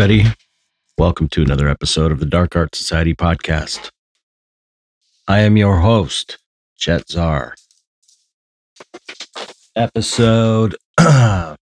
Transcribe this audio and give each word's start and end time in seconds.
Everybody. 0.00 0.34
Welcome 0.96 1.28
to 1.28 1.42
another 1.42 1.68
episode 1.68 2.10
of 2.10 2.20
the 2.20 2.24
Dark 2.24 2.56
Art 2.56 2.74
Society 2.74 3.14
podcast. 3.14 3.90
I 5.28 5.40
am 5.40 5.58
your 5.58 5.80
host, 5.80 6.38
Chet 6.78 7.10
Zar. 7.10 7.54
Episode. 9.76 10.74
That's 10.96 11.58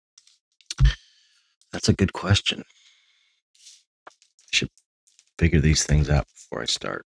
a 1.88 1.92
good 1.92 2.12
question. 2.12 2.62
I 4.08 4.12
should 4.52 4.70
figure 5.36 5.60
these 5.60 5.82
things 5.82 6.08
out 6.08 6.28
before 6.32 6.62
I 6.62 6.66
start. 6.66 7.06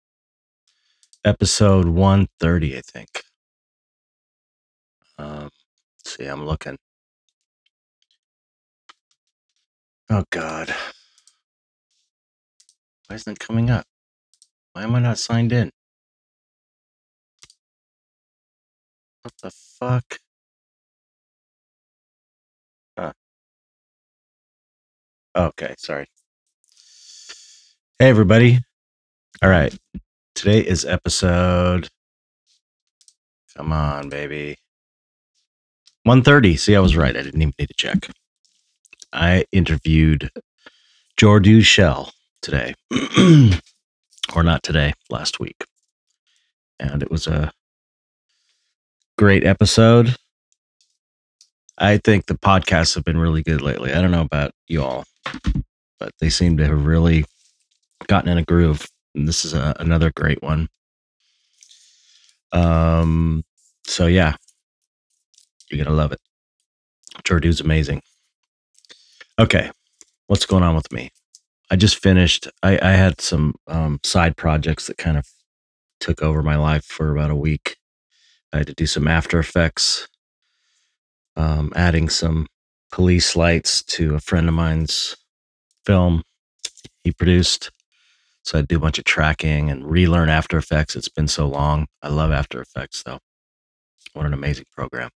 Episode 1.24 1.86
130, 1.86 2.77
I 2.77 2.80
think. 2.80 3.22
Um, 5.16 5.50
see, 6.05 6.24
I'm 6.24 6.44
looking. 6.44 6.77
Oh, 10.10 10.24
God. 10.30 10.74
Why 13.11 13.16
isn't 13.16 13.33
it 13.33 13.39
coming 13.41 13.70
up? 13.70 13.84
Why 14.72 14.84
am 14.84 14.94
I 14.94 15.00
not 15.00 15.19
signed 15.19 15.53
in? 15.53 15.72
What 19.22 19.34
the 19.42 19.50
fuck? 19.50 20.20
Huh. 22.97 23.12
Okay, 25.34 25.75
sorry. 25.77 26.06
Hey, 27.98 28.11
everybody. 28.11 28.61
All 29.42 29.50
right. 29.50 29.77
Today 30.36 30.61
is 30.61 30.84
episode. 30.84 31.89
Come 33.56 33.72
on, 33.72 34.08
baby. 34.08 34.56
130. 36.05 36.56
See, 36.56 36.77
I 36.77 36.80
was 36.80 36.95
right. 36.95 37.17
I 37.17 37.22
didn't 37.22 37.42
even 37.42 37.55
need 37.58 37.67
to 37.67 37.74
check. 37.74 38.08
I 39.12 39.47
interviewed 39.50 40.30
Jordu 41.20 41.64
Schell 41.64 42.12
today, 42.42 42.74
or 44.34 44.42
not 44.42 44.62
today, 44.62 44.92
last 45.10 45.41
week. 45.41 45.64
And 46.78 47.02
it 47.02 47.10
was 47.10 47.27
a 47.27 47.52
great 49.19 49.44
episode. 49.44 50.16
I 51.78 51.98
think 51.98 52.27
the 52.27 52.34
podcasts 52.34 52.94
have 52.94 53.05
been 53.05 53.18
really 53.18 53.42
good 53.42 53.62
lately. 53.62 53.92
I 53.92 54.00
don't 54.00 54.11
know 54.11 54.22
about 54.22 54.52
you 54.68 54.83
all, 54.83 55.05
but 55.98 56.12
they 56.20 56.28
seem 56.28 56.56
to 56.58 56.66
have 56.66 56.86
really 56.86 57.24
gotten 58.06 58.30
in 58.30 58.38
a 58.38 58.44
groove. 58.44 58.86
And 59.14 59.27
this 59.27 59.44
is 59.44 59.55
a, 59.55 59.74
another 59.78 60.12
great 60.14 60.42
one. 60.42 60.68
Um, 62.52 63.45
so 63.86 64.07
yeah, 64.07 64.36
you're 65.70 65.83
gonna 65.83 65.96
love 65.96 66.12
it. 66.12 66.20
Jordu's 67.24 67.61
amazing. 67.61 68.02
Okay, 69.39 69.70
what's 70.27 70.46
going 70.46 70.62
on 70.62 70.74
with 70.74 70.90
me? 70.92 71.11
I 71.70 71.77
just 71.77 72.03
finished. 72.03 72.48
I, 72.63 72.79
I 72.83 72.92
had 72.92 73.20
some 73.20 73.55
um, 73.69 74.01
side 74.03 74.36
projects 74.36 74.86
that 74.89 74.98
kind 74.98 75.17
of 75.17 75.27
took 76.01 76.23
over 76.23 76.42
my 76.42 76.57
life 76.57 76.85
for 76.85 77.13
about 77.13 77.31
a 77.31 77.36
week. 77.36 77.77
I 78.53 78.58
had 78.58 78.67
to 78.67 78.75
do 78.75 78.86
some 78.86 79.07
After 79.07 79.39
Effects, 79.39 80.08
um, 81.36 81.73
adding 81.77 82.08
some 82.08 82.47
police 82.91 83.36
lights 83.36 83.83
to 83.85 84.17
a 84.17 84.20
friend 84.20 84.48
of 84.48 84.55
mine's 84.55 85.17
film 85.86 86.25
he 87.05 87.13
produced. 87.13 87.70
So 88.42 88.58
I 88.58 88.63
do 88.63 88.77
a 88.77 88.81
bunch 88.81 88.98
of 88.98 89.05
tracking 89.05 89.70
and 89.70 89.89
relearn 89.89 90.29
After 90.29 90.58
Effects. 90.58 90.97
It's 90.97 91.08
been 91.08 91.29
so 91.29 91.47
long. 91.47 91.87
I 92.02 92.08
love 92.08 92.33
After 92.33 92.61
Effects 92.61 93.02
though. 93.05 93.20
What 94.13 94.27
an 94.27 94.35
amazing 94.35 94.67
program. 94.73 95.11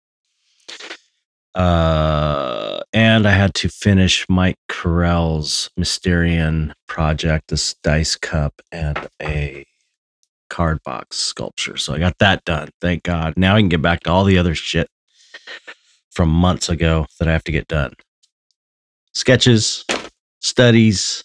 Uh, 1.55 2.54
and 2.94 3.27
I 3.27 3.32
had 3.32 3.55
to 3.55 3.69
finish 3.69 4.25
Mike 4.28 4.59
Carell's 4.71 5.69
Mysterian 5.78 6.72
project, 6.87 7.49
this 7.49 7.75
dice 7.82 8.15
cup 8.15 8.62
and 8.71 9.09
a 9.21 9.66
card 10.49 10.81
box 10.84 11.16
sculpture. 11.16 11.77
So 11.77 11.93
I 11.93 11.99
got 11.99 12.19
that 12.21 12.44
done. 12.44 12.69
Thank 12.81 13.03
God. 13.03 13.34
Now 13.37 13.56
I 13.56 13.60
can 13.60 13.69
get 13.69 13.82
back 13.82 14.05
to 14.05 14.12
all 14.12 14.22
the 14.22 14.38
other 14.38 14.55
shit 14.55 14.88
from 16.12 16.28
months 16.31 16.69
ago 16.69 17.06
that 17.19 17.27
I 17.27 17.32
have 17.32 17.43
to 17.44 17.53
get 17.53 17.66
done. 17.66 17.94
Sketches, 19.12 19.84
studies. 20.41 21.25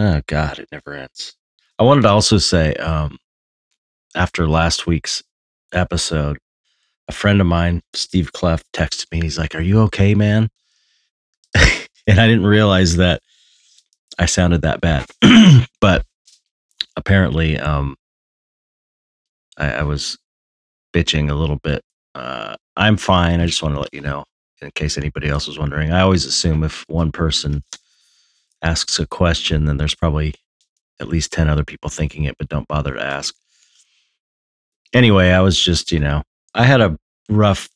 Oh 0.00 0.22
God, 0.26 0.58
it 0.58 0.68
never 0.72 0.92
ends. 0.92 1.36
I 1.78 1.84
wanted 1.84 2.02
to 2.02 2.08
also 2.08 2.38
say, 2.38 2.74
um, 2.74 3.18
after 4.16 4.48
last 4.48 4.88
week's 4.88 5.22
episode, 5.72 6.38
a 7.08 7.12
friend 7.12 7.40
of 7.40 7.46
mine, 7.46 7.82
Steve 7.94 8.32
Clef, 8.32 8.62
texted 8.72 9.10
me. 9.10 9.20
He's 9.20 9.38
like, 9.38 9.54
"Are 9.54 9.60
you 9.60 9.80
okay, 9.82 10.14
man?" 10.14 10.50
and 12.06 12.20
I 12.20 12.26
didn't 12.26 12.46
realize 12.46 12.96
that 12.96 13.22
I 14.18 14.26
sounded 14.26 14.62
that 14.62 14.80
bad, 14.80 15.06
but 15.80 16.04
apparently, 16.96 17.58
um, 17.58 17.96
I, 19.56 19.72
I 19.74 19.82
was 19.82 20.18
bitching 20.92 21.30
a 21.30 21.34
little 21.34 21.58
bit. 21.62 21.82
Uh, 22.14 22.56
I'm 22.76 22.96
fine. 22.96 23.40
I 23.40 23.46
just 23.46 23.62
want 23.62 23.74
to 23.74 23.80
let 23.80 23.94
you 23.94 24.00
know, 24.00 24.24
in 24.60 24.70
case 24.72 24.98
anybody 24.98 25.28
else 25.28 25.46
was 25.46 25.58
wondering. 25.58 25.92
I 25.92 26.00
always 26.00 26.24
assume 26.24 26.64
if 26.64 26.84
one 26.88 27.12
person 27.12 27.62
asks 28.62 28.98
a 28.98 29.06
question, 29.06 29.64
then 29.64 29.76
there's 29.76 29.94
probably 29.94 30.34
at 31.00 31.08
least 31.08 31.32
10 31.32 31.48
other 31.48 31.64
people 31.64 31.90
thinking 31.90 32.24
it, 32.24 32.36
but 32.38 32.48
don't 32.48 32.68
bother 32.68 32.94
to 32.94 33.02
ask. 33.02 33.34
Anyway, 34.92 35.30
I 35.30 35.40
was 35.40 35.58
just, 35.58 35.92
you 35.92 36.00
know, 36.00 36.22
I 36.58 36.64
had 36.64 36.80
a 36.80 36.98
rough 37.30 37.68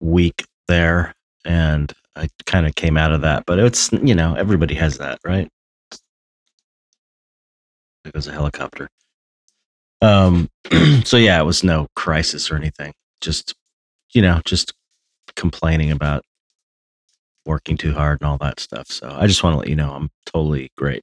week 0.00 0.46
there 0.68 1.14
and 1.44 1.92
I 2.16 2.28
kind 2.46 2.66
of 2.66 2.74
came 2.74 2.96
out 2.96 3.12
of 3.12 3.20
that, 3.20 3.44
but 3.46 3.58
it's, 3.58 3.92
you 3.92 4.14
know, 4.14 4.34
everybody 4.34 4.74
has 4.74 4.96
that, 4.98 5.18
right? 5.22 5.48
There 8.02 8.12
goes 8.12 8.26
a 8.26 8.32
helicopter. 8.32 8.88
Um, 10.00 10.48
so 11.04 11.18
yeah, 11.18 11.38
it 11.38 11.44
was 11.44 11.62
no 11.62 11.88
crisis 11.94 12.50
or 12.50 12.56
anything. 12.56 12.94
Just, 13.20 13.54
you 14.14 14.22
know, 14.22 14.40
just 14.46 14.72
complaining 15.36 15.90
about 15.90 16.24
working 17.44 17.76
too 17.76 17.92
hard 17.92 18.22
and 18.22 18.28
all 18.30 18.38
that 18.38 18.60
stuff. 18.60 18.86
So 18.88 19.14
I 19.14 19.26
just 19.26 19.42
want 19.42 19.54
to 19.54 19.58
let 19.58 19.68
you 19.68 19.76
know 19.76 19.92
I'm 19.92 20.08
totally 20.24 20.70
great. 20.78 21.02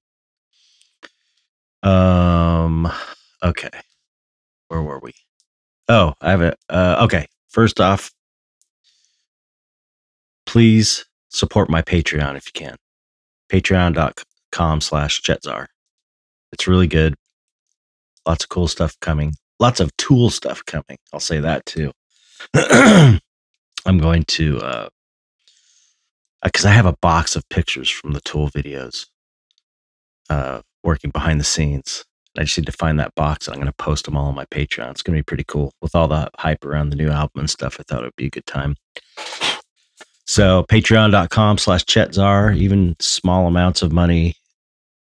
Um, 1.83 2.91
okay. 3.43 3.69
Where 4.69 4.81
were 4.81 4.99
we? 4.99 5.13
Oh, 5.89 6.13
I 6.21 6.31
have 6.31 6.41
it. 6.41 6.57
Uh, 6.69 6.97
okay. 7.03 7.27
First 7.49 7.79
off, 7.79 8.11
please 10.45 11.05
support 11.29 11.69
my 11.69 11.81
Patreon 11.81 12.35
if 12.35 12.47
you 12.47 12.51
can. 12.53 12.75
Patreon.com 13.51 14.81
slash 14.81 15.21
Chetzar. 15.21 15.67
It's 16.51 16.67
really 16.67 16.87
good. 16.87 17.15
Lots 18.25 18.45
of 18.45 18.49
cool 18.49 18.67
stuff 18.67 18.95
coming. 19.01 19.33
Lots 19.59 19.79
of 19.79 19.95
tool 19.97 20.29
stuff 20.29 20.63
coming. 20.65 20.97
I'll 21.11 21.19
say 21.19 21.39
that 21.39 21.65
too. 21.65 21.91
I'm 23.85 23.97
going 23.97 24.23
to, 24.23 24.59
uh, 24.59 24.89
because 26.43 26.65
I 26.65 26.71
have 26.71 26.85
a 26.85 26.97
box 27.01 27.35
of 27.35 27.47
pictures 27.49 27.89
from 27.89 28.13
the 28.13 28.21
tool 28.21 28.49
videos, 28.49 29.07
uh, 30.29 30.61
working 30.83 31.11
behind 31.11 31.39
the 31.39 31.45
scenes. 31.45 32.05
I 32.37 32.43
just 32.43 32.57
need 32.57 32.65
to 32.65 32.71
find 32.71 32.99
that 32.99 33.13
box. 33.15 33.47
I'm 33.47 33.55
going 33.55 33.67
to 33.67 33.73
post 33.73 34.05
them 34.05 34.17
all 34.17 34.27
on 34.27 34.35
my 34.35 34.45
Patreon. 34.45 34.89
It's 34.91 35.03
going 35.03 35.15
to 35.15 35.19
be 35.19 35.23
pretty 35.23 35.43
cool 35.43 35.73
with 35.81 35.93
all 35.93 36.07
the 36.07 36.29
hype 36.37 36.65
around 36.65 36.89
the 36.89 36.95
new 36.95 37.09
album 37.09 37.41
and 37.41 37.49
stuff. 37.49 37.77
I 37.79 37.83
thought 37.83 38.01
it 38.01 38.07
would 38.07 38.15
be 38.15 38.27
a 38.27 38.31
good 38.31 38.45
time. 38.47 38.75
So 40.25 40.63
patreon.com 40.63 41.57
slash 41.57 41.83
Chetzar, 41.85 42.57
even 42.57 42.95
small 42.99 43.45
amounts 43.45 43.81
of 43.81 43.91
money 43.91 44.35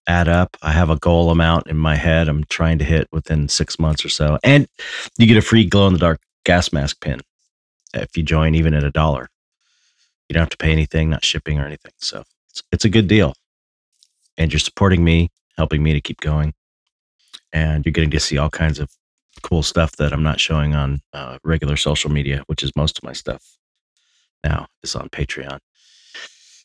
add 0.07 0.27
up. 0.27 0.57
I 0.61 0.71
have 0.71 0.89
a 0.89 0.97
goal 0.97 1.29
amount 1.29 1.67
in 1.67 1.77
my 1.77 1.95
head 1.95 2.27
I'm 2.27 2.43
trying 2.45 2.79
to 2.79 2.85
hit 2.85 3.07
within 3.11 3.47
six 3.47 3.79
months 3.79 4.03
or 4.03 4.09
so. 4.09 4.39
And 4.43 4.67
you 5.17 5.27
get 5.27 5.37
a 5.37 5.41
free 5.41 5.65
glow 5.65 5.87
in 5.87 5.93
the 5.93 5.99
dark 5.99 6.19
gas 6.43 6.73
mask 6.73 6.99
pin 7.01 7.21
if 7.93 8.17
you 8.17 8.23
join 8.23 8.55
even 8.55 8.73
at 8.73 8.83
a 8.83 8.91
dollar. 8.91 9.29
You 10.27 10.33
don't 10.33 10.41
have 10.41 10.49
to 10.49 10.57
pay 10.57 10.71
anything, 10.71 11.09
not 11.09 11.23
shipping 11.23 11.59
or 11.59 11.65
anything. 11.65 11.91
So 11.99 12.23
it's, 12.49 12.63
it's 12.71 12.85
a 12.85 12.89
good 12.89 13.07
deal. 13.07 13.33
And 14.37 14.51
you're 14.51 14.59
supporting 14.59 15.03
me, 15.03 15.29
helping 15.57 15.83
me 15.83 15.93
to 15.93 16.01
keep 16.01 16.19
going. 16.19 16.53
And 17.53 17.85
you're 17.85 17.91
getting 17.91 18.11
to 18.11 18.19
see 18.19 18.37
all 18.37 18.49
kinds 18.49 18.79
of 18.79 18.89
cool 19.43 19.63
stuff 19.63 19.95
that 19.97 20.13
I'm 20.13 20.23
not 20.23 20.39
showing 20.39 20.75
on 20.75 21.01
uh, 21.13 21.37
regular 21.43 21.75
social 21.75 22.11
media, 22.11 22.43
which 22.47 22.63
is 22.63 22.75
most 22.75 22.97
of 22.97 23.03
my 23.03 23.13
stuff 23.13 23.43
now 24.43 24.67
is 24.83 24.95
on 24.95 25.09
Patreon. 25.09 25.59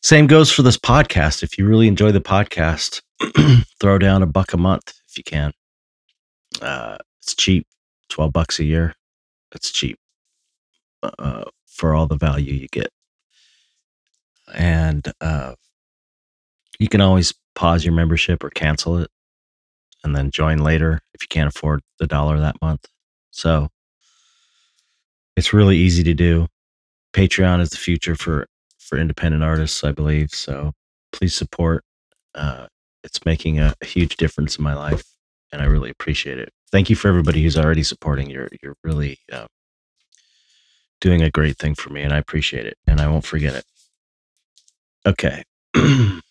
Same 0.03 0.27
goes 0.27 0.51
for 0.51 0.61
this 0.61 0.77
podcast. 0.77 1.43
If 1.43 1.57
you 1.57 1.67
really 1.67 1.87
enjoy 1.87 2.11
the 2.11 2.21
podcast, 2.21 3.01
throw 3.79 3.97
down 3.97 4.23
a 4.23 4.27
buck 4.27 4.53
a 4.53 4.57
month 4.57 4.93
if 5.09 5.17
you 5.17 5.23
can. 5.23 5.51
Uh, 6.61 6.97
it's 7.21 7.35
cheap, 7.35 7.65
12 8.09 8.31
bucks 8.31 8.59
a 8.59 8.63
year. 8.63 8.93
It's 9.53 9.71
cheap 9.71 9.97
uh, 11.03 11.45
for 11.65 11.93
all 11.93 12.07
the 12.07 12.15
value 12.15 12.53
you 12.53 12.67
get. 12.71 12.89
And 14.53 15.11
uh, 15.19 15.55
you 16.79 16.87
can 16.87 17.01
always 17.01 17.33
pause 17.55 17.83
your 17.83 17.93
membership 17.93 18.43
or 18.43 18.49
cancel 18.49 18.99
it 18.99 19.09
and 20.07 20.15
then 20.17 20.31
join 20.31 20.59
later 20.59 21.01
if 21.13 21.21
you 21.23 21.27
can't 21.29 21.53
afford 21.55 21.81
the 21.99 22.07
dollar 22.07 22.39
that 22.39 22.61
month. 22.63 22.87
So 23.31 23.69
it's 25.37 25.53
really 25.53 25.77
easy 25.77 26.03
to 26.05 26.15
do. 26.15 26.47
Patreon 27.13 27.61
is 27.61 27.71
the 27.71 27.77
future 27.77 28.15
for 28.15 28.47
for 28.79 28.97
independent 28.99 29.43
artists, 29.43 29.83
I 29.83 29.91
believe. 29.93 30.31
So 30.31 30.73
please 31.13 31.35
support 31.35 31.83
Uh, 32.35 32.67
it's 33.03 33.25
making 33.25 33.59
a, 33.59 33.73
a 33.81 33.85
huge 33.85 34.17
difference 34.17 34.57
in 34.57 34.63
my 34.63 34.75
life, 34.75 35.03
and 35.51 35.61
I 35.61 35.65
really 35.65 35.89
appreciate 35.91 36.39
it. 36.39 36.51
Thank 36.71 36.89
you 36.89 36.95
for 36.97 37.09
everybody 37.09 37.43
who's 37.43 37.57
already 37.57 37.83
supporting. 37.83 38.29
You're 38.29 38.49
you're 38.63 38.77
really 38.83 39.19
uh, 39.33 39.47
doing 41.01 41.21
a 41.23 41.31
great 41.31 41.57
thing 41.57 41.75
for 41.75 41.91
me, 41.91 42.03
and 42.03 42.13
I 42.13 42.19
appreciate 42.19 42.65
it, 42.67 42.77
and 42.87 43.01
I 43.01 43.07
won't 43.09 43.25
forget 43.25 43.55
it. 43.55 43.65
Okay, 45.05 45.43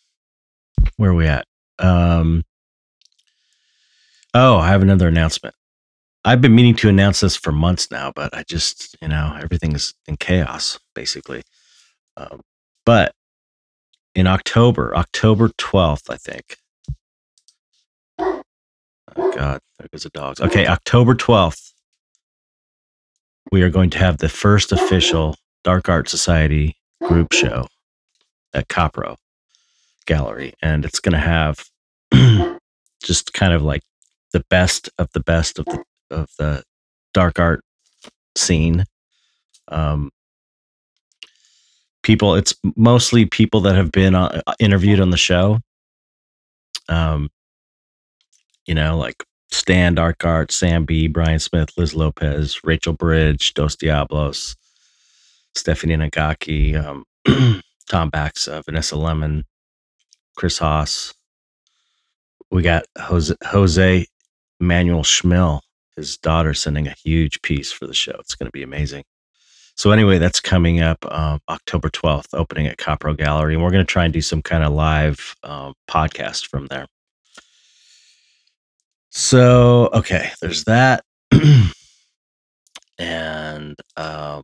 where 0.96 1.11
are 1.11 1.14
we 1.14 1.26
at? 1.26 1.46
Um, 1.81 2.44
oh, 4.36 4.58
I 4.58 4.68
have 4.68 4.82
another 4.82 5.08
announcement. 5.08 5.54
I've 6.24 6.42
been 6.42 6.54
meaning 6.54 6.74
to 6.76 6.88
announce 6.88 7.20
this 7.20 7.36
for 7.36 7.52
months 7.52 7.90
now, 7.90 8.12
but 8.14 8.36
I 8.36 8.42
just, 8.42 8.96
you 9.00 9.08
know, 9.08 9.38
everything's 9.40 9.94
in 10.06 10.16
chaos 10.16 10.78
basically. 10.94 11.42
Um, 12.16 12.40
but 12.84 13.12
in 14.14 14.26
October, 14.26 14.94
October 14.94 15.48
12th, 15.48 16.10
I 16.10 16.16
think. 16.16 16.56
Oh, 18.18 19.32
God, 19.32 19.60
there 19.78 19.88
goes 19.90 20.02
the 20.02 20.10
dogs. 20.10 20.40
Okay, 20.40 20.66
October 20.66 21.14
12th, 21.14 21.72
we 23.50 23.62
are 23.62 23.70
going 23.70 23.90
to 23.90 23.98
have 23.98 24.18
the 24.18 24.28
first 24.28 24.72
official 24.72 25.36
Dark 25.64 25.88
Art 25.88 26.08
Society 26.08 26.76
group 27.02 27.32
show 27.32 27.68
at 28.52 28.68
Copro 28.68 29.16
Gallery. 30.06 30.52
And 30.60 30.84
it's 30.84 31.00
going 31.00 31.12
to 31.12 31.18
have 31.18 31.64
just 33.02 33.32
kind 33.32 33.54
of 33.54 33.62
like 33.62 33.82
the 34.36 34.44
best 34.50 34.90
of 34.98 35.08
the 35.14 35.20
best 35.20 35.58
of 35.58 35.64
the, 35.64 35.82
of 36.10 36.28
the 36.38 36.62
dark 37.14 37.40
art 37.40 37.62
scene. 38.36 38.84
Um, 39.68 40.10
people, 42.02 42.34
it's 42.34 42.54
mostly 42.76 43.24
people 43.24 43.62
that 43.62 43.76
have 43.76 43.90
been 43.90 44.14
uh, 44.14 44.42
interviewed 44.58 45.00
on 45.00 45.08
the 45.08 45.16
show. 45.16 45.60
Um, 46.90 47.30
you 48.66 48.74
know, 48.74 48.98
like 48.98 49.24
Stan 49.50 49.94
Dark 49.94 50.22
Art, 50.22 50.52
Sam 50.52 50.84
B, 50.84 51.08
Brian 51.08 51.38
Smith, 51.38 51.70
Liz 51.78 51.94
Lopez, 51.94 52.60
Rachel 52.62 52.92
Bridge, 52.92 53.54
Dos 53.54 53.74
Diablos, 53.74 54.54
Stephanie 55.54 55.96
Nagaki, 55.96 56.76
um, 56.76 57.04
Tom 57.88 58.10
Bax, 58.10 58.48
uh, 58.48 58.60
Vanessa 58.66 58.96
Lemen, 58.96 59.44
Chris 60.36 60.58
Haas. 60.58 61.14
We 62.50 62.60
got 62.60 62.84
Jose, 62.98 63.34
Jose 63.46 64.06
Manuel 64.61 65.03
Schmill, 65.03 65.61
his 65.97 66.17
daughter, 66.17 66.55
sending 66.55 66.87
a 66.87 66.94
huge 67.05 67.41
piece 67.43 67.73
for 67.73 67.87
the 67.87 67.94
show. 67.94 68.17
It's 68.20 68.35
going 68.35 68.47
to 68.47 68.53
be 68.53 68.62
amazing. 68.62 69.05
So 69.76 69.91
anyway, 69.91 70.19
that's 70.19 70.41
coming 70.41 70.81
up 70.81 71.05
um, 71.12 71.41
October 71.50 71.91
12th, 71.91 72.29
opening 72.32 72.67
at 72.67 72.79
Copro 72.79 73.17
Gallery, 73.17 73.55
and 73.55 73.62
we're 73.62 73.70
going 73.70 73.85
to 73.85 73.93
try 73.93 74.05
and 74.05 74.12
do 74.12 74.23
some 74.23 74.41
kind 74.41 74.64
of 74.64 74.73
live 74.73 75.35
um, 75.43 75.75
podcast 75.88 76.47
from 76.47 76.67
there. 76.69 76.87
So 79.11 79.91
okay, 79.93 80.31
there's 80.41 80.64
that, 80.64 81.03
and 82.99 83.76
uh, 83.97 84.43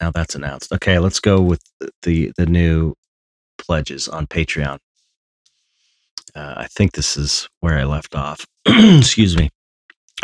now 0.00 0.10
that's 0.10 0.34
announced. 0.34 0.72
Okay, 0.72 0.98
let's 0.98 1.20
go 1.20 1.40
with 1.40 1.62
the 2.02 2.32
the 2.36 2.46
new 2.46 2.94
pledges 3.58 4.08
on 4.08 4.26
Patreon. 4.26 4.78
Uh, 6.34 6.54
I 6.56 6.66
think 6.66 6.92
this 6.92 7.16
is 7.16 7.48
where 7.60 7.78
I 7.78 7.84
left 7.84 8.14
off. 8.14 8.44
Excuse 8.66 9.36
me. 9.36 9.50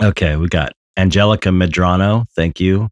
Okay, 0.02 0.36
we 0.36 0.48
got 0.48 0.72
Angelica 0.96 1.50
Medrano. 1.50 2.26
Thank 2.34 2.58
you. 2.60 2.88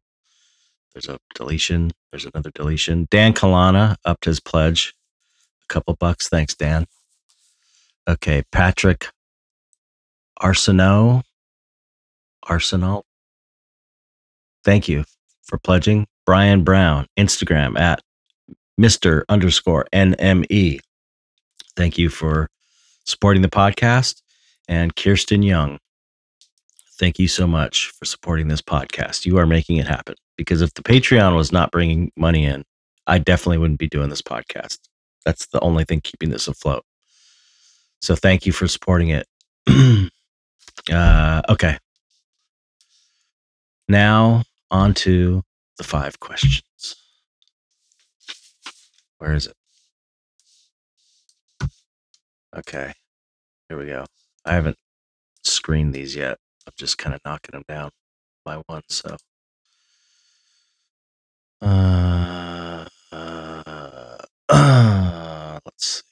There's 0.93 1.09
a 1.09 1.19
deletion. 1.35 1.91
There's 2.11 2.27
another 2.27 2.51
deletion. 2.55 3.07
Dan 3.11 3.33
Kalana 3.33 3.97
upped 4.05 4.25
his 4.25 4.41
pledge. 4.41 4.95
A 5.65 5.73
couple 5.73 5.95
bucks. 5.95 6.29
Thanks, 6.29 6.55
Dan. 6.55 6.87
Okay, 8.09 8.43
Patrick 8.53 9.09
Arsenault. 10.41 11.23
Arsenal. 12.49 13.05
Thank 14.65 14.89
you 14.89 15.05
for 15.43 15.59
pledging. 15.59 16.07
Brian 16.27 16.65
Brown, 16.65 17.07
Instagram 17.19 17.79
at 17.79 18.01
Mr. 18.81 19.23
underscore 19.29 19.87
NME. 19.93 20.81
Thank 21.77 21.99
you 21.99 22.09
for 22.09 22.49
supporting 23.09 23.43
the 23.43 23.49
podcast. 23.49 24.23
And 24.69 24.95
Kirsten 24.95 25.43
Young, 25.43 25.79
thank 26.99 27.19
you 27.19 27.27
so 27.27 27.47
much 27.47 27.91
for 27.99 28.05
supporting 28.05 28.49
this 28.49 28.61
podcast. 28.61 29.25
You 29.25 29.39
are 29.39 29.47
making 29.47 29.79
it 29.79 29.89
happen 29.89 30.15
because 30.37 30.61
if 30.61 30.75
the 30.75 30.83
Patreon 30.83 31.35
was 31.35 31.51
not 31.53 31.71
bringing 31.71 32.13
money 32.17 32.45
in, 32.45 32.65
I 33.07 33.19
definitely 33.19 33.59
wouldn't 33.59 33.79
be 33.79 33.89
doing 33.89 34.11
this 34.11 34.23
podcast. 34.23 34.79
That's 35.25 35.47
the 35.47 35.61
only 35.61 35.85
thing 35.85 36.01
keeping 36.03 36.31
this 36.31 36.49
afloat. 36.49 36.85
So 38.03 38.15
thank 38.15 38.47
you 38.47 38.53
for 38.53 38.69
supporting 38.69 39.09
it. 39.09 39.27
uh, 40.93 41.43
okay. 41.49 41.79
Now 43.89 44.45
on 44.71 44.93
to 44.95 45.43
the 45.79 45.85
five 45.85 46.21
questions. 46.21 46.97
Where 49.19 49.35
is 49.35 49.47
it? 49.47 49.58
Okay. 52.57 52.93
Here 53.69 53.79
we 53.79 53.87
go. 53.87 54.05
I 54.45 54.55
haven't 54.55 54.77
screened 55.45 55.95
these 55.95 56.17
yet. 56.17 56.39
I'm 56.67 56.73
just 56.77 56.99
kind 56.99 57.15
of 57.15 57.21
knocking 57.25 57.53
them 57.53 57.65
down 57.69 57.91
by 58.45 58.63
one. 58.67 58.83
So, 58.89 59.17
uh, 61.61 62.87
uh, 63.13 64.19
uh 64.49 65.61
let's 65.65 65.87
see. 65.87 66.03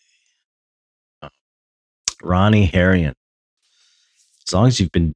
Oh. 1.23 1.29
Ronnie 2.23 2.67
Harrion. 2.67 3.15
As 4.47 4.53
long 4.53 4.67
as 4.69 4.81
you've 4.81 4.93
been, 4.93 5.15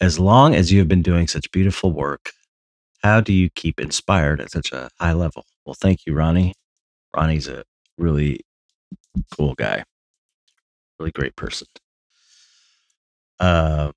as 0.00 0.18
long 0.18 0.54
as 0.54 0.72
you 0.72 0.78
have 0.80 0.88
been 0.88 1.02
doing 1.02 1.28
such 1.28 1.50
beautiful 1.52 1.92
work, 1.92 2.32
how 3.02 3.20
do 3.20 3.32
you 3.32 3.50
keep 3.50 3.78
inspired 3.80 4.40
at 4.40 4.50
such 4.50 4.72
a 4.72 4.90
high 4.98 5.12
level? 5.12 5.44
Well, 5.64 5.74
thank 5.74 6.06
you, 6.06 6.14
Ronnie. 6.14 6.54
Ronnie's 7.16 7.48
a 7.48 7.64
really 7.96 8.40
cool 9.36 9.54
guy, 9.54 9.84
really 10.98 11.12
great 11.12 11.36
person. 11.36 11.66
Uh, 13.40 13.92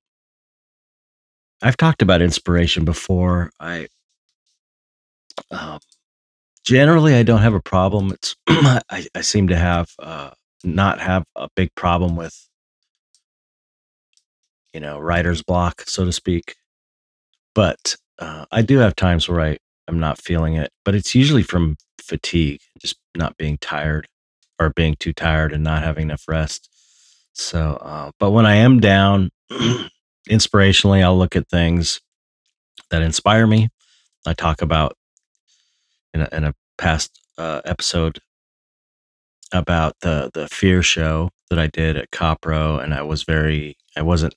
I've 1.62 1.78
talked 1.78 2.02
about 2.02 2.22
inspiration 2.22 2.86
before. 2.86 3.52
I 3.60 3.88
um, 5.52 5.80
generally 6.64 7.16
I 7.16 7.24
don't 7.24 7.42
have 7.42 7.54
a 7.54 7.62
problem. 7.62 8.12
It's 8.12 8.36
I, 8.48 9.08
I 9.16 9.22
seem 9.22 9.48
to 9.48 9.56
have 9.58 9.90
uh, 10.00 10.32
not 10.64 11.00
have 11.00 11.24
a 11.36 11.50
big 11.56 11.74
problem 11.76 12.16
with 12.16 12.48
you 14.74 14.80
know 14.80 15.00
writer's 15.00 15.44
block, 15.44 15.82
so 15.88 16.06
to 16.06 16.12
speak. 16.12 16.56
But 17.56 17.96
uh, 18.20 18.46
I 18.52 18.62
do 18.62 18.78
have 18.80 18.96
times 18.96 19.28
where 19.28 19.42
I 19.42 19.58
am 19.88 20.00
not 20.00 20.22
feeling 20.22 20.56
it, 20.56 20.72
but 20.86 20.94
it's 20.94 21.16
usually 21.16 21.44
from 21.44 21.78
fatigue, 22.00 22.62
just 22.80 22.98
not 23.16 23.38
being 23.38 23.58
tired 23.60 24.08
or 24.60 24.72
being 24.72 24.96
too 25.00 25.14
tired 25.14 25.54
and 25.54 25.64
not 25.64 25.84
having 25.84 26.04
enough 26.04 26.24
rest. 26.28 26.70
So, 27.38 27.78
uh, 27.82 28.12
but 28.20 28.32
when 28.32 28.48
I 28.48 28.56
am 28.56 28.80
down, 28.80 29.30
inspirationally, 30.30 31.04
I'll 31.04 31.18
look 31.18 31.36
at 31.36 31.48
things 31.50 32.02
that 32.90 33.04
inspire 33.04 33.46
me. 33.46 33.70
I 34.26 34.34
talk 34.34 34.62
about 34.64 34.98
in 36.16 36.22
a, 36.22 36.30
in 36.32 36.44
a 36.46 36.54
past 36.80 37.12
uh, 37.38 37.62
episode 37.64 38.20
about 39.54 39.94
the 40.02 40.32
the 40.34 40.48
fear 40.48 40.82
show 40.82 41.30
that 41.50 41.60
I 41.60 41.68
did 41.68 41.96
at 41.96 42.12
Copro, 42.12 42.84
and 42.84 42.94
I 42.94 43.04
was 43.04 43.24
very, 43.24 43.78
I 43.96 44.02
wasn't, 44.02 44.34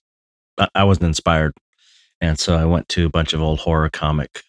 I 0.75 0.85
wasn't 0.85 1.07
inspired, 1.07 1.55
and 2.21 2.39
so 2.39 2.55
I 2.55 2.67
went 2.67 2.89
to 2.91 3.07
a 3.07 3.11
bunch 3.11 3.33
of 3.33 3.41
old 3.41 3.61
horror 3.61 3.89
comic, 3.89 4.43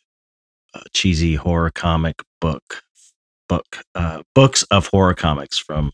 uh, 0.74 0.81
cheesy 0.93 1.36
horror 1.36 1.72
comic 1.72 2.22
book 2.41 2.84
book 3.48 3.77
uh, 3.96 4.24
books 4.36 4.63
of 4.63 4.88
horror 4.88 5.13
comics 5.13 5.58
from 5.58 5.93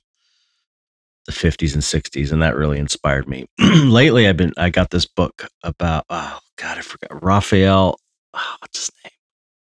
the 1.27 1.33
50s 1.33 1.73
and 1.73 1.83
60s 1.83 2.31
and 2.31 2.41
that 2.41 2.55
really 2.55 2.79
inspired 2.79 3.27
me. 3.29 3.45
Lately 3.59 4.27
i've 4.27 4.37
been 4.37 4.53
i 4.57 4.69
got 4.69 4.89
this 4.91 5.05
book 5.05 5.47
about 5.63 6.05
oh 6.09 6.39
god 6.57 6.77
i 6.77 6.81
forgot 6.81 7.23
raphael 7.23 7.99
oh, 8.33 8.55
what's 8.61 8.79
his 8.79 8.91
name? 9.03 9.11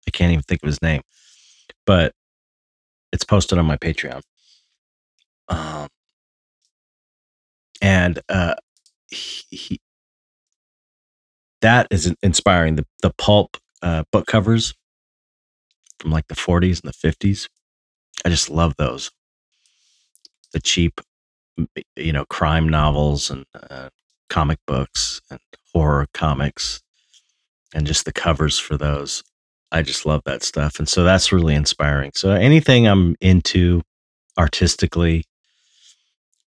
I 0.07 0.11
can't 0.11 0.31
even 0.31 0.43
think 0.43 0.63
of 0.63 0.67
his 0.67 0.81
name 0.81 1.01
but 1.85 2.13
it's 3.11 3.23
posted 3.23 3.57
on 3.57 3.65
my 3.65 3.77
patreon. 3.77 4.21
Um 5.49 5.87
and 7.81 8.19
uh 8.29 8.55
he, 9.09 9.43
he 9.55 9.79
that 11.61 11.87
is 11.89 12.13
inspiring. 12.21 12.75
The 12.75 12.85
the 13.01 13.13
pulp 13.17 13.57
uh 13.81 14.03
book 14.11 14.27
covers 14.27 14.75
from 15.99 16.11
like 16.11 16.27
the 16.27 16.35
40s 16.35 16.83
and 16.83 16.93
the 16.93 17.07
50s 17.11 17.47
I 18.25 18.29
just 18.29 18.49
love 18.49 18.75
those. 18.77 19.11
The 20.53 20.59
cheap, 20.59 21.01
you 21.95 22.13
know, 22.13 22.25
crime 22.25 22.69
novels 22.69 23.29
and 23.29 23.45
uh, 23.69 23.89
comic 24.29 24.59
books 24.67 25.21
and 25.29 25.39
horror 25.73 26.07
comics 26.13 26.81
and 27.73 27.87
just 27.87 28.05
the 28.05 28.13
covers 28.13 28.59
for 28.59 28.77
those. 28.77 29.23
I 29.71 29.81
just 29.81 30.05
love 30.05 30.21
that 30.25 30.43
stuff. 30.43 30.79
And 30.79 30.87
so 30.87 31.03
that's 31.03 31.31
really 31.31 31.55
inspiring. 31.55 32.11
So 32.15 32.31
anything 32.31 32.87
I'm 32.87 33.15
into 33.19 33.81
artistically, 34.37 35.25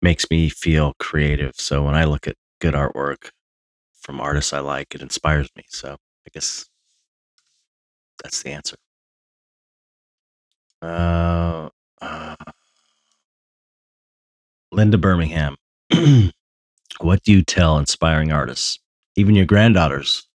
makes 0.02 0.30
me 0.30 0.50
feel 0.50 0.94
creative. 1.00 1.56
So 1.56 1.84
when 1.84 1.96
I 1.96 2.06
look 2.06 2.28
at 2.28 2.36
good 2.62 2.74
artwork 2.74 3.32
from 4.00 4.22
artists 4.22 4.54
I 4.54 4.60
like, 4.60 4.96
it 4.96 5.02
inspires 5.02 5.50
me. 5.56 5.64
So 5.70 5.94
I 5.94 6.30
guess 6.34 6.66
that's 8.24 8.44
the 8.44 8.52
answer. 8.52 8.78
Uh, 10.82 11.70
Linda 14.80 14.98
Birmingham. 14.98 15.58
what 17.02 17.22
do 17.24 17.34
you 17.34 17.44
tell 17.44 17.78
inspiring 17.78 18.32
artists, 18.32 18.80
even 19.18 19.36
your 19.36 19.46
granddaughters 19.46 20.26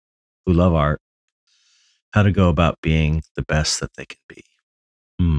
who 0.45 0.53
love 0.53 0.75
art, 0.75 1.01
how 2.11 2.23
to 2.23 2.31
go 2.31 2.51
about 2.51 2.79
being 2.83 3.23
the 3.37 3.43
best 3.43 3.81
that 3.81 3.95
they 3.97 4.05
can 4.05 4.19
be? 4.29 4.45
Hmm. 5.19 5.39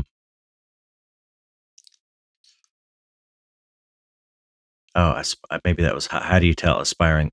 Oh, 4.96 5.22
maybe 5.64 5.84
that 5.84 5.94
was 5.94 6.08
how, 6.08 6.22
how 6.22 6.40
do 6.40 6.48
you 6.48 6.56
tell 6.56 6.80
aspiring 6.80 7.32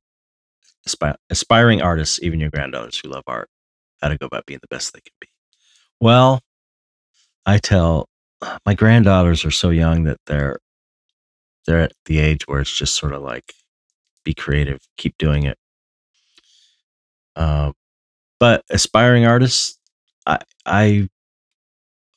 aspi- 0.87 1.17
aspiring 1.31 1.81
artists, 1.81 2.23
even 2.23 2.39
your 2.39 2.51
granddaughters 2.51 2.99
who 2.99 3.09
love 3.09 3.25
art, 3.27 3.49
how 4.03 4.09
to 4.09 4.19
go 4.19 4.27
about 4.27 4.45
being 4.45 4.61
the 4.61 4.69
best 4.69 4.93
they 4.93 5.01
can 5.01 5.15
be? 5.23 5.29
Well, 6.03 6.43
I 7.47 7.57
tell 7.57 8.11
my 8.67 8.75
granddaughters 8.75 9.47
are 9.47 9.51
so 9.51 9.71
young 9.71 10.05
that 10.05 10.19
they're 10.27 10.59
they're 11.67 11.81
at 11.81 11.93
the 12.07 12.19
age 12.19 12.47
where 12.47 12.61
it's 12.61 12.77
just 12.77 12.95
sort 12.95 13.13
of 13.13 13.23
like 13.23 13.55
be 14.25 14.35
creative, 14.35 14.81
keep 14.97 15.17
doing 15.19 15.45
it. 15.45 15.59
Um, 17.37 17.75
but 18.39 18.65
aspiring 18.71 19.27
artists, 19.27 19.79
I 20.27 20.39
I 20.67 21.09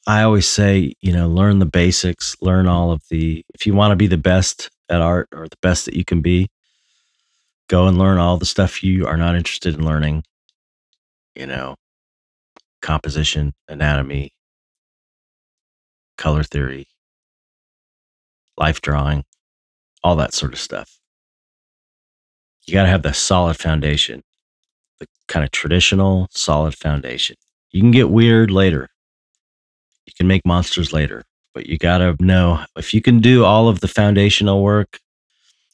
I 0.08 0.24
always 0.24 0.48
say, 0.48 0.94
you 1.02 1.14
know, 1.14 1.28
learn 1.28 1.60
the 1.60 1.66
basics, 1.66 2.36
learn 2.42 2.68
all 2.68 2.92
of 2.92 3.02
the. 3.10 3.44
If 3.54 3.66
you 3.66 3.74
want 3.74 3.92
to 3.92 3.96
be 3.96 4.08
the 4.08 4.18
best 4.18 4.70
at 4.90 5.02
art 5.02 5.28
or 5.34 5.48
the 5.48 5.58
best 5.62 5.86
that 5.86 5.96
you 5.96 6.06
can 6.06 6.22
be, 6.22 6.50
go 7.70 7.88
and 7.88 7.98
learn 7.98 8.18
all 8.18 8.38
the 8.38 8.46
stuff 8.46 8.84
you 8.84 9.08
are 9.08 9.18
not 9.18 9.36
interested 9.36 9.74
in 9.76 9.86
learning. 9.86 10.24
You 11.36 11.48
know, 11.48 11.76
composition, 12.82 13.54
anatomy, 13.68 14.32
color 16.18 16.44
theory, 16.44 16.88
life 18.58 18.82
drawing, 18.82 19.26
all 20.06 20.16
that 20.16 20.36
sort 20.36 20.54
of 20.54 20.60
stuff. 20.60 21.00
You 22.68 22.76
got 22.76 22.84
to 22.84 22.90
have 22.90 23.02
the 23.02 23.12
solid 23.12 23.58
foundation, 23.58 24.22
the 25.00 25.08
kind 25.28 25.44
of 25.44 25.50
traditional, 25.50 26.28
solid 26.30 26.76
foundation. 26.76 27.38
You 27.72 27.82
can 27.82 27.90
get 27.90 28.12
weird 28.12 28.52
later. 28.52 28.90
You 30.06 30.14
can 30.16 30.28
make 30.28 30.46
monsters 30.46 30.94
later, 30.94 31.24
but 31.56 31.66
you 31.66 31.80
got 31.80 31.98
to 31.98 32.16
know 32.20 32.64
if 32.78 32.94
you 32.94 33.02
can 33.02 33.20
do 33.20 33.46
all 33.46 33.68
of 33.68 33.80
the 33.80 33.88
foundational 33.88 34.62
work 34.62 35.00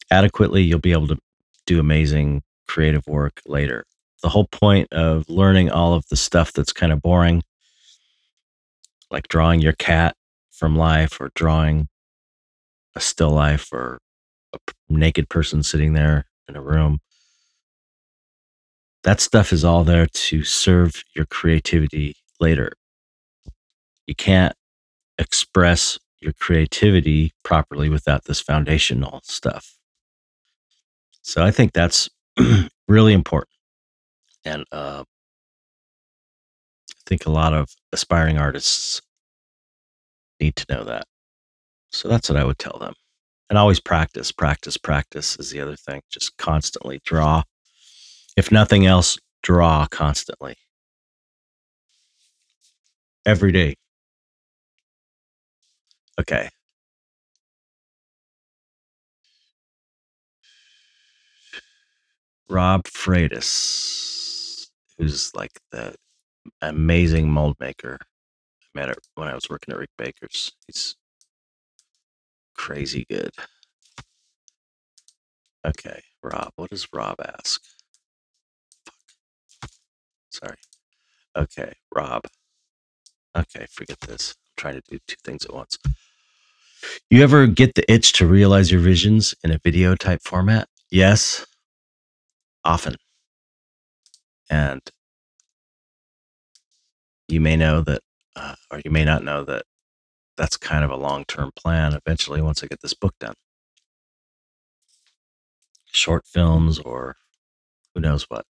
adequately, 0.09 0.63
you'll 0.63 0.79
be 0.79 0.93
able 0.93 1.09
to 1.09 1.17
do 1.65 1.81
amazing 1.81 2.41
creative 2.69 3.05
work 3.07 3.41
later. 3.45 3.83
The 4.23 4.29
whole 4.29 4.47
point 4.47 4.93
of 4.93 5.29
learning 5.29 5.71
all 5.71 5.93
of 5.93 6.05
the 6.07 6.15
stuff 6.15 6.53
that's 6.53 6.71
kind 6.71 6.93
of 6.93 7.01
boring, 7.01 7.43
like 9.09 9.27
drawing 9.27 9.59
your 9.59 9.73
cat 9.73 10.15
from 10.51 10.77
life 10.77 11.19
or 11.19 11.31
drawing 11.35 11.89
a 12.95 13.01
still 13.01 13.31
life 13.31 13.73
or 13.73 13.99
a 14.53 14.59
naked 14.89 15.29
person 15.29 15.63
sitting 15.63 15.93
there 15.93 16.25
in 16.47 16.55
a 16.55 16.61
room. 16.61 16.99
That 19.03 19.19
stuff 19.19 19.51
is 19.51 19.65
all 19.65 19.83
there 19.83 20.05
to 20.05 20.43
serve 20.43 21.03
your 21.15 21.25
creativity 21.25 22.15
later. 22.39 22.73
You 24.05 24.15
can't 24.15 24.53
express 25.17 25.97
your 26.19 26.33
creativity 26.33 27.31
properly 27.43 27.89
without 27.89 28.25
this 28.25 28.39
foundational 28.39 29.21
stuff. 29.23 29.75
So 31.23 31.43
I 31.43 31.51
think 31.51 31.73
that's 31.73 32.09
really 32.87 33.13
important. 33.13 33.49
And 34.45 34.65
uh, 34.71 35.03
I 36.89 37.01
think 37.07 37.25
a 37.25 37.31
lot 37.31 37.53
of 37.53 37.69
aspiring 37.91 38.37
artists 38.37 39.01
need 40.39 40.55
to 40.57 40.65
know 40.69 40.83
that. 40.83 41.05
So 41.91 42.07
that's 42.07 42.29
what 42.29 42.37
I 42.37 42.43
would 42.43 42.57
tell 42.57 42.77
them. 42.79 42.93
And 43.51 43.57
always 43.57 43.81
practice, 43.81 44.31
practice, 44.31 44.77
practice 44.77 45.35
is 45.37 45.51
the 45.51 45.59
other 45.59 45.75
thing. 45.75 46.01
Just 46.09 46.37
constantly 46.37 47.01
draw. 47.03 47.43
If 48.37 48.49
nothing 48.49 48.85
else, 48.85 49.19
draw 49.43 49.87
constantly. 49.87 50.55
Every 53.25 53.51
day. 53.51 53.75
Okay. 56.17 56.47
Rob 62.49 62.85
Freitas, 62.85 64.67
who's 64.97 65.35
like 65.35 65.51
the 65.73 65.93
amazing 66.61 67.29
mold 67.29 67.57
maker. 67.59 67.97
I 68.01 68.79
met 68.79 68.89
it 68.89 68.97
when 69.15 69.27
I 69.27 69.35
was 69.35 69.49
working 69.49 69.73
at 69.73 69.77
Rick 69.77 69.89
Baker's. 69.97 70.53
He's 70.67 70.95
crazy 72.61 73.05
good. 73.09 73.31
Okay, 75.65 75.99
Rob. 76.21 76.51
What 76.57 76.69
does 76.69 76.87
Rob 76.93 77.15
ask? 77.19 77.59
Sorry. 80.29 80.57
Okay, 81.35 81.73
Rob. 81.93 82.21
Okay, 83.35 83.65
forget 83.71 83.99
this. 84.01 84.35
I'm 84.37 84.53
trying 84.57 84.75
to 84.75 84.81
do 84.91 84.99
two 85.07 85.15
things 85.23 85.43
at 85.43 85.53
once. 85.53 85.79
You 87.09 87.23
ever 87.23 87.47
get 87.47 87.73
the 87.73 87.91
itch 87.91 88.13
to 88.13 88.27
realize 88.27 88.71
your 88.71 88.81
visions 88.81 89.33
in 89.43 89.51
a 89.51 89.59
video 89.63 89.95
type 89.95 90.21
format? 90.23 90.67
Yes, 90.91 91.45
often. 92.63 92.95
And 94.51 94.81
you 97.27 97.41
may 97.41 97.55
know 97.55 97.81
that, 97.81 98.01
uh, 98.35 98.55
or 98.69 98.81
you 98.85 98.91
may 98.91 99.03
not 99.03 99.23
know 99.23 99.43
that 99.45 99.63
that's 100.41 100.57
kind 100.57 100.83
of 100.83 100.89
a 100.89 100.95
long 100.95 101.23
term 101.25 101.51
plan 101.55 101.93
eventually 101.93 102.41
once 102.41 102.63
I 102.63 102.67
get 102.67 102.81
this 102.81 102.95
book 102.95 103.13
done. 103.19 103.35
Short 105.91 106.25
films 106.25 106.79
or 106.79 107.15
who 107.93 108.01
knows 108.01 108.23
what, 108.27 108.45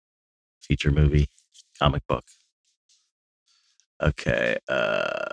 feature 0.59 0.91
movie, 0.91 1.29
comic 1.79 2.05
book. 2.05 2.25
Okay. 4.03 4.57
Uh, 4.67 5.29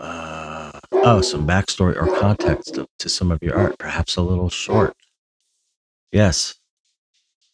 uh, 0.00 0.72
oh, 0.90 1.20
some 1.20 1.46
backstory 1.46 1.94
or 1.94 2.18
context 2.18 2.74
to, 2.74 2.88
to 2.98 3.08
some 3.08 3.30
of 3.30 3.38
your 3.40 3.56
art, 3.56 3.78
perhaps 3.78 4.16
a 4.16 4.22
little 4.22 4.50
short. 4.50 4.96
Yes, 6.10 6.56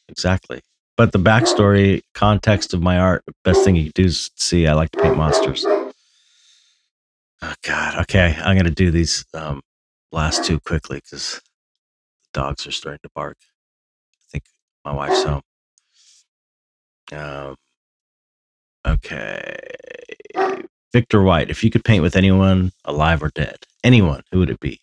exactly. 0.08 0.62
But 0.96 1.12
the 1.12 1.18
backstory, 1.18 2.00
context 2.14 2.72
of 2.72 2.80
my 2.80 2.98
art, 2.98 3.22
best 3.44 3.64
thing 3.64 3.76
you 3.76 3.84
can 3.84 3.92
do 3.94 4.04
is 4.06 4.30
see. 4.36 4.66
I 4.66 4.72
like 4.72 4.92
to 4.92 5.02
paint 5.02 5.18
monsters. 5.18 5.66
Oh 7.42 7.54
God. 7.62 8.00
Okay, 8.02 8.36
I'm 8.40 8.56
gonna 8.56 8.70
do 8.70 8.90
these 8.90 9.24
um, 9.34 9.62
last 10.12 10.44
two 10.44 10.58
quickly 10.60 10.98
because 10.98 11.40
the 12.24 12.40
dogs 12.40 12.66
are 12.66 12.72
starting 12.72 13.00
to 13.02 13.10
bark. 13.14 13.36
I 13.40 14.24
think 14.32 14.44
my 14.84 14.92
wife's 14.92 15.22
home. 15.22 15.42
Um, 17.12 17.56
okay. 18.86 19.56
Victor 20.92 21.22
White. 21.22 21.50
If 21.50 21.62
you 21.62 21.70
could 21.70 21.84
paint 21.84 22.02
with 22.02 22.16
anyone, 22.16 22.72
alive 22.84 23.22
or 23.22 23.30
dead, 23.34 23.58
anyone, 23.84 24.22
who 24.32 24.40
would 24.40 24.50
it 24.50 24.60
be? 24.60 24.80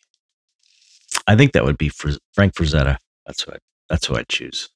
I 1.27 1.35
think 1.35 1.53
that 1.53 1.65
would 1.65 1.77
be 1.77 1.89
Fr- 1.89 2.11
Frank 2.33 2.53
Frazetta. 2.53 2.97
That's 3.25 3.43
who 3.43 3.51
I, 3.51 3.57
that's 3.89 4.05
who 4.05 4.15
I'd 4.15 4.29
choose. 4.29 4.69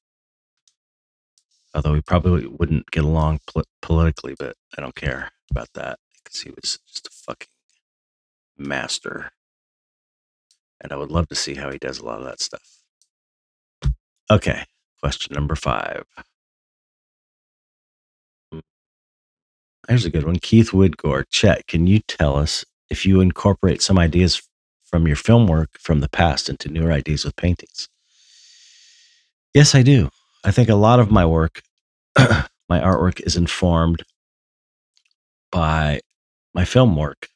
Although 1.74 1.92
we 1.92 2.00
probably 2.00 2.46
wouldn't 2.46 2.90
get 2.90 3.04
along 3.04 3.40
pol- 3.46 3.64
politically, 3.80 4.34
but 4.38 4.56
I 4.76 4.80
don't 4.80 4.96
care 4.96 5.30
about 5.50 5.68
that 5.74 5.98
because 6.24 6.40
he 6.40 6.50
was 6.50 6.78
just 6.92 7.06
a 7.06 7.10
fucking 7.10 7.46
master. 8.60 9.30
And 10.80 10.92
I 10.92 10.96
would 10.96 11.10
love 11.10 11.28
to 11.28 11.34
see 11.34 11.54
how 11.54 11.70
he 11.70 11.78
does 11.78 11.98
a 11.98 12.04
lot 12.04 12.20
of 12.20 12.26
that 12.26 12.40
stuff. 12.40 12.62
Okay, 14.30 14.64
question 15.02 15.34
number 15.34 15.56
five. 15.56 16.04
Mm, 18.54 18.62
Here's 19.88 20.04
a 20.06 20.10
good 20.10 20.24
one. 20.24 20.38
Keith 20.38 20.70
Woodgore. 20.70 21.24
Chet, 21.30 21.66
can 21.66 21.86
you 21.86 22.00
tell 22.00 22.36
us 22.36 22.64
if 22.90 23.06
you 23.06 23.20
incorporate 23.20 23.82
some 23.82 23.98
ideas 23.98 24.42
from 24.84 25.06
your 25.06 25.16
film 25.16 25.46
work 25.46 25.78
from 25.78 26.00
the 26.00 26.08
past 26.08 26.48
into 26.48 26.68
newer 26.68 26.92
ideas 26.92 27.24
with 27.24 27.36
paintings? 27.36 27.88
Yes, 29.54 29.74
I 29.74 29.82
do. 29.82 30.10
I 30.44 30.52
think 30.52 30.68
a 30.68 30.76
lot 30.76 31.00
of 31.00 31.10
my 31.10 31.26
work, 31.26 31.62
my 32.18 32.44
artwork, 32.70 33.20
is 33.26 33.36
informed 33.36 34.04
by 35.52 36.00
my 36.54 36.64
film 36.64 36.96
work 36.96 37.28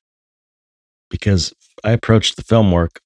because 1.14 1.54
I 1.84 1.92
approached 1.92 2.34
the 2.34 2.42
film 2.42 2.72
work 2.72 3.00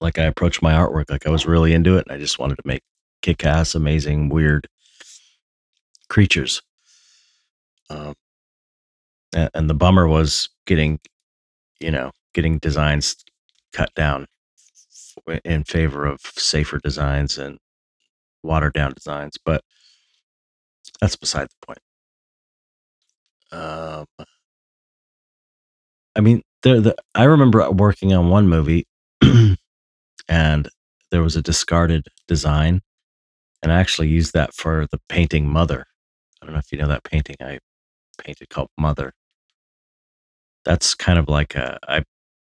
like 0.00 0.18
I 0.18 0.22
approached 0.22 0.62
my 0.62 0.72
artwork. 0.72 1.10
Like 1.10 1.26
I 1.26 1.30
was 1.30 1.44
really 1.44 1.74
into 1.74 1.98
it 1.98 2.06
and 2.06 2.16
I 2.16 2.18
just 2.18 2.38
wanted 2.38 2.54
to 2.54 2.62
make 2.64 2.80
kick 3.20 3.44
ass, 3.44 3.74
amazing, 3.74 4.30
weird 4.30 4.66
creatures. 6.08 6.62
Um, 7.90 8.14
and 9.34 9.68
the 9.68 9.74
bummer 9.74 10.08
was 10.08 10.48
getting, 10.66 10.98
you 11.80 11.90
know, 11.90 12.12
getting 12.32 12.56
designs 12.56 13.14
cut 13.74 13.92
down 13.94 14.24
in 15.44 15.64
favor 15.64 16.06
of 16.06 16.22
safer 16.22 16.78
designs 16.78 17.36
and 17.36 17.58
watered 18.42 18.72
down 18.72 18.94
designs, 18.94 19.36
but 19.44 19.62
that's 21.02 21.16
beside 21.16 21.48
the 21.48 21.66
point. 21.66 21.78
Um, 23.52 24.06
I 26.16 26.20
mean, 26.20 26.40
there. 26.62 26.80
The, 26.80 26.96
I 27.14 27.24
remember 27.24 27.68
working 27.70 28.12
on 28.12 28.28
one 28.30 28.48
movie, 28.48 28.86
and 30.28 30.68
there 31.10 31.22
was 31.22 31.36
a 31.36 31.42
discarded 31.42 32.06
design, 32.28 32.82
and 33.62 33.72
I 33.72 33.80
actually 33.80 34.08
used 34.08 34.32
that 34.34 34.54
for 34.54 34.86
the 34.90 35.00
painting 35.08 35.48
Mother. 35.48 35.86
I 36.42 36.46
don't 36.46 36.54
know 36.54 36.58
if 36.58 36.72
you 36.72 36.78
know 36.78 36.88
that 36.88 37.04
painting 37.04 37.36
I 37.40 37.58
painted 38.18 38.48
called 38.50 38.68
Mother. 38.78 39.12
That's 40.64 40.94
kind 40.94 41.18
of 41.18 41.28
like 41.28 41.54
a 41.54 41.78
I 41.88 42.04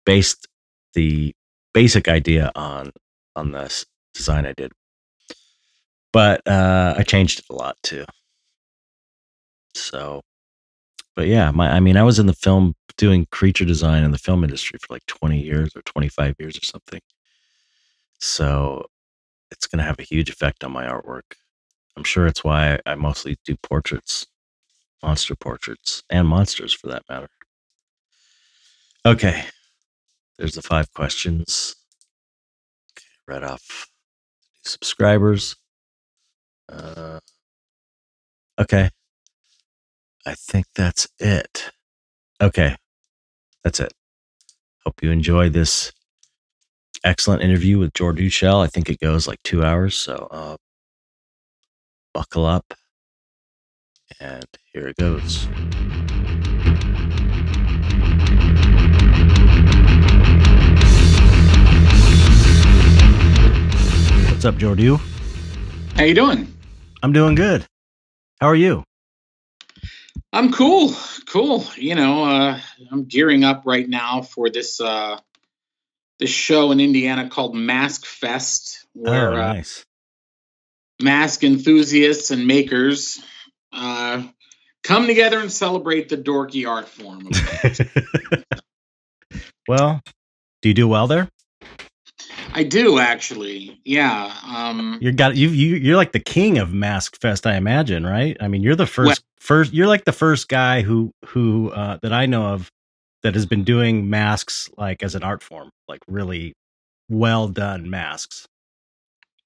based 0.04 0.46
the 0.94 1.34
basic 1.74 2.08
idea 2.08 2.50
on 2.54 2.90
on 3.36 3.52
this 3.52 3.86
design 4.14 4.46
I 4.46 4.52
did, 4.52 4.72
but 6.12 6.46
uh, 6.46 6.94
I 6.96 7.02
changed 7.02 7.40
it 7.40 7.46
a 7.50 7.54
lot 7.54 7.76
too. 7.82 8.04
So, 9.74 10.22
but 11.20 11.28
yeah, 11.28 11.50
my 11.50 11.68
I 11.68 11.80
mean, 11.80 11.98
I 11.98 12.02
was 12.02 12.18
in 12.18 12.24
the 12.24 12.32
film 12.32 12.74
doing 12.96 13.26
creature 13.30 13.66
design 13.66 14.04
in 14.04 14.10
the 14.10 14.16
film 14.16 14.42
industry 14.42 14.78
for 14.80 14.94
like 14.94 15.04
20 15.04 15.38
years 15.38 15.76
or 15.76 15.82
25 15.82 16.34
years 16.38 16.56
or 16.56 16.64
something. 16.64 17.02
So, 18.20 18.86
it's 19.50 19.66
going 19.66 19.80
to 19.80 19.84
have 19.84 19.98
a 19.98 20.02
huge 20.02 20.30
effect 20.30 20.64
on 20.64 20.72
my 20.72 20.86
artwork. 20.86 21.34
I'm 21.94 22.04
sure 22.04 22.26
it's 22.26 22.42
why 22.42 22.78
I 22.86 22.94
mostly 22.94 23.36
do 23.44 23.54
portraits, 23.56 24.28
monster 25.02 25.36
portraits, 25.36 26.02
and 26.08 26.26
monsters 26.26 26.72
for 26.72 26.86
that 26.86 27.02
matter. 27.10 27.28
Okay, 29.04 29.44
there's 30.38 30.54
the 30.54 30.62
five 30.62 30.90
questions. 30.94 31.76
Okay, 32.96 33.04
read 33.28 33.44
off 33.44 33.88
subscribers. 34.64 35.54
Uh, 36.72 37.20
okay, 38.58 38.88
I 40.26 40.34
think 40.34 40.66
that's 40.74 41.08
it. 41.18 41.70
Okay, 42.40 42.76
that's 43.64 43.80
it. 43.80 43.92
Hope 44.84 45.02
you 45.02 45.10
enjoy 45.10 45.48
this 45.48 45.92
excellent 47.04 47.42
interview 47.42 47.78
with 47.78 47.92
Jordu 47.94 48.30
Schell. 48.30 48.60
I 48.60 48.66
think 48.66 48.90
it 48.90 49.00
goes 49.00 49.26
like 49.26 49.42
two 49.42 49.64
hours, 49.64 49.94
so 49.94 50.28
uh, 50.30 50.56
buckle 52.12 52.44
up. 52.44 52.74
And 54.20 54.44
here 54.72 54.88
it 54.88 54.96
goes. 54.96 55.46
What's 64.30 64.44
up, 64.44 64.56
Jordy? 64.56 64.96
How 65.96 66.04
you 66.04 66.14
doing? 66.14 66.52
I'm 67.02 67.12
doing 67.12 67.34
good. 67.34 67.66
How 68.40 68.48
are 68.48 68.54
you? 68.54 68.84
I'm 70.32 70.52
cool. 70.52 70.94
Cool. 71.26 71.64
You 71.76 71.94
know, 71.94 72.24
uh, 72.24 72.60
I'm 72.90 73.04
gearing 73.04 73.44
up 73.44 73.62
right 73.64 73.88
now 73.88 74.22
for 74.22 74.48
this 74.48 74.80
uh, 74.80 75.18
this 76.18 76.30
show 76.30 76.70
in 76.70 76.80
Indiana 76.80 77.28
called 77.28 77.54
Mask 77.54 78.04
Fest, 78.04 78.86
where 78.92 79.32
oh, 79.32 79.36
nice. 79.36 79.84
uh, 81.00 81.04
mask 81.04 81.42
enthusiasts 81.42 82.30
and 82.30 82.46
makers 82.46 83.20
uh, 83.72 84.22
come 84.84 85.06
together 85.06 85.40
and 85.40 85.50
celebrate 85.50 86.08
the 86.08 86.16
dorky 86.16 86.68
art 86.68 86.88
form. 86.88 87.28
well, 89.68 90.00
do 90.62 90.68
you 90.68 90.74
do 90.74 90.86
well 90.86 91.08
there? 91.08 91.28
I 92.52 92.64
do 92.64 92.98
actually. 92.98 93.80
Yeah. 93.84 94.32
Um, 94.46 94.98
you're 95.00 95.12
got 95.12 95.36
you 95.36 95.48
you 95.48 95.76
you're 95.76 95.96
like 95.96 96.12
the 96.12 96.20
king 96.20 96.58
of 96.58 96.72
Mask 96.72 97.20
Fest, 97.20 97.46
I 97.46 97.56
imagine, 97.56 98.06
right? 98.06 98.36
I 98.40 98.48
mean, 98.48 98.62
you're 98.62 98.76
the 98.76 98.86
first 98.86 99.22
first 99.40 99.72
you're 99.72 99.88
like 99.88 100.04
the 100.04 100.12
first 100.12 100.48
guy 100.48 100.82
who 100.82 101.12
who 101.26 101.70
uh, 101.70 101.98
that 102.02 102.12
I 102.12 102.26
know 102.26 102.46
of 102.54 102.70
that 103.22 103.34
has 103.34 103.46
been 103.46 103.64
doing 103.64 104.08
masks 104.08 104.70
like 104.76 105.02
as 105.02 105.14
an 105.14 105.22
art 105.22 105.42
form, 105.42 105.70
like 105.88 106.00
really 106.06 106.54
well 107.08 107.48
done 107.48 107.90
masks. 107.90 108.46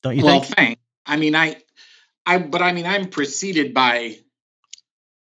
Don't 0.03 0.17
you 0.17 0.25
well, 0.25 0.41
think? 0.41 0.57
Well, 0.57 0.67
thanks. 0.67 0.83
I 1.07 1.17
mean, 1.17 1.35
I 1.35 1.57
I 2.27 2.39
but 2.39 2.63
I 2.63 2.73
mean, 2.73 2.87
I'm 2.87 3.09
preceded 3.09 3.73
by 3.73 4.19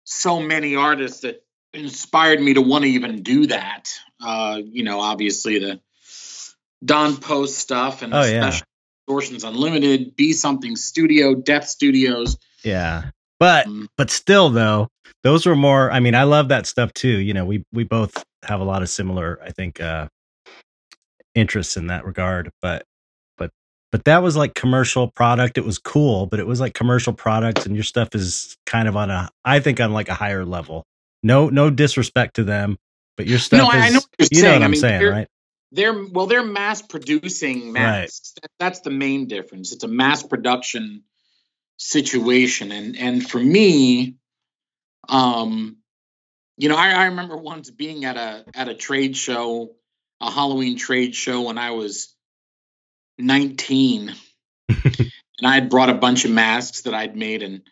so 0.04 0.40
many 0.40 0.76
artists 0.76 1.22
that 1.22 1.44
inspired 1.74 2.42
me 2.42 2.56
to 2.56 2.62
want 2.62 2.84
to 2.84 2.90
even 2.90 3.24
do 3.24 3.48
that. 3.48 3.92
Uh, 4.22 4.60
you 4.64 4.84
know, 4.84 5.00
obviously 5.00 5.60
the 5.60 5.80
Don 6.84 7.18
Post 7.18 7.58
stuff 7.58 8.02
and 8.02 8.14
oh, 8.14 8.24
yeah. 8.24 8.60
Distortions 9.08 9.44
Unlimited, 9.44 10.16
Be 10.16 10.34
Something 10.34 10.76
Studio, 10.76 11.36
Death 11.36 11.68
Studios. 11.68 12.38
Yeah. 12.64 13.10
But 13.40 13.68
um, 13.68 13.90
but 13.98 14.10
still 14.10 14.50
though, 14.50 14.90
those 15.24 15.46
were 15.46 15.56
more 15.56 15.92
I 15.92 16.00
mean, 16.00 16.16
I 16.16 16.24
love 16.24 16.50
that 16.50 16.66
stuff 16.68 16.94
too. 16.94 17.20
You 17.20 17.34
know, 17.34 17.46
we 17.46 17.64
we 17.74 17.84
both 17.84 18.24
have 18.44 18.60
a 18.62 18.64
lot 18.64 18.82
of 18.82 18.90
similar, 18.90 19.40
I 19.44 19.52
think, 19.52 19.80
uh 19.82 20.08
interests 21.36 21.78
in 21.78 21.88
that 21.88 22.06
regard. 22.06 22.52
But 22.62 22.84
but 23.38 23.52
but 23.92 24.06
that 24.06 24.24
was 24.24 24.36
like 24.36 24.56
commercial 24.56 25.10
product. 25.12 25.58
It 25.58 25.66
was 25.66 25.80
cool, 25.80 26.26
but 26.28 26.40
it 26.40 26.48
was 26.48 26.60
like 26.60 26.74
commercial 26.74 27.14
products 27.14 27.66
and 27.66 27.76
your 27.76 27.84
stuff 27.84 28.16
is 28.16 28.58
kind 28.66 28.88
of 28.88 28.96
on 28.96 29.10
a 29.10 29.30
I 29.46 29.60
think 29.60 29.80
on 29.82 29.94
like 29.94 30.10
a 30.10 30.14
higher 30.14 30.46
level. 30.46 30.86
No 31.24 31.50
no 31.50 31.70
disrespect 31.70 32.36
to 32.36 32.44
them, 32.44 32.78
but 33.18 33.28
your 33.28 33.40
stuff 33.40 33.60
no, 33.60 33.70
is 33.72 33.84
I 33.84 33.90
know 33.90 34.02
you 34.20 34.26
saying. 34.28 34.44
know 34.44 34.50
what 34.52 34.58
I'm 34.58 34.64
I 34.64 34.68
mean, 34.70 34.80
saying, 34.82 35.04
right? 35.12 35.28
they're 35.74 36.06
well 36.12 36.28
they're 36.28 36.44
mass 36.46 36.82
producing 36.82 37.74
masks 37.74 38.34
right. 38.42 38.50
that's 38.60 38.82
the 38.82 38.92
main 38.92 39.28
difference 39.28 39.72
it's 39.74 39.84
a 39.84 39.88
mass 39.88 40.24
production 40.24 41.04
situation 41.78 42.72
and 42.72 42.98
and 42.98 43.28
for 43.28 43.40
me 43.40 44.16
um 45.10 45.78
you 46.58 46.70
know 46.70 46.76
I, 46.76 46.92
I 46.92 47.06
remember 47.06 47.36
once 47.36 47.70
being 47.70 48.06
at 48.06 48.16
a 48.16 48.46
at 48.56 48.70
a 48.70 48.76
trade 48.76 49.18
show 49.18 49.72
a 50.22 50.32
halloween 50.32 50.78
trade 50.78 51.16
show 51.16 51.42
when 51.42 51.58
i 51.58 51.72
was 51.72 52.16
19 53.18 54.14
and 54.70 55.12
i 55.44 55.56
had 55.56 55.70
brought 55.70 55.90
a 55.90 55.96
bunch 55.96 56.26
of 56.26 56.32
masks 56.32 56.82
that 56.82 56.94
i'd 56.94 57.16
made 57.16 57.44
and 57.44 57.64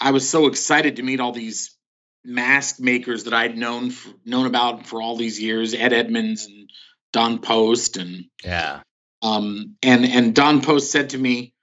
i 0.00 0.10
was 0.10 0.28
so 0.28 0.46
excited 0.46 0.96
to 0.96 1.02
meet 1.02 1.20
all 1.20 1.32
these 1.32 1.78
mask 2.24 2.78
makers 2.78 3.24
that 3.24 3.34
I'd 3.34 3.56
known 3.56 3.90
for, 3.90 4.12
known 4.24 4.46
about 4.46 4.86
for 4.86 5.00
all 5.00 5.16
these 5.16 5.40
years, 5.40 5.74
Ed 5.74 5.92
Edmunds 5.92 6.46
and 6.46 6.70
Don 7.12 7.40
Post 7.40 7.96
and 7.96 8.26
yeah. 8.44 8.80
Um 9.22 9.76
and 9.82 10.04
and 10.04 10.34
Don 10.34 10.60
Post 10.60 10.92
said 10.92 11.10
to 11.10 11.18
me, 11.18 11.54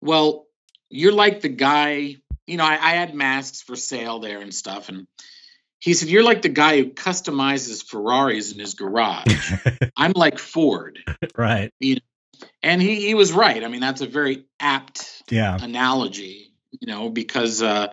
"Well, 0.00 0.46
you're 0.90 1.12
like 1.12 1.40
the 1.40 1.48
guy, 1.48 2.16
you 2.46 2.56
know, 2.56 2.64
I, 2.64 2.74
I 2.74 2.90
had 2.92 3.14
masks 3.14 3.62
for 3.62 3.76
sale 3.76 4.18
there 4.20 4.40
and 4.40 4.54
stuff 4.54 4.88
and 4.88 5.06
he 5.80 5.94
said, 5.94 6.08
You're 6.08 6.24
like 6.24 6.42
the 6.42 6.48
guy 6.48 6.78
who 6.78 6.90
customizes 6.90 7.84
Ferraris 7.84 8.52
in 8.52 8.58
his 8.58 8.74
garage. 8.74 9.52
I'm 9.96 10.12
like 10.12 10.38
Ford. 10.38 10.98
Right. 11.36 11.72
You 11.78 11.96
know? 11.96 12.00
And 12.62 12.80
he, 12.82 13.06
he 13.06 13.14
was 13.14 13.32
right. 13.32 13.64
I 13.64 13.68
mean, 13.68 13.80
that's 13.80 14.00
a 14.00 14.06
very 14.06 14.44
apt 14.60 15.22
yeah. 15.30 15.56
analogy, 15.60 16.52
you 16.70 16.86
know, 16.86 17.08
because 17.08 17.62
uh, 17.62 17.88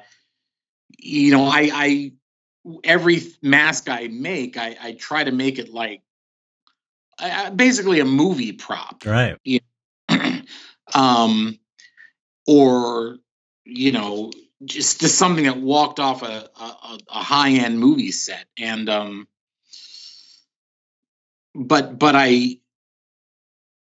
you 0.99 1.31
know, 1.31 1.45
I, 1.45 1.69
I 1.73 2.11
every 2.83 3.21
mask 3.41 3.89
I 3.89 4.07
make, 4.07 4.57
I, 4.57 4.75
I 4.81 4.91
try 4.93 5.23
to 5.23 5.31
make 5.31 5.59
it 5.59 5.71
like 5.71 6.01
uh, 7.19 7.51
basically 7.51 7.99
a 7.99 8.05
movie 8.05 8.53
prop, 8.53 9.03
right? 9.05 9.37
You 9.43 9.59
know? 10.09 10.39
um, 10.95 11.59
or 12.47 13.17
you 13.65 13.91
know, 13.91 14.31
just 14.63 14.99
just 14.99 15.17
something 15.17 15.45
that 15.45 15.57
walked 15.57 15.99
off 15.99 16.23
a 16.23 16.49
a, 16.59 16.99
a 17.09 17.23
high 17.23 17.51
end 17.51 17.79
movie 17.79 18.11
set, 18.11 18.45
and 18.59 18.89
um, 18.89 19.27
but 21.53 21.97
but 21.97 22.15
I. 22.15 22.59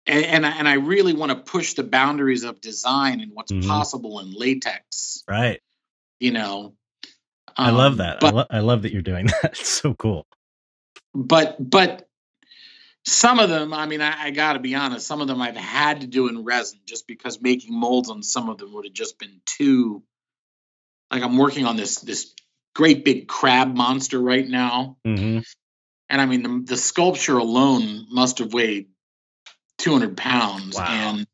And, 0.05 0.25
and 0.25 0.45
I, 0.45 0.49
and 0.57 0.67
I 0.67 0.73
really 0.73 1.13
want 1.13 1.29
to 1.29 1.37
push 1.37 1.75
the 1.75 1.83
boundaries 1.83 2.43
of 2.43 2.59
design 2.59 3.21
and 3.21 3.31
what's 3.33 3.53
mm-hmm. 3.53 3.69
possible 3.69 4.19
in 4.19 4.33
latex. 4.33 5.23
Right. 5.29 5.61
You 6.19 6.31
know, 6.31 6.73
I 7.57 7.69
love 7.69 7.93
um, 7.93 7.97
that. 7.99 8.19
But, 8.19 8.27
I, 8.27 8.31
lo- 8.35 8.45
I 8.49 8.59
love 8.59 8.81
that 8.81 8.91
you're 8.91 9.01
doing 9.01 9.25
that. 9.41 9.51
It's 9.51 9.69
so 9.69 9.93
cool. 9.93 10.25
But 11.13 11.57
but 11.57 12.07
some 13.05 13.39
of 13.39 13.49
them, 13.49 13.73
I 13.73 13.85
mean, 13.85 14.01
I, 14.01 14.25
I 14.25 14.31
got 14.31 14.53
to 14.53 14.59
be 14.59 14.75
honest. 14.75 15.05
Some 15.05 15.21
of 15.21 15.27
them 15.27 15.41
I've 15.41 15.57
had 15.57 16.01
to 16.01 16.07
do 16.07 16.29
in 16.29 16.43
resin 16.43 16.79
just 16.85 17.05
because 17.05 17.41
making 17.41 17.77
molds 17.77 18.09
on 18.09 18.23
some 18.23 18.49
of 18.49 18.57
them 18.57 18.73
would 18.73 18.85
have 18.85 18.93
just 18.93 19.19
been 19.19 19.41
too. 19.45 20.03
Like 21.11 21.21
I'm 21.21 21.37
working 21.37 21.65
on 21.65 21.75
this 21.75 21.99
this 21.99 22.33
great 22.73 23.03
big 23.03 23.27
crab 23.27 23.75
monster 23.75 24.19
right 24.19 24.47
now, 24.47 24.97
mm-hmm. 25.05 25.39
and 26.09 26.21
I 26.21 26.25
mean 26.25 26.43
the, 26.43 26.63
the 26.73 26.77
sculpture 26.77 27.37
alone 27.37 28.07
must 28.09 28.39
have 28.39 28.53
weighed 28.53 28.87
200 29.79 30.15
pounds, 30.17 30.77
wow. 30.77 30.85
and 30.87 31.27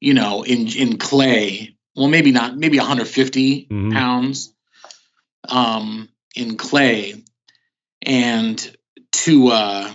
you 0.00 0.14
know, 0.14 0.42
in 0.42 0.66
in 0.66 0.98
clay, 0.98 1.76
well, 1.94 2.08
maybe 2.08 2.32
not, 2.32 2.56
maybe 2.56 2.78
150 2.78 3.66
mm-hmm. 3.66 3.92
pounds 3.92 4.52
um, 5.48 6.08
in 6.34 6.56
clay, 6.56 7.22
and 8.02 8.76
to 9.12 9.48
uh, 9.48 9.94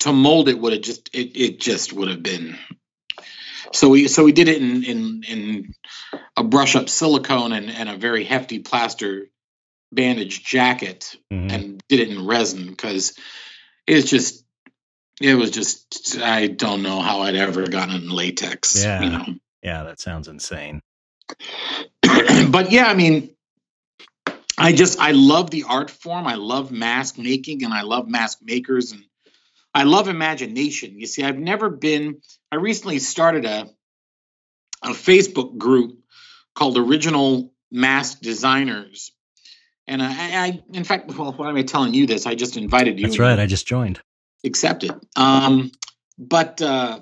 to 0.00 0.12
mold 0.12 0.48
it 0.48 0.58
would 0.58 0.72
have 0.72 0.82
just 0.82 1.10
it, 1.14 1.36
it 1.36 1.60
just 1.60 1.92
would 1.92 2.08
have 2.08 2.22
been 2.22 2.58
so 3.72 3.88
we 3.88 4.08
so 4.08 4.24
we 4.24 4.32
did 4.32 4.48
it 4.48 4.60
in 4.60 4.84
in 4.84 5.22
in 5.24 5.74
a 6.36 6.44
brush 6.44 6.74
up 6.74 6.88
silicone 6.88 7.52
and, 7.52 7.70
and 7.70 7.88
a 7.88 7.96
very 7.96 8.24
hefty 8.24 8.58
plaster 8.58 9.28
bandage 9.92 10.42
jacket 10.44 11.16
mm-hmm. 11.32 11.50
and 11.50 11.82
did 11.88 12.00
it 12.00 12.08
in 12.08 12.26
resin 12.26 12.68
because 12.68 13.16
it's 13.86 14.08
just 14.10 14.44
it 15.20 15.34
was 15.34 15.50
just 15.50 16.18
I 16.18 16.46
don't 16.46 16.82
know 16.82 17.00
how 17.00 17.20
I'd 17.20 17.36
ever 17.36 17.66
gotten 17.66 17.94
in 17.94 18.08
latex. 18.08 18.82
Yeah. 18.82 19.02
You 19.02 19.10
know? 19.10 19.24
Yeah, 19.62 19.84
that 19.84 20.00
sounds 20.00 20.28
insane. 20.28 20.80
but 22.02 22.72
yeah, 22.72 22.86
I 22.86 22.94
mean 22.94 23.30
I 24.56 24.72
just 24.72 24.98
I 24.98 25.12
love 25.12 25.50
the 25.50 25.64
art 25.68 25.90
form. 25.90 26.26
I 26.26 26.34
love 26.34 26.72
mask 26.72 27.18
making 27.18 27.64
and 27.64 27.72
I 27.72 27.82
love 27.82 28.08
mask 28.08 28.38
makers 28.42 28.92
and 28.92 29.04
I 29.74 29.84
love 29.84 30.08
imagination. 30.08 30.98
You 30.98 31.06
see, 31.06 31.22
I've 31.22 31.38
never 31.38 31.70
been. 31.70 32.20
I 32.50 32.56
recently 32.56 32.98
started 32.98 33.44
a 33.44 33.68
a 34.82 34.90
Facebook 34.90 35.58
group 35.58 35.98
called 36.54 36.78
Original 36.78 37.52
Mask 37.70 38.20
Designers, 38.20 39.12
and 39.86 40.02
I, 40.02 40.46
I 40.46 40.62
in 40.72 40.84
fact, 40.84 41.08
well, 41.16 41.32
why 41.32 41.48
am 41.48 41.56
I 41.56 41.62
telling 41.62 41.94
you 41.94 42.06
this? 42.06 42.26
I 42.26 42.34
just 42.34 42.56
invited 42.56 42.98
you. 42.98 43.06
That's 43.06 43.18
right. 43.18 43.38
I 43.38 43.46
just 43.46 43.66
joined. 43.66 44.00
Accepted. 44.44 44.92
Um, 45.16 45.70
but 46.18 46.62
uh, 46.62 47.00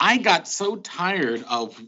I 0.00 0.18
got 0.18 0.48
so 0.48 0.76
tired 0.76 1.44
of 1.48 1.80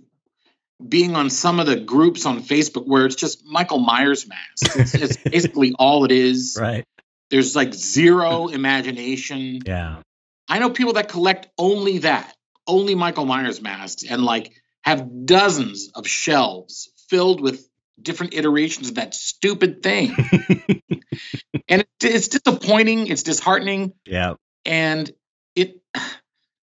being 0.86 1.16
on 1.16 1.30
some 1.30 1.58
of 1.60 1.66
the 1.66 1.76
groups 1.76 2.24
on 2.24 2.40
Facebook 2.40 2.86
where 2.86 3.06
it's 3.06 3.16
just 3.16 3.44
Michael 3.44 3.80
Myers 3.80 4.26
masks. 4.28 4.76
It's, 4.76 4.94
it's 4.94 5.16
basically 5.24 5.74
all 5.78 6.04
it 6.04 6.12
is. 6.12 6.56
Right. 6.60 6.84
There's 7.30 7.54
like 7.54 7.74
zero 7.74 8.48
imagination. 8.48 9.60
Yeah. 9.64 10.02
I 10.48 10.58
know 10.58 10.70
people 10.70 10.94
that 10.94 11.08
collect 11.08 11.48
only 11.58 11.98
that, 11.98 12.34
only 12.66 12.94
Michael 12.94 13.26
Myers 13.26 13.60
masks, 13.60 14.04
and 14.08 14.24
like 14.24 14.52
have 14.82 15.26
dozens 15.26 15.90
of 15.94 16.06
shelves 16.06 16.90
filled 17.08 17.40
with 17.40 17.68
different 18.00 18.34
iterations 18.34 18.90
of 18.90 18.94
that 18.96 19.14
stupid 19.14 19.82
thing. 19.82 20.14
and 21.68 21.82
it, 21.82 21.88
it's 22.02 22.28
disappointing. 22.28 23.08
It's 23.08 23.22
disheartening. 23.22 23.92
Yeah. 24.06 24.34
And 24.64 25.10
it, 25.54 25.80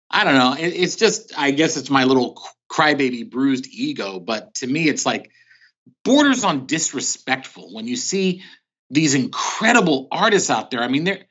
I 0.09 0.25
don't 0.25 0.35
know. 0.35 0.53
It, 0.53 0.73
it's 0.75 0.95
just, 0.95 1.37
I 1.37 1.51
guess 1.51 1.75
it's 1.77 1.89
my 1.89 2.03
little 2.03 2.39
crybaby 2.71 3.29
bruised 3.29 3.67
ego. 3.67 4.19
But 4.19 4.55
to 4.55 4.67
me, 4.67 4.87
it's 4.87 5.05
like 5.05 5.31
borders 6.03 6.43
on 6.43 6.67
disrespectful 6.67 7.73
when 7.73 7.87
you 7.87 7.95
see 7.95 8.43
these 8.89 9.13
incredible 9.13 10.07
artists 10.11 10.49
out 10.49 10.71
there. 10.71 10.81
I 10.81 10.87
mean, 10.87 11.03
there 11.03 11.25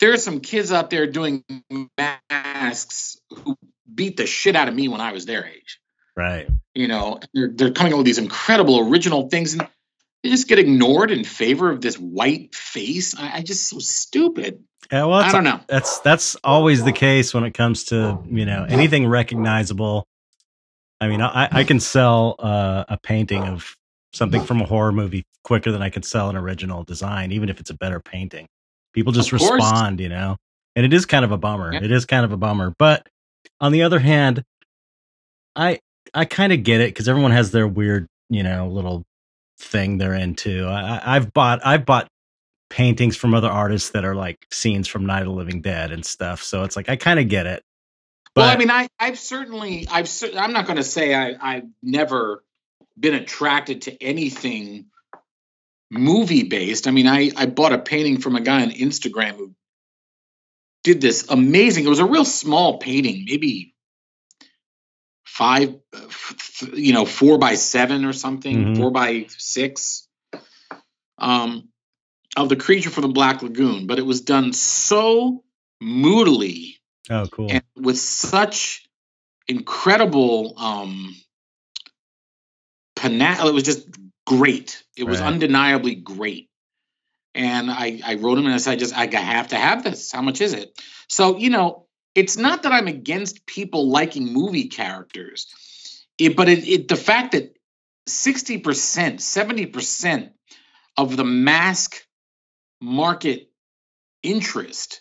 there 0.00 0.12
are 0.12 0.18
some 0.18 0.40
kids 0.40 0.72
out 0.72 0.90
there 0.90 1.06
doing 1.06 1.44
masks 1.98 3.18
who 3.30 3.56
beat 3.92 4.16
the 4.16 4.26
shit 4.26 4.56
out 4.56 4.68
of 4.68 4.74
me 4.74 4.88
when 4.88 5.00
I 5.00 5.12
was 5.12 5.26
their 5.26 5.46
age. 5.46 5.80
Right. 6.16 6.48
You 6.74 6.88
know, 6.88 7.20
they're 7.34 7.50
they're 7.52 7.72
coming 7.72 7.92
up 7.92 7.98
with 7.98 8.06
these 8.06 8.18
incredible 8.18 8.88
original 8.88 9.28
things 9.28 9.54
and 9.54 9.66
they 10.22 10.30
just 10.30 10.48
get 10.48 10.58
ignored 10.58 11.10
in 11.10 11.24
favor 11.24 11.70
of 11.70 11.80
this 11.80 11.96
white 11.96 12.54
face. 12.54 13.16
I, 13.16 13.38
I 13.38 13.42
just 13.42 13.68
so 13.68 13.78
stupid. 13.78 14.64
Yeah, 14.90 15.04
well, 15.04 15.20
I 15.20 15.30
don't 15.30 15.44
know. 15.44 15.60
That's 15.68 16.00
that's 16.00 16.36
always 16.42 16.82
the 16.82 16.92
case 16.92 17.34
when 17.34 17.44
it 17.44 17.52
comes 17.52 17.84
to 17.84 18.18
you 18.26 18.46
know 18.46 18.66
anything 18.68 19.06
recognizable. 19.06 20.06
I 21.00 21.08
mean, 21.08 21.20
I, 21.20 21.48
I 21.52 21.64
can 21.64 21.78
sell 21.78 22.34
uh, 22.38 22.84
a 22.88 22.98
painting 22.98 23.44
of 23.44 23.76
something 24.12 24.42
from 24.42 24.60
a 24.60 24.64
horror 24.64 24.92
movie 24.92 25.24
quicker 25.44 25.70
than 25.70 25.82
I 25.82 25.90
could 25.90 26.04
sell 26.04 26.30
an 26.30 26.36
original 26.36 26.84
design, 26.84 27.32
even 27.32 27.48
if 27.48 27.60
it's 27.60 27.70
a 27.70 27.74
better 27.74 28.00
painting. 28.00 28.46
People 28.94 29.12
just 29.12 29.32
respond, 29.32 30.00
you 30.00 30.08
know, 30.08 30.36
and 30.74 30.84
it 30.84 30.92
is 30.92 31.06
kind 31.06 31.24
of 31.24 31.32
a 31.32 31.38
bummer. 31.38 31.72
Yeah. 31.72 31.84
It 31.84 31.92
is 31.92 32.06
kind 32.06 32.24
of 32.24 32.32
a 32.32 32.36
bummer. 32.36 32.74
But 32.78 33.06
on 33.60 33.72
the 33.72 33.82
other 33.82 33.98
hand, 33.98 34.44
I 35.54 35.80
I 36.14 36.24
kind 36.24 36.52
of 36.52 36.62
get 36.62 36.80
it 36.80 36.88
because 36.88 37.08
everyone 37.08 37.32
has 37.32 37.50
their 37.50 37.68
weird, 37.68 38.06
you 38.30 38.42
know, 38.42 38.68
little 38.68 39.04
thing 39.58 39.98
they're 39.98 40.14
into. 40.14 40.66
I, 40.66 41.16
I've 41.16 41.32
bought 41.32 41.60
I've 41.64 41.84
bought 41.84 42.08
paintings 42.70 43.16
from 43.16 43.34
other 43.34 43.48
artists 43.48 43.90
that 43.90 44.04
are 44.04 44.14
like 44.14 44.46
scenes 44.50 44.88
from 44.88 45.06
Night 45.06 45.20
of 45.20 45.26
the 45.26 45.32
Living 45.32 45.60
Dead 45.60 45.90
and 45.90 46.04
stuff. 46.04 46.42
So 46.42 46.64
it's 46.64 46.76
like 46.76 46.88
I 46.88 46.96
kind 46.96 47.18
of 47.20 47.28
get 47.28 47.46
it. 47.46 47.62
But, 48.34 48.42
well, 48.42 48.50
I 48.50 48.56
mean, 48.56 48.70
I 48.70 48.88
I've 48.98 49.18
certainly 49.18 49.86
I've 49.90 50.10
I'm 50.36 50.52
not 50.52 50.66
going 50.66 50.76
to 50.76 50.84
say 50.84 51.14
I 51.14 51.36
I've 51.40 51.66
never 51.82 52.42
been 52.98 53.14
attracted 53.14 53.82
to 53.82 54.02
anything 54.02 54.86
movie 55.90 56.44
based. 56.44 56.86
I 56.86 56.90
mean, 56.90 57.06
I, 57.06 57.30
I 57.36 57.46
bought 57.46 57.72
a 57.72 57.78
painting 57.78 58.20
from 58.20 58.36
a 58.36 58.40
guy 58.40 58.62
on 58.62 58.70
Instagram 58.70 59.36
who 59.36 59.54
did 60.84 61.00
this 61.00 61.28
amazing. 61.28 61.84
It 61.84 61.88
was 61.88 61.98
a 61.98 62.04
real 62.04 62.24
small 62.24 62.78
painting, 62.78 63.24
maybe 63.26 63.74
five, 65.24 65.76
you 66.72 66.92
know, 66.92 67.04
four 67.04 67.38
by 67.38 67.54
seven 67.54 68.04
or 68.04 68.12
something, 68.12 68.56
mm-hmm. 68.56 68.74
four 68.74 68.90
by 68.90 69.26
six, 69.28 70.08
um, 71.18 71.68
of 72.36 72.48
the 72.48 72.56
creature 72.56 72.90
from 72.90 73.02
the 73.02 73.08
Black 73.08 73.42
Lagoon. 73.42 73.86
But 73.86 73.98
it 73.98 74.06
was 74.06 74.20
done 74.20 74.52
so 74.52 75.44
moodily. 75.80 76.80
Oh, 77.10 77.26
cool! 77.30 77.50
And 77.50 77.64
with 77.74 77.98
such 77.98 78.86
incredible 79.46 80.54
um, 80.58 81.16
it 83.48 83.54
was 83.54 83.64
just 83.64 83.88
great. 84.26 84.82
It 84.96 85.04
was 85.04 85.20
undeniably 85.20 85.94
great. 85.94 86.50
And 87.34 87.70
I, 87.70 88.00
I 88.04 88.14
wrote 88.16 88.38
him 88.38 88.46
and 88.46 88.54
I 88.54 88.58
said, 88.58 88.72
I 88.72 88.76
just, 88.76 88.96
I 88.96 89.06
have 89.06 89.48
to 89.48 89.56
have 89.56 89.84
this. 89.84 90.10
How 90.10 90.22
much 90.22 90.40
is 90.40 90.52
it? 90.54 90.80
So, 91.08 91.38
you 91.38 91.50
know, 91.50 91.86
it's 92.14 92.36
not 92.36 92.64
that 92.64 92.72
I'm 92.72 92.88
against 92.88 93.46
people 93.46 93.88
liking 93.88 94.32
movie 94.32 94.68
characters, 94.68 95.46
it, 96.18 96.36
but 96.36 96.48
it, 96.48 96.66
it, 96.66 96.88
the 96.88 96.96
fact 96.96 97.32
that 97.32 97.56
60%, 98.08 98.62
70% 98.62 100.30
of 100.96 101.16
the 101.16 101.24
mask 101.24 102.02
market 102.80 103.50
interest 104.22 105.00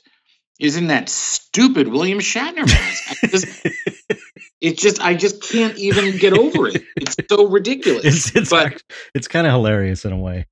is 0.60 0.76
in 0.76 0.88
that 0.88 1.10
stupid 1.10 1.88
William 1.88 2.20
Shatner 2.20 2.66
mask. 2.66 3.66
It 4.60 4.78
just 4.78 5.00
I 5.00 5.14
just 5.14 5.44
can't 5.44 5.78
even 5.78 6.18
get 6.18 6.34
over 6.34 6.68
it. 6.68 6.84
It's 6.96 7.16
so 7.30 7.48
ridiculous. 7.48 8.06
It's 8.06 8.36
it's, 8.36 8.50
but, 8.50 8.82
it's 9.14 9.28
kind 9.28 9.46
of 9.46 9.54
hilarious 9.54 10.04
in 10.04 10.14
a 10.14 10.18
way. 10.18 10.48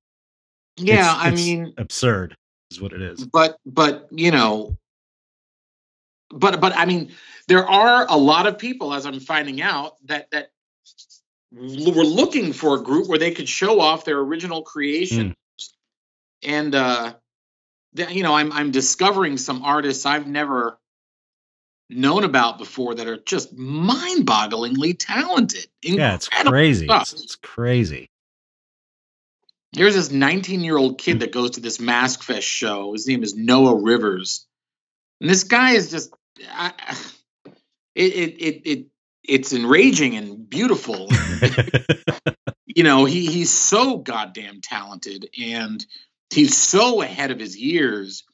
Yeah, 0.76 1.12
it's, 1.12 1.24
I 1.24 1.30
mean 1.32 1.74
absurd 1.76 2.36
is 2.70 2.80
what 2.80 2.92
it 2.92 3.02
is. 3.02 3.26
But 3.26 3.56
but 3.66 4.06
you 4.12 4.30
know 4.30 4.76
but 6.30 6.60
but 6.60 6.76
I 6.76 6.84
mean 6.84 7.12
there 7.48 7.68
are 7.68 8.06
a 8.08 8.16
lot 8.16 8.46
of 8.46 8.58
people 8.58 8.94
as 8.94 9.06
I'm 9.06 9.18
finding 9.18 9.60
out 9.60 9.94
that 10.04 10.30
that 10.30 10.50
were 11.52 12.04
looking 12.04 12.52
for 12.52 12.76
a 12.76 12.82
group 12.82 13.08
where 13.08 13.18
they 13.18 13.32
could 13.32 13.48
show 13.48 13.80
off 13.80 14.04
their 14.04 14.18
original 14.18 14.62
creation. 14.62 15.30
Mm. 15.30 15.68
And 16.44 16.74
uh 16.76 17.14
you 17.98 18.22
know, 18.22 18.34
I'm 18.34 18.52
I'm 18.52 18.70
discovering 18.70 19.36
some 19.36 19.62
artists 19.62 20.06
I've 20.06 20.26
never 20.26 20.78
known 21.88 22.24
about 22.24 22.58
before 22.58 22.94
that 22.96 23.06
are 23.06 23.18
just 23.18 23.56
mind-bogglingly 23.56 24.96
talented. 24.98 25.66
yeah, 25.82 26.16
it's 26.16 26.28
crazy. 26.28 26.86
It's, 26.90 27.12
it's, 27.12 27.36
crazy. 27.36 28.10
There's 29.72 29.94
this 29.94 30.08
19-year-old 30.08 30.98
kid 30.98 31.20
that 31.20 31.32
goes 31.32 31.52
to 31.52 31.60
this 31.60 31.78
Mask 31.78 32.22
Fest 32.22 32.46
show. 32.46 32.92
His 32.92 33.06
name 33.06 33.22
is 33.22 33.36
Noah 33.36 33.76
Rivers, 33.76 34.46
and 35.20 35.30
this 35.30 35.44
guy 35.44 35.72
is 35.72 35.90
just 35.90 36.12
I, 36.50 36.72
it, 37.94 38.12
it 38.14 38.42
it 38.42 38.62
it 38.64 38.86
it's 39.22 39.52
enraging 39.52 40.16
and 40.16 40.48
beautiful. 40.48 41.08
you 42.66 42.82
know, 42.82 43.04
he 43.04 43.26
he's 43.26 43.52
so 43.52 43.98
goddamn 43.98 44.60
talented, 44.60 45.28
and 45.40 45.84
he's 46.30 46.56
so 46.56 47.02
ahead 47.02 47.30
of 47.30 47.38
his 47.38 47.56
years 47.56 48.24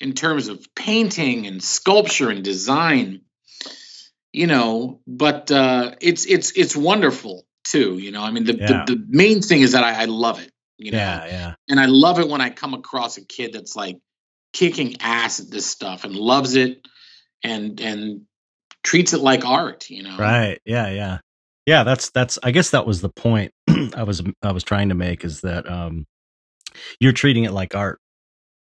in 0.00 0.12
terms 0.12 0.48
of 0.48 0.66
painting 0.74 1.46
and 1.46 1.62
sculpture 1.62 2.30
and 2.30 2.42
design 2.42 3.20
you 4.32 4.46
know 4.46 5.00
but 5.06 5.50
uh 5.50 5.94
it's 6.00 6.26
it's 6.26 6.52
it's 6.52 6.76
wonderful 6.76 7.44
too 7.64 7.98
you 7.98 8.10
know? 8.10 8.22
I 8.22 8.30
mean 8.30 8.44
the 8.44 8.56
yeah. 8.56 8.84
the, 8.86 8.94
the, 8.94 9.06
main 9.08 9.42
thing 9.42 9.60
is 9.60 9.72
that 9.72 9.84
I, 9.84 10.02
I 10.02 10.04
love 10.06 10.40
it 10.40 10.50
you 10.78 10.92
know? 10.92 10.98
Yeah 10.98 11.26
yeah. 11.26 11.54
And 11.68 11.78
i 11.78 11.86
love 11.86 12.18
it 12.18 12.28
when 12.28 12.40
i 12.40 12.50
come 12.50 12.74
across 12.74 13.16
a 13.16 13.24
kid 13.24 13.52
that's 13.52 13.76
like 13.76 13.98
kicking 14.52 14.96
ass 15.00 15.40
at 15.40 15.50
this 15.50 15.66
stuff 15.66 16.04
and 16.04 16.14
loves 16.14 16.56
it 16.56 16.86
and 17.44 17.80
and 17.80 18.22
treats 18.82 19.12
it 19.12 19.20
like 19.20 19.44
art 19.44 19.90
you 19.90 20.02
know? 20.02 20.16
Right 20.16 20.60
yeah 20.64 20.88
yeah. 20.90 21.18
Yeah 21.66 21.84
that's 21.84 22.10
that's 22.10 22.38
i 22.42 22.50
guess 22.50 22.70
that 22.70 22.86
was 22.86 23.00
the 23.00 23.10
point 23.10 23.52
i 23.94 24.02
was 24.02 24.22
i 24.42 24.52
was 24.52 24.64
trying 24.64 24.88
to 24.88 24.94
make 24.94 25.24
is 25.24 25.42
that 25.42 25.70
um 25.70 26.06
you're 27.00 27.12
treating 27.12 27.44
it 27.44 27.52
like 27.52 27.74
art 27.74 28.00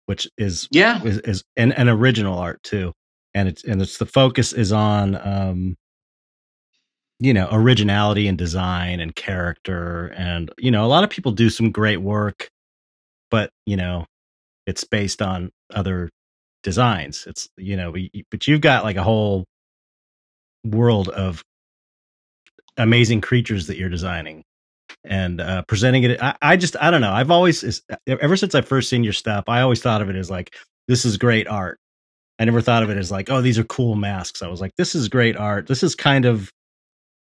which 0.06 0.28
is 0.38 0.68
yeah 0.70 1.02
is, 1.04 1.18
is 1.20 1.44
an, 1.56 1.72
an 1.72 1.88
original 1.88 2.38
art 2.38 2.62
too 2.62 2.92
and 3.34 3.48
it's 3.48 3.64
and 3.64 3.80
it's 3.80 3.98
the 3.98 4.06
focus 4.06 4.52
is 4.52 4.72
on 4.72 5.16
um 5.26 5.76
you 7.20 7.34
know 7.34 7.48
originality 7.50 8.28
and 8.28 8.38
design 8.38 9.00
and 9.00 9.14
character 9.14 10.06
and 10.16 10.50
you 10.58 10.70
know 10.70 10.84
a 10.84 10.88
lot 10.88 11.04
of 11.04 11.10
people 11.10 11.32
do 11.32 11.50
some 11.50 11.70
great 11.70 12.00
work 12.00 12.48
but 13.30 13.50
you 13.66 13.76
know 13.76 14.04
it's 14.66 14.84
based 14.84 15.22
on 15.22 15.50
other 15.74 16.10
designs. 16.62 17.24
It's 17.26 17.48
you 17.56 17.76
know, 17.76 17.94
but 18.30 18.46
you've 18.46 18.60
got 18.60 18.84
like 18.84 18.96
a 18.96 19.02
whole 19.02 19.46
world 20.64 21.08
of 21.08 21.42
amazing 22.76 23.22
creatures 23.22 23.66
that 23.68 23.78
you're 23.78 23.88
designing 23.88 24.44
and 25.08 25.40
uh, 25.40 25.62
presenting 25.62 26.04
it. 26.04 26.22
I, 26.22 26.36
I, 26.40 26.56
just 26.56 26.76
I 26.80 26.90
don't 26.90 27.00
know. 27.00 27.12
I've 27.12 27.30
always 27.30 27.82
ever 28.06 28.36
since 28.36 28.54
I 28.54 28.60
first 28.60 28.88
seen 28.88 29.02
your 29.02 29.12
stuff, 29.12 29.44
I 29.48 29.62
always 29.62 29.82
thought 29.82 30.02
of 30.02 30.10
it 30.10 30.16
as 30.16 30.30
like 30.30 30.54
this 30.86 31.04
is 31.04 31.16
great 31.16 31.48
art. 31.48 31.80
I 32.38 32.44
never 32.44 32.60
thought 32.60 32.84
of 32.84 32.90
it 32.90 32.96
as 32.96 33.10
like 33.10 33.30
oh 33.30 33.40
these 33.40 33.58
are 33.58 33.64
cool 33.64 33.96
masks. 33.96 34.42
I 34.42 34.48
was 34.48 34.60
like 34.60 34.76
this 34.76 34.94
is 34.94 35.08
great 35.08 35.36
art. 35.36 35.66
This 35.66 35.82
is 35.82 35.94
kind 35.94 36.24
of 36.24 36.52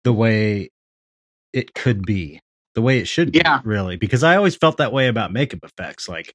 the 0.03 0.11
way 0.11 0.71
it 1.53 1.73
could 1.73 2.05
be, 2.05 2.41
the 2.73 2.81
way 2.81 2.99
it 2.99 3.07
should 3.07 3.31
be, 3.31 3.39
yeah. 3.39 3.61
really. 3.63 3.95
Because 3.95 4.23
I 4.23 4.35
always 4.35 4.55
felt 4.55 4.77
that 4.77 4.91
way 4.91 5.07
about 5.07 5.31
makeup 5.31 5.59
effects. 5.63 6.09
Like 6.09 6.33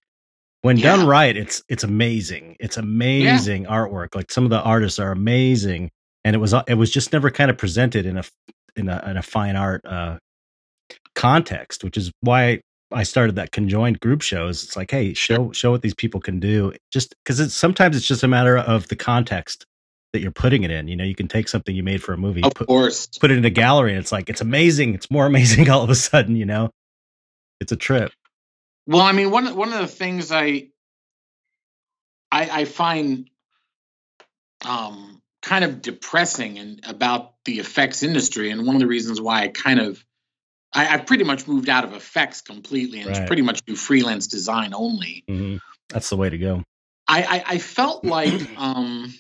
when 0.63 0.77
yeah. 0.77 0.97
done 0.97 1.07
right, 1.07 1.37
it's 1.37 1.63
it's 1.69 1.85
amazing. 1.85 2.57
It's 2.61 2.77
amazing 2.77 3.65
yeah. 3.65 3.71
artwork. 3.71 4.15
Like 4.15 4.31
some 4.31 4.45
of 4.45 4.51
the 4.51 4.61
artists 4.61 4.99
are 4.99 5.11
amazing, 5.13 5.91
and 6.25 6.37
it 6.37 6.39
was 6.39 6.55
it 6.69 6.75
was 6.75 6.91
just 6.91 7.13
never 7.13 7.31
kind 7.31 7.51
of 7.51 7.59
presented 7.59 8.07
in 8.07 8.19
a 8.19 8.25
in 8.77 8.89
a, 8.89 9.05
in 9.11 9.17
a 9.17 9.23
fine 9.23 9.57
art 9.57 9.85
uh, 9.85 10.19
context, 11.15 11.85
which 11.85 11.97
is 11.97 12.13
why 12.21 12.61
I 12.93 13.05
started 13.05 13.37
that 13.37 13.53
conjoined 13.53 14.01
group 14.01 14.23
shows. 14.23 14.65
It's 14.65 14.77
like, 14.77 14.91
hey, 14.91 15.15
show 15.15 15.53
show 15.53 15.71
what 15.71 15.83
these 15.83 15.95
people 15.95 16.21
can 16.21 16.41
do. 16.41 16.73
Just 16.93 17.15
because 17.25 17.41
it's 17.41 17.55
sometimes 17.55 17.97
it's 17.97 18.07
just 18.07 18.23
a 18.23 18.29
matter 18.29 18.57
of 18.57 18.89
the 18.89 18.97
context 18.97 19.65
that 20.13 20.21
you're 20.21 20.33
putting 20.33 20.65
it 20.65 20.71
in. 20.71 20.89
You 20.89 20.97
know, 20.97 21.05
you 21.05 21.15
can 21.15 21.29
take 21.29 21.49
something 21.49 21.75
you 21.75 21.83
made 21.83 22.03
for 22.03 22.13
a 22.13 22.19
movie, 22.19 22.43
of 22.43 22.55
put, 22.55 22.67
course, 22.67 23.07
put 23.07 23.31
it 23.31 23.39
in 23.39 23.45
a 23.45 23.51
gallery, 23.51 23.93
and 23.93 24.01
it's 24.01 24.13
like 24.13 24.29
it's 24.29 24.41
amazing. 24.41 24.95
It's 24.95 25.11
more 25.11 25.27
amazing 25.33 25.71
all 25.71 25.83
of 25.83 25.91
a 25.91 25.95
sudden. 25.95 26.37
You 26.37 26.47
know, 26.47 26.71
it's 27.61 27.73
a 27.73 27.77
trip. 27.77 28.13
Well, 28.87 29.03
I 29.03 29.13
mean, 29.13 29.31
one 29.31 29.55
one 29.55 29.73
of 29.73 29.79
the 29.79 29.87
things 29.87 30.33
I 30.33 30.69
I, 32.33 32.61
I 32.61 32.65
find 32.65 33.29
um, 34.65 35.21
kind 35.43 35.65
of 35.65 35.83
depressing 35.83 36.59
and 36.59 36.81
about 36.87 37.35
the 37.45 37.61
effects 37.61 38.03
industry, 38.03 38.51
and 38.51 38.67
one 38.67 38.77
of 38.77 38.81
the 38.81 38.87
reasons 38.87 39.21
why 39.21 39.43
I 39.43 39.49
kind 39.49 39.81
of 39.81 40.05
I, 40.73 40.85
have 40.85 41.07
pretty 41.07 41.25
much 41.25 41.49
moved 41.49 41.69
out 41.69 41.85
of 41.85 41.95
effects 41.95 42.41
completely 42.41 43.01
and 43.01 43.11
right. 43.11 43.27
pretty 43.27 43.43
much 43.43 43.63
do 43.65 43.75
freelance 43.75 44.27
design 44.27 44.73
only. 44.75 45.25
Mm-hmm. 45.29 45.57
That's 45.89 46.11
the 46.11 46.17
way 46.17 46.31
to 46.31 46.39
go. 46.39 46.65
I, 47.09 47.23
I, 47.23 47.45
I 47.55 47.59
felt 47.59 48.05
like 48.05 48.57
um, 48.57 49.13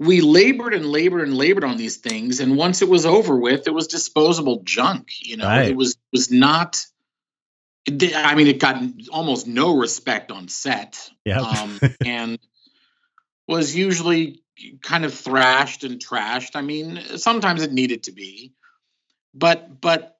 we 0.00 0.20
labored 0.20 0.74
and 0.74 0.86
labored 0.86 1.22
and 1.22 1.36
labored 1.36 1.62
on 1.62 1.76
these 1.76 1.98
things, 1.98 2.40
and 2.40 2.56
once 2.56 2.82
it 2.82 2.88
was 2.88 3.06
over 3.06 3.36
with, 3.36 3.68
it 3.68 3.74
was 3.74 3.86
disposable 3.86 4.62
junk. 4.64 5.10
You 5.20 5.36
know, 5.36 5.46
right. 5.46 5.68
it 5.68 5.76
was 5.76 5.96
was 6.12 6.32
not. 6.32 6.84
I 7.88 8.34
mean, 8.34 8.46
it 8.46 8.58
got 8.58 8.82
almost 9.10 9.46
no 9.46 9.76
respect 9.76 10.32
on 10.32 10.48
set, 10.48 11.10
yeah, 11.24 11.40
um, 11.40 11.80
and 12.04 12.38
was 13.46 13.76
usually 13.76 14.42
kind 14.82 15.04
of 15.04 15.14
thrashed 15.14 15.84
and 15.84 16.04
trashed. 16.04 16.56
I 16.56 16.62
mean, 16.62 17.00
sometimes 17.16 17.62
it 17.62 17.72
needed 17.72 18.04
to 18.04 18.12
be, 18.12 18.54
but 19.34 19.80
but 19.80 20.16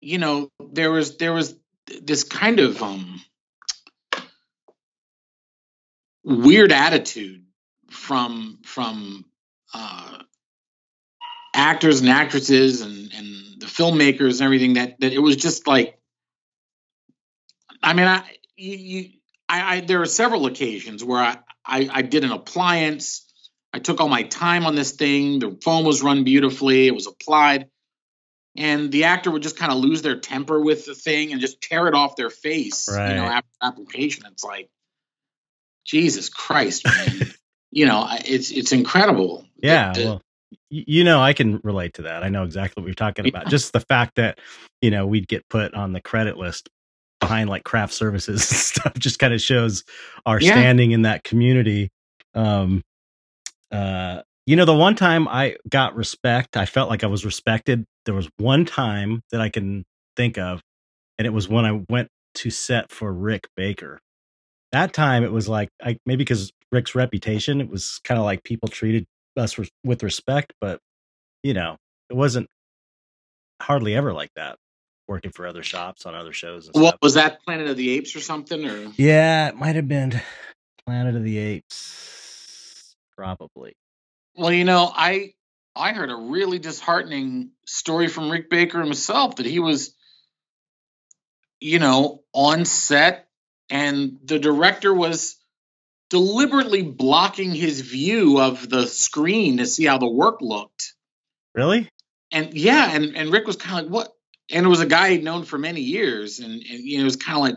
you 0.00 0.18
know, 0.18 0.50
there 0.72 0.90
was 0.90 1.16
there 1.16 1.32
was 1.32 1.56
this 2.02 2.24
kind 2.24 2.60
of 2.60 2.82
um 2.82 3.20
weird 6.24 6.72
attitude 6.72 7.44
from 7.90 8.58
from 8.64 9.24
uh, 9.72 10.18
actors 11.54 12.00
and 12.00 12.08
actresses 12.08 12.80
and 12.80 13.12
and 13.12 13.60
the 13.60 13.66
filmmakers 13.66 14.34
and 14.34 14.42
everything 14.42 14.74
that 14.74 14.98
that 15.00 15.12
it 15.12 15.18
was 15.18 15.36
just 15.36 15.66
like 15.66 15.98
I 17.82 17.92
mean 17.92 18.06
I 18.06 18.24
you, 18.56 19.10
I, 19.48 19.76
I 19.76 19.80
there 19.80 20.00
are 20.00 20.06
several 20.06 20.46
occasions 20.46 21.04
where 21.04 21.20
I, 21.20 21.38
I 21.64 21.88
I 21.92 22.02
did 22.02 22.24
an 22.24 22.32
appliance 22.32 23.24
I 23.74 23.80
took 23.80 24.00
all 24.00 24.08
my 24.08 24.22
time 24.22 24.66
on 24.66 24.76
this 24.76 24.92
thing. 24.92 25.40
The 25.40 25.58
foam 25.64 25.84
was 25.84 26.00
run 26.00 26.22
beautifully. 26.22 26.86
It 26.86 26.94
was 26.94 27.08
applied. 27.08 27.66
And 28.56 28.92
the 28.92 29.04
actor 29.04 29.30
would 29.30 29.42
just 29.42 29.58
kind 29.58 29.72
of 29.72 29.78
lose 29.78 30.02
their 30.02 30.18
temper 30.18 30.60
with 30.60 30.86
the 30.86 30.94
thing 30.94 31.32
and 31.32 31.40
just 31.40 31.60
tear 31.60 31.88
it 31.88 31.94
off 31.94 32.14
their 32.14 32.30
face, 32.30 32.88
right. 32.88 33.10
you 33.10 33.16
know, 33.16 33.24
after 33.24 33.48
application. 33.60 34.24
It's 34.30 34.44
like, 34.44 34.68
Jesus 35.84 36.28
Christ, 36.28 36.84
man. 36.86 37.30
you 37.70 37.86
know, 37.86 38.06
it's 38.24 38.50
it's 38.50 38.72
incredible. 38.72 39.44
Yeah. 39.56 39.92
The, 39.92 40.00
the, 40.00 40.06
well, 40.06 40.22
you 40.70 41.04
know, 41.04 41.20
I 41.20 41.32
can 41.32 41.60
relate 41.62 41.94
to 41.94 42.02
that. 42.02 42.22
I 42.22 42.28
know 42.28 42.44
exactly 42.44 42.82
what 42.82 42.86
you're 42.86 42.94
talking 42.94 43.28
about. 43.28 43.44
Yeah. 43.44 43.50
Just 43.50 43.72
the 43.72 43.80
fact 43.80 44.16
that, 44.16 44.38
you 44.80 44.90
know, 44.90 45.06
we'd 45.06 45.28
get 45.28 45.48
put 45.48 45.74
on 45.74 45.92
the 45.92 46.00
credit 46.00 46.36
list 46.36 46.68
behind 47.20 47.48
like 47.48 47.64
craft 47.64 47.92
services 47.92 48.44
stuff 48.48 48.94
just 48.94 49.18
kind 49.18 49.34
of 49.34 49.40
shows 49.40 49.84
our 50.26 50.40
yeah. 50.40 50.52
standing 50.52 50.92
in 50.92 51.02
that 51.02 51.24
community. 51.24 51.90
Um, 52.34 52.82
uh, 53.70 54.22
you 54.46 54.56
know, 54.56 54.64
the 54.64 54.74
one 54.74 54.94
time 54.94 55.26
I 55.28 55.56
got 55.68 55.96
respect, 55.96 56.56
I 56.56 56.66
felt 56.66 56.90
like 56.90 57.02
I 57.02 57.06
was 57.06 57.24
respected. 57.24 57.84
There 58.06 58.14
was 58.14 58.28
one 58.36 58.64
time 58.64 59.22
that 59.30 59.40
I 59.40 59.48
can 59.48 59.84
think 60.16 60.38
of, 60.38 60.60
and 61.18 61.26
it 61.26 61.30
was 61.30 61.48
when 61.48 61.64
I 61.64 61.82
went 61.88 62.08
to 62.36 62.50
set 62.50 62.90
for 62.90 63.12
Rick 63.12 63.48
Baker. 63.56 64.00
That 64.72 64.92
time 64.92 65.24
it 65.24 65.32
was 65.32 65.48
like, 65.48 65.68
I 65.82 65.98
maybe 66.04 66.24
because 66.24 66.50
Rick's 66.72 66.94
reputation, 66.94 67.60
it 67.60 67.70
was 67.70 68.00
kind 68.04 68.18
of 68.18 68.24
like 68.24 68.42
people 68.42 68.68
treated 68.68 69.06
us 69.36 69.56
with 69.84 70.02
respect, 70.02 70.52
but 70.60 70.80
you 71.42 71.54
know, 71.54 71.76
it 72.10 72.14
wasn't 72.14 72.48
hardly 73.62 73.94
ever 73.94 74.12
like 74.12 74.30
that 74.36 74.56
working 75.06 75.30
for 75.30 75.46
other 75.46 75.62
shops 75.62 76.06
on 76.06 76.14
other 76.14 76.32
shows. 76.32 76.70
what 76.72 76.88
stuff. 76.88 76.98
was 77.02 77.14
that 77.14 77.42
Planet 77.44 77.68
of 77.68 77.76
the 77.76 77.90
Apes 77.90 78.16
or 78.16 78.20
something? 78.20 78.66
Or 78.66 78.92
yeah, 78.96 79.48
it 79.48 79.56
might 79.56 79.76
have 79.76 79.88
been 79.88 80.20
Planet 80.86 81.14
of 81.14 81.22
the 81.22 81.38
Apes 81.38 82.94
probably. 83.16 83.74
Well, 84.36 84.52
you 84.52 84.64
know, 84.64 84.90
I 84.94 85.34
I 85.76 85.92
heard 85.92 86.10
a 86.10 86.16
really 86.16 86.58
disheartening 86.58 87.50
story 87.66 88.08
from 88.08 88.30
Rick 88.30 88.48
Baker 88.48 88.80
himself 88.80 89.36
that 89.36 89.46
he 89.46 89.58
was, 89.58 89.94
you 91.60 91.78
know, 91.78 92.22
on 92.32 92.64
set 92.64 93.28
and 93.70 94.18
the 94.24 94.38
director 94.38 94.92
was 94.92 95.36
deliberately 96.10 96.82
blocking 96.82 97.54
his 97.54 97.80
view 97.80 98.38
of 98.40 98.68
the 98.68 98.86
screen 98.86 99.56
to 99.56 99.66
see 99.66 99.84
how 99.84 99.98
the 99.98 100.08
work 100.08 100.40
looked. 100.40 100.94
Really? 101.54 101.88
And 102.30 102.54
yeah, 102.54 102.94
and, 102.94 103.16
and 103.16 103.32
Rick 103.32 103.46
was 103.46 103.56
kind 103.56 103.78
of 103.78 103.84
like, 103.84 103.92
what? 103.92 104.12
And 104.50 104.66
it 104.66 104.68
was 104.68 104.80
a 104.80 104.86
guy 104.86 105.10
he'd 105.10 105.24
known 105.24 105.44
for 105.44 105.58
many 105.58 105.80
years. 105.80 106.38
And, 106.38 106.52
and 106.52 106.62
you 106.62 106.98
know, 106.98 107.02
it 107.02 107.04
was 107.04 107.16
kind 107.16 107.36
of 107.36 107.42
like, 107.42 107.56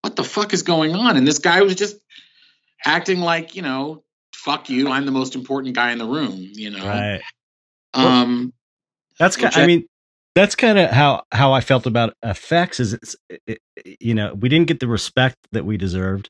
what 0.00 0.16
the 0.16 0.24
fuck 0.24 0.52
is 0.52 0.62
going 0.62 0.94
on? 0.94 1.16
And 1.16 1.26
this 1.26 1.38
guy 1.38 1.62
was 1.62 1.74
just 1.74 1.96
acting 2.84 3.20
like, 3.20 3.54
you 3.54 3.62
know, 3.62 4.02
fuck 4.34 4.68
you, 4.68 4.90
I'm 4.90 5.06
the 5.06 5.12
most 5.12 5.34
important 5.34 5.74
guy 5.74 5.92
in 5.92 5.98
the 5.98 6.06
room, 6.06 6.36
you 6.36 6.70
know. 6.70 6.86
Right. 6.86 7.22
Um 7.94 8.52
that's 9.18 9.36
kind 9.36 9.54
I, 9.54 9.62
I 9.62 9.66
mean 9.66 9.86
that's 10.34 10.56
kind 10.56 10.78
of 10.78 10.90
how 10.90 11.22
how 11.32 11.52
I 11.52 11.60
felt 11.60 11.86
about 11.86 12.14
effects 12.22 12.80
is 12.80 12.94
it's 12.94 13.16
it, 13.46 13.60
you 14.00 14.14
know, 14.14 14.34
we 14.34 14.48
didn't 14.48 14.66
get 14.66 14.80
the 14.80 14.88
respect 14.88 15.36
that 15.52 15.64
we 15.64 15.76
deserved. 15.76 16.28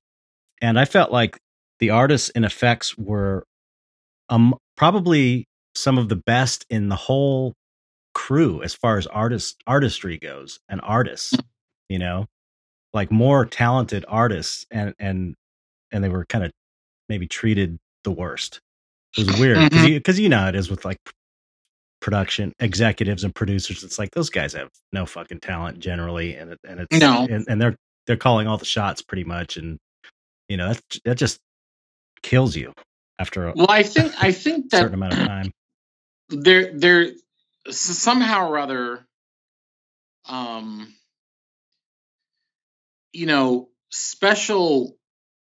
And 0.60 0.78
I 0.78 0.84
felt 0.84 1.10
like 1.10 1.38
the 1.80 1.90
artists 1.90 2.28
in 2.30 2.44
effects 2.44 2.96
were 2.96 3.44
um 4.28 4.54
probably 4.76 5.46
some 5.74 5.98
of 5.98 6.08
the 6.08 6.16
best 6.16 6.66
in 6.70 6.88
the 6.88 6.96
whole 6.96 7.54
crew 8.14 8.62
as 8.62 8.74
far 8.74 8.96
as 8.96 9.06
artist 9.06 9.62
artistry 9.66 10.18
goes 10.18 10.60
and 10.68 10.80
artists, 10.82 11.34
mm. 11.34 11.44
you 11.88 11.98
know, 11.98 12.26
like 12.92 13.10
more 13.10 13.44
talented 13.46 14.04
artists 14.06 14.66
and 14.70 14.94
and 14.98 15.34
and 15.92 16.04
they 16.04 16.08
were 16.08 16.26
kind 16.26 16.44
of 16.44 16.52
maybe 17.08 17.26
treated 17.26 17.78
the 18.04 18.10
worst. 18.10 18.60
It 19.16 19.26
was 19.26 19.38
weird 19.38 19.58
because 19.70 19.86
mm-hmm. 19.86 20.10
you, 20.10 20.22
you 20.24 20.28
know 20.28 20.40
how 20.40 20.48
it 20.48 20.56
is 20.56 20.68
with 20.68 20.84
like 20.84 20.98
production 22.04 22.52
executives 22.60 23.24
and 23.24 23.34
producers. 23.34 23.82
It's 23.82 23.98
like 23.98 24.10
those 24.10 24.28
guys 24.28 24.52
have 24.52 24.68
no 24.92 25.06
fucking 25.06 25.40
talent 25.40 25.78
generally, 25.78 26.36
and 26.36 26.52
it, 26.52 26.58
and 26.62 26.80
it's 26.80 27.00
no, 27.00 27.26
and, 27.28 27.46
and 27.48 27.60
they're 27.60 27.76
they're 28.06 28.18
calling 28.18 28.46
all 28.46 28.58
the 28.58 28.66
shots 28.66 29.00
pretty 29.00 29.24
much, 29.24 29.56
and 29.56 29.78
you 30.46 30.58
know 30.58 30.68
that 30.68 30.82
that 31.06 31.16
just 31.16 31.40
kills 32.22 32.54
you 32.54 32.74
after 33.18 33.48
a 33.48 33.54
well. 33.56 33.68
I 33.70 33.84
think 33.84 34.12
I 34.22 34.32
think 34.44 34.70
that 34.70 34.80
certain 34.80 34.94
amount 34.94 35.14
of 35.14 35.26
time. 35.26 35.50
There 36.30 36.72
there 36.74 37.10
somehow 37.70 38.48
or 38.48 38.58
other, 38.58 39.06
um, 40.26 40.94
you 43.12 43.26
know, 43.26 43.68
special 43.90 44.96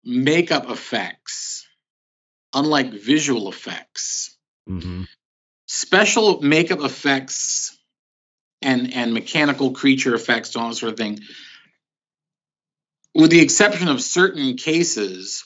makeup 0.04 0.70
effects 0.70 1.66
unlike 2.54 2.92
visual 2.92 3.48
effects. 3.48 4.38
Mm-hmm. 4.68 5.02
Special 5.72 6.42
makeup 6.42 6.80
effects 6.80 7.78
and 8.60 8.92
and 8.92 9.14
mechanical 9.14 9.70
creature 9.70 10.16
effects, 10.16 10.56
all 10.56 10.68
that 10.68 10.74
sort 10.74 10.90
of 10.90 10.98
thing, 10.98 11.20
with 13.14 13.30
the 13.30 13.38
exception 13.38 13.86
of 13.86 14.02
certain 14.02 14.56
cases, 14.56 15.44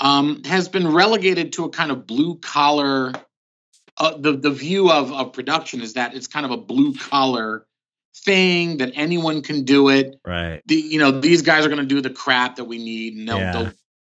um, 0.00 0.42
has 0.42 0.68
been 0.68 0.92
relegated 0.92 1.52
to 1.52 1.66
a 1.66 1.70
kind 1.70 1.92
of 1.92 2.04
blue 2.04 2.40
collar. 2.40 3.12
Uh, 3.96 4.16
the 4.18 4.32
the 4.32 4.50
view 4.50 4.90
of 4.90 5.12
of 5.12 5.32
production 5.32 5.82
is 5.82 5.92
that 5.92 6.16
it's 6.16 6.26
kind 6.26 6.44
of 6.44 6.50
a 6.50 6.56
blue 6.56 6.92
collar 6.92 7.64
thing 8.24 8.78
that 8.78 8.90
anyone 8.96 9.42
can 9.42 9.62
do 9.62 9.88
it. 9.88 10.16
Right. 10.26 10.62
The 10.66 10.74
you 10.74 10.98
know 10.98 11.12
these 11.12 11.42
guys 11.42 11.64
are 11.64 11.68
going 11.68 11.78
to 11.80 11.86
do 11.86 12.00
the 12.00 12.10
crap 12.10 12.56
that 12.56 12.64
we 12.64 12.78
need, 12.78 13.18
and 13.18 13.28
they'll, 13.28 13.38
yeah. 13.38 13.52
they'll 13.52 13.72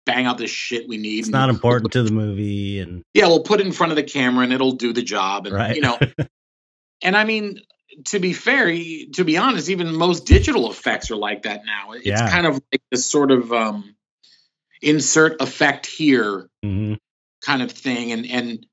bang 0.06 0.26
out 0.26 0.38
the 0.38 0.48
shit 0.48 0.88
we 0.88 0.98
need. 0.98 1.20
It's 1.20 1.30
not 1.30 1.50
important 1.50 1.92
to 1.94 2.04
the 2.04 2.12
movie, 2.12 2.80
and 2.80 3.04
yeah, 3.14 3.28
we'll 3.28 3.44
put 3.44 3.60
it 3.60 3.66
in 3.66 3.72
front 3.72 3.92
of 3.92 3.96
the 3.96 4.04
camera 4.04 4.44
and 4.44 4.54
it'll 4.54 4.74
do 4.74 4.94
the 4.94 5.04
job. 5.04 5.46
And 5.48 5.56
Right. 5.56 5.76
you 5.76 5.82
know, 5.82 6.00
and 7.04 7.16
I 7.16 7.24
mean, 7.24 7.60
to 8.06 8.20
be 8.20 8.34
fair, 8.34 8.68
to 8.68 9.24
be 9.24 9.38
honest, 9.38 9.70
even 9.70 9.96
most 9.96 10.26
digital 10.26 10.70
effects 10.72 11.12
are 11.12 11.16
like 11.16 11.44
that 11.44 11.66
now. 11.66 11.92
It's 11.94 12.08
Yeah. 12.08 12.30
kind 12.30 12.48
of 12.48 12.56
like 12.72 12.82
this 12.92 13.06
sort 13.06 13.32
of 13.32 13.52
um, 13.54 13.96
insert 14.82 15.42
effect 15.42 15.86
here 15.86 16.50
Mhm. 16.66 16.98
kind 17.42 17.62
of 17.62 17.72
thing, 17.72 18.12
and 18.12 18.26
and 18.26 18.66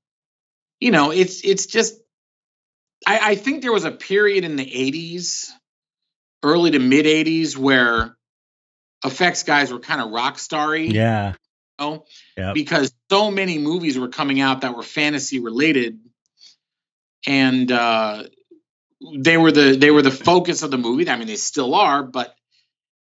you 0.81 0.91
know, 0.91 1.11
it's 1.11 1.45
it's 1.45 1.67
just. 1.67 1.97
I, 3.07 3.31
I 3.31 3.35
think 3.35 3.63
there 3.63 3.73
was 3.73 3.85
a 3.85 3.91
period 3.91 4.45
in 4.45 4.57
the 4.57 4.65
'80s, 4.65 5.49
early 6.43 6.71
to 6.73 6.79
mid 6.79 7.07
'80s, 7.07 7.57
where 7.57 8.17
effects 9.05 9.43
guys 9.45 9.73
were 9.73 9.79
kind 9.81 10.01
of 10.01 10.11
rock 10.11 10.39
starry. 10.39 10.87
yeah, 10.89 11.35
you 11.79 11.87
know, 11.87 12.05
Yep. 12.37 12.55
because 12.55 12.93
so 13.11 13.31
many 13.31 13.59
movies 13.59 13.99
were 13.99 14.09
coming 14.09 14.41
out 14.41 14.61
that 14.63 14.77
were 14.77 14.83
fantasy 14.83 15.41
related 15.41 15.99
and 17.27 17.71
uh 17.73 18.25
they 19.23 19.37
were 19.37 19.53
the 19.53 19.77
they 19.77 19.91
were 19.91 20.03
the 20.03 20.11
focus 20.11 20.63
of 20.63 20.71
the 20.71 20.79
movie 20.79 21.09
i 21.09 21.17
mean 21.17 21.27
they 21.27 21.37
still 21.37 21.75
are 21.75 22.03
but 22.03 22.35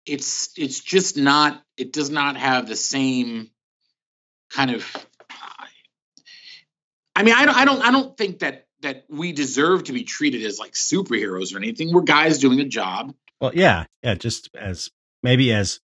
it's 0.05 0.51
it's 0.57 0.79
just 0.79 1.15
not 1.17 1.61
it 1.77 1.93
does 1.93 2.09
not 2.09 2.35
have 2.37 2.67
the 2.67 2.75
same 2.75 3.49
kind 4.49 4.71
of 4.71 4.85
i 7.15 7.23
mean 7.23 7.33
i 7.35 7.45
don't 7.45 7.55
i 7.57 7.65
don't 7.65 7.81
i 7.81 7.91
don't 7.91 8.17
think 8.17 8.39
that 8.39 8.67
that 8.81 9.05
we 9.09 9.31
deserve 9.31 9.83
to 9.85 9.93
be 9.93 10.03
treated 10.03 10.43
as 10.43 10.59
like 10.59 10.73
superheroes 10.73 11.53
or 11.53 11.57
anything 11.57 11.93
we're 11.93 12.01
guys 12.01 12.37
doing 12.39 12.59
a 12.59 12.65
job 12.65 13.13
well, 13.39 13.51
yeah, 13.55 13.85
yeah, 14.03 14.13
just 14.13 14.49
as 14.53 14.91
maybe 15.23 15.51
as 15.53 15.79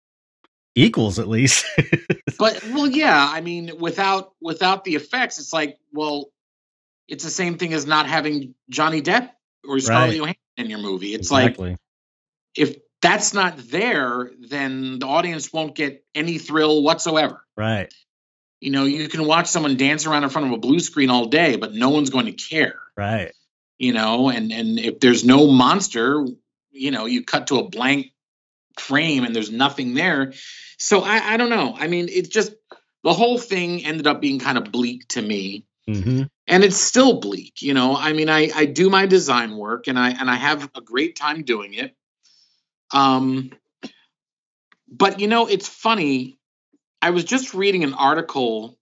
equals 0.76 1.17
at 1.19 1.28
least. 1.28 1.65
but 2.38 2.63
well 2.71 2.88
yeah 2.88 3.28
i 3.32 3.41
mean 3.41 3.71
without 3.80 4.34
without 4.41 4.84
the 4.84 4.95
effects 4.95 5.39
it's 5.39 5.52
like 5.52 5.78
well 5.91 6.30
it's 7.08 7.23
the 7.23 7.30
same 7.32 7.58
thing 7.58 7.73
as 7.73 7.86
not 7.88 8.06
having 8.08 8.54
johnny 8.69 9.02
depp 9.02 9.32
or 9.67 9.80
scarlett 9.80 10.10
Right. 10.10 10.17
johansson 10.17 10.38
in 10.58 10.69
your 10.69 10.80
movie. 10.80 11.13
It's 11.13 11.32
like 11.32 11.58
if 12.56 12.78
that's 13.02 13.34
not 13.34 13.58
there 13.58 14.32
then 14.39 15.00
the 15.00 15.06
audience 15.08 15.52
won't 15.54 15.76
get 15.76 16.04
any 16.15 16.38
thrill 16.39 16.82
whatsoever. 16.84 17.43
Right, 17.56 17.91
you 18.60 18.71
know 18.71 18.86
you 18.86 19.08
can 19.08 19.26
watch 19.26 19.47
someone 19.47 19.78
dance 19.78 20.06
around 20.06 20.23
in 20.23 20.30
front 20.30 20.47
of 20.47 20.54
a 20.54 20.58
blue 20.58 20.80
screen 20.80 21.10
all 21.10 21.26
day 21.28 21.56
but 21.58 21.73
no 21.73 21.89
one's 21.89 22.10
going 22.12 22.26
to 22.28 22.34
care. 22.34 22.80
Right, 22.95 23.34
you 23.80 23.93
know 23.93 24.30
and 24.30 24.52
and 24.52 24.78
if 24.80 25.00
there's 25.00 25.23
no 25.23 25.47
monster 25.47 26.26
you 26.71 26.91
know 26.91 27.06
you 27.06 27.23
cut 27.23 27.47
to 27.47 27.58
a 27.60 27.67
blank 27.69 28.12
frame 28.80 29.24
and 29.24 29.36
there's 29.36 29.52
nothing 29.52 29.94
there. 29.94 30.34
So 30.78 31.02
i 31.02 31.34
i 31.34 31.38
don't 31.38 31.50
know. 31.50 31.76
I 31.78 31.88
mean 31.88 32.10
it 32.10 32.32
just 32.32 32.54
the 33.04 33.13
whole 33.13 33.38
thing 33.38 33.86
ended 33.86 34.08
up 34.08 34.22
being 34.22 34.40
kind 34.40 34.58
of 34.58 34.72
bleak 34.72 35.08
to 35.10 35.22
me. 35.22 35.66
Hmm 35.88 36.24
and 36.48 36.63
it's 36.63 36.78
still 36.78 37.20
bleak 37.20 37.62
you 37.62 37.74
know? 37.74 37.96
I 37.96 38.13
mean 38.13 38.30
i 38.30 38.50
i 38.56 38.66
do 38.66 38.90
my 38.90 39.06
design 39.06 39.56
work 39.58 39.88
and 39.88 40.00
i 40.00 40.12
and 40.12 40.30
i 40.30 40.36
have 40.36 40.70
a 40.76 40.82
great 40.82 41.16
time 41.16 41.44
doing 41.44 41.74
it. 41.74 41.96
Um 42.94 43.52
but 44.90 45.20
you 45.20 45.28
know 45.28 45.48
it's 45.48 45.68
funny. 45.68 46.40
I 47.02 47.12
was 47.12 47.26
just 47.26 47.54
reading 47.54 47.84
an 47.84 47.94
article 47.94 48.78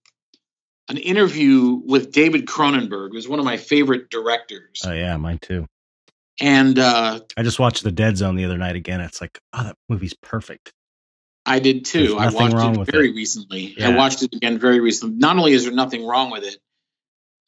an 0.88 0.98
interview 0.98 1.80
with 1.84 2.12
david 2.12 2.46
cronenberg 2.46 3.10
who's 3.10 3.28
one 3.28 3.40
of 3.40 3.44
my 3.44 3.56
favorite 3.56 4.08
directors. 4.08 4.82
Oh 4.84 4.92
yeah, 4.92 5.16
mine 5.16 5.38
too. 5.38 5.66
And 6.40 6.78
uh 6.78 7.20
I 7.36 7.42
just 7.42 7.58
watched 7.58 7.82
The 7.82 7.92
Dead 7.92 8.16
Zone 8.16 8.36
the 8.36 8.44
other 8.44 8.58
night 8.58 8.76
again. 8.76 9.00
It's 9.00 9.20
like, 9.20 9.38
oh, 9.52 9.64
that 9.64 9.76
movie's 9.88 10.14
perfect. 10.14 10.72
i 11.46 11.58
did 11.58 11.84
too 11.84 12.16
i 12.18 12.28
watched 12.30 12.54
it 12.78 12.90
very 12.92 13.10
it. 13.10 13.14
recently 13.14 13.76
i 13.82 13.94
watched 13.96 14.22
it 14.22 14.34
again 14.34 14.58
very 14.58 14.80
recently 14.80 15.16
not 15.16 15.36
only 15.38 15.52
is 15.52 15.64
there 15.64 15.72
nothing 15.72 16.04
wrong 16.04 16.30
with 16.30 16.42
it 16.44 16.56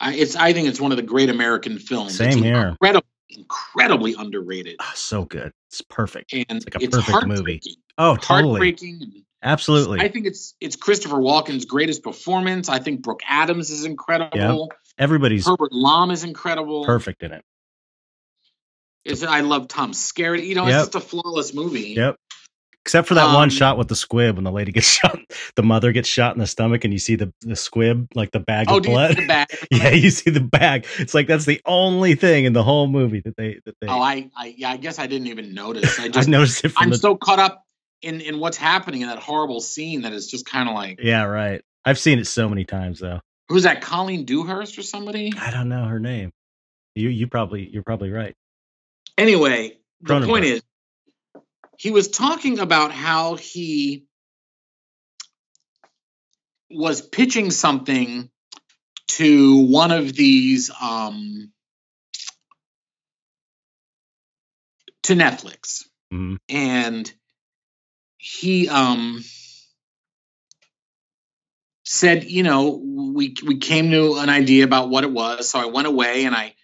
I, 0.01 0.15
it's 0.15 0.37
i 0.37 0.53
think 0.53 0.69
it's 0.69 0.81
one 0.81 0.93
of 0.93 0.97
the 0.97 1.03
great 1.03 1.29
american 1.31 1.79
films 1.81 2.17
Same 2.17 2.29
it's 2.29 2.37
here. 2.37 2.69
incredibly 2.69 3.09
incredibly 3.31 4.15
underrated 4.15 4.77
Oh, 4.81 4.93
so 4.95 5.25
good. 5.25 5.53
It's 5.71 5.83
perfect. 5.83 6.33
and 6.33 6.47
It's 6.49 6.65
like 6.65 6.81
a 6.81 6.85
it's 6.85 6.97
perfect 6.97 7.27
movie. 7.27 7.61
Oh, 7.99 8.17
totally. 8.17 8.53
Heartbreaking. 8.53 9.25
Absolutely. 9.43 10.01
I 10.01 10.09
think 10.09 10.25
it's 10.27 10.55
it's 10.61 10.77
Christopher 10.77 11.17
Walken's 11.17 11.67
greatest 11.67 12.03
performance. 12.03 12.71
I 12.71 12.79
think 12.79 13.03
Brooke 13.03 13.21
Adams 13.29 13.69
is 13.71 13.85
incredible. 13.85 14.73
Everybody's 14.97 15.47
Herbert 15.47 15.73
Lom 15.73 16.11
is 16.11 16.25
incredible. 16.25 16.87
perfect 16.87 17.23
in 17.23 17.33
it. 17.33 17.45
Is 19.05 19.23
I 19.25 19.41
love 19.41 19.69
Tom 19.69 19.93
Skerritt. 19.93 20.45
You 20.47 20.55
know, 20.55 20.67
it's 20.67 20.77
just 20.77 20.95
a 20.95 21.01
flawless 21.01 21.55
movie. 21.55 21.91
Yep. 21.97 22.17
Except 22.85 23.07
for 23.09 23.15
that 23.15 23.35
one 23.35 23.45
Um, 23.45 23.51
shot 23.51 23.77
with 23.77 23.89
the 23.89 23.97
squib 23.97 24.37
when 24.37 24.45
the 24.45 24.53
lady 24.53 24.73
gets 24.73 24.87
shot, 24.91 25.19
the 25.57 25.63
mother 25.63 25.93
gets 25.93 26.09
shot 26.09 26.35
in 26.35 26.39
the 26.41 26.47
stomach, 26.47 26.85
and 26.85 26.93
you 26.93 26.99
see 26.99 27.17
the, 27.17 27.33
the 27.43 27.55
squib, 27.57 28.09
like 28.15 28.31
the 28.31 28.41
bag 28.41 28.67
Oh, 28.71 28.79
of 28.79 28.83
do 28.83 28.89
you 28.89 28.95
blood. 28.95 29.15
see 29.15 29.21
the 29.23 29.27
bag? 29.27 29.47
yeah, 29.71 29.91
you 29.91 30.09
see 30.11 30.31
the 30.31 30.41
bag. 30.41 30.87
It's 30.99 31.13
like 31.13 31.27
that's 31.27 31.45
the 31.45 31.61
only 31.67 32.15
thing 32.15 32.47
in 32.47 32.55
the 32.55 32.63
whole 32.63 32.87
movie 32.87 33.21
that 33.21 33.37
they 33.37 33.61
that 33.67 33.75
they. 33.81 33.89
Oh, 33.89 34.01
I, 34.01 34.31
I 34.35 34.55
yeah, 34.57 34.71
I 34.71 34.79
guess 34.79 34.99
I 34.99 35.07
didn't 35.07 35.27
even 35.27 35.53
notice. 35.55 35.99
I 35.99 36.05
I 36.07 36.09
just 36.09 36.29
noticed 36.29 36.65
it 36.65 36.71
from 36.71 36.85
I'm 36.85 36.91
the. 36.91 36.97
so 36.99 37.15
caught 37.15 37.39
up 37.39 37.63
in 38.01 38.21
in 38.23 38.39
what's 38.41 38.57
happening 38.57 39.03
in 39.03 39.09
that 39.09 39.19
horrible 39.19 39.61
scene 39.61 40.03
that 40.03 40.13
it's 40.15 40.27
just 40.27 40.47
kind 40.47 40.69
of 40.69 40.75
like 40.75 40.99
yeah, 41.03 41.25
right. 41.25 41.61
I've 41.85 41.99
seen 41.99 42.19
it 42.19 42.27
so 42.27 42.49
many 42.49 42.65
times 42.65 43.01
though. 43.01 43.21
who's 43.51 43.65
that? 43.65 43.83
Colleen 43.83 44.25
Dewhurst 44.25 44.79
or 44.79 44.83
somebody? 44.83 45.33
I 45.39 45.51
don't 45.51 45.69
know 45.69 45.85
her 45.85 46.01
name. 46.01 46.31
You 46.95 47.11
you 47.11 47.27
probably 47.27 47.69
you're 47.69 47.83
probably 47.83 48.11
right. 48.11 48.35
Anyway, 49.19 49.79
the 50.03 50.15
point 50.27 50.45
is, 50.47 50.63
he 51.79 51.91
was 51.91 52.09
talking 52.09 52.61
about 52.61 52.93
how 52.93 53.37
he 53.37 54.07
was 56.71 57.03
pitching 57.03 57.51
something 57.51 58.31
to 59.09 59.57
one 59.67 59.91
of 59.93 60.15
these 60.15 60.71
um, 60.81 61.53
to 65.05 65.15
Netflix, 65.15 65.85
Mhm. 66.13 66.39
and 66.49 67.13
he 68.19 68.69
um, 68.69 69.25
said, 71.85 72.25
you 72.25 72.43
know, 72.45 72.71
we 73.15 73.35
we 73.45 73.59
came 73.59 73.91
to 73.91 74.17
an 74.19 74.29
idea 74.29 74.65
about 74.65 74.91
what 74.91 75.05
it 75.05 75.11
was, 75.13 75.49
so 75.49 75.59
I 75.59 75.67
went 75.67 75.89
away 75.89 76.25
and 76.25 76.35
I, 76.35 76.55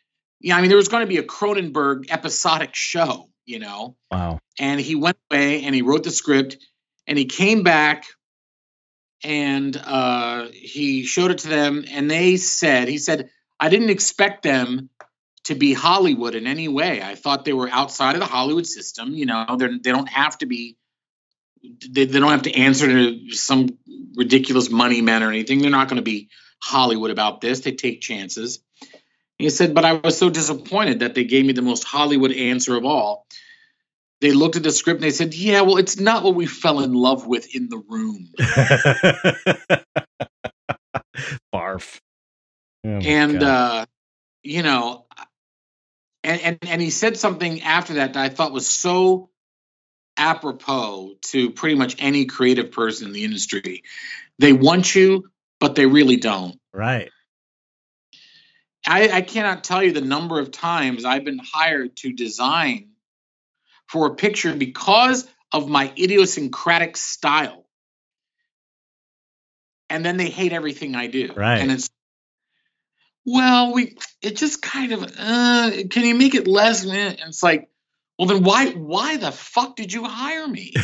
yeah, 0.44 0.58
I 0.58 0.60
mean, 0.60 0.68
there 0.68 0.76
was 0.76 0.88
going 0.88 1.00
to 1.00 1.06
be 1.06 1.16
a 1.16 1.22
Cronenberg 1.22 2.10
episodic 2.10 2.74
show, 2.74 3.30
you 3.46 3.58
know, 3.58 3.96
Wow. 4.10 4.40
and 4.58 4.78
he 4.78 4.94
went 4.94 5.16
away 5.30 5.64
and 5.64 5.74
he 5.74 5.80
wrote 5.80 6.04
the 6.04 6.10
script 6.10 6.58
and 7.06 7.16
he 7.16 7.24
came 7.24 7.62
back 7.62 8.04
and 9.22 9.74
uh, 9.74 10.48
he 10.52 11.06
showed 11.06 11.30
it 11.30 11.38
to 11.38 11.48
them 11.48 11.86
and 11.90 12.10
they 12.10 12.36
said 12.36 12.88
he 12.88 12.98
said 12.98 13.30
i 13.58 13.70
didn't 13.70 13.88
expect 13.88 14.42
them 14.42 14.90
to 15.44 15.54
be 15.54 15.72
hollywood 15.72 16.34
in 16.34 16.46
any 16.46 16.68
way. 16.68 17.02
I 17.02 17.14
thought 17.14 17.46
they 17.46 17.54
were 17.54 17.70
outside 17.70 18.14
of 18.14 18.20
the 18.20 18.26
hollywood 18.26 18.66
system 18.66 19.14
you 19.14 19.24
know? 19.24 19.56
They're, 19.58 19.78
they 19.82 19.92
don't 19.92 20.10
have 20.10 20.36
to 20.38 20.46
be 20.46 20.76
they, 21.90 22.04
they 22.04 22.20
don't 22.20 22.30
have 22.30 22.42
to 22.42 22.54
answer 22.54 22.86
to 22.86 23.30
some 23.30 23.78
ridiculous 24.14 24.68
money 24.68 25.00
men 25.00 25.22
or 25.22 25.30
anything. 25.30 25.62
They're 25.62 25.70
not 25.70 25.88
going 25.88 25.96
to 25.96 26.02
be 26.02 26.28
hollywood 26.62 27.10
about 27.10 27.40
this. 27.40 27.60
They 27.60 27.72
take 27.72 28.02
chances 28.02 28.58
he 29.38 29.50
said 29.50 29.74
but 29.74 29.84
i 29.84 29.92
was 29.92 30.16
so 30.16 30.30
disappointed 30.30 31.00
that 31.00 31.14
they 31.14 31.24
gave 31.24 31.44
me 31.44 31.52
the 31.52 31.62
most 31.62 31.84
hollywood 31.84 32.32
answer 32.32 32.76
of 32.76 32.84
all 32.84 33.26
they 34.24 34.32
looked 34.32 34.56
at 34.56 34.62
the 34.62 34.72
script 34.72 35.02
and 35.02 35.04
they 35.04 35.10
said, 35.10 35.34
"Yeah, 35.34 35.60
well, 35.60 35.76
it's 35.76 36.00
not 36.00 36.22
what 36.22 36.34
we 36.34 36.46
fell 36.46 36.80
in 36.80 36.94
love 36.94 37.26
with 37.26 37.54
in 37.54 37.68
the 37.68 37.76
room." 37.76 38.30
Barf. 41.54 42.00
Oh 42.86 42.88
and 42.88 43.42
uh, 43.42 43.84
you 44.42 44.62
know, 44.62 45.04
and, 46.22 46.40
and 46.40 46.58
and 46.62 46.80
he 46.80 46.88
said 46.88 47.18
something 47.18 47.60
after 47.62 47.94
that 47.94 48.14
that 48.14 48.22
I 48.22 48.30
thought 48.30 48.52
was 48.52 48.66
so 48.66 49.28
apropos 50.16 51.16
to 51.26 51.50
pretty 51.50 51.74
much 51.74 51.96
any 51.98 52.24
creative 52.24 52.72
person 52.72 53.08
in 53.08 53.12
the 53.12 53.24
industry. 53.24 53.82
They 54.38 54.54
want 54.54 54.94
you, 54.94 55.28
but 55.60 55.74
they 55.74 55.84
really 55.84 56.16
don't. 56.16 56.58
right. 56.72 57.10
I, 58.86 59.08
I 59.08 59.20
cannot 59.22 59.64
tell 59.64 59.82
you 59.82 59.92
the 59.92 60.00
number 60.00 60.38
of 60.38 60.50
times 60.50 61.04
I've 61.04 61.24
been 61.24 61.40
hired 61.42 61.96
to 61.98 62.12
design 62.12 62.90
for 63.88 64.06
a 64.06 64.14
picture 64.14 64.54
because 64.54 65.26
of 65.52 65.68
my 65.68 65.92
idiosyncratic 65.98 66.96
style. 66.96 67.64
And 69.88 70.04
then 70.04 70.16
they 70.16 70.28
hate 70.28 70.52
everything 70.52 70.96
I 70.96 71.06
do. 71.06 71.32
Right. 71.34 71.58
And 71.58 71.70
it's, 71.70 71.88
well, 73.24 73.72
we, 73.72 73.96
it 74.20 74.36
just 74.36 74.60
kind 74.60 74.92
of, 74.92 75.02
uh, 75.02 75.70
can 75.90 76.04
you 76.04 76.14
make 76.14 76.34
it 76.34 76.46
less? 76.46 76.84
And 76.84 77.18
it's 77.26 77.42
like, 77.42 77.68
well, 78.18 78.28
then 78.28 78.42
why, 78.42 78.70
why 78.70 79.16
the 79.16 79.32
fuck 79.32 79.76
did 79.76 79.92
you 79.92 80.04
hire 80.04 80.46
me? 80.46 80.74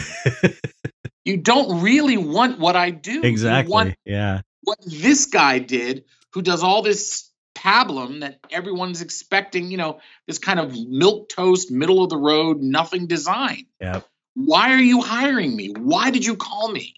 you 1.24 1.36
don't 1.38 1.82
really 1.82 2.16
want 2.16 2.58
what 2.58 2.76
I 2.76 2.90
do. 2.90 3.14
You 3.14 3.22
exactly. 3.22 3.72
want 3.72 3.94
yeah. 4.04 4.40
what 4.62 4.78
this 4.86 5.26
guy 5.26 5.58
did, 5.58 6.04
who 6.32 6.42
does 6.42 6.62
all 6.62 6.82
this 6.82 7.29
pablum 7.60 8.20
that 8.20 8.38
everyone's 8.50 9.02
expecting, 9.02 9.70
you 9.70 9.76
know, 9.76 10.00
this 10.26 10.38
kind 10.38 10.58
of 10.58 10.74
milk 10.88 11.28
toast, 11.28 11.70
middle 11.70 12.02
of 12.02 12.10
the 12.10 12.16
road, 12.16 12.60
nothing 12.60 13.06
design. 13.06 13.66
Yep. 13.80 14.06
Why 14.34 14.72
are 14.72 14.78
you 14.78 15.02
hiring 15.02 15.54
me? 15.54 15.74
Why 15.76 16.10
did 16.10 16.24
you 16.24 16.36
call 16.36 16.70
me? 16.70 16.94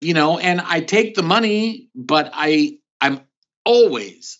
you 0.00 0.14
know, 0.14 0.38
and 0.38 0.60
I 0.60 0.80
take 0.80 1.14
the 1.14 1.22
money, 1.22 1.88
but 1.94 2.30
I 2.32 2.78
I'm 3.00 3.20
always, 3.64 4.38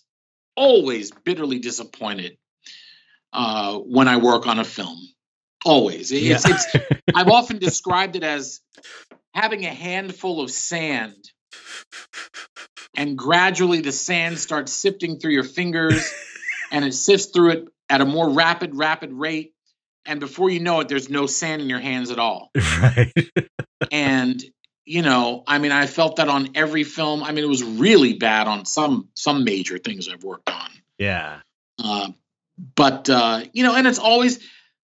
always 0.55 1.11
bitterly 1.11 1.59
disappointed 1.59 2.37
uh, 3.33 3.77
when 3.77 4.07
I 4.07 4.17
work 4.17 4.47
on 4.47 4.59
a 4.59 4.63
film. 4.63 4.97
Always. 5.65 6.11
It's, 6.11 6.47
yeah. 6.47 6.55
it's 6.55 7.01
I've 7.15 7.27
often 7.27 7.57
described 7.57 8.15
it 8.15 8.23
as 8.23 8.61
having 9.33 9.65
a 9.65 9.73
handful 9.73 10.41
of 10.41 10.51
sand 10.51 11.31
and 12.95 13.17
gradually 13.17 13.81
the 13.81 13.91
sand 13.91 14.39
starts 14.39 14.71
sifting 14.71 15.19
through 15.19 15.31
your 15.31 15.43
fingers 15.43 16.13
and 16.71 16.85
it 16.85 16.93
sifts 16.93 17.27
through 17.27 17.51
it 17.51 17.67
at 17.89 18.01
a 18.01 18.05
more 18.05 18.29
rapid 18.29 18.75
rapid 18.75 19.11
rate 19.13 19.53
and 20.05 20.19
before 20.19 20.49
you 20.49 20.59
know 20.59 20.79
it 20.79 20.87
there's 20.87 21.09
no 21.09 21.25
sand 21.25 21.61
in 21.61 21.69
your 21.69 21.79
hands 21.79 22.11
at 22.11 22.19
all. 22.19 22.51
Right. 22.81 23.13
And 23.91 24.43
you 24.85 25.01
know 25.01 25.43
i 25.47 25.57
mean 25.57 25.71
i 25.71 25.85
felt 25.85 26.17
that 26.17 26.29
on 26.29 26.49
every 26.55 26.83
film. 26.83 27.23
I 27.23 27.31
mean 27.31 27.43
it 27.43 27.49
was 27.49 27.63
really 27.63 28.13
bad 28.13 28.47
on 28.47 28.65
some 28.65 29.09
some 29.13 29.43
major 29.43 29.77
things 29.77 30.07
i've 30.09 30.23
worked 30.23 30.49
on. 30.49 30.69
Yeah. 30.97 31.39
Uh, 31.83 32.09
but 32.75 33.09
uh 33.09 33.43
you 33.53 33.63
know 33.63 33.75
and 33.75 33.87
it's 33.87 33.99
always 33.99 34.39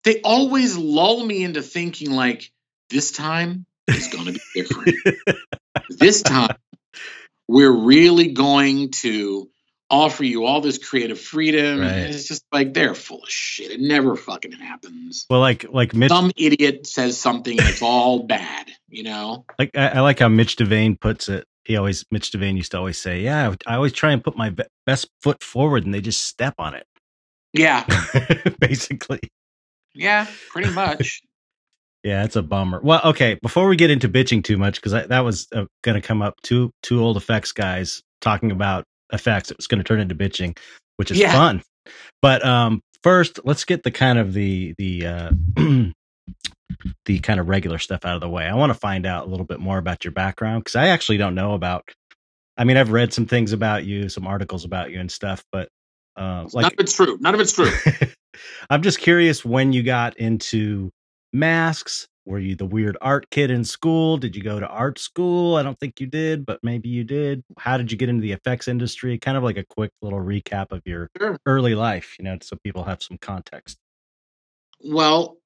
they 0.03 0.21
always 0.21 0.77
lull 0.77 1.25
me 1.25 1.43
into 1.43 1.61
thinking 1.61 2.11
like 2.11 2.51
this 2.89 3.11
time 3.11 3.65
is 3.87 4.07
going 4.07 4.25
to 4.25 4.33
be 4.33 4.39
different. 4.55 4.95
This 5.89 6.21
time 6.21 6.55
we're 7.47 7.71
really 7.71 8.33
going 8.33 8.91
to 8.91 9.49
offer 9.89 10.23
you 10.23 10.45
all 10.45 10.61
this 10.61 10.77
creative 10.77 11.19
freedom. 11.19 11.79
Right. 11.79 11.87
And 11.87 12.13
it's 12.13 12.27
just 12.27 12.43
like 12.51 12.73
they're 12.73 12.95
full 12.95 13.23
of 13.23 13.29
shit. 13.29 13.71
It 13.71 13.79
never 13.79 14.15
fucking 14.15 14.51
happens. 14.53 15.25
Well, 15.29 15.39
like 15.39 15.65
like 15.69 15.93
Mitch, 15.93 16.09
some 16.09 16.31
idiot 16.35 16.87
says 16.87 17.17
something 17.17 17.59
and 17.59 17.67
it's 17.67 17.81
all 17.81 18.23
bad. 18.27 18.67
You 18.89 19.03
know, 19.03 19.45
like 19.59 19.71
I, 19.75 19.87
I, 19.89 19.99
like 19.99 20.19
how 20.19 20.29
Mitch 20.29 20.55
Devane 20.55 20.99
puts 20.99 21.29
it. 21.29 21.45
He 21.65 21.75
always 21.75 22.05
Mitch 22.11 22.31
Devane 22.31 22.55
used 22.55 22.71
to 22.71 22.77
always 22.77 22.97
say, 22.97 23.21
"Yeah, 23.21 23.53
I 23.65 23.75
always 23.75 23.91
try 23.91 24.11
and 24.11 24.23
put 24.23 24.37
my 24.37 24.49
be- 24.49 24.63
best 24.85 25.09
foot 25.21 25.43
forward, 25.43 25.85
and 25.85 25.93
they 25.93 25.99
just 25.99 26.25
step 26.25 26.55
on 26.57 26.73
it." 26.73 26.87
Yeah, 27.51 27.85
basically. 28.59 29.19
Yeah, 29.93 30.27
pretty 30.49 30.71
much. 30.71 31.21
Yeah, 32.07 32.23
it's 32.23 32.37
a 32.37 32.41
bummer. 32.41 32.79
Well, 32.81 33.01
okay, 33.03 33.37
before 33.41 33.67
we 33.67 33.75
get 33.75 33.91
into 33.91 34.07
bitching 34.07 34.41
too 34.41 34.57
much, 34.57 34.81
because 34.81 34.93
that 34.93 35.19
was 35.19 35.45
uh, 35.53 35.65
going 35.81 36.01
to 36.01 36.07
come 36.07 36.21
up. 36.21 36.35
Two 36.41 36.71
two 36.81 37.03
old 37.03 37.17
effects 37.17 37.51
guys 37.51 38.01
talking 38.21 38.49
about 38.49 38.85
effects. 39.11 39.51
It 39.51 39.57
was 39.57 39.67
going 39.67 39.79
to 39.79 39.83
turn 39.83 39.99
into 39.99 40.15
bitching, 40.15 40.57
which 40.95 41.11
is 41.11 41.19
yeah. 41.19 41.33
fun. 41.33 41.61
But 42.21 42.45
um, 42.45 42.79
first, 43.03 43.41
let's 43.43 43.65
get 43.65 43.83
the 43.83 43.91
kind 43.91 44.19
of 44.19 44.31
the 44.31 44.73
the 44.77 45.05
uh, 45.05 45.31
the 47.05 47.19
kind 47.19 47.41
of 47.41 47.49
regular 47.49 47.77
stuff 47.77 48.05
out 48.05 48.15
of 48.15 48.21
the 48.21 48.29
way. 48.29 48.45
I 48.45 48.55
want 48.55 48.69
to 48.69 48.79
find 48.79 49.05
out 49.05 49.27
a 49.27 49.29
little 49.29 49.45
bit 49.45 49.59
more 49.59 49.77
about 49.77 50.05
your 50.05 50.13
background 50.13 50.63
because 50.63 50.77
I 50.77 50.87
actually 50.87 51.17
don't 51.17 51.35
know 51.35 51.55
about. 51.55 51.83
I 52.55 52.63
mean, 52.63 52.77
I've 52.77 52.91
read 52.91 53.11
some 53.11 53.25
things 53.25 53.51
about 53.51 53.83
you, 53.83 54.07
some 54.07 54.25
articles 54.25 54.63
about 54.63 54.91
you 54.91 55.01
and 55.01 55.11
stuff, 55.11 55.43
but 55.51 55.67
uh, 56.15 56.47
like, 56.53 56.63
none 56.63 56.71
of 56.71 56.79
it's 56.79 56.95
true. 56.95 57.17
None 57.19 57.33
of 57.33 57.41
it's 57.41 57.51
true. 57.51 57.69
I'm 58.69 58.81
just 58.81 58.99
curious 58.99 59.43
when 59.43 59.73
you 59.73 59.83
got 59.83 60.17
into 60.17 60.89
masks 61.33 62.07
were 62.27 62.39
you 62.39 62.55
the 62.55 62.65
weird 62.65 62.97
art 63.01 63.29
kid 63.29 63.49
in 63.49 63.63
school? 63.63 64.17
Did 64.17 64.35
you 64.35 64.43
go 64.43 64.59
to 64.59 64.67
art 64.67 64.99
school? 64.99 65.55
I 65.55 65.63
don't 65.63 65.79
think 65.79 66.01
you 66.01 66.07
did, 66.07 66.45
but 66.45 66.59
maybe 66.61 66.89
you 66.89 67.05
did. 67.05 67.41
How 67.57 67.77
did 67.77 67.89
you 67.89 67.97
get 67.97 68.09
into 68.09 68.21
the 68.21 68.33
effects 68.33 68.67
industry? 68.67 69.17
Kind 69.17 69.37
of 69.37 69.43
like 69.43 69.57
a 69.57 69.63
quick 69.63 69.91
little 70.01 70.19
recap 70.19 70.71
of 70.71 70.81
your 70.85 71.09
sure. 71.17 71.39
early 71.45 71.73
life, 71.73 72.17
you 72.19 72.25
know, 72.25 72.37
so 72.41 72.57
people 72.63 72.83
have 72.83 73.01
some 73.01 73.17
context. 73.17 73.77
Well, 74.83 75.37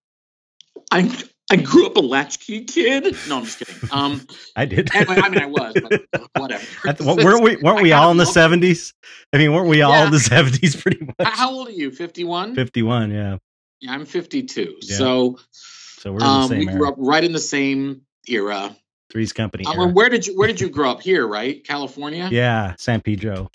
I 0.90 1.16
I 1.52 1.58
grew 1.58 1.86
up 1.86 1.98
a 1.98 2.02
latchkey 2.02 2.64
kid. 2.64 3.16
No, 3.28 3.38
I'm 3.38 3.46
just 3.46 3.60
kidding. 3.60 3.90
Um, 3.92 4.26
I 4.56 4.66
did. 4.66 4.94
Anyway, 4.96 5.18
I 5.18 5.30
mean, 5.30 5.42
I 5.42 5.46
was, 5.46 5.74
but 6.12 6.22
whatever. 6.42 6.66
weren't 7.24 7.44
we? 7.44 7.58
Weren't 7.58 7.84
we 7.84 7.92
all 7.92 8.10
in 8.10 8.18
the 8.18 8.26
seventies? 8.26 8.92
I 9.34 9.38
mean, 9.38 9.54
weren't 9.54 9.68
we 9.68 9.84
all 9.84 9.92
yeah. 9.92 10.06
in 10.06 10.12
the 10.12 10.20
seventies? 10.20 10.76
Pretty 10.76 11.06
much. 11.06 11.28
How 11.28 11.52
old 11.52 11.68
are 11.68 11.72
you? 11.72 11.92
Fifty 11.92 12.24
one. 12.24 12.56
Fifty 12.56 12.82
one. 12.82 13.12
Yeah. 13.12 13.38
Yeah, 13.82 13.94
I'm 13.94 14.06
fifty 14.06 14.44
two. 14.44 14.78
Yeah. 14.82 14.98
So 14.98 15.40
so 15.52 16.14
we're 16.14 16.24
um, 16.24 16.50
we 16.50 16.66
grew 16.66 16.88
up 16.88 16.96
right 16.98 17.24
in 17.24 17.32
the 17.32 17.40
same 17.40 18.02
era. 18.28 18.76
Three's 19.12 19.34
Company. 19.34 19.66
Um, 19.66 19.94
where 19.94 20.10
did 20.10 20.26
you 20.26 20.38
Where 20.38 20.48
did 20.48 20.62
you 20.62 20.70
grow 20.70 20.92
up? 20.92 21.02
Here, 21.02 21.28
right? 21.28 21.64
California. 21.64 22.30
Yeah, 22.32 22.76
San 22.78 23.02
Pedro. 23.02 23.52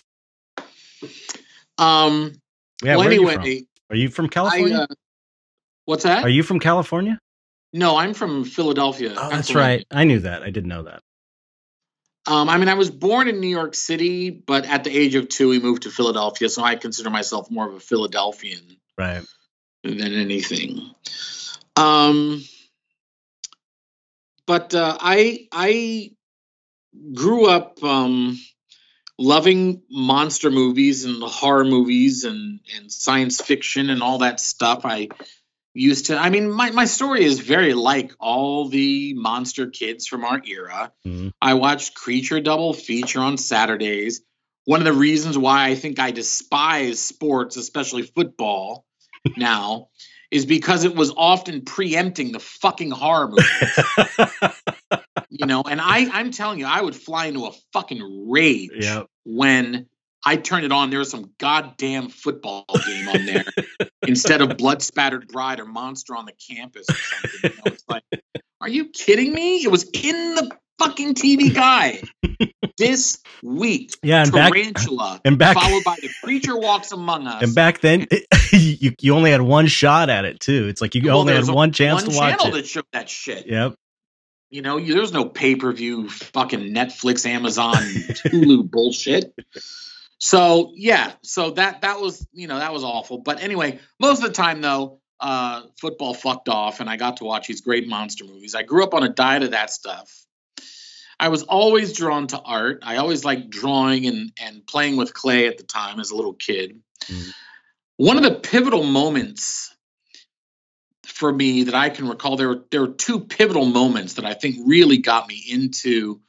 Um. 1.79 2.35
Yeah. 2.83 2.97
Well, 2.97 3.07
anyway, 3.07 3.37
are 3.37 3.47
you, 3.47 3.67
are 3.91 3.97
you 3.97 4.09
from 4.11 4.29
California? 4.29 4.79
I, 4.79 4.83
uh, 4.83 4.87
what's 5.87 6.03
that? 6.03 6.25
Are 6.25 6.29
you 6.29 6.43
from 6.43 6.61
California? 6.61 7.19
No, 7.73 7.97
I'm 7.97 8.15
from 8.15 8.45
Philadelphia. 8.45 9.15
Oh, 9.17 9.31
that's 9.31 9.55
right. 9.55 9.87
I 9.91 10.05
knew 10.05 10.21
that. 10.21 10.43
I 10.43 10.51
didn't 10.51 10.69
know 10.69 10.85
that. 10.85 11.03
Um, 12.27 12.49
I 12.49 12.59
mean, 12.59 12.69
I 12.69 12.75
was 12.75 12.91
born 12.91 13.29
in 13.29 13.41
New 13.41 13.49
York 13.49 13.75
City, 13.75 14.31
but 14.31 14.67
at 14.67 14.83
the 14.83 14.97
age 14.97 15.15
of 15.15 15.29
two, 15.29 15.49
we 15.49 15.61
moved 15.61 15.83
to 15.83 15.91
Philadelphia. 15.91 16.49
So 16.49 16.63
I 16.63 16.75
consider 16.75 17.09
myself 17.09 17.51
more 17.51 17.69
of 17.69 17.75
a 17.75 17.81
Philadelphian, 17.81 18.79
right, 18.99 19.23
than 19.95 20.13
anything. 20.15 20.91
Um, 21.77 22.45
but 24.47 24.75
uh, 24.75 24.97
I 25.01 25.49
I 25.53 26.13
grew 27.15 27.47
up 27.47 27.83
um, 27.83 28.39
loving 29.19 29.83
monster 29.91 30.51
movies 30.51 31.05
and 31.05 31.23
horror 31.23 31.65
movies 31.65 32.25
and 32.25 32.61
and 32.77 32.91
science 32.91 33.41
fiction 33.41 33.91
and 33.91 34.03
all 34.03 34.19
that 34.19 34.41
stuff. 34.41 34.83
I 34.85 35.09
used 35.75 36.07
to. 36.07 36.17
I 36.17 36.31
mean, 36.31 36.51
my 36.51 36.71
my 36.71 36.85
story 36.87 37.25
is 37.25 37.41
very 37.41 37.75
like 37.75 38.13
all 38.19 38.69
the 38.69 39.15
monster 39.15 39.69
kids 39.69 40.07
from 40.07 40.25
our 40.25 40.41
era. 40.45 40.93
Mm-hmm. 41.07 41.29
I 41.41 41.55
watched 41.55 41.95
Creature 41.95 42.41
Double 42.41 42.73
Feature 42.73 43.21
on 43.21 43.37
Saturdays. 43.37 44.23
One 44.65 44.81
of 44.81 44.87
the 44.87 44.93
reasons 44.93 45.39
why 45.39 45.69
I 45.69 45.75
think 45.77 46.01
I 46.01 46.11
despise 46.11 46.99
sports, 46.99 47.57
especially 47.57 48.03
football, 48.03 48.85
now 49.37 49.89
is 50.31 50.47
because 50.47 50.85
it 50.85 50.95
was 50.95 51.13
often 51.17 51.63
preempting 51.63 52.33
the 52.33 52.41
fucking 52.41 52.91
horror 52.91 53.29
movie. 53.29 54.53
you 55.31 55.47
know, 55.47 55.63
and 55.63 55.81
I 55.81 56.09
I'm 56.13 56.31
telling 56.31 56.59
you, 56.59 56.67
I 56.67 56.81
would 56.81 56.97
fly 56.97 57.27
into 57.27 57.47
a 57.47 57.53
fucking 57.73 58.29
rage 58.29 58.71
yep. 58.75 59.07
when 59.25 59.87
I 60.25 60.37
turned 60.37 60.65
it 60.65 60.73
on. 60.73 60.91
There 60.91 60.99
was 60.99 61.11
some 61.11 61.31
goddamn 61.39 62.09
football 62.09 62.65
game 62.85 63.09
on 63.09 63.27
there 63.27 63.45
instead 64.03 64.43
of 64.43 64.57
blood 64.57 64.83
spattered 64.83 65.29
bride 65.29 65.61
or 65.61 65.67
monster 65.67 66.17
on 66.17 66.27
the 66.27 66.33
campus 66.33 66.87
or 66.91 66.95
something. 66.95 67.41
You 67.45 67.49
know, 67.51 67.63
it's 67.67 67.85
like, 67.89 68.03
are 68.61 68.69
you 68.69 68.87
kidding 68.87 69.33
me? 69.33 69.63
It 69.63 69.71
was 69.71 69.85
in 69.85 70.35
the 70.35 70.51
fucking 70.79 71.15
TV 71.15 71.55
Guide. 71.55 72.03
this 72.79 73.23
week. 73.43 73.93
Yeah, 74.03 74.23
and 74.23 74.33
Tarantula, 74.33 75.15
back, 75.15 75.21
and 75.25 75.39
back, 75.39 75.57
followed 75.57 75.85
by 75.85 75.97
the 76.01 76.11
creature 76.23 76.57
walks 76.57 76.93
among 76.93 77.27
us. 77.27 77.43
And 77.43 77.55
back 77.55 77.81
then, 77.81 78.07
it, 78.11 78.27
you 78.53 78.93
you 79.01 79.15
only 79.15 79.31
had 79.31 79.43
one 79.43 79.67
shot 79.67 80.11
at 80.11 80.25
it 80.25 80.41
too. 80.41 80.69
It's 80.69 80.81
like 80.81 80.95
you 80.95 81.03
well, 81.05 81.21
only 81.21 81.35
had 81.35 81.49
one 81.49 81.73
chance 81.73 82.03
one 82.03 82.11
to 82.11 82.17
watch 82.17 82.39
channel 82.39 82.55
it. 82.55 82.61
that 82.61 82.67
showed 82.67 82.87
that 82.93 83.09
shit. 83.09 83.47
Yep. 83.47 83.75
You 84.51 84.63
know, 84.63 84.79
there's 84.79 85.13
no 85.13 85.25
pay 85.25 85.57
per 85.57 85.73
view, 85.73 86.09
fucking 86.09 86.73
Netflix, 86.73 87.27
Amazon, 87.27 87.75
Hulu 87.77 88.71
bullshit. 88.71 89.35
So 90.19 90.73
yeah, 90.75 91.13
so 91.23 91.51
that 91.51 91.83
that 91.83 92.01
was 92.01 92.27
you 92.33 92.47
know 92.47 92.59
that 92.59 92.73
was 92.73 92.85
awful. 92.85 93.19
But 93.19 93.43
anyway, 93.43 93.81
most 94.01 94.23
of 94.23 94.29
the 94.29 94.33
time 94.33 94.61
though, 94.61 95.01
uh, 95.19 95.63
football 95.81 96.15
fucked 96.15 96.49
off, 96.49 96.81
and 96.81 96.89
I 96.89 96.97
got 96.97 97.19
to 97.19 97.25
watch 97.25 97.49
these 97.49 97.61
great 97.61 97.89
monster 97.89 98.25
movies. 98.25 98.55
I 98.55 98.63
grew 98.63 98.85
up 98.85 98.95
on 98.95 99.03
a 99.03 99.09
diet 99.09 99.43
of 99.43 99.51
that 99.51 99.71
stuff. 99.71 100.26
I 101.19 101.29
was 101.29 101.43
always 101.45 101.93
drawn 101.95 102.27
to 102.29 102.41
art. 102.41 102.81
I 102.83 102.97
always 102.97 103.25
liked 103.25 103.51
drawing 103.51 104.07
and 104.07 104.33
and 104.41 104.67
playing 104.67 104.97
with 104.97 105.15
clay 105.15 105.47
at 105.47 105.59
the 105.59 105.65
time 105.65 106.01
as 106.01 106.11
a 106.11 106.17
little 106.17 106.35
kid. 106.35 106.81
Mm-hmm. 107.05 107.31
One 107.97 108.17
of 108.19 108.23
the 108.23 108.35
pivotal 108.35 108.83
moments 108.83 109.75
for 111.07 111.33
me 111.33 111.65
that 111.65 111.75
I 111.75 111.89
can 111.89 112.09
recall 112.09 112.37
there 112.37 112.49
were 112.49 112.65
there 112.71 112.83
were 112.83 112.89
two 112.93 113.21
pivotal 113.21 113.65
moments 113.65 114.15
that 114.15 114.27
I 114.27 114.35
think 114.35 114.57
really 114.67 114.99
got 114.99 115.29
me 115.29 115.43
into 115.49 116.21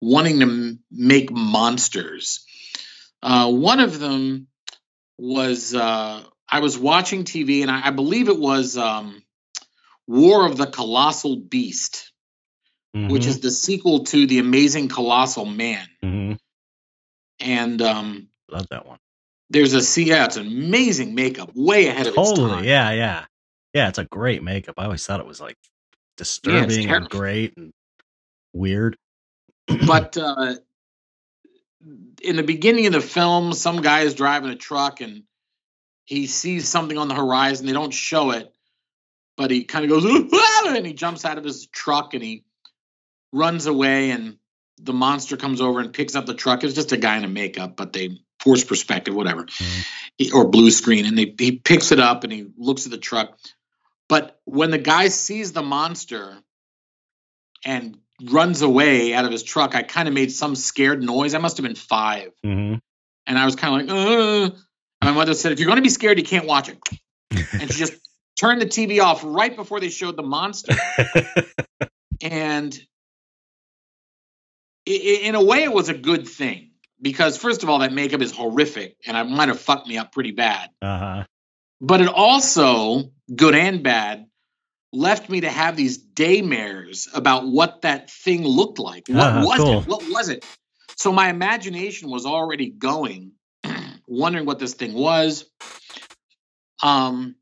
wanting 0.00 0.40
to 0.40 0.46
m- 0.46 0.80
make 0.90 1.30
monsters. 1.30 2.44
Uh, 3.22 3.50
one 3.52 3.78
of 3.78 4.00
them 4.00 4.48
was 5.16 5.74
uh, 5.74 6.22
I 6.48 6.60
was 6.60 6.76
watching 6.76 7.24
TV 7.24 7.62
and 7.62 7.70
I, 7.70 7.86
I 7.86 7.90
believe 7.90 8.28
it 8.28 8.38
was 8.38 8.76
um, 8.76 9.22
War 10.08 10.44
of 10.44 10.56
the 10.56 10.66
Colossal 10.66 11.36
Beast 11.36 12.11
mm-hmm. 12.94 13.08
which 13.08 13.26
is 13.26 13.40
the 13.40 13.50
sequel 13.50 14.04
to 14.04 14.26
The 14.26 14.38
Amazing 14.38 14.88
Colossal 14.88 15.44
Man. 15.44 15.86
Mm-hmm. 16.02 16.32
And 17.40 17.82
um, 17.82 18.28
love 18.50 18.66
that 18.70 18.86
one. 18.86 18.98
There's 19.50 19.74
a 19.74 20.02
yeah, 20.02 20.24
it's 20.24 20.36
amazing 20.36 21.14
makeup, 21.14 21.50
way 21.54 21.88
ahead 21.88 22.06
of 22.06 22.14
totally, 22.14 22.44
its 22.44 22.54
time. 22.54 22.64
Yeah, 22.64 22.90
yeah, 22.92 23.24
yeah. 23.74 23.88
It's 23.88 23.98
a 23.98 24.04
great 24.04 24.42
makeup. 24.42 24.76
I 24.78 24.84
always 24.84 25.04
thought 25.04 25.20
it 25.20 25.26
was 25.26 25.40
like 25.40 25.58
disturbing 26.16 26.88
yeah, 26.88 26.96
and 26.96 27.08
great 27.08 27.56
and 27.56 27.72
weird. 28.54 28.96
but 29.86 30.16
uh, 30.16 30.54
in 32.22 32.36
the 32.36 32.42
beginning 32.42 32.86
of 32.86 32.92
the 32.92 33.00
film, 33.00 33.52
some 33.52 33.82
guy 33.82 34.00
is 34.00 34.14
driving 34.14 34.50
a 34.50 34.56
truck 34.56 35.00
and 35.00 35.24
he 36.04 36.26
sees 36.26 36.68
something 36.68 36.96
on 36.96 37.08
the 37.08 37.14
horizon. 37.14 37.66
They 37.66 37.72
don't 37.72 37.92
show 37.92 38.30
it, 38.30 38.52
but 39.36 39.50
he 39.50 39.64
kind 39.64 39.84
of 39.84 39.90
goes 39.90 40.04
and 40.66 40.86
he 40.86 40.92
jumps 40.92 41.24
out 41.24 41.38
of 41.38 41.44
his 41.44 41.66
truck 41.66 42.14
and 42.14 42.22
he 42.22 42.44
runs 43.32 43.66
away 43.66 44.10
and 44.10 44.36
the 44.78 44.92
monster 44.92 45.36
comes 45.36 45.60
over 45.60 45.80
and 45.80 45.92
picks 45.92 46.14
up 46.14 46.26
the 46.26 46.34
truck. 46.34 46.64
It's 46.64 46.74
just 46.74 46.92
a 46.92 46.96
guy 46.96 47.16
in 47.16 47.24
a 47.24 47.28
makeup, 47.28 47.76
but 47.76 47.92
they 47.92 48.20
force 48.40 48.64
perspective, 48.64 49.14
whatever, 49.14 49.44
mm-hmm. 49.44 50.36
or 50.36 50.48
blue 50.48 50.70
screen, 50.70 51.06
and 51.06 51.16
they, 51.16 51.34
he 51.38 51.52
picks 51.52 51.92
it 51.92 52.00
up 52.00 52.24
and 52.24 52.32
he 52.32 52.46
looks 52.56 52.84
at 52.86 52.92
the 52.92 52.98
truck. 52.98 53.38
But 54.08 54.40
when 54.44 54.70
the 54.70 54.78
guy 54.78 55.08
sees 55.08 55.52
the 55.52 55.62
monster 55.62 56.36
and 57.64 57.96
runs 58.22 58.62
away 58.62 59.14
out 59.14 59.24
of 59.24 59.30
his 59.30 59.42
truck, 59.42 59.74
I 59.74 59.82
kind 59.82 60.08
of 60.08 60.14
made 60.14 60.32
some 60.32 60.56
scared 60.56 61.02
noise. 61.02 61.34
I 61.34 61.38
must 61.38 61.56
have 61.56 61.64
been 61.64 61.76
5 61.76 62.32
mm-hmm. 62.44 62.74
and 63.26 63.38
I 63.38 63.44
was 63.44 63.56
kind 63.56 63.90
of 63.90 63.96
like, 63.96 63.96
uh. 63.96 64.54
And 65.00 65.10
my 65.10 65.16
mother 65.16 65.34
said, 65.34 65.50
"If 65.50 65.58
you're 65.58 65.66
going 65.66 65.78
to 65.78 65.82
be 65.82 65.88
scared, 65.88 66.18
you 66.18 66.24
can't 66.24 66.46
watch 66.46 66.68
it." 66.68 66.78
and 67.32 67.72
she 67.72 67.78
just 67.78 67.94
turned 68.38 68.62
the 68.62 68.66
TV 68.66 69.02
off 69.02 69.22
right 69.24 69.54
before 69.54 69.80
they 69.80 69.88
showed 69.88 70.16
the 70.16 70.22
monster. 70.22 70.76
and 72.22 72.80
in 74.86 75.34
a 75.34 75.42
way, 75.42 75.62
it 75.62 75.72
was 75.72 75.88
a 75.88 75.94
good 75.94 76.26
thing 76.26 76.70
because, 77.00 77.36
first 77.36 77.62
of 77.62 77.68
all, 77.68 77.80
that 77.80 77.92
makeup 77.92 78.20
is 78.20 78.32
horrific 78.32 78.96
and 79.06 79.16
it 79.16 79.24
might 79.24 79.48
have 79.48 79.60
fucked 79.60 79.88
me 79.88 79.98
up 79.98 80.12
pretty 80.12 80.32
bad. 80.32 80.70
Uh-huh. 80.80 81.24
But 81.80 82.00
it 82.00 82.08
also, 82.08 83.10
good 83.34 83.54
and 83.54 83.82
bad, 83.82 84.26
left 84.92 85.28
me 85.28 85.40
to 85.40 85.50
have 85.50 85.76
these 85.76 85.98
daymares 86.04 87.08
about 87.14 87.46
what 87.46 87.82
that 87.82 88.10
thing 88.10 88.44
looked 88.44 88.78
like. 88.78 89.08
What 89.08 89.18
uh-huh, 89.18 89.44
was 89.44 89.58
cool. 89.58 89.78
it? 89.80 89.86
What 89.86 90.02
was 90.08 90.28
it? 90.28 90.44
So 90.96 91.12
my 91.12 91.30
imagination 91.30 92.10
was 92.10 92.26
already 92.26 92.70
going, 92.70 93.32
wondering 94.06 94.46
what 94.46 94.58
this 94.58 94.74
thing 94.74 94.94
was. 94.94 95.44
Um, 96.82 97.36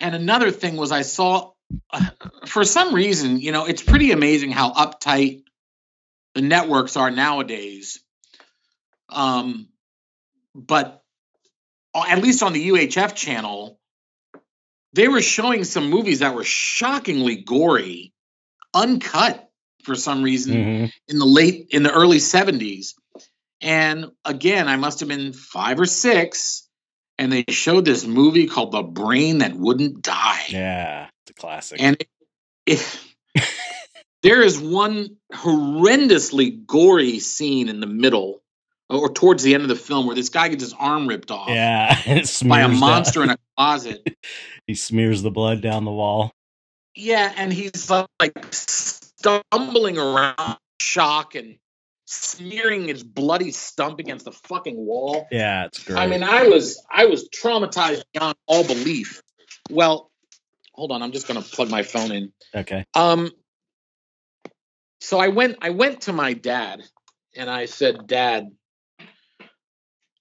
and 0.00 0.14
another 0.14 0.50
thing 0.50 0.76
was 0.76 0.92
I 0.92 1.02
saw, 1.02 1.52
uh, 1.92 2.06
for 2.46 2.64
some 2.64 2.94
reason, 2.94 3.40
you 3.40 3.52
know, 3.52 3.66
it's 3.66 3.82
pretty 3.82 4.12
amazing 4.12 4.52
how 4.52 4.72
uptight 4.72 5.42
the 6.38 6.42
networks 6.42 6.96
are 6.96 7.10
nowadays. 7.10 7.98
Um, 9.08 9.70
but 10.54 11.02
at 11.96 12.22
least 12.22 12.44
on 12.44 12.52
the 12.52 12.68
UHF 12.68 13.16
channel, 13.16 13.80
they 14.92 15.08
were 15.08 15.20
showing 15.20 15.64
some 15.64 15.90
movies 15.90 16.20
that 16.20 16.36
were 16.36 16.44
shockingly 16.44 17.42
gory, 17.42 18.12
uncut 18.72 19.50
for 19.82 19.96
some 19.96 20.22
reason 20.22 20.54
mm-hmm. 20.54 20.84
in 21.08 21.18
the 21.18 21.26
late 21.26 21.70
in 21.70 21.82
the 21.82 21.92
early 21.92 22.18
70s. 22.18 22.94
And 23.60 24.12
again, 24.24 24.68
I 24.68 24.76
must 24.76 25.00
have 25.00 25.08
been 25.08 25.32
five 25.32 25.80
or 25.80 25.86
six 25.86 26.68
and 27.18 27.32
they 27.32 27.46
showed 27.48 27.84
this 27.84 28.06
movie 28.06 28.46
called 28.46 28.70
The 28.70 28.84
Brain 28.84 29.38
That 29.38 29.56
Wouldn't 29.56 30.02
Die. 30.02 30.44
Yeah, 30.50 31.08
it's 31.24 31.32
a 31.32 31.34
classic. 31.34 31.82
And 31.82 31.96
if 32.64 33.07
there 34.22 34.42
is 34.42 34.58
one 34.58 35.16
horrendously 35.32 36.66
gory 36.66 37.18
scene 37.20 37.68
in 37.68 37.80
the 37.80 37.86
middle 37.86 38.42
or 38.90 39.12
towards 39.12 39.42
the 39.42 39.54
end 39.54 39.62
of 39.62 39.68
the 39.68 39.76
film 39.76 40.06
where 40.06 40.16
this 40.16 40.28
guy 40.30 40.48
gets 40.48 40.62
his 40.62 40.72
arm 40.72 41.06
ripped 41.06 41.30
off. 41.30 41.50
Yeah, 41.50 42.22
by 42.44 42.60
a 42.60 42.68
monster 42.68 43.22
in 43.22 43.30
a 43.30 43.36
closet. 43.56 44.16
he 44.66 44.74
smears 44.74 45.22
the 45.22 45.30
blood 45.30 45.60
down 45.60 45.84
the 45.84 45.92
wall. 45.92 46.32
Yeah, 46.94 47.32
and 47.36 47.52
he's 47.52 47.90
like 47.90 48.32
stumbling 48.50 49.98
around 49.98 50.58
shock 50.80 51.34
and 51.34 51.56
smearing 52.06 52.88
his 52.88 53.02
bloody 53.04 53.50
stump 53.50 53.98
against 53.98 54.24
the 54.24 54.32
fucking 54.32 54.76
wall. 54.76 55.26
Yeah, 55.30 55.66
it's 55.66 55.84
great. 55.84 55.98
I 55.98 56.06
mean, 56.06 56.22
I 56.22 56.48
was 56.48 56.82
I 56.90 57.04
was 57.04 57.28
traumatized 57.28 58.02
beyond 58.12 58.36
all 58.46 58.64
belief. 58.64 59.22
Well, 59.70 60.10
hold 60.72 60.92
on, 60.92 61.02
I'm 61.02 61.12
just 61.12 61.28
gonna 61.28 61.42
plug 61.42 61.70
my 61.70 61.82
phone 61.82 62.10
in. 62.10 62.32
Okay. 62.54 62.84
Um. 62.94 63.30
So 65.00 65.18
I 65.18 65.28
went 65.28 65.58
I 65.62 65.70
went 65.70 66.02
to 66.02 66.12
my 66.12 66.32
dad 66.32 66.82
and 67.36 67.48
I 67.48 67.66
said, 67.66 68.06
Dad, 68.06 68.50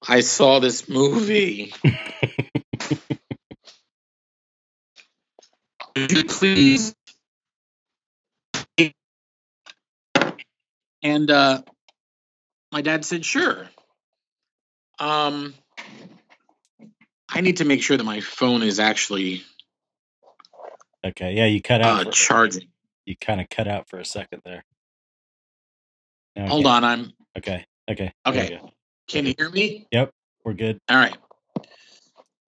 I 0.08 0.22
saw 0.22 0.60
this 0.60 0.88
movie. 0.88 1.74
Would 5.96 6.12
you 6.12 6.24
please? 6.26 6.96
And 11.04 11.32
uh, 11.32 11.62
my 12.72 12.82
dad 12.82 13.06
said, 13.06 13.24
sure. 13.26 13.68
Um, 15.00 15.54
I 17.30 17.42
need 17.42 17.58
to 17.58 17.66
make 17.66 17.82
sure 17.82 17.98
that 17.98 18.04
my 18.04 18.22
phone 18.22 18.64
is 18.64 18.80
actually 18.80 19.44
okay. 21.06 21.34
Yeah, 21.34 21.46
you 21.46 21.62
cut 21.62 21.82
out 21.82 22.08
uh, 22.08 22.12
charging. 22.12 22.68
You 23.08 23.16
kind 23.16 23.42
of 23.42 23.50
cut 23.50 23.68
out 23.68 23.90
for 23.90 24.00
a 24.00 24.06
second 24.06 24.42
there. 24.44 24.64
Hold 26.38 26.68
on, 26.68 26.84
I'm 26.84 27.14
okay. 27.38 27.66
Okay. 27.90 28.12
Okay. 28.26 28.60
Can 29.08 29.26
you 29.26 29.34
hear 29.38 29.50
me? 29.50 29.88
Yep, 29.92 30.12
we're 30.44 30.54
good. 30.54 30.80
All 30.90 30.98
right. 30.98 31.18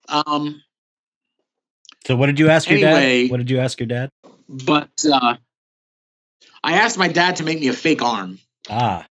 Um. 0.08 0.62
So, 2.06 2.14
what 2.14 2.26
did 2.26 2.38
you 2.38 2.50
ask 2.50 2.70
anyway, 2.70 3.16
your 3.16 3.22
dad? 3.24 3.30
What 3.32 3.36
did 3.38 3.50
you 3.50 3.58
ask 3.58 3.80
your 3.80 3.86
dad? 3.86 4.10
But 4.48 4.90
uh, 5.10 5.36
I 6.62 6.74
asked 6.74 6.98
my 6.98 7.08
dad 7.08 7.36
to 7.36 7.42
make 7.42 7.58
me 7.58 7.68
a 7.68 7.72
fake 7.72 8.02
arm. 8.02 8.38
Ah 8.68 9.06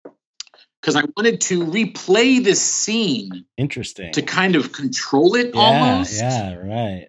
because 0.88 0.96
I 0.96 1.04
wanted 1.18 1.42
to 1.42 1.66
replay 1.66 2.42
this 2.42 2.62
scene. 2.62 3.44
Interesting. 3.58 4.14
To 4.14 4.22
kind 4.22 4.56
of 4.56 4.72
control 4.72 5.36
it 5.36 5.54
yeah, 5.54 5.62
almost. 5.62 6.14
Yeah, 6.14 6.54
right. 6.54 7.08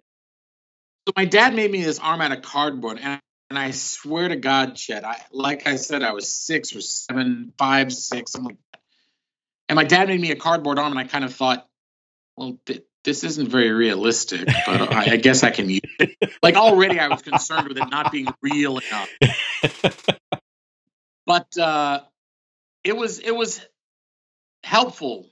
So 1.07 1.13
my 1.15 1.23
dad 1.23 1.55
made 1.55 1.71
me 1.71 1.81
this 1.81 1.97
arm 1.97 2.19
out 2.19 2.33
of 2.33 2.41
cardboard, 2.41 2.99
and, 3.01 3.21
and 3.49 3.57
I 3.57 3.71
swear 3.71 4.27
to 4.27 4.35
God, 4.35 4.75
Chet, 4.75 5.03
I 5.03 5.21
like 5.31 5.67
I 5.67 5.75
said, 5.75 6.03
I 6.03 6.11
was 6.11 6.27
six 6.27 6.75
or 6.75 6.81
seven, 6.81 7.53
five, 7.57 7.91
six, 7.91 8.31
something 8.31 8.51
like 8.51 8.57
that. 8.73 8.81
And 9.69 9.75
my 9.75 9.83
dad 9.83 10.07
made 10.07 10.21
me 10.21 10.31
a 10.31 10.35
cardboard 10.35 10.79
arm, 10.79 10.91
and 10.91 10.99
I 10.99 11.03
kind 11.05 11.23
of 11.23 11.33
thought, 11.33 11.67
well, 12.35 12.59
th- 12.65 12.83
this 13.03 13.23
isn't 13.23 13.49
very 13.49 13.71
realistic, 13.71 14.45
but 14.45 14.93
I, 14.93 15.13
I 15.13 15.17
guess 15.17 15.43
I 15.43 15.51
can 15.51 15.69
use 15.69 15.81
it. 15.99 16.17
Like 16.43 16.55
already, 16.55 16.99
I 16.99 17.07
was 17.07 17.21
concerned 17.21 17.67
with 17.67 17.77
it 17.77 17.89
not 17.89 18.11
being 18.11 18.27
real 18.41 18.79
enough. 18.79 19.09
But 21.25 21.57
uh, 21.57 22.01
it 22.83 22.97
was 22.97 23.19
it 23.19 23.35
was 23.35 23.63
helpful. 24.63 25.27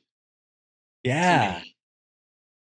Yeah. 1.04 1.62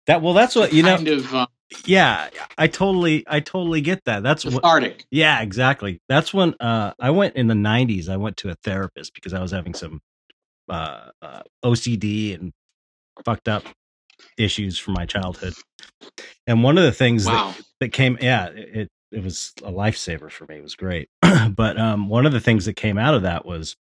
That 0.06 0.20
well, 0.22 0.34
that's 0.34 0.56
what 0.56 0.72
you 0.72 0.82
kind 0.82 1.04
know. 1.04 1.12
Of, 1.14 1.34
uh, 1.34 1.46
yeah, 1.86 2.28
I 2.58 2.66
totally, 2.66 3.24
I 3.26 3.40
totally 3.40 3.80
get 3.80 4.04
that. 4.04 4.22
That's 4.22 4.44
cathartic. 4.44 4.92
what. 4.92 5.04
Yeah, 5.10 5.40
exactly. 5.40 6.00
That's 6.08 6.34
when 6.34 6.54
uh, 6.60 6.92
I 6.98 7.10
went 7.10 7.36
in 7.36 7.46
the 7.46 7.54
'90s. 7.54 8.08
I 8.08 8.16
went 8.16 8.36
to 8.38 8.50
a 8.50 8.54
therapist 8.64 9.14
because 9.14 9.32
I 9.34 9.40
was 9.40 9.52
having 9.52 9.74
some 9.74 10.00
uh, 10.68 11.10
uh, 11.22 11.42
OCD 11.64 12.34
and 12.34 12.52
fucked 13.24 13.48
up 13.48 13.64
issues 14.36 14.78
from 14.78 14.94
my 14.94 15.06
childhood. 15.06 15.54
And 16.46 16.62
one 16.62 16.78
of 16.78 16.84
the 16.84 16.92
things 16.92 17.26
wow. 17.26 17.54
that, 17.56 17.64
that 17.80 17.88
came, 17.90 18.18
yeah, 18.20 18.48
it 18.48 18.88
it 19.12 19.24
was 19.24 19.52
a 19.62 19.70
lifesaver 19.70 20.30
for 20.30 20.46
me. 20.46 20.56
It 20.56 20.62
was 20.62 20.76
great. 20.76 21.08
but 21.50 21.78
um, 21.78 22.08
one 22.08 22.26
of 22.26 22.32
the 22.32 22.40
things 22.40 22.64
that 22.66 22.74
came 22.74 22.98
out 22.98 23.14
of 23.14 23.22
that 23.22 23.44
was 23.44 23.76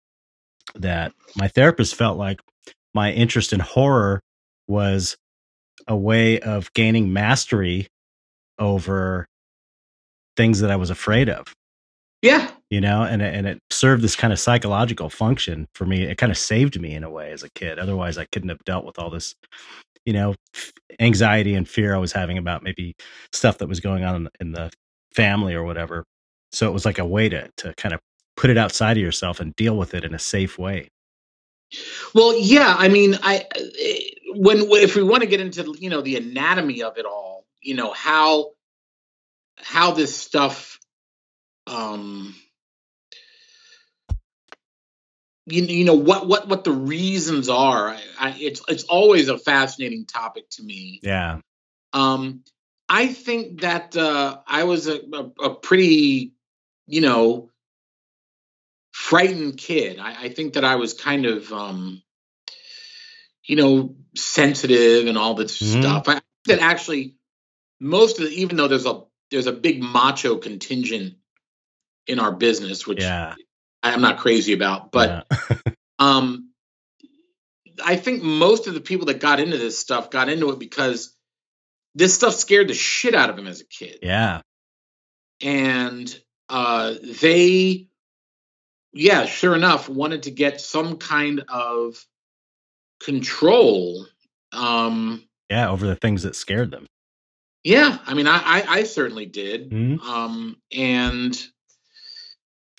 that 0.76 1.14
my 1.36 1.48
therapist 1.48 1.96
felt 1.96 2.18
like 2.18 2.40
my 2.94 3.12
interest 3.12 3.54
in 3.54 3.60
horror 3.60 4.22
was 4.68 5.18
a 5.88 5.96
way 5.96 6.40
of 6.40 6.72
gaining 6.74 7.14
mastery 7.14 7.88
over 8.60 9.26
things 10.36 10.60
that 10.60 10.72
I 10.72 10.76
was 10.76 10.90
afraid 10.90 11.30
of. 11.30 11.54
Yeah. 12.22 12.52
You 12.70 12.82
know, 12.82 13.04
and 13.04 13.22
it, 13.22 13.34
and 13.34 13.48
it 13.48 13.60
served 13.70 14.04
this 14.04 14.16
kind 14.16 14.34
of 14.34 14.40
psychological 14.40 15.10
function 15.10 15.68
for 15.74 15.86
me. 15.86 16.04
It 16.04 16.18
kind 16.18 16.32
of 16.32 16.38
saved 16.38 16.80
me 16.80 16.94
in 16.94 17.04
a 17.04 17.10
way 17.10 17.32
as 17.32 17.44
a 17.44 17.50
kid. 17.52 17.80
Otherwise, 17.80 18.18
I 18.18 18.26
couldn't 18.32 18.50
have 18.50 18.64
dealt 18.66 18.86
with 18.86 19.00
all 19.00 19.10
this, 19.10 19.36
you 20.06 20.14
know, 20.14 20.36
anxiety 21.00 21.54
and 21.54 21.68
fear 21.68 21.96
I 21.96 22.00
was 22.00 22.12
having 22.12 22.38
about 22.38 22.64
maybe 22.64 22.96
stuff 23.32 23.60
that 23.60 23.70
was 23.70 23.80
going 23.80 24.04
on 24.04 24.16
in 24.16 24.24
the, 24.26 24.32
in 24.40 24.52
the 24.52 24.72
family 25.14 25.54
or 25.54 25.64
whatever. 25.64 26.04
So 26.52 26.68
it 26.68 26.74
was 26.74 26.86
like 26.86 27.00
a 27.00 27.06
way 27.06 27.30
to 27.30 27.50
to 27.58 27.74
kind 27.76 27.94
of 27.94 28.00
put 28.36 28.50
it 28.50 28.58
outside 28.58 28.98
of 28.98 29.04
yourself 29.04 29.40
and 29.40 29.56
deal 29.56 29.76
with 29.76 29.94
it 29.94 30.04
in 30.06 30.14
a 30.14 30.20
safe 30.20 30.58
way. 30.58 30.90
Well, 32.14 32.38
yeah, 32.38 32.76
I 32.78 32.88
mean, 32.88 33.18
I 33.22 33.46
uh, 33.56 33.60
eh, 33.80 34.00
when 34.36 34.70
if 34.72 34.96
we 34.96 35.04
want 35.04 35.22
to 35.22 35.28
get 35.28 35.40
into 35.40 35.76
you 35.80 35.90
know 35.90 36.02
the 36.02 36.16
anatomy 36.18 36.84
of 36.84 36.98
it 36.98 37.06
all, 37.06 37.46
you 37.62 37.76
know 37.76 37.92
how 37.92 38.52
how 39.58 39.92
this 39.92 40.16
stuff 40.16 40.80
um 41.66 42.36
you, 45.46 45.64
you 45.64 45.86
know 45.86 45.96
what 45.96 46.28
what 46.28 46.48
what 46.48 46.64
the 46.64 46.72
reasons 46.72 47.50
are 47.50 47.90
I, 47.90 48.02
I, 48.20 48.36
it's 48.38 48.62
it's 48.68 48.84
always 48.84 49.30
a 49.30 49.38
fascinating 49.38 50.06
topic 50.06 50.48
to 50.52 50.64
me 50.64 51.00
yeah 51.02 51.40
um 51.94 52.44
i 52.88 53.08
think 53.08 53.62
that 53.62 53.98
uh 53.98 54.38
i 54.46 54.64
was 54.66 54.88
a, 54.88 55.00
a, 55.12 55.46
a 55.46 55.56
pretty 55.56 56.34
you 56.86 57.02
know 57.02 57.50
frightened 58.98 59.58
kid. 59.58 60.00
I, 60.00 60.24
I 60.24 60.30
think 60.30 60.54
that 60.54 60.66
I 60.66 60.76
was 60.76 60.94
kind 60.94 61.28
of, 61.28 61.54
um, 61.54 62.02
you 63.48 63.56
know, 63.56 63.96
sensitive 64.16 65.08
and 65.08 65.18
all 65.18 65.34
this 65.34 65.62
mm-hmm. 65.62 65.82
stuff. 65.82 66.04
I 66.08 66.22
that 66.46 66.60
actually 66.60 67.16
most 67.80 68.20
of 68.20 68.26
the, 68.26 68.32
even 68.32 68.58
though 68.58 68.68
there's 68.68 68.86
a 68.86 69.04
there's 69.32 69.48
a 69.48 69.52
big 69.52 69.82
macho 69.82 70.38
contingent 70.38 71.16
in 72.08 72.20
our 72.20 72.32
business, 72.32 72.88
which 72.88 73.02
yeah. 73.02 73.36
I'm 73.84 74.02
not 74.02 74.20
crazy 74.20 74.54
about. 74.54 74.92
But 74.92 75.28
yeah. 75.32 75.58
um, 76.00 76.52
I 77.84 77.96
think 77.96 78.24
most 78.24 78.68
of 78.68 78.74
the 78.74 78.82
people 78.82 79.08
that 79.08 79.20
got 79.20 79.40
into 79.40 79.58
this 79.58 79.78
stuff 79.78 80.10
got 80.10 80.30
into 80.30 80.50
it 80.52 80.60
because 80.60 81.16
this 81.96 82.14
stuff 82.14 82.34
scared 82.34 82.70
the 82.70 82.74
shit 82.74 83.16
out 83.16 83.30
of 83.30 83.38
him 83.38 83.48
as 83.48 83.62
a 83.62 83.66
kid. 83.66 84.00
Yeah. 84.02 84.42
And 85.42 86.20
uh, 86.50 86.96
they, 87.22 87.90
yeah, 88.94 89.26
sure 89.26 89.56
enough, 89.56 89.90
wanted 89.90 90.24
to 90.24 90.32
get 90.32 90.62
some 90.62 90.98
kind 90.98 91.44
of 91.50 92.04
control. 93.00 94.06
Um, 94.52 95.24
yeah, 95.50 95.70
over 95.70 95.86
the 95.86 95.96
things 95.96 96.24
that 96.24 96.36
scared 96.36 96.72
them. 96.72 96.86
Yeah, 97.64 97.98
I 98.06 98.14
mean, 98.14 98.28
I 98.28 98.38
I, 98.38 98.66
I 98.68 98.84
certainly 98.84 99.26
did, 99.26 99.70
mm-hmm. 99.70 100.08
um, 100.08 100.58
and 100.72 101.38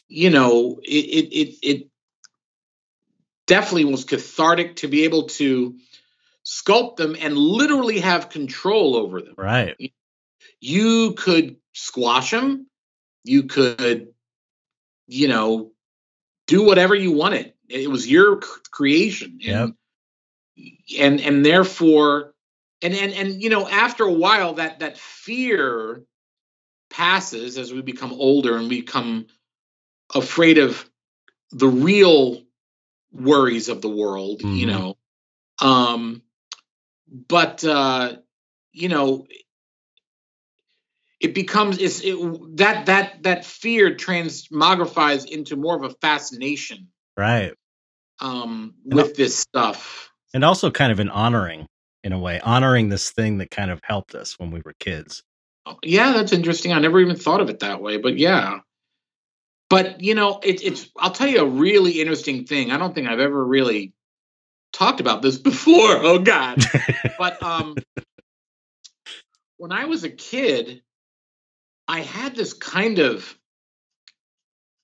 you 0.08 0.30
know, 0.30 0.80
it, 0.82 0.88
it 0.88 1.34
it 1.34 1.54
it 1.62 1.88
definitely 3.46 3.84
was 3.84 4.04
cathartic 4.04 4.76
to 4.76 4.88
be 4.88 5.04
able 5.04 5.24
to 5.24 5.76
sculpt 6.44 6.96
them 6.96 7.16
and 7.20 7.36
literally 7.36 8.00
have 8.00 8.30
control 8.30 8.96
over 8.96 9.20
them. 9.20 9.34
Right. 9.36 9.92
You 10.60 11.12
could 11.12 11.56
squash 11.74 12.30
them. 12.30 12.66
You 13.24 13.44
could, 13.44 14.08
you 15.06 15.28
know, 15.28 15.72
do 16.46 16.64
whatever 16.64 16.94
you 16.94 17.12
wanted. 17.12 17.52
It 17.68 17.90
was 17.90 18.10
your 18.10 18.40
creation. 18.70 19.32
And, 19.32 19.42
yep. 19.42 19.70
And 20.98 21.20
and 21.20 21.44
therefore 21.44 22.34
and 22.82 22.94
and 22.94 23.12
and 23.12 23.42
you 23.42 23.50
know 23.50 23.68
after 23.68 24.04
a 24.04 24.12
while 24.12 24.54
that 24.54 24.80
that 24.80 24.98
fear 24.98 26.02
passes 26.90 27.58
as 27.58 27.72
we 27.72 27.82
become 27.82 28.12
older 28.12 28.56
and 28.56 28.68
we 28.68 28.80
become 28.80 29.26
afraid 30.14 30.58
of 30.58 30.88
the 31.50 31.68
real 31.68 32.42
worries 33.12 33.68
of 33.68 33.82
the 33.82 33.88
world 33.88 34.40
mm-hmm. 34.40 34.54
you 34.54 34.66
know 34.66 34.96
um 35.60 36.22
but 37.10 37.64
uh, 37.64 38.16
you 38.72 38.88
know, 38.88 39.26
it 41.20 41.34
becomes 41.34 41.78
it's 41.78 42.00
it, 42.00 42.16
that 42.56 42.86
that 42.86 43.22
that 43.22 43.44
fear 43.44 43.94
transmogrifies 43.94 45.26
into 45.26 45.56
more 45.56 45.76
of 45.76 45.82
a 45.82 45.94
fascination, 46.00 46.88
right? 47.16 47.54
Um, 48.20 48.74
with 48.84 49.16
this 49.16 49.38
stuff, 49.38 50.07
and 50.34 50.44
also 50.44 50.70
kind 50.70 50.92
of 50.92 51.00
an 51.00 51.08
honoring 51.08 51.66
in 52.04 52.12
a 52.12 52.18
way, 52.18 52.40
honoring 52.40 52.88
this 52.88 53.10
thing 53.10 53.38
that 53.38 53.50
kind 53.50 53.70
of 53.70 53.80
helped 53.82 54.14
us 54.14 54.38
when 54.38 54.50
we 54.50 54.62
were 54.64 54.74
kids. 54.78 55.22
Oh, 55.66 55.78
yeah, 55.82 56.12
that's 56.12 56.32
interesting. 56.32 56.72
I 56.72 56.78
never 56.78 57.00
even 57.00 57.16
thought 57.16 57.40
of 57.40 57.50
it 57.50 57.60
that 57.60 57.82
way, 57.82 57.98
but 57.98 58.16
yeah. 58.16 58.60
But 59.68 60.00
you 60.00 60.14
know, 60.14 60.40
it, 60.42 60.62
it's 60.62 60.88
I'll 60.96 61.10
tell 61.10 61.28
you 61.28 61.40
a 61.40 61.46
really 61.46 62.00
interesting 62.00 62.44
thing. 62.44 62.70
I 62.70 62.78
don't 62.78 62.94
think 62.94 63.08
I've 63.08 63.20
ever 63.20 63.44
really 63.44 63.92
talked 64.72 65.00
about 65.00 65.22
this 65.22 65.38
before. 65.50 65.98
Oh 66.02 66.18
God. 66.18 66.64
but 67.18 67.42
um 67.42 67.76
when 69.58 69.72
I 69.72 69.86
was 69.86 70.04
a 70.04 70.10
kid, 70.10 70.82
I 71.86 72.00
had 72.00 72.34
this 72.34 72.54
kind 72.54 72.98
of 72.98 73.36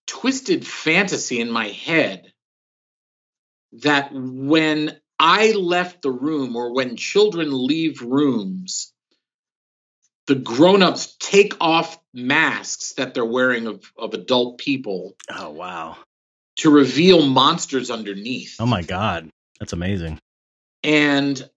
twisted 0.07 0.67
fantasy 0.67 1.41
in 1.41 1.51
my 1.51 1.69
head 1.69 2.33
that 3.73 4.11
when 4.13 4.99
I 5.27 5.53
left 5.53 6.03
the 6.03 6.11
room 6.11 6.55
or 6.55 6.75
when 6.75 6.97
children 6.97 7.49
leave 7.51 8.03
rooms, 8.03 8.93
the 10.27 10.35
grown-ups 10.35 11.17
take 11.19 11.55
off 11.63 11.99
masks 12.13 12.93
that 12.99 13.15
they're 13.15 13.25
wearing 13.25 13.67
of, 13.67 13.91
of 13.97 14.13
adult 14.13 14.59
people. 14.59 15.17
Oh 15.31 15.49
wow. 15.49 15.97
To 16.59 16.71
reveal 16.71 17.25
monsters 17.27 17.91
underneath. 17.91 18.57
Oh 18.61 18.67
my 18.67 18.83
god. 18.83 19.31
That's 19.59 19.73
amazing. 19.73 20.19
And 20.83 21.49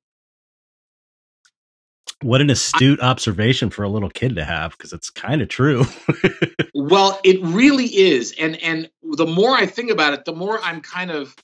what 2.21 2.39
an 2.39 2.49
astute 2.49 3.01
I, 3.01 3.07
observation 3.07 3.69
for 3.69 3.83
a 3.83 3.89
little 3.89 4.09
kid 4.09 4.37
to 4.37 4.45
have 4.45 4.71
because 4.71 4.93
it's 4.93 5.09
kind 5.09 5.41
of 5.41 5.49
true. 5.49 5.83
well, 6.73 7.19
it 7.25 7.41
really 7.43 7.87
is. 7.87 8.33
And 8.39 8.63
and 8.63 8.89
the 9.03 9.27
more 9.27 9.51
I 9.51 9.65
think 9.65 9.91
about 9.91 10.13
it, 10.13 10.23
the 10.23 10.33
more 10.33 10.57
I'm 10.63 10.79
kind 10.79 11.11
of 11.11 11.35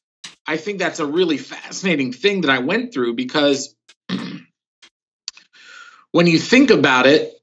I 0.46 0.58
think 0.58 0.80
that's 0.80 1.00
a 1.00 1.06
really 1.06 1.38
fascinating 1.38 2.12
thing 2.12 2.42
that 2.42 2.50
I 2.50 2.60
went 2.60 2.94
through 2.94 3.16
because 3.16 3.76
when 6.12 6.28
you 6.28 6.40
think 6.40 6.70
about 6.70 7.06
it, 7.06 7.34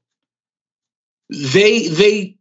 they 1.28 1.88
they 1.88 2.38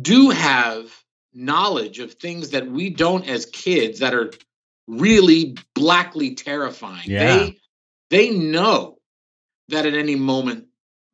do 0.00 0.30
have 0.30 0.90
knowledge 1.32 1.98
of 1.98 2.14
things 2.14 2.50
that 2.50 2.66
we 2.66 2.90
don't 2.90 3.28
as 3.28 3.46
kids 3.46 4.00
that 4.00 4.14
are 4.14 4.30
really 4.86 5.56
blackly 5.74 6.34
terrifying. 6.34 7.10
Yeah. 7.10 7.26
They 7.26 7.56
they 8.10 8.30
know 8.30 8.98
that 9.68 9.86
at 9.86 9.94
any 9.94 10.16
moment 10.16 10.66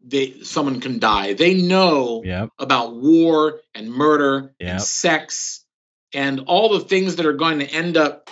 they 0.02 0.42
someone 0.42 0.80
can 0.80 0.98
die. 0.98 1.34
They 1.34 1.54
know 1.54 2.22
yep. 2.24 2.50
about 2.58 2.94
war 2.94 3.60
and 3.74 3.90
murder 3.90 4.54
yep. 4.58 4.70
and 4.70 4.82
sex 4.82 5.64
and 6.12 6.40
all 6.46 6.78
the 6.78 6.84
things 6.84 7.16
that 7.16 7.26
are 7.26 7.34
going 7.34 7.58
to 7.58 7.66
end 7.66 7.96
up 7.96 8.30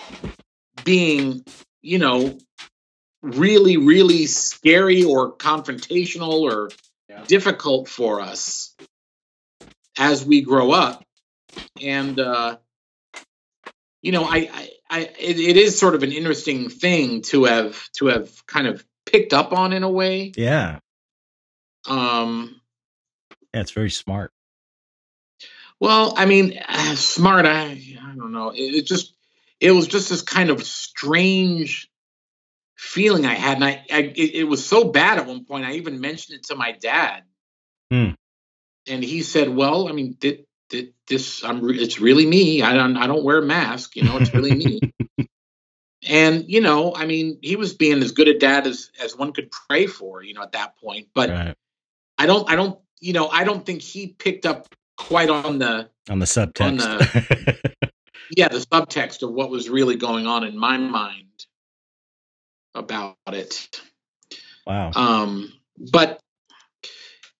being, 0.85 1.43
you 1.81 1.97
know, 1.97 2.37
really, 3.21 3.75
really 3.75 4.27
scary 4.27 5.03
or 5.03 5.35
confrontational 5.35 6.41
or 6.41 6.69
yeah. 7.09 7.23
difficult 7.27 7.89
for 7.89 8.21
us 8.21 8.73
as 9.97 10.23
we 10.23 10.41
grow 10.41 10.71
up. 10.71 11.03
And 11.81 12.19
uh, 12.19 12.57
you 14.01 14.11
know, 14.11 14.23
I, 14.23 14.49
I 14.53 14.69
I 14.89 14.99
it, 15.19 15.39
it 15.39 15.57
is 15.57 15.77
sort 15.77 15.95
of 15.95 16.03
an 16.03 16.11
interesting 16.11 16.69
thing 16.69 17.21
to 17.23 17.45
have 17.45 17.89
to 17.93 18.07
have 18.07 18.45
kind 18.45 18.67
of 18.67 18.85
picked 19.05 19.33
up 19.33 19.51
on 19.51 19.73
in 19.73 19.83
a 19.83 19.89
way. 19.89 20.31
Yeah. 20.35 20.79
Um. 21.87 22.61
Yeah, 23.53 23.61
it's 23.61 23.71
very 23.71 23.89
smart. 23.89 24.31
Well, 25.79 26.13
I 26.17 26.25
mean, 26.25 26.59
smart. 26.95 27.45
I 27.45 27.71
I 28.01 28.15
don't 28.15 28.31
know. 28.31 28.51
It, 28.51 28.75
it, 28.75 28.85
just 28.85 29.14
it 29.59 29.71
was 29.71 29.87
just 29.87 30.09
this 30.09 30.21
kind 30.21 30.49
of 30.49 30.63
strange 30.63 31.89
feeling 32.77 33.25
I 33.25 33.33
had, 33.33 33.55
and 33.55 33.65
I, 33.65 33.85
I 33.91 33.99
it, 34.15 34.35
it, 34.35 34.43
was 34.43 34.65
so 34.65 34.85
bad 34.85 35.17
at 35.17 35.25
one 35.25 35.45
point. 35.45 35.65
I 35.65 35.73
even 35.73 36.01
mentioned 36.01 36.39
it 36.39 36.47
to 36.47 36.55
my 36.55 36.73
dad, 36.73 37.23
hmm. 37.89 38.11
and 38.87 39.03
he 39.03 39.21
said, 39.21 39.49
"Well, 39.49 39.87
I 39.87 39.91
mean, 39.91 40.17
did 40.19 40.45
did 40.69 40.93
this 41.07 41.43
I'm 41.43 41.69
it's 41.69 41.99
really 41.99 42.25
me. 42.25 42.61
I 42.61 42.73
don't 42.73 42.97
I 42.97 43.07
don't 43.07 43.23
wear 43.23 43.39
a 43.39 43.45
mask, 43.45 43.95
you 43.95 44.03
know, 44.03 44.17
it's 44.17 44.33
really 44.33 44.55
me. 44.55 44.81
and 46.07 46.45
you 46.47 46.61
know, 46.61 46.93
I 46.95 47.05
mean, 47.05 47.39
he 47.41 47.55
was 47.55 47.73
being 47.73 48.01
as 48.01 48.11
good 48.11 48.27
a 48.27 48.37
dad 48.37 48.67
as 48.67 48.91
as 49.01 49.15
one 49.15 49.33
could 49.33 49.51
pray 49.51 49.87
for, 49.87 50.23
you 50.23 50.33
know, 50.33 50.41
at 50.41 50.53
that 50.53 50.77
point. 50.77 51.07
But 51.13 51.29
right. 51.29 51.55
I 52.17 52.25
don't 52.25 52.49
I 52.49 52.55
don't 52.55 52.79
you 52.99 53.13
know, 53.13 53.27
I 53.27 53.43
don't 53.43 53.65
think 53.65 53.81
he 53.81 54.07
picked 54.07 54.45
up 54.45 54.67
quite 54.97 55.29
on 55.29 55.59
the 55.59 55.89
on 56.09 56.19
the 56.19 56.25
subtext. 56.25 56.61
On 56.61 56.77
the, 56.77 57.89
yeah, 58.29 58.47
the 58.47 58.59
subtext 58.59 59.23
of 59.23 59.31
what 59.31 59.49
was 59.49 59.69
really 59.69 59.95
going 59.95 60.27
on 60.27 60.43
in 60.43 60.57
my 60.57 60.77
mind 60.77 61.45
about 62.73 63.17
it. 63.27 63.81
Wow. 64.65 64.91
Um, 64.95 65.53
but 65.77 66.19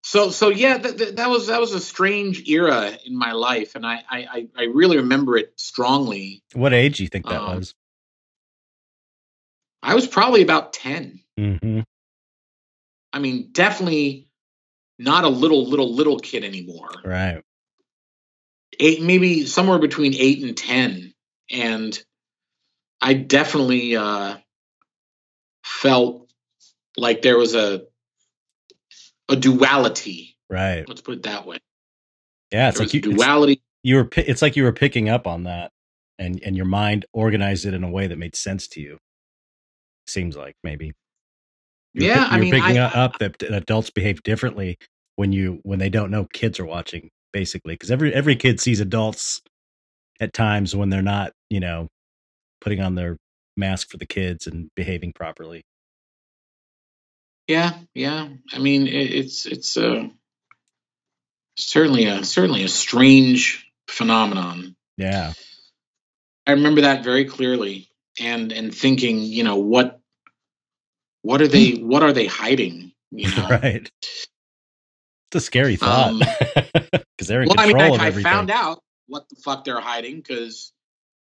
so 0.05 0.29
so 0.29 0.49
yeah 0.49 0.77
th- 0.77 0.97
th- 0.97 1.15
that 1.15 1.29
was 1.29 1.47
that 1.47 1.59
was 1.59 1.73
a 1.73 1.79
strange 1.79 2.47
era 2.47 2.97
in 3.05 3.17
my 3.17 3.31
life 3.31 3.75
and 3.75 3.85
I, 3.85 4.03
I 4.09 4.47
i 4.55 4.63
really 4.65 4.97
remember 4.97 5.35
it 5.35 5.53
strongly 5.57 6.43
what 6.53 6.73
age 6.73 6.97
do 6.97 7.03
you 7.03 7.09
think 7.09 7.25
that 7.25 7.41
um, 7.41 7.57
was 7.57 7.73
i 9.81 9.95
was 9.95 10.05
probably 10.07 10.43
about 10.43 10.73
10 10.73 11.19
mm-hmm. 11.39 11.79
i 13.11 13.19
mean 13.19 13.49
definitely 13.51 14.27
not 14.99 15.23
a 15.23 15.29
little 15.29 15.67
little 15.67 15.93
little 15.93 16.19
kid 16.19 16.43
anymore 16.43 16.91
right 17.03 17.41
eight 18.79 19.01
maybe 19.01 19.45
somewhere 19.45 19.79
between 19.79 20.13
eight 20.15 20.43
and 20.43 20.57
ten 20.57 21.13
and 21.51 22.03
i 23.01 23.13
definitely 23.13 23.95
uh 23.95 24.37
felt 25.63 26.29
like 26.97 27.21
there 27.21 27.37
was 27.37 27.55
a 27.55 27.83
a 29.29 29.35
duality. 29.35 30.35
Right. 30.49 30.87
Let's 30.87 31.01
put 31.01 31.15
it 31.15 31.23
that 31.23 31.45
way. 31.45 31.59
Yeah, 32.51 32.69
it's 32.69 32.77
there 32.77 32.85
like 32.85 32.93
you, 32.93 33.01
duality. 33.01 33.53
It's, 33.53 33.61
you 33.83 33.95
were. 33.97 34.09
It's 34.15 34.41
like 34.41 34.55
you 34.55 34.63
were 34.63 34.71
picking 34.71 35.09
up 35.09 35.27
on 35.27 35.43
that, 35.43 35.71
and 36.19 36.41
and 36.43 36.55
your 36.55 36.65
mind 36.65 37.05
organized 37.11 37.65
it 37.65 37.73
in 37.73 37.83
a 37.83 37.89
way 37.89 38.07
that 38.07 38.17
made 38.17 38.35
sense 38.35 38.67
to 38.69 38.81
you. 38.81 38.99
Seems 40.07 40.37
like 40.37 40.55
maybe. 40.63 40.93
You're, 41.93 42.09
yeah, 42.09 42.21
you're 42.21 42.33
I 42.33 42.39
mean, 42.39 42.51
picking 42.51 42.77
I, 42.77 42.85
up 42.85 43.17
that 43.19 43.41
adults 43.41 43.89
behave 43.89 44.21
differently 44.23 44.77
when 45.15 45.31
you 45.31 45.59
when 45.63 45.79
they 45.79 45.89
don't 45.89 46.11
know 46.11 46.27
kids 46.31 46.59
are 46.59 46.65
watching, 46.65 47.09
basically, 47.35 47.73
because 47.73 47.91
every 47.91 48.13
every 48.13 48.37
kid 48.37 48.61
sees 48.61 48.79
adults 48.79 49.41
at 50.21 50.31
times 50.31 50.73
when 50.73 50.89
they're 50.89 51.01
not, 51.01 51.33
you 51.49 51.59
know, 51.59 51.89
putting 52.61 52.79
on 52.79 52.95
their 52.95 53.17
mask 53.57 53.89
for 53.89 53.97
the 53.97 54.05
kids 54.05 54.47
and 54.47 54.69
behaving 54.73 55.11
properly. 55.11 55.61
Yeah, 57.49 57.73
yeah. 57.93 58.29
I 58.53 58.59
mean, 58.59 58.87
it, 58.87 59.13
it's 59.13 59.45
it's 59.45 59.75
uh, 59.75 60.07
certainly 61.57 62.05
a 62.05 62.23
certainly 62.23 62.63
a 62.63 62.69
strange 62.69 63.69
phenomenon. 63.89 64.73
Yeah. 64.97 65.33
I 66.47 66.51
remember 66.51 66.81
that 66.81 67.03
very 67.03 67.25
clearly, 67.25 67.89
and 68.17 68.53
and 68.53 68.73
thinking, 68.73 69.19
you 69.19 69.43
know, 69.43 69.57
what 69.57 69.99
what 71.21 71.41
are 71.41 71.49
they 71.49 71.71
what 71.81 72.01
are 72.01 72.13
they 72.13 72.27
hiding? 72.27 72.93
You 73.11 73.29
know, 73.35 73.49
right. 73.49 73.91
It's 75.29 75.43
a 75.43 75.45
scary 75.45 75.75
thought 75.75 76.19
because 76.19 76.69
um, 76.93 77.03
they're 77.19 77.41
in 77.41 77.49
well, 77.49 77.57
control 77.57 77.81
I 77.81 77.87
mean, 77.87 77.99
I, 77.99 78.07
I 78.07 78.11
found 78.11 78.51
out 78.51 78.81
what 79.07 79.27
the 79.29 79.35
fuck 79.35 79.63
they're 79.63 79.79
hiding 79.79 80.17
because 80.17 80.71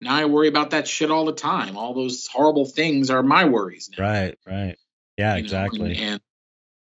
now 0.01 0.15
I 0.15 0.25
worry 0.25 0.49
about 0.49 0.71
that 0.71 0.89
shit 0.89 1.11
all 1.11 1.25
the 1.25 1.33
time. 1.33 1.77
All 1.77 1.95
those 1.95 2.27
horrible 2.27 2.67
things 2.67 3.11
are 3.11 3.23
my 3.23 3.45
worries 3.45 3.91
now. 3.97 4.05
Right, 4.05 4.39
right. 4.47 4.77
Yeah, 5.19 5.35
you 5.35 5.41
exactly. 5.41 5.81
Know, 5.81 5.87
and, 5.87 5.99
and, 5.99 6.21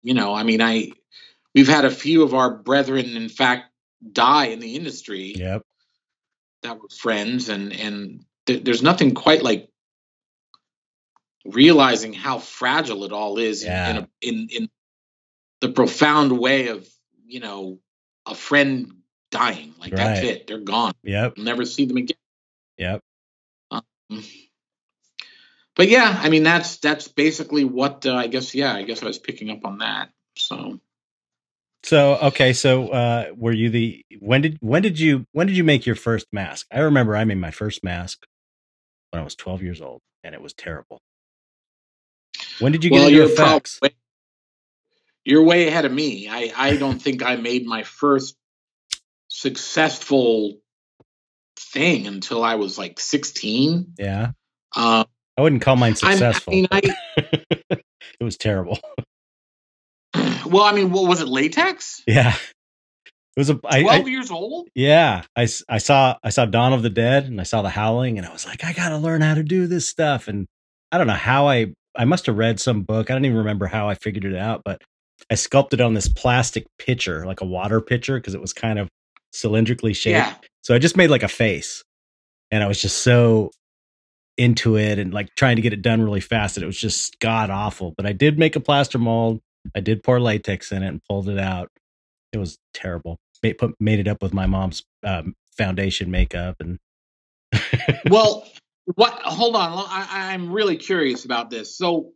you 0.03 0.13
know, 0.13 0.33
I 0.33 0.43
mean, 0.43 0.61
I 0.61 0.91
we've 1.55 1.67
had 1.67 1.85
a 1.85 1.91
few 1.91 2.23
of 2.23 2.33
our 2.33 2.53
brethren, 2.53 3.15
in 3.15 3.29
fact, 3.29 3.71
die 4.11 4.47
in 4.47 4.59
the 4.59 4.75
industry. 4.75 5.33
Yep. 5.35 5.63
That 6.63 6.81
were 6.81 6.89
friends, 6.89 7.49
and 7.49 7.71
and 7.71 8.25
th- 8.47 8.63
there's 8.63 8.81
nothing 8.81 9.13
quite 9.13 9.43
like 9.43 9.69
realizing 11.45 12.13
how 12.13 12.39
fragile 12.39 13.03
it 13.05 13.13
all 13.13 13.37
is 13.37 13.63
yeah. 13.63 13.89
in, 13.89 13.97
a, 13.97 14.09
in 14.21 14.47
in 14.49 14.69
the 15.61 15.69
profound 15.69 16.37
way 16.37 16.67
of 16.67 16.87
you 17.27 17.39
know 17.39 17.79
a 18.25 18.35
friend 18.35 18.93
dying. 19.31 19.73
Like 19.79 19.93
right. 19.93 19.97
that's 19.97 20.21
it; 20.21 20.47
they're 20.47 20.59
gone. 20.59 20.93
Yep. 21.03 21.33
You'll 21.37 21.45
never 21.45 21.65
see 21.65 21.85
them 21.85 21.97
again. 21.97 22.17
Yep. 22.77 23.01
Um, 23.71 23.83
but 25.75 25.89
yeah, 25.89 26.19
I 26.21 26.29
mean 26.29 26.43
that's 26.43 26.77
that's 26.77 27.07
basically 27.07 27.63
what 27.63 28.05
uh, 28.05 28.15
I 28.15 28.27
guess. 28.27 28.55
Yeah, 28.55 28.73
I 28.73 28.83
guess 28.83 29.03
I 29.03 29.07
was 29.07 29.19
picking 29.19 29.49
up 29.49 29.65
on 29.65 29.79
that. 29.79 30.09
So. 30.37 30.79
So 31.83 32.17
okay, 32.17 32.53
so 32.53 32.89
uh, 32.89 33.25
were 33.35 33.53
you 33.53 33.69
the 33.69 34.03
when 34.19 34.41
did 34.41 34.57
when 34.59 34.81
did 34.81 34.99
you 34.99 35.25
when 35.31 35.47
did 35.47 35.55
you 35.55 35.63
make 35.63 35.85
your 35.85 35.95
first 35.95 36.27
mask? 36.33 36.67
I 36.71 36.79
remember 36.79 37.15
I 37.15 37.23
made 37.23 37.37
my 37.37 37.51
first 37.51 37.83
mask 37.83 38.25
when 39.11 39.21
I 39.21 39.23
was 39.23 39.35
12 39.35 39.61
years 39.61 39.81
old, 39.81 40.01
and 40.23 40.33
it 40.33 40.41
was 40.41 40.53
terrible. 40.53 40.99
When 42.59 42.71
did 42.71 42.83
you 42.83 42.89
get 42.89 42.97
well, 42.97 43.07
into 43.07 43.23
effects? 43.23 43.79
Way, 43.81 43.91
you're 45.27 45.43
way 45.43 45.67
ahead 45.67 45.83
of 45.83 45.91
me. 45.91 46.29
I 46.29 46.53
I 46.55 46.77
don't 46.77 46.99
think 46.99 47.21
I 47.21 47.35
made 47.35 47.65
my 47.65 47.83
first 47.83 48.35
successful 49.27 50.57
thing 51.59 52.07
until 52.07 52.43
I 52.43 52.55
was 52.55 52.77
like 52.77 52.97
16. 52.99 53.93
Yeah. 53.99 54.31
Um, 54.75 55.05
I 55.37 55.41
wouldn't 55.41 55.61
call 55.61 55.75
mine 55.75 55.95
successful. 55.95 56.53
I 56.53 56.55
mean, 56.55 56.67
I, 56.71 56.81
it 57.69 58.23
was 58.23 58.37
terrible. 58.37 58.79
Well, 60.47 60.63
I 60.63 60.71
mean, 60.71 60.91
what 60.91 61.09
was 61.09 61.19
it? 61.19 61.27
Latex? 61.27 62.01
Yeah. 62.07 62.33
It 62.33 63.39
was 63.39 63.49
a 63.49 63.59
I, 63.65 63.81
twelve 63.81 64.05
I, 64.05 64.09
years 64.09 64.31
old. 64.31 64.69
Yeah, 64.73 65.23
I, 65.35 65.45
I 65.67 65.77
saw 65.77 66.15
I 66.23 66.29
saw 66.29 66.45
Dawn 66.45 66.71
of 66.71 66.83
the 66.83 66.89
Dead 66.89 67.25
and 67.25 67.41
I 67.41 67.43
saw 67.43 67.61
The 67.61 67.69
Howling 67.69 68.17
and 68.17 68.25
I 68.25 68.31
was 68.31 68.45
like, 68.45 68.63
I 68.63 68.71
gotta 68.71 68.97
learn 68.97 69.19
how 69.19 69.33
to 69.33 69.43
do 69.43 69.67
this 69.67 69.85
stuff. 69.85 70.29
And 70.29 70.47
I 70.89 70.97
don't 70.97 71.05
know 71.05 71.13
how 71.13 71.49
I 71.49 71.73
I 71.97 72.05
must 72.05 72.27
have 72.27 72.37
read 72.37 72.61
some 72.61 72.83
book. 72.83 73.11
I 73.11 73.13
don't 73.13 73.25
even 73.25 73.37
remember 73.37 73.65
how 73.65 73.89
I 73.89 73.95
figured 73.95 74.23
it 74.23 74.37
out, 74.37 74.61
but 74.63 74.81
I 75.29 75.35
sculpted 75.35 75.81
on 75.81 75.93
this 75.93 76.07
plastic 76.07 76.65
pitcher, 76.77 77.25
like 77.25 77.41
a 77.41 77.45
water 77.45 77.81
pitcher, 77.81 78.19
because 78.19 78.33
it 78.33 78.41
was 78.41 78.53
kind 78.53 78.79
of 78.79 78.89
cylindrically 79.33 79.95
shaped. 79.95 80.15
Yeah. 80.15 80.35
So 80.63 80.75
I 80.75 80.79
just 80.79 80.97
made 80.97 81.09
like 81.09 81.23
a 81.23 81.27
face. 81.27 81.83
And 82.51 82.63
I 82.63 82.67
was 82.67 82.81
just 82.81 82.99
so 82.99 83.51
into 84.37 84.77
it 84.77 84.99
and 84.99 85.13
like 85.13 85.33
trying 85.35 85.55
to 85.55 85.61
get 85.61 85.73
it 85.73 85.81
done 85.81 86.01
really 86.01 86.21
fast 86.21 86.55
that 86.55 86.63
it 86.63 86.67
was 86.67 86.77
just 86.77 87.19
god 87.19 87.49
awful. 87.49 87.93
But 87.97 88.05
I 88.05 88.13
did 88.13 88.39
make 88.39 88.55
a 88.55 88.59
plaster 88.59 88.97
mold. 88.97 89.41
I 89.75 89.79
did 89.79 90.03
pour 90.03 90.19
latex 90.19 90.71
in 90.71 90.83
it 90.83 90.87
and 90.87 91.01
pulled 91.09 91.27
it 91.27 91.39
out. 91.39 91.69
It 92.31 92.37
was 92.37 92.57
terrible. 92.73 93.19
Made, 93.43 93.57
put, 93.57 93.75
made 93.79 93.99
it 93.99 94.07
up 94.07 94.21
with 94.21 94.33
my 94.33 94.45
mom's 94.45 94.83
um, 95.03 95.35
foundation 95.57 96.11
makeup 96.11 96.57
and. 96.59 96.79
well, 98.09 98.47
what? 98.95 99.13
Hold 99.23 99.55
on. 99.55 99.85
I, 99.89 100.33
I'm 100.33 100.51
really 100.51 100.77
curious 100.77 101.25
about 101.25 101.49
this. 101.49 101.77
So, 101.77 102.11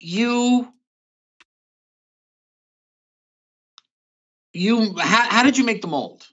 you 0.00 0.68
you 4.54 4.94
how, 4.98 5.28
how 5.28 5.42
did 5.42 5.58
you 5.58 5.64
make 5.64 5.82
the 5.82 5.88
mold? 5.88 6.26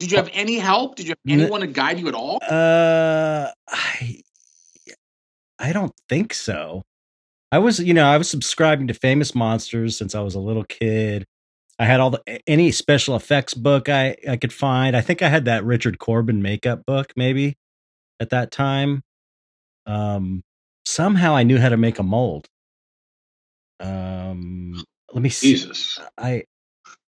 Did 0.00 0.10
you 0.10 0.16
have 0.16 0.30
any 0.32 0.58
help? 0.58 0.96
Did 0.96 1.06
you 1.06 1.10
have 1.10 1.18
anyone 1.40 1.60
to 1.60 1.68
guide 1.68 2.00
you 2.00 2.08
at 2.08 2.14
all? 2.14 2.38
Uh, 2.42 3.48
I 3.68 4.20
I 5.58 5.72
don't 5.72 5.94
think 6.08 6.34
so. 6.34 6.82
I 7.52 7.58
was, 7.58 7.78
you 7.78 7.94
know, 7.94 8.06
I 8.06 8.18
was 8.18 8.28
subscribing 8.28 8.88
to 8.88 8.94
Famous 8.94 9.34
Monsters 9.34 9.96
since 9.96 10.14
I 10.14 10.20
was 10.20 10.34
a 10.34 10.40
little 10.40 10.64
kid. 10.64 11.26
I 11.78 11.84
had 11.84 12.00
all 12.00 12.10
the 12.10 12.22
any 12.48 12.72
special 12.72 13.14
effects 13.14 13.54
book 13.54 13.88
I 13.88 14.16
I 14.28 14.36
could 14.36 14.52
find. 14.52 14.96
I 14.96 15.00
think 15.02 15.22
I 15.22 15.28
had 15.28 15.44
that 15.44 15.64
Richard 15.64 15.98
Corson 15.98 16.42
makeup 16.42 16.84
book 16.86 17.12
maybe 17.16 17.56
at 18.18 18.30
that 18.30 18.50
time. 18.50 19.02
Um, 19.86 20.42
somehow 20.84 21.36
I 21.36 21.42
knew 21.42 21.58
how 21.58 21.68
to 21.68 21.76
make 21.76 21.98
a 21.98 22.02
mold. 22.02 22.48
Um, 23.80 24.84
let 25.12 25.22
me 25.22 25.28
see. 25.28 25.52
Jesus. 25.52 26.00
I 26.16 26.44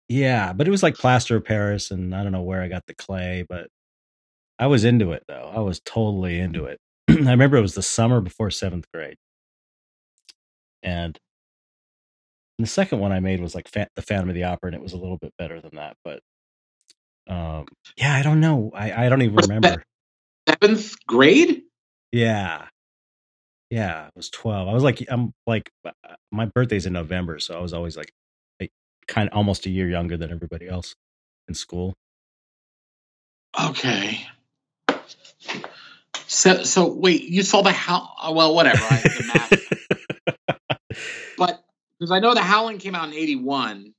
yeah, 0.09 0.53
but 0.53 0.67
it 0.67 0.71
was 0.71 0.83
like 0.83 0.95
plaster 0.97 1.37
of 1.37 1.45
Paris, 1.45 1.91
and 1.91 2.15
I 2.15 2.23
don't 2.23 2.33
know 2.33 2.43
where 2.43 2.63
I 2.63 2.69
got 2.69 2.85
the 2.87 2.95
clay, 2.95 3.45
but 3.49 3.69
I 4.59 4.67
was 4.67 4.85
into 4.85 5.13
it 5.13 5.23
though. 5.27 5.51
I 5.53 5.59
was 5.61 5.81
totally 5.81 6.39
into 6.39 6.65
it. 6.65 6.79
I 7.09 7.13
remember 7.13 7.57
it 7.57 7.61
was 7.61 7.75
the 7.75 7.83
summer 7.83 8.21
before 8.21 8.51
seventh 8.51 8.87
grade, 8.93 9.17
and 10.83 11.17
the 12.59 12.67
second 12.67 12.99
one 12.99 13.11
I 13.11 13.19
made 13.21 13.41
was 13.41 13.55
like 13.55 13.69
the 13.71 14.01
Phantom 14.01 14.29
of 14.29 14.35
the 14.35 14.45
Opera, 14.45 14.69
and 14.69 14.75
it 14.75 14.81
was 14.83 14.93
a 14.93 14.97
little 14.97 15.17
bit 15.17 15.33
better 15.37 15.61
than 15.61 15.75
that. 15.75 15.95
But 16.05 16.21
um, 17.27 17.67
yeah, 17.97 18.15
I 18.15 18.23
don't 18.23 18.41
know. 18.41 18.71
I 18.73 19.05
I 19.05 19.09
don't 19.09 19.21
even 19.23 19.35
remember. 19.37 19.83
Seventh 20.49 20.95
grade? 21.07 21.63
Yeah, 22.11 22.67
yeah, 23.71 24.05
I 24.07 24.09
was 24.15 24.29
twelve. 24.29 24.67
I 24.69 24.73
was 24.73 24.83
like, 24.83 25.05
I'm 25.09 25.33
like, 25.47 25.71
uh, 25.85 25.91
my 26.31 26.45
birthday's 26.45 26.85
in 26.87 26.93
November, 26.93 27.39
so 27.39 27.57
I 27.57 27.61
was 27.61 27.73
always 27.73 27.97
like 27.97 28.11
kind 29.09 29.27
of 29.29 29.35
almost 29.35 29.65
a 29.65 29.69
year 29.69 29.89
younger 29.89 30.15
than 30.15 30.31
everybody 30.31 30.67
else 30.69 30.95
in 31.47 31.53
school. 31.53 31.95
Okay. 33.59 34.21
So, 36.27 36.63
so 36.63 36.93
wait, 36.93 37.23
you 37.23 37.41
saw 37.41 37.63
the 37.63 37.71
how? 37.71 38.11
Uh, 38.21 38.31
well, 38.31 38.53
whatever. 38.53 38.83
I, 38.83 39.57
but 41.37 41.63
because 41.99 42.11
I 42.11 42.19
know 42.19 42.35
the 42.35 42.41
Howling 42.41 42.77
came 42.77 42.93
out 42.95 43.07
in 43.09 43.15
'81. 43.15 43.93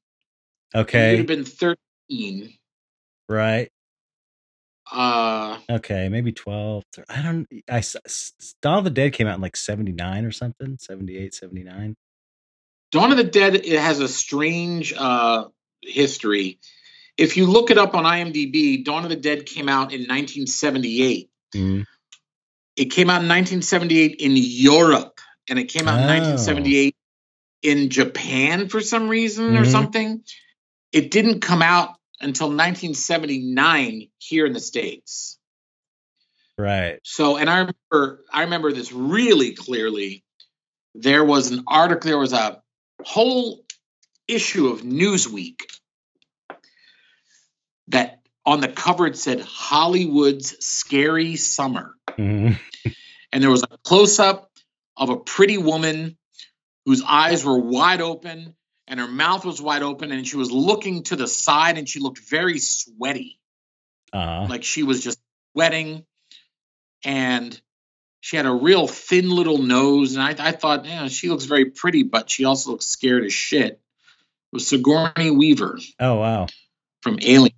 Okay. 0.74 1.10
You'd 1.10 1.18
have 1.18 1.26
been 1.26 1.44
13. 1.44 2.54
Right. 3.28 3.70
Uh. 4.92 5.58
Okay, 5.68 6.08
maybe 6.08 6.32
12. 6.32 6.84
I 7.08 7.22
don't. 7.22 7.48
I 7.68 7.82
Dawn 8.62 8.78
of 8.78 8.84
the 8.84 8.90
Dead 8.90 9.12
came 9.12 9.26
out 9.26 9.34
in 9.34 9.40
like 9.40 9.56
'79 9.56 10.24
or 10.24 10.30
something. 10.30 10.78
78, 10.78 11.34
79. 11.34 11.96
Dawn 12.90 13.10
of 13.12 13.16
the 13.16 13.24
Dead 13.24 13.54
it 13.54 13.80
has 13.80 14.00
a 14.00 14.08
strange 14.08 14.92
uh, 14.96 15.44
history. 15.82 16.58
If 17.16 17.36
you 17.36 17.46
look 17.46 17.70
it 17.70 17.78
up 17.78 17.94
on 17.94 18.04
IMDb, 18.04 18.84
Dawn 18.84 19.04
of 19.04 19.10
the 19.10 19.16
Dead 19.16 19.46
came 19.46 19.68
out 19.68 19.92
in 19.92 20.02
1978. 20.02 21.30
Mm-hmm. 21.54 21.82
It 22.76 22.86
came 22.86 23.10
out 23.10 23.22
in 23.22 23.28
1978 23.28 24.16
in 24.20 24.32
Europe, 24.36 25.20
and 25.48 25.58
it 25.58 25.64
came 25.64 25.86
out 25.86 25.98
oh. 25.98 26.02
in 26.02 26.08
1978 26.08 26.96
in 27.62 27.90
Japan 27.90 28.68
for 28.68 28.80
some 28.80 29.08
reason 29.08 29.48
mm-hmm. 29.48 29.62
or 29.62 29.64
something. 29.64 30.22
It 30.92 31.10
didn't 31.10 31.40
come 31.40 31.62
out 31.62 31.96
until 32.20 32.48
1979 32.48 34.08
here 34.18 34.46
in 34.46 34.52
the 34.52 34.60
states. 34.60 35.38
Right. 36.58 37.00
So, 37.04 37.36
and 37.36 37.48
I 37.48 37.58
remember, 37.58 38.24
I 38.32 38.42
remember 38.42 38.72
this 38.72 38.92
really 38.92 39.54
clearly. 39.54 40.24
There 40.94 41.24
was 41.24 41.50
an 41.50 41.64
article. 41.66 42.08
There 42.08 42.18
was 42.18 42.32
a 42.32 42.59
whole 43.04 43.64
issue 44.28 44.68
of 44.68 44.82
Newsweek 44.82 45.60
that 47.88 48.20
on 48.46 48.60
the 48.60 48.68
cover 48.68 49.06
it 49.06 49.16
said 49.16 49.40
Hollywood's 49.40 50.64
Scary 50.64 51.36
Summer. 51.36 51.94
Mm-hmm. 52.08 52.54
And 53.32 53.40
there 53.40 53.50
was 53.50 53.62
a 53.62 53.78
close 53.84 54.18
up 54.18 54.50
of 54.96 55.10
a 55.10 55.16
pretty 55.16 55.56
woman 55.56 56.18
whose 56.84 57.00
eyes 57.00 57.44
were 57.44 57.56
wide 57.56 58.00
open 58.00 58.56
and 58.88 58.98
her 58.98 59.06
mouth 59.06 59.44
was 59.44 59.62
wide 59.62 59.84
open 59.84 60.10
and 60.10 60.26
she 60.26 60.36
was 60.36 60.50
looking 60.50 61.04
to 61.04 61.14
the 61.14 61.28
side 61.28 61.78
and 61.78 61.88
she 61.88 62.00
looked 62.00 62.18
very 62.28 62.58
sweaty. 62.58 63.38
Uh-huh. 64.12 64.46
Like 64.48 64.64
she 64.64 64.82
was 64.82 65.00
just 65.00 65.20
sweating. 65.52 66.04
And 67.04 67.60
she 68.20 68.36
had 68.36 68.46
a 68.46 68.52
real 68.52 68.86
thin 68.86 69.30
little 69.30 69.58
nose, 69.58 70.14
and 70.14 70.22
I, 70.22 70.34
I 70.38 70.52
thought, 70.52 70.84
yeah, 70.84 71.08
she 71.08 71.28
looks 71.28 71.44
very 71.44 71.66
pretty, 71.66 72.02
but 72.02 72.30
she 72.30 72.44
also 72.44 72.72
looks 72.72 72.86
scared 72.86 73.24
as 73.24 73.32
shit. 73.32 73.72
It 73.72 73.80
was 74.52 74.68
Sigourney 74.68 75.30
Weaver. 75.30 75.78
Oh 75.98 76.16
wow, 76.16 76.46
from 77.02 77.18
Alien. 77.22 77.54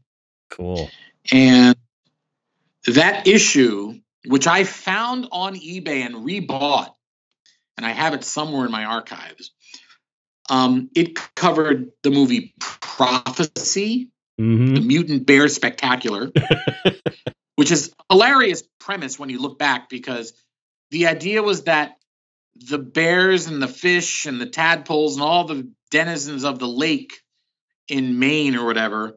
Cool. 0.50 0.90
And 1.30 1.76
that 2.86 3.26
issue, 3.26 4.00
which 4.26 4.46
I 4.46 4.64
found 4.64 5.28
on 5.32 5.54
eBay 5.54 6.04
and 6.04 6.16
rebought, 6.26 6.92
and 7.76 7.86
I 7.86 7.90
have 7.90 8.14
it 8.14 8.24
somewhere 8.24 8.66
in 8.66 8.72
my 8.72 8.84
archives. 8.84 9.52
Um, 10.50 10.90
it 10.94 11.16
covered 11.34 11.92
the 12.02 12.10
movie 12.10 12.54
Prophecy, 12.60 14.10
mm-hmm. 14.38 14.74
the 14.74 14.80
Mutant 14.80 15.26
Bear 15.26 15.48
Spectacular. 15.48 16.30
which 17.56 17.70
is 17.70 17.94
hilarious 18.10 18.62
premise 18.80 19.18
when 19.18 19.28
you 19.28 19.40
look 19.40 19.58
back 19.58 19.88
because 19.88 20.32
the 20.92 21.06
idea 21.06 21.42
was 21.42 21.64
that 21.64 21.96
the 22.54 22.78
bears 22.78 23.46
and 23.46 23.62
the 23.62 23.68
fish 23.68 24.26
and 24.26 24.38
the 24.38 24.46
tadpoles 24.46 25.14
and 25.14 25.24
all 25.24 25.44
the 25.44 25.72
denizens 25.90 26.44
of 26.44 26.58
the 26.58 26.68
lake 26.68 27.14
in 27.88 28.18
Maine 28.18 28.56
or 28.56 28.66
whatever 28.66 29.16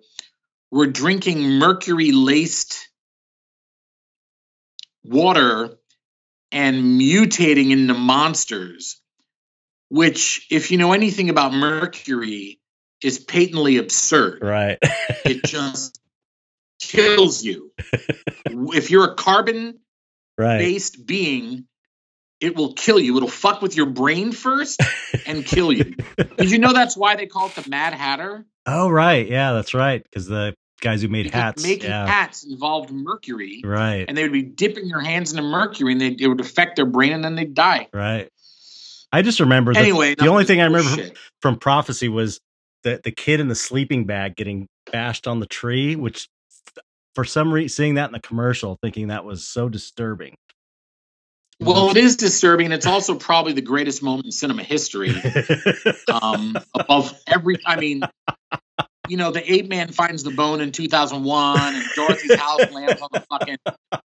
were 0.72 0.88
drinking 0.88 1.42
mercury 1.44 2.14
laced 2.14 2.90
water 5.04 5.78
and 6.50 7.00
mutating 7.00 7.72
into 7.72 7.94
monsters, 7.94 9.02
which, 9.90 10.48
if 10.50 10.72
you 10.72 10.78
know 10.78 10.94
anything 10.94 11.30
about 11.30 11.54
mercury, 11.54 12.62
is 13.04 13.20
patently 13.20 13.78
absurd. 13.78 14.40
Right. 14.42 14.78
it 15.26 15.44
just 15.44 16.00
kills 16.80 17.44
you. 17.44 17.74
if 18.46 18.90
you're 18.90 19.12
a 19.12 19.16
carbon 19.16 19.80
right. 20.38 20.58
based 20.58 21.06
being, 21.06 21.68
it 22.40 22.56
will 22.56 22.74
kill 22.74 23.00
you. 23.00 23.16
It'll 23.18 23.30
fuck 23.30 23.62
with 23.62 23.76
your 23.76 23.86
brain 23.88 24.32
first 24.32 24.82
and 25.26 25.46
kill 25.46 25.72
you. 25.72 25.84
Did 26.38 26.52
you 26.52 26.60
know 26.60 26.74
that's 26.74 26.98
why 26.98 27.16
they 27.16 27.28
call 27.28 27.48
it 27.48 27.56
the 27.56 27.70
Mad 27.70 27.94
Hatter? 27.94 28.46
Oh, 28.66 28.90
right. 28.90 29.28
Yeah, 29.28 29.54
that's 29.54 29.74
right. 29.74 30.04
Because 30.04 30.28
the 30.28 30.56
guys 30.82 31.02
who 31.02 31.08
made 31.08 31.24
Because 31.24 31.42
hats. 31.42 31.64
Making 31.64 31.90
yeah. 31.90 32.06
hats 32.06 32.44
involved 32.44 32.92
mercury. 32.92 33.62
Right. 33.64 34.06
And 34.08 34.18
they 34.18 34.24
would 34.24 34.34
be 34.34 34.44
dipping 34.44 34.88
their 34.88 35.02
hands 35.02 35.32
into 35.32 35.44
mercury 35.44 35.94
and 35.94 36.02
they, 36.02 36.16
it 36.20 36.28
would 36.28 36.42
affect 36.42 36.76
their 36.76 36.86
brain 36.86 37.14
and 37.14 37.24
then 37.24 37.36
they'd 37.36 37.54
die. 37.54 37.88
Right. 37.94 38.30
I 39.12 39.22
just 39.22 39.40
remember 39.40 39.74
the, 39.74 39.80
Anyway, 39.80 40.16
the 40.16 40.28
only 40.28 40.44
thing 40.44 40.60
I 40.60 40.66
remember 40.66 41.12
from 41.42 41.58
prophecy 41.58 42.10
was 42.10 42.42
the 42.84 43.00
the 43.02 43.12
kid 43.12 43.40
in 43.40 43.48
the 43.48 43.56
sleeping 43.56 44.06
bag 44.06 44.36
getting 44.36 44.68
bashed 44.92 45.26
on 45.26 45.40
the 45.40 45.46
tree, 45.46 45.96
which 45.96 46.28
for 47.16 47.24
some 47.24 47.52
reason 47.52 47.70
seeing 47.70 47.94
that 47.96 48.08
in 48.08 48.12
the 48.12 48.20
commercial, 48.20 48.78
thinking 48.82 49.08
that 49.08 49.26
was 49.26 49.48
so 49.48 49.70
disturbing. 49.70 50.36
Well, 51.62 51.90
it 51.90 51.98
is 51.98 52.18
disturbing. 52.18 52.74
It's 52.74 52.86
also 52.86 53.16
probably 53.16 53.54
the 53.54 53.62
greatest 53.62 54.04
moment 54.04 54.26
in 54.26 54.32
cinema 54.34 54.64
history. 54.64 55.16
Um, 56.12 56.58
above 56.76 57.18
every, 57.28 57.56
I 57.66 57.78
mean, 57.78 58.02
you 59.08 59.16
know, 59.16 59.32
the 59.32 59.54
ape 59.54 59.70
man 59.70 59.92
finds 59.92 60.24
the 60.24 60.32
bone 60.32 60.60
in 60.60 60.74
2001, 60.74 61.76
and 61.76 61.86
Dorothy's 61.96 62.36
house 62.36 62.72
lands 62.72 63.02
on 63.02 63.08
the 63.14 63.22
fucking 63.22 63.58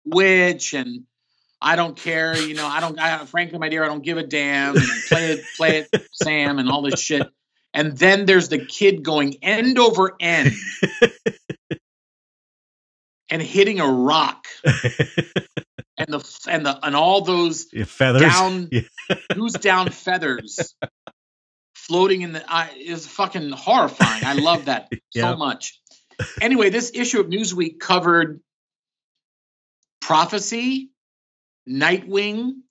witch, 0.03 0.73
and 0.73 1.05
I 1.61 1.77
don't 1.77 1.95
care. 1.95 2.37
You 2.37 2.53
know, 2.53 2.67
I 2.67 2.81
don't. 2.81 2.99
I, 2.99 3.23
frankly, 3.25 3.59
my 3.59 3.69
dear, 3.69 3.83
I 3.85 3.87
don't 3.87 4.03
give 4.03 4.17
a 4.17 4.23
damn. 4.23 4.75
And 4.75 4.85
play 5.07 5.31
it, 5.31 5.45
play 5.55 5.77
it, 5.77 6.07
Sam, 6.11 6.59
and 6.59 6.69
all 6.69 6.81
this 6.81 6.99
shit. 6.99 7.27
And 7.73 7.97
then 7.97 8.25
there's 8.25 8.49
the 8.49 8.65
kid 8.65 9.03
going 9.03 9.37
end 9.41 9.79
over 9.79 10.15
end 10.19 10.51
and 13.29 13.41
hitting 13.41 13.79
a 13.79 13.87
rock, 13.87 14.47
and 14.65 16.07
the 16.07 16.39
and 16.49 16.65
the 16.65 16.79
and 16.85 16.95
all 16.95 17.21
those 17.21 17.67
Yeah, 17.73 17.85
feathers. 17.85 18.21
down 18.21 18.69
Yeah. 18.71 18.81
who's 19.35 19.53
down 19.53 19.89
feathers 19.89 20.75
floating 21.75 22.21
in 22.21 22.33
the 22.33 22.43
I 22.51 22.71
is 22.77 23.07
fucking 23.07 23.51
horrifying. 23.51 24.23
I 24.25 24.33
love 24.33 24.65
that 24.65 24.89
so 25.11 25.35
much. 25.37 25.79
Anyway, 26.41 26.69
this 26.69 26.91
issue 26.93 27.19
of 27.19 27.27
Newsweek 27.27 27.79
covered 27.79 28.41
prophecy, 30.01 30.91
Nightwing, 31.69 32.61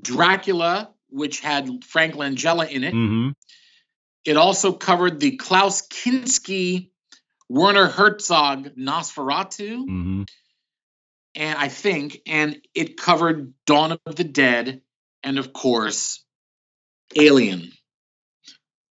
Dracula, 0.00 0.90
which 1.10 1.40
had 1.40 1.84
Frank 1.84 2.14
Langella 2.14 2.68
in 2.68 2.84
it. 2.84 2.92
hmm 2.92 3.30
It 4.24 4.36
also 4.36 4.72
covered 4.72 5.20
the 5.20 5.36
Klaus 5.36 5.86
Kinski, 5.88 6.90
Werner 7.48 7.86
Herzog 7.86 8.76
Nosferatu 8.76 9.84
hmm 9.84 10.22
and 11.38 11.56
I 11.56 11.68
think, 11.68 12.20
and 12.26 12.60
it 12.74 12.96
covered 12.96 13.54
Dawn 13.64 13.96
of 14.04 14.16
the 14.16 14.24
Dead, 14.24 14.82
and 15.22 15.38
of 15.38 15.52
course, 15.52 16.24
Alien. 17.16 17.72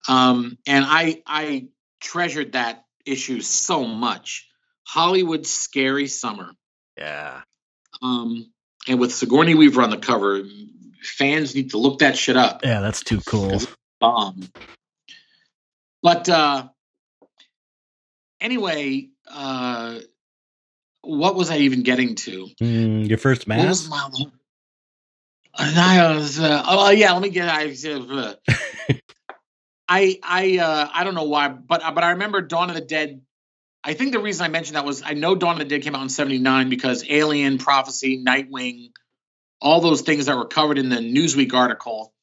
Um, 0.08 0.58
and 0.66 0.86
I 0.88 1.22
I 1.28 1.68
treasured 2.00 2.54
that 2.54 2.86
issue 3.06 3.42
so 3.42 3.84
much. 3.84 4.48
Hollywood's 4.86 5.50
Scary 5.50 6.08
Summer. 6.08 6.52
Yeah. 6.98 7.42
Um, 8.02 8.50
and 8.88 9.00
with 9.00 9.14
Sigourney 9.14 9.56
Weaver 9.56 9.82
on 9.82 9.90
the 9.90 9.98
cover, 9.98 10.44
fans 11.02 11.54
need 11.54 11.72
to 11.72 11.78
look 11.78 12.00
that 12.00 12.18
shit 12.18 12.38
up. 12.38 12.64
Yeah, 12.64 12.80
that's 12.80 13.04
too 13.04 13.20
cool. 13.26 13.60
Bomb. 14.00 14.48
But 16.02 16.30
uh, 16.30 16.70
anyway, 18.42 19.10
uh, 19.30 20.00
what 21.02 21.36
was 21.36 21.50
I 21.50 21.58
even 21.60 21.84
getting 21.84 22.16
to? 22.16 22.48
Mm, 22.62 23.08
your 23.08 23.18
first 23.18 23.48
What 23.48 23.68
was 23.68 23.90
mask? 23.90 24.14
my 24.14 24.26
I 25.60 26.16
was 26.16 26.40
uh, 26.40 26.64
oh 26.68 26.90
yeah 26.92 27.14
let 27.14 27.22
me 27.22 27.30
get 27.30 27.50
I 27.50 27.74
uh, 27.90 28.34
I 29.90 30.20
I 30.22 30.58
uh, 30.60 30.90
I 30.94 31.04
don't 31.04 31.16
know 31.16 31.24
why 31.24 31.48
but 31.48 31.82
but 31.96 32.04
I 32.04 32.12
remember 32.12 32.42
Dawn 32.42 32.70
of 32.70 32.76
the 32.76 32.82
Dead 32.82 33.22
I 33.84 33.94
think 33.94 34.12
the 34.12 34.20
reason 34.20 34.44
I 34.44 34.50
mentioned 34.50 34.76
that 34.76 34.86
was 34.86 35.02
I 35.04 35.14
know 35.14 35.34
Dawn 35.34 35.54
of 35.54 35.60
the 35.60 35.66
Dead 35.66 35.82
came 35.82 35.96
out 35.96 36.04
in 36.04 36.10
79 36.10 36.70
because 36.70 37.10
Alien 37.10 37.58
Prophecy 37.58 38.24
Nightwing 38.24 38.92
all 39.60 39.82
those 39.82 40.02
things 40.02 40.28
that 40.28 40.38
were 40.38 40.46
covered 40.46 40.78
in 40.78 40.90
the 40.90 40.98
Newsweek 40.98 41.54
article 41.54 42.14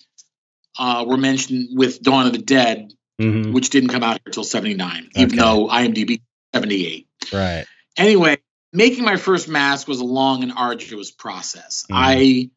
uh, 0.79 1.05
were 1.07 1.17
mentioned 1.17 1.71
with 1.73 2.01
Dawn 2.03 2.27
of 2.27 2.33
the 2.33 2.39
Dead 2.39 2.93
hmm 3.21 3.53
which 3.53 3.71
didn't 3.71 3.91
come 3.91 4.03
out 4.03 4.21
until 4.27 4.45
79 4.45 5.09
even 5.15 5.27
Okay. 5.29 5.37
though 5.37 5.69
IMDb 5.69 6.21
78 6.55 7.07
Right. 7.33 7.65
anyway, 7.97 8.39
making 8.73 9.05
my 9.05 9.17
first 9.17 9.49
mask 9.49 9.87
was 9.89 10.01
a 10.01 10.05
long 10.05 10.43
and 10.43 10.53
arduous 10.57 11.11
process. 11.11 11.85
Mhm. 11.91 11.95
I 11.97 12.51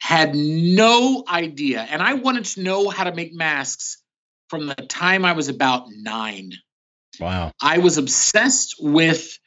had 0.00 0.34
no 0.34 1.22
idea, 1.28 1.80
and 1.82 2.02
I 2.02 2.14
wanted 2.14 2.44
to 2.46 2.62
know 2.62 2.88
how 2.88 3.04
to 3.04 3.14
make 3.14 3.32
masks 3.32 3.98
from 4.48 4.66
the 4.66 4.74
time 4.74 5.24
I 5.24 5.32
was 5.32 5.48
about 5.48 5.86
nine. 5.90 6.54
Wow. 7.20 7.52
I 7.60 7.78
was 7.78 7.98
obsessed 7.98 8.76
with 8.80 9.38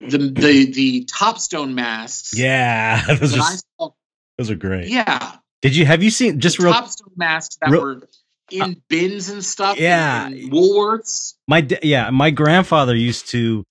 the 0.00 0.18
the 0.18 0.70
the 0.72 1.04
topstone 1.06 1.72
masks. 1.74 2.36
Yeah. 2.36 3.02
Those 3.18 3.36
are, 3.38 3.56
saw. 3.80 3.90
those 4.36 4.50
are 4.50 4.56
great. 4.56 4.88
Yeah, 4.88 5.36
Did 5.62 5.74
you 5.74 5.86
have 5.86 6.02
you 6.02 6.10
seen 6.10 6.38
just 6.40 6.58
real 6.58 6.72
topstone 6.74 7.16
masks 7.16 7.56
that 7.62 7.70
real- 7.70 7.80
were 7.82 8.08
in 8.50 8.80
bins 8.88 9.28
and 9.30 9.44
stuff. 9.44 9.78
Yeah. 9.78 10.28
in 10.28 10.50
Woolworths. 10.50 11.34
my 11.48 11.66
yeah 11.82 12.10
my 12.10 12.30
grandfather 12.30 12.94
used 12.94 13.28
to 13.28 13.64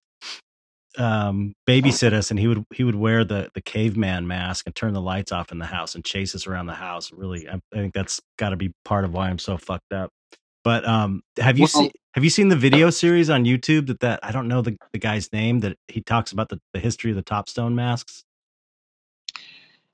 um 0.97 1.53
babysit 1.67 2.13
us 2.13 2.30
and 2.30 2.39
he 2.39 2.47
would 2.47 2.63
he 2.71 2.84
would 2.84 2.93
wear 2.95 3.24
the 3.24 3.49
the 3.55 3.61
caveman 3.61 4.28
mask 4.28 4.67
and 4.67 4.76
turn 4.76 4.93
the 4.93 5.01
lights 5.01 5.32
off 5.32 5.51
in 5.51 5.57
the 5.57 5.65
house 5.65 5.95
and 5.95 6.05
chase 6.05 6.36
us 6.36 6.45
around 6.45 6.67
the 6.67 6.74
house 6.74 7.11
really 7.11 7.49
i, 7.49 7.53
I 7.55 7.76
think 7.78 7.93
that's 7.95 8.21
got 8.38 8.49
to 8.49 8.57
be 8.57 8.71
part 8.86 9.03
of 9.03 9.11
why 9.11 9.28
i'm 9.30 9.39
so 9.39 9.57
fucked 9.57 9.91
up 9.91 10.11
but 10.63 10.88
um 10.88 11.24
have 11.39 11.57
you 11.57 11.63
Well- 11.63 11.84
seen 11.86 11.91
have 12.13 12.24
you 12.24 12.30
seen 12.30 12.49
the 12.49 12.55
video 12.55 12.91
series 12.91 13.32
on 13.32 13.43
youtube 13.43 13.88
that 13.88 14.01
that 14.01 14.19
i 14.21 14.32
don't 14.32 14.47
know 14.47 14.61
the, 14.61 14.78
the 14.91 14.99
guy's 14.99 15.34
name 15.34 15.61
that 15.61 15.78
he 15.88 16.01
talks 16.01 16.32
about 16.32 16.49
the, 16.49 16.59
the 16.76 16.80
history 16.80 17.09
of 17.09 17.15
the 17.17 17.24
topstone 17.24 17.74
masks 17.74 18.24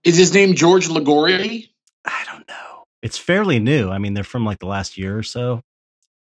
Is 0.04 0.18
his 0.18 0.34
name 0.34 0.54
George 0.54 0.90
Ligori? 0.90 1.70
i 2.04 2.24
don't 2.30 2.46
know 2.50 2.69
it's 3.02 3.18
fairly 3.18 3.60
new 3.60 3.90
i 3.90 3.98
mean 3.98 4.14
they're 4.14 4.24
from 4.24 4.46
like 4.46 4.60
the 4.60 4.66
last 4.68 4.98
year 4.98 5.18
or 5.18 5.24
so 5.24 5.62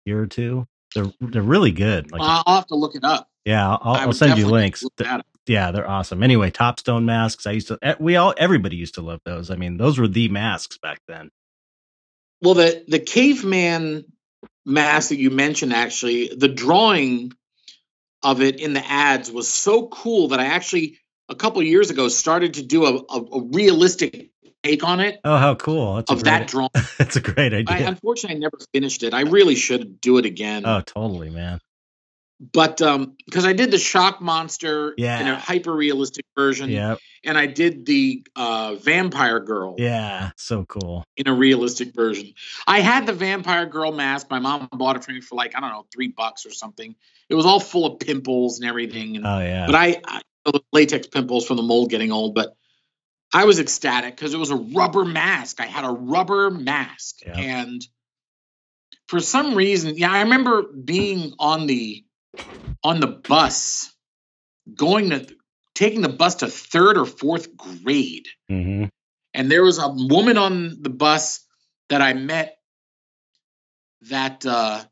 year 0.05 0.21
or 0.21 0.27
two 0.27 0.67
they're 0.95 1.13
they're 1.21 1.43
really 1.43 1.73
good 1.73 2.11
like 2.13 2.23
I'll 2.23 2.43
have 2.57 2.67
to 2.69 2.75
look 2.77 2.95
it 2.95 3.05
up. 3.05 3.29
yeah 3.45 3.69
i'll, 3.69 3.95
I'll 3.95 4.13
send 4.13 4.39
you 4.39 4.47
links 4.47 4.83
look 4.83 4.97
Th- 4.97 5.09
that 5.09 5.21
up. 5.21 5.27
yeah, 5.47 5.71
they're 5.71 5.89
awesome. 5.89 6.23
Anyway, 6.25 6.51
Topstone 6.51 7.05
masks. 7.05 7.47
I 7.47 7.53
used 7.53 7.69
to. 7.69 7.97
We 8.01 8.17
all, 8.17 8.35
everybody 8.37 8.75
used 8.77 8.97
to 8.97 9.01
love 9.01 9.21
those. 9.25 9.49
I 9.49 9.55
mean, 9.55 9.77
those 9.77 9.97
were 9.97 10.09
the 10.09 10.29
masks 10.29 10.77
back 10.79 11.01
then. 11.07 11.31
Well, 12.43 12.55
the 12.55 12.85
the 12.89 12.99
caveman 12.99 14.07
mask 14.65 15.11
that 15.11 15.19
you 15.19 15.31
mentioned, 15.31 15.73
actually, 15.73 16.35
the 16.37 16.49
drawing 16.49 17.33
of 18.25 18.41
it 18.43 18.59
in 18.61 18.73
the 18.73 18.85
ads 18.85 19.31
was 19.31 19.49
so 19.49 19.87
cool 19.87 20.29
that 20.29 20.41
I 20.41 20.47
actually 20.47 20.99
a 21.29 21.37
couple 21.37 21.61
of 21.61 21.67
years 21.69 21.91
ago 21.91 22.09
started 22.09 22.55
to 22.55 22.63
do 22.65 22.85
a, 22.85 22.95
a, 23.09 23.23
a 23.39 23.43
realistic 23.53 24.31
take 24.67 24.85
on 24.85 25.01
it 25.01 25.21
Oh, 25.25 25.37
how 25.37 25.55
cool! 25.55 25.97
That's 25.97 26.11
a 26.11 26.15
of 26.15 26.23
great. 26.23 26.31
that 26.31 26.47
drawing. 26.49 26.71
that's 26.99 27.17
a 27.17 27.21
great 27.21 27.53
I, 27.55 27.59
idea. 27.59 27.89
unfortunately, 27.89 28.37
I 28.37 28.41
never 28.41 28.59
finished 28.73 29.03
it. 29.03 29.15
I 29.15 29.23
really 29.23 29.55
should 29.55 30.01
do 30.01 30.19
it 30.19 30.25
again. 30.27 30.65
oh, 30.67 30.81
totally, 30.81 31.31
man. 31.31 31.61
but 32.53 32.83
um, 32.83 33.17
because 33.25 33.47
I 33.47 33.53
did 33.55 33.71
the 33.71 33.79
shock 33.79 34.21
monster 34.21 34.91
in 34.93 35.05
Yeah. 35.05 35.33
a 35.33 35.39
hyper 35.39 35.73
realistic 35.73 36.25
version, 36.37 36.69
Yeah, 36.71 36.97
and 37.25 37.39
I 37.39 37.47
did 37.47 37.87
the 37.87 38.27
uh, 38.37 38.75
vampire 38.75 39.41
girl 39.41 39.75
yeah, 39.79 40.31
so 40.37 40.65
cool. 40.65 41.05
in 41.17 41.29
a 41.29 41.35
realistic 41.35 41.95
version. 41.95 42.35
I 42.67 42.81
had 42.81 43.07
the 43.07 43.13
vampire 43.15 43.67
girl 43.67 43.91
mask. 43.93 44.29
My 44.31 44.39
mom 44.39 44.69
bought 44.73 44.97
it 44.97 45.05
for 45.05 45.13
me 45.13 45.21
for 45.23 45.35
like 45.37 45.57
I 45.57 45.61
don't 45.61 45.71
know 45.71 45.87
three 45.95 46.09
bucks 46.09 46.45
or 46.45 46.51
something. 46.51 46.95
It 47.29 47.35
was 47.35 47.47
all 47.47 47.59
full 47.61 47.87
of 47.87 47.99
pimples 48.01 48.61
and 48.61 48.69
everything. 48.69 49.17
And, 49.17 49.27
Oh 49.27 49.41
yeah, 49.41 49.67
But 49.67 49.75
I, 49.75 50.01
I 50.07 50.21
latex 50.73 51.07
pimples 51.09 51.45
from 51.47 51.57
the 51.57 51.63
mold 51.63 51.91
getting 51.91 52.13
old. 52.13 52.35
But 52.35 52.55
I 53.37 53.45
was 53.45 53.59
ecstatic 53.59 54.17
because 54.17 54.33
it 54.33 54.39
was 54.39 54.51
a 54.51 54.57
rubber 54.57 55.05
mask. 55.05 55.61
I 55.61 55.67
had 55.67 55.85
a 55.85 55.91
rubber 55.91 56.51
mask, 56.51 57.17
Yeah. 57.21 57.37
and 57.37 57.87
for 59.09 59.21
some 59.21 59.55
reason, 59.55 59.97
yeah, 59.99 60.11
I 60.11 60.23
remember 60.23 60.63
being 60.63 61.35
on 61.39 61.67
the 61.67 62.03
on 62.83 63.01
the 63.01 63.07
bus 63.09 63.95
going 64.75 65.11
to 65.11 65.27
taking 65.75 66.01
the 66.01 66.09
bus 66.09 66.37
to 66.37 66.49
third 66.49 66.97
or 66.97 67.05
fourth 67.05 67.55
grade. 67.57 68.27
Mm-hmm. 68.51 68.87
And 69.35 69.51
there 69.51 69.63
was 69.63 69.79
a 69.79 69.89
woman 69.89 70.39
on 70.39 70.79
the 70.81 70.89
bus 70.89 71.45
that 71.91 72.01
I 72.01 72.15
met 72.15 72.57
that 74.09 74.47
uh, 74.47 74.83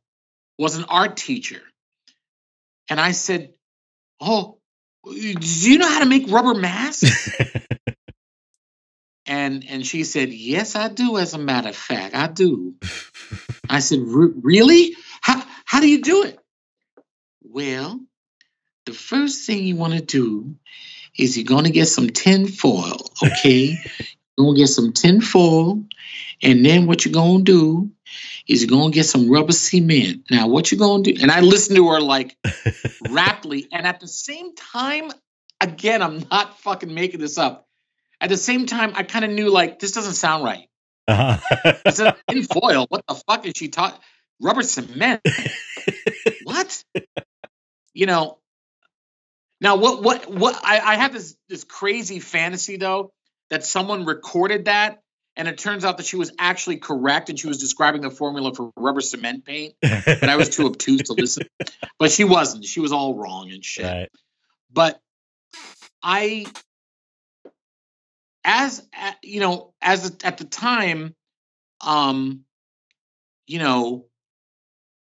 was 0.59 0.77
an 0.77 0.85
art 0.85 1.17
teacher. 1.17 1.63
And 2.91 3.01
I 3.01 3.13
said, 3.13 3.55
Oh, 4.21 4.59
do 5.07 5.15
you 5.71 5.79
know 5.79 5.89
how 5.89 6.01
to 6.01 6.07
make 6.07 6.31
rubber 6.31 6.55
masks? 6.55 7.31
and 9.27 9.65
and 9.69 9.87
she 9.87 10.05
said, 10.05 10.33
Yes, 10.33 10.77
I 10.77 10.89
do, 10.89 11.17
as 11.19 11.35
a 11.35 11.39
matter 11.39 11.71
of 11.71 11.77
fact. 11.77 12.15
I 12.15 12.27
do. 12.27 12.75
I 13.69 13.81
said, 13.81 14.01
Really? 14.03 14.97
How, 15.21 15.43
how 15.65 15.81
do 15.81 15.89
you 15.89 16.03
do 16.03 16.25
it? 16.25 16.39
Well, 17.43 18.01
the 18.87 18.93
first 18.93 19.47
thing 19.47 19.65
you 19.65 19.77
want 19.77 19.95
to 19.95 20.01
do 20.01 20.57
is 21.17 21.37
you're 21.37 21.45
going 21.45 21.65
to 21.65 21.71
get 21.71 21.87
some 21.87 22.09
tin 22.09 22.47
foil, 22.47 23.11
okay? 23.23 23.79
you're 24.37 24.45
going 24.45 24.57
to 24.57 24.61
get 24.61 24.69
some 24.69 24.93
tin 24.93 25.21
foil, 25.21 25.85
and 26.43 26.65
then 26.65 26.87
what 26.87 27.05
you're 27.05 27.15
going 27.15 27.45
to 27.45 27.53
do 27.53 27.91
is 28.47 28.63
you're 28.63 28.69
going 28.69 28.91
to 28.91 28.95
get 28.95 29.05
some 29.05 29.31
rubber 29.31 29.53
cement. 29.53 30.25
Now, 30.31 30.49
what 30.49 30.71
you're 30.71 30.79
going 30.79 31.05
to 31.05 31.13
do, 31.13 31.23
and 31.23 31.31
I 31.31 31.41
listened 31.41 31.77
to 31.77 31.89
her 31.91 32.01
like 32.01 32.37
rapidly, 33.09 33.69
and 33.73 33.87
at 33.87 34.01
the 34.01 34.09
same 34.09 34.55
time, 34.55 35.11
again, 35.61 36.03
I'm 36.03 36.25
not 36.31 36.59
fucking 36.61 36.93
making 36.93 37.21
this 37.21 37.39
up. 37.39 37.67
At 38.25 38.31
the 38.31 38.37
same 38.37 38.67
time, 38.67 38.93
I 38.97 39.03
kind 39.03 39.25
of 39.25 39.31
knew 39.31 39.51
like 39.51 39.79
this 39.79 39.93
doesn't 39.93 40.15
sound 40.15 40.45
right. 40.45 40.69
Uh-huh. 41.07 41.39
it's 41.85 42.01
a 42.01 42.17
tin 42.29 42.43
foil. 42.43 42.87
What 42.89 43.05
the 43.07 43.15
fuck 43.15 43.47
is 43.47 43.53
she 43.55 43.69
talking? 43.69 44.01
Rubber 44.41 44.63
cement. 44.63 45.21
what? 46.45 46.85
You 47.93 48.07
know, 48.07 48.39
now, 49.61 49.77
what 49.77 50.03
what 50.03 50.31
what 50.31 50.61
I, 50.63 50.79
I 50.79 50.97
have 50.97 51.13
this 51.13 51.37
this 51.49 51.65
crazy 51.65 52.19
fantasy 52.19 52.77
though 52.77 53.13
that 53.51 53.65
someone 53.65 54.05
recorded 54.05 54.67
that, 54.67 55.01
and 55.37 55.49
it 55.49 55.59
turns 55.59 55.85
out 55.85 55.97
that 55.99 56.07
she 56.07 56.17
was 56.17 56.33
actually 56.39 56.77
correct, 56.77 57.31
and 57.31 57.39
she 57.39 57.47
was 57.47 57.59
describing 57.59 58.01
the 58.01 58.11
formula 58.11 58.55
for 58.55 58.73
rubber 58.77 59.01
cement 59.01 59.45
paint, 59.45 59.75
but 59.81 60.29
I 60.29 60.37
was 60.37 60.51
too 60.51 60.67
obtuse 60.67 61.03
to 61.03 61.13
listen. 61.13 61.47
But 61.99 62.11
she 62.11 62.25
wasn't. 62.25 62.65
She 62.65 62.81
was 62.81 62.93
all 62.93 63.15
wrong 63.15 63.53
and 63.53 63.65
shit. 63.65 63.85
Right. 63.85 64.11
But 64.73 65.01
I, 66.03 66.47
as 68.45 68.87
you 69.23 69.41
know, 69.41 69.73
as 69.81 70.17
at 70.23 70.39
the 70.39 70.45
time, 70.45 71.15
um, 71.81 72.45
you 73.47 73.59
know, 73.59 74.07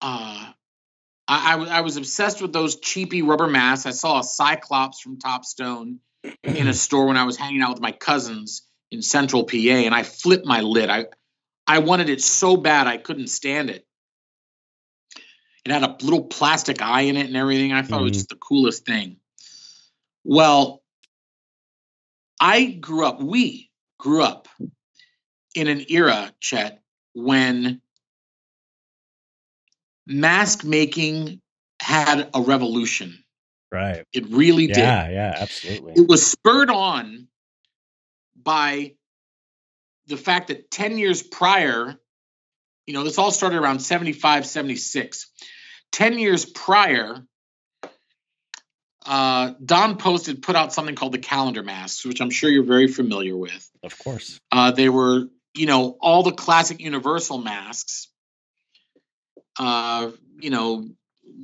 uh, 0.01 0.53
I, 1.27 1.57
I, 1.57 1.81
was 1.81 1.97
obsessed 1.97 2.43
with 2.43 2.53
those 2.53 2.79
cheapy 2.81 3.23
rubber 3.23 3.47
masks. 3.47 3.87
I 3.87 3.91
saw 3.91 4.21
a 4.21 4.23
Cyclops 4.23 5.01
from 5.01 5.19
Topstone 5.19 5.99
in 6.43 6.69
a 6.69 6.75
store 6.75 7.07
when 7.07 7.17
I 7.17 7.25
was 7.25 7.37
hanging 7.37 7.63
out 7.63 7.71
with 7.71 7.81
my 7.81 7.93
cousins 7.93 8.63
in 8.91 9.01
Central 9.01 9.45
PA, 9.45 9.57
and 9.57 9.95
I 9.95 10.03
flipped 10.03 10.47
my 10.47 10.61
lid. 10.61 10.91
I 10.91 11.07
I 11.67 11.79
wanted 11.79 12.11
it 12.11 12.21
so 12.21 12.57
bad 12.57 12.87
I 12.87 12.99
couldn't 12.99 13.29
stand 13.29 13.71
it. 13.71 13.87
It 15.65 15.73
had 15.73 15.83
a 15.83 15.97
little 16.03 16.25
plastic 16.25 16.83
eye 16.83 17.03
in 17.03 17.17
it 17.17 17.27
and 17.27 17.37
everything. 17.37 17.73
I 17.73 17.81
thought 17.81 17.97
mm-hmm. 17.97 18.01
it 18.01 18.03
was 18.03 18.11
mm-hmm. 18.11 18.15
just 18.15 18.29
the 18.29 18.37
coolest 18.37 18.85
thing. 18.85 19.17
Well, 20.23 20.83
I 22.41 22.65
grew 22.67 23.07
up, 23.07 23.21
we 23.21 23.71
grew 23.99 24.23
up 24.23 24.49
in 25.55 25.69
an 25.69 25.85
era, 25.89 26.33
Chet, 26.41 26.83
when 27.15 27.81
mask 30.07 30.65
making 30.65 31.41
had 31.81 32.29
a 32.35 32.41
revolution. 32.41 33.25
Right. 33.73 34.05
It 34.13 34.29
really 34.29 34.67
yeah, 34.67 34.75
did. 34.75 34.81
Yeah, 34.81 35.09
yeah, 35.11 35.35
absolutely. 35.39 35.93
It 35.97 36.09
was 36.09 36.25
spurred 36.25 36.71
on 36.71 37.29
by 38.37 38.95
the 40.07 40.17
fact 40.17 40.49
that 40.49 40.71
10 40.71 40.99
years 40.99 41.23
prior, 41.23 41.99
you 42.87 42.95
know, 42.95 43.05
this 43.05 43.19
all 43.19 43.31
started 43.31 43.59
around 43.59 43.81
75, 43.81 44.47
76. 44.47 45.31
10 45.93 46.19
years 46.19 46.45
prior, 46.45 47.25
uh, 49.07 49.53
Don 49.65 49.97
Post 49.97 50.27
had 50.27 50.43
put 50.43 50.57
out 50.57 50.73
something 50.73 50.95
called 50.95 51.13
the 51.13 51.19
calendar 51.19 51.63
masks, 51.63 52.05
which 52.05 52.21
I'm 52.21 52.31
sure 52.31 52.51
you're 52.51 52.65
very 52.65 52.89
familiar 52.89 53.37
with. 53.37 53.71
Of 53.83 53.99
course. 53.99 54.41
Uh, 54.51 54.71
they 54.71 54.89
were, 54.89 55.29
you 55.55 55.67
know, 55.67 55.97
all 56.01 56.23
the 56.23 56.33
classic 56.33 56.81
Universal 56.81 57.39
masks 57.39 58.09
uh, 59.59 60.11
you 60.41 60.51
know, 60.51 60.89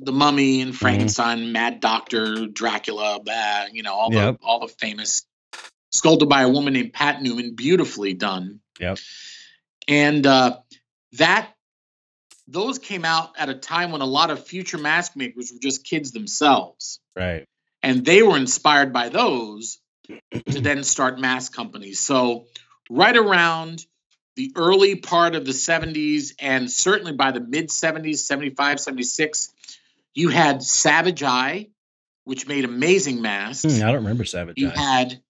the 0.03 0.11
Mummy 0.11 0.61
and 0.61 0.71
mm-hmm. 0.71 0.77
Frankenstein, 0.77 1.39
mm-hmm. 1.39 1.51
Mad 1.51 1.79
Doctor, 1.79 2.47
Dracula, 2.47 3.19
blah, 3.23 3.65
you 3.71 3.83
know, 3.83 3.93
all 3.93 4.13
yep. 4.13 4.39
the 4.39 4.45
all 4.45 4.59
the 4.59 4.67
famous 4.67 5.25
sculpted 5.91 6.29
by 6.29 6.43
a 6.43 6.49
woman 6.49 6.73
named 6.73 6.93
Pat 6.93 7.21
Newman, 7.21 7.55
beautifully 7.55 8.13
done. 8.13 8.59
Yep. 8.79 8.97
And 9.87 10.25
uh, 10.25 10.57
that 11.13 11.49
those 12.47 12.79
came 12.79 13.05
out 13.05 13.31
at 13.37 13.49
a 13.49 13.53
time 13.53 13.91
when 13.91 14.01
a 14.01 14.05
lot 14.05 14.29
of 14.29 14.45
future 14.45 14.77
mask 14.77 15.15
makers 15.15 15.51
were 15.51 15.59
just 15.59 15.85
kids 15.85 16.11
themselves. 16.11 16.99
Right. 17.15 17.45
And 17.83 18.05
they 18.05 18.21
were 18.21 18.37
inspired 18.37 18.93
by 18.93 19.09
those 19.09 19.79
to 20.07 20.19
then 20.61 20.83
start 20.83 21.19
mask 21.19 21.53
companies. 21.53 21.99
So 21.99 22.45
right 22.89 23.15
around 23.15 23.85
the 24.35 24.51
early 24.55 24.95
part 24.95 25.35
of 25.35 25.45
the 25.45 25.51
70s 25.51 26.33
and 26.39 26.71
certainly 26.71 27.13
by 27.13 27.31
the 27.31 27.39
mid 27.39 27.69
70s, 27.69 28.17
75, 28.17 28.79
76, 28.79 29.53
you 30.13 30.29
had 30.29 30.63
Savage 30.63 31.23
Eye, 31.23 31.69
which 32.23 32.47
made 32.47 32.65
amazing 32.65 33.21
masks. 33.21 33.63
Hmm, 33.63 33.83
I 33.83 33.87
don't 33.87 34.03
remember 34.03 34.25
Savage 34.25 34.55
you 34.57 34.69
Eye. 34.69 34.71
You 34.71 34.77
had, 34.77 35.21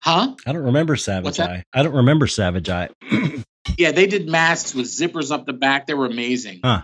huh? 0.00 0.34
I 0.46 0.52
don't 0.52 0.64
remember 0.64 0.96
Savage 0.96 1.40
Eye. 1.40 1.64
I 1.72 1.82
don't 1.82 1.94
remember 1.94 2.26
Savage 2.26 2.68
Eye. 2.68 2.90
yeah, 3.78 3.92
they 3.92 4.06
did 4.06 4.28
masks 4.28 4.74
with 4.74 4.86
zippers 4.86 5.30
up 5.30 5.46
the 5.46 5.52
back. 5.52 5.86
They 5.86 5.94
were 5.94 6.06
amazing. 6.06 6.60
Huh. 6.62 6.82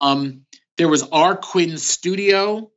Um, 0.00 0.46
there 0.76 0.88
was 0.88 1.02
R. 1.02 1.36
Quinn 1.36 1.76
Studio. 1.76 2.70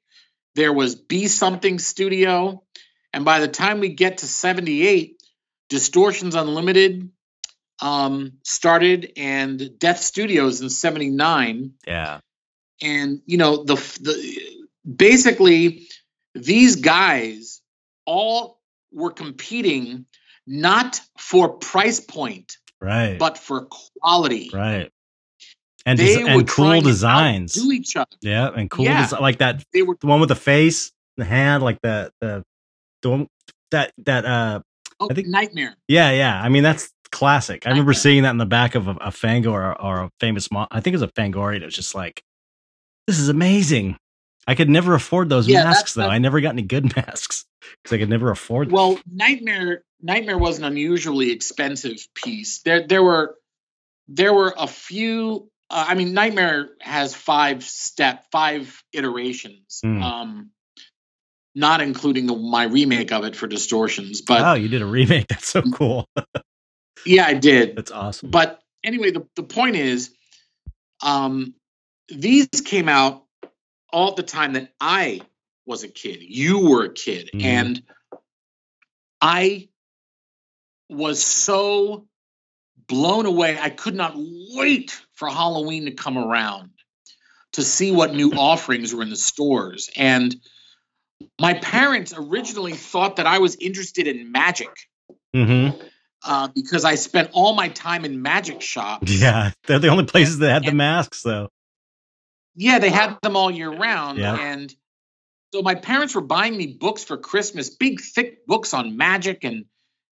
There 0.56 0.74
was 0.74 0.95
Be 0.95 1.28
Something 1.28 1.80
Studio. 1.80 2.64
And 3.12 3.26
by 3.26 3.39
the 3.39 3.47
time 3.47 3.80
we 3.80 3.89
get 3.89 4.20
to 4.20 4.26
78, 4.28 5.22
Distortions 5.70 6.36
Unlimited 6.36 7.10
um, 7.82 8.34
started 8.43 9.14
and 9.18 9.78
Death 9.80 9.99
Studios 9.99 10.62
in 10.62 10.70
79. 10.70 11.74
Yeah. 11.88 12.20
And, 12.82 13.22
you 13.26 13.38
know, 13.38 13.64
the, 13.64 13.76
the 14.01 14.41
basically 14.86 15.88
these 16.36 16.78
guys 16.78 17.62
all 18.06 18.60
were 18.91 19.12
competing 19.12 20.06
not 20.45 20.99
for 21.18 21.49
price 21.49 21.99
point, 21.99 22.58
right, 22.82 23.18
but 23.18 23.38
for 23.38 23.68
quality. 24.01 24.49
Right. 24.54 24.91
And, 25.86 26.00
des- 26.00 26.26
and 26.26 26.48
cool 26.48 26.82
designs. 26.82 27.54
Do 27.54 27.72
each 27.72 27.96
other. 27.98 28.16
Yeah, 28.22 28.50
and 28.56 28.70
cool 28.70 28.86
yeah. 28.86 29.10
Like 29.20 29.40
that. 29.40 29.64
They 29.74 29.82
were 29.82 29.98
the 30.00 30.08
one 30.08 30.20
with 30.20 30.30
the 30.30 30.36
face, 30.36 30.92
the 31.18 31.26
hand, 31.26 31.62
like 31.62 31.80
the 31.82 32.12
the 32.22 32.44
the 33.02 33.10
one 33.10 33.28
that 33.72 33.92
that 34.06 34.26
uh. 34.26 34.62
Oh, 35.00 35.08
I 35.10 35.14
think 35.14 35.28
nightmare. 35.28 35.76
Yeah, 35.88 36.12
yeah. 36.12 36.42
I 36.42 36.48
mean, 36.50 36.64
that's 36.64 36.90
classic. 37.14 37.66
I 37.66 37.70
remember 37.70 37.94
seeing 37.94 38.24
that 38.24 38.32
in 38.32 38.38
the 38.38 38.46
back 38.46 38.76
of 38.76 38.88
a, 38.88 38.92
a 39.02 39.12
Fango 39.12 39.52
or, 39.52 39.82
or, 39.82 40.04
a 40.04 40.10
famous, 40.20 40.52
mo- 40.52 40.68
I 40.72 40.82
think 40.82 40.94
it 40.94 41.00
was 41.00 41.04
a 41.04 41.08
Fangoria. 41.08 41.58
It 41.62 41.66
was 41.66 41.76
just 41.76 41.96
like, 41.96 42.24
this 43.08 43.20
is 43.20 43.30
amazing. 43.30 43.98
I 44.48 44.56
could 44.56 44.70
never 44.70 44.94
afford 44.94 45.30
those 45.30 45.48
yeah, 45.48 45.64
masks 45.64 45.94
though. 45.94 46.08
I 46.08 46.18
never 46.18 46.42
got 46.42 46.50
any 46.50 46.64
good 46.64 46.96
masks 46.96 47.46
because 47.82 47.96
I 47.96 47.98
could 47.98 48.10
never 48.10 48.32
afford. 48.32 48.68
Them. 48.68 48.74
Well, 48.74 49.00
Nightmare 49.10 49.84
Nightmare 50.02 50.38
was 50.38 50.58
an 50.58 50.66
unusually 50.66 51.32
expensive 51.32 52.06
piece. 52.14 52.60
There 52.60 52.86
there 52.86 53.04
were 53.04 53.36
there 54.10 54.34
were 54.34 54.54
a 54.58 54.68
few. 54.68 55.50
Uh, 55.70 55.86
I 55.89 55.95
mean, 55.95 56.14
Nightmare 56.14 56.70
has 56.82 57.16
five 57.16 57.64
step 57.64 58.26
five 58.32 58.84
iterations. 58.93 59.82
Mm. 59.84 60.01
Um, 60.01 60.51
not 61.55 61.82
including 61.82 62.26
the, 62.26 62.36
my 62.36 62.64
remake 62.64 63.11
of 63.11 63.24
it 63.26 63.36
for 63.36 63.47
distortions. 63.47 64.22
But 64.22 64.41
oh, 64.41 64.53
you 64.53 64.70
did 64.70 64.82
a 64.82 64.86
remake. 64.86 65.28
That's 65.30 65.47
so 65.47 65.61
cool. 65.61 66.09
Yeah, 67.05 67.26
I 67.26 67.34
did. 67.34 67.76
That's 67.76 67.91
awesome. 67.91 68.32
But 68.32 68.61
anyway, 68.84 69.11
the, 69.11 69.28
the 69.36 69.43
point 69.43 69.76
is, 69.76 70.11
um, 71.01 71.53
these 72.09 72.47
came 72.66 72.89
out 72.89 73.24
all 73.91 74.09
at 74.09 74.16
the 74.16 74.24
time 74.24 74.53
that 74.53 74.74
I 74.80 75.22
was 75.66 75.84
a 75.84 75.88
kid. 75.88 76.20
You 76.22 76.68
were 76.68 76.86
a 76.86 76.93
kid. 76.93 77.30
Mm-hmm. 77.34 77.45
And 77.45 77.84
I 79.22 79.70
was 80.89 81.24
so 81.24 82.07
blown 82.88 83.26
away. 83.26 83.57
I 83.59 83.70
could 83.70 83.95
not 83.95 84.14
wait 84.16 84.99
for 85.14 85.30
Halloween 85.30 85.86
to 85.86 85.91
come 85.91 86.18
around 86.18 86.72
to 87.53 87.61
see 87.61 87.91
what 87.91 88.14
new 88.14 88.32
offerings 88.32 88.93
were 88.93 89.03
in 89.03 89.09
the 89.09 89.16
stores. 89.16 89.89
And 89.95 90.36
my 91.39 91.53
parents 91.53 92.14
originally 92.16 92.74
thought 92.74 93.18
that 93.18 93.28
I 93.28 93.39
was 93.39 93.55
interested 93.55 94.07
in 94.07 94.32
magic. 94.32 94.70
Mm-hmm 95.36 95.82
uh, 96.26 96.47
because 96.53 96.86
I 96.86 96.95
spent 96.95 97.30
all 97.34 97.53
my 97.53 97.70
time 97.70 98.05
in 98.05 98.22
magic 98.22 98.61
shops. 98.61 99.11
Yeah, 99.24 99.51
they're 99.68 99.80
the 99.80 99.88
only 99.89 100.05
places 100.05 100.39
that 100.39 100.49
had 100.49 100.64
and, 100.64 100.72
the 100.72 100.76
masks, 100.76 101.22
though. 101.22 101.49
Yeah, 102.55 102.80
they 102.80 102.89
had 102.89 103.18
them 103.22 103.36
all 103.36 103.49
year 103.49 103.70
round, 103.72 104.18
yeah. 104.18 104.36
and 104.36 104.74
So 105.53 105.61
my 105.61 105.76
parents 105.76 106.14
were 106.16 106.22
buying 106.22 106.57
me 106.57 106.68
books 106.68 107.03
for 107.03 107.18
Christmas, 107.18 107.70
big 107.70 108.01
thick 108.01 108.45
books 108.45 108.74
on 108.74 108.97
magic 108.97 109.43
and 109.43 109.66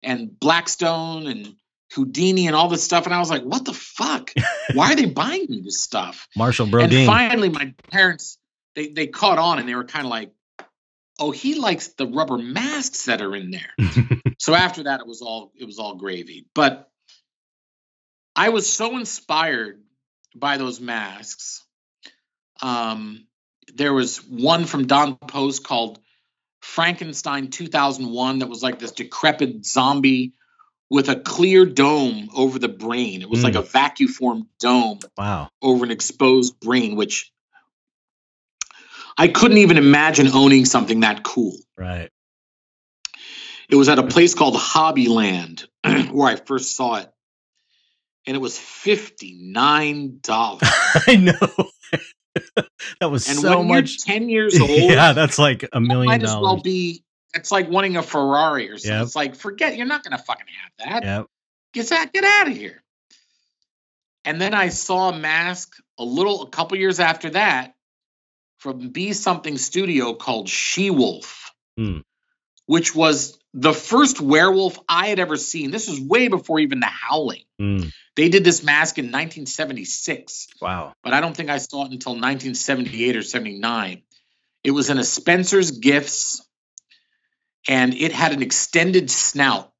and 0.03 0.39
Blackstone 0.39 1.27
and 1.27 1.55
Houdini 1.93 2.47
and 2.47 2.55
all 2.55 2.69
this 2.69 2.83
stuff. 2.83 3.05
And 3.05 3.13
I 3.13 3.19
was 3.19 3.29
like, 3.29 3.43
what 3.43 3.65
the 3.65 3.73
fuck? 3.73 4.31
Why 4.73 4.93
are 4.93 4.95
they 4.95 5.05
buying 5.05 5.47
me 5.49 5.61
this 5.61 5.79
stuff? 5.79 6.27
Marshall 6.35 6.67
Brodeen. 6.67 6.99
And 6.99 7.07
finally 7.07 7.49
my 7.49 7.73
parents 7.91 8.37
they 8.75 8.89
they 8.89 9.07
caught 9.07 9.39
on 9.39 9.59
and 9.59 9.67
they 9.67 9.75
were 9.75 9.85
kind 9.85 10.05
of 10.05 10.11
like, 10.11 10.31
oh, 11.19 11.31
he 11.31 11.55
likes 11.55 11.89
the 11.89 12.07
rubber 12.07 12.37
masks 12.37 13.05
that 13.05 13.21
are 13.21 13.35
in 13.35 13.51
there. 13.51 13.73
so 14.39 14.53
after 14.53 14.83
that 14.83 15.01
it 15.01 15.07
was 15.07 15.21
all 15.21 15.51
it 15.59 15.65
was 15.65 15.79
all 15.79 15.95
gravy. 15.95 16.47
But 16.53 16.89
I 18.35 18.49
was 18.49 18.71
so 18.71 18.97
inspired 18.97 19.81
by 20.35 20.57
those 20.57 20.79
masks. 20.79 21.65
Um 22.61 23.25
there 23.73 23.93
was 23.93 24.17
one 24.23 24.65
from 24.65 24.87
Don 24.87 25.15
Post 25.15 25.63
called 25.63 25.99
Frankenstein 26.61 27.49
2001 27.49 28.39
that 28.39 28.49
was 28.49 28.61
like 28.61 28.79
this 28.79 28.91
decrepit 28.91 29.65
zombie 29.65 30.33
with 30.89 31.09
a 31.09 31.15
clear 31.15 31.65
dome 31.65 32.29
over 32.33 32.57
the 32.59 32.69
brain. 32.69 33.21
It 33.21 33.29
was 33.29 33.41
mm. 33.41 33.43
like 33.43 33.55
a 33.55 33.61
vacuum 33.61 34.09
formed 34.09 34.45
dome 34.59 34.99
wow. 35.17 35.49
over 35.61 35.85
an 35.85 35.91
exposed 35.91 36.59
brain, 36.59 36.95
which 36.95 37.31
I 39.17 39.27
couldn't 39.27 39.57
even 39.57 39.77
imagine 39.77 40.27
owning 40.27 40.65
something 40.65 41.01
that 41.01 41.23
cool. 41.23 41.57
Right. 41.77 42.09
It 43.69 43.75
was 43.75 43.89
at 43.89 43.99
a 43.99 44.03
place 44.03 44.33
called 44.33 44.55
Hobbyland 44.55 45.65
where 46.11 46.27
I 46.27 46.37
first 46.37 46.75
saw 46.75 46.95
it. 46.95 47.11
And 48.25 48.35
it 48.35 48.39
was 48.39 48.57
$59. 48.57 50.19
I 51.07 51.15
know. 51.15 51.33
that 52.99 53.09
was 53.09 53.29
and 53.29 53.39
so 53.39 53.59
when 53.59 53.67
much. 53.67 53.97
You're 54.07 54.15
Ten 54.15 54.29
years 54.29 54.59
old. 54.59 54.69
yeah, 54.69 55.13
that's 55.13 55.37
like 55.39 55.67
a 55.71 55.79
million 55.79 56.05
might 56.05 56.21
dollars. 56.21 56.35
as 56.35 56.41
well 56.41 56.61
be. 56.61 57.03
It's 57.33 57.51
like 57.51 57.69
wanting 57.69 57.95
a 57.97 58.03
Ferrari 58.03 58.69
or 58.69 58.77
something. 58.77 58.97
Yep. 58.97 59.03
It's 59.05 59.15
like 59.15 59.35
forget. 59.35 59.77
You're 59.77 59.85
not 59.85 60.03
going 60.03 60.17
to 60.17 60.23
fucking 60.23 60.45
have 60.61 60.91
that. 60.91 61.03
Yep. 61.03 61.25
Get 61.73 61.89
that. 61.89 62.11
Get 62.13 62.23
out 62.23 62.47
of 62.47 62.57
here. 62.57 62.81
And 64.25 64.41
then 64.41 64.53
I 64.53 64.69
saw 64.69 65.09
a 65.09 65.17
mask 65.17 65.75
a 65.97 66.03
little, 66.03 66.43
a 66.43 66.49
couple 66.49 66.77
years 66.77 66.99
after 66.99 67.29
that, 67.31 67.73
from 68.57 68.89
B 68.89 69.13
Something 69.13 69.57
Studio 69.57 70.13
called 70.13 70.49
She 70.49 70.89
Wolf, 70.89 71.51
Hmm. 71.77 71.99
which 72.65 72.93
was 72.93 73.37
the 73.53 73.73
first 73.73 74.19
werewolf 74.19 74.77
I 74.89 75.07
had 75.07 75.19
ever 75.19 75.37
seen. 75.37 75.71
This 75.71 75.87
was 75.87 75.99
way 75.99 76.27
before 76.27 76.59
even 76.59 76.79
The 76.81 76.85
Howling. 76.87 77.43
Mm. 77.59 77.91
They 78.15 78.29
did 78.29 78.43
this 78.43 78.61
mask 78.63 78.97
in 78.99 79.05
1976 79.05 80.47
Wow. 80.61 80.93
but 81.03 81.13
I 81.13 81.21
don't 81.21 81.35
think 81.35 81.49
I 81.49 81.57
saw 81.57 81.85
it 81.85 81.91
until 81.91 82.11
1978 82.13 83.15
or 83.15 83.23
79. 83.23 84.03
It 84.63 84.71
was 84.71 84.89
in 84.89 84.97
a 84.99 85.03
Spencer's 85.03 85.71
Gifts, 85.71 86.45
and 87.67 87.93
it 87.93 88.11
had 88.11 88.31
an 88.33 88.41
extended 88.41 89.09
snout 89.11 89.71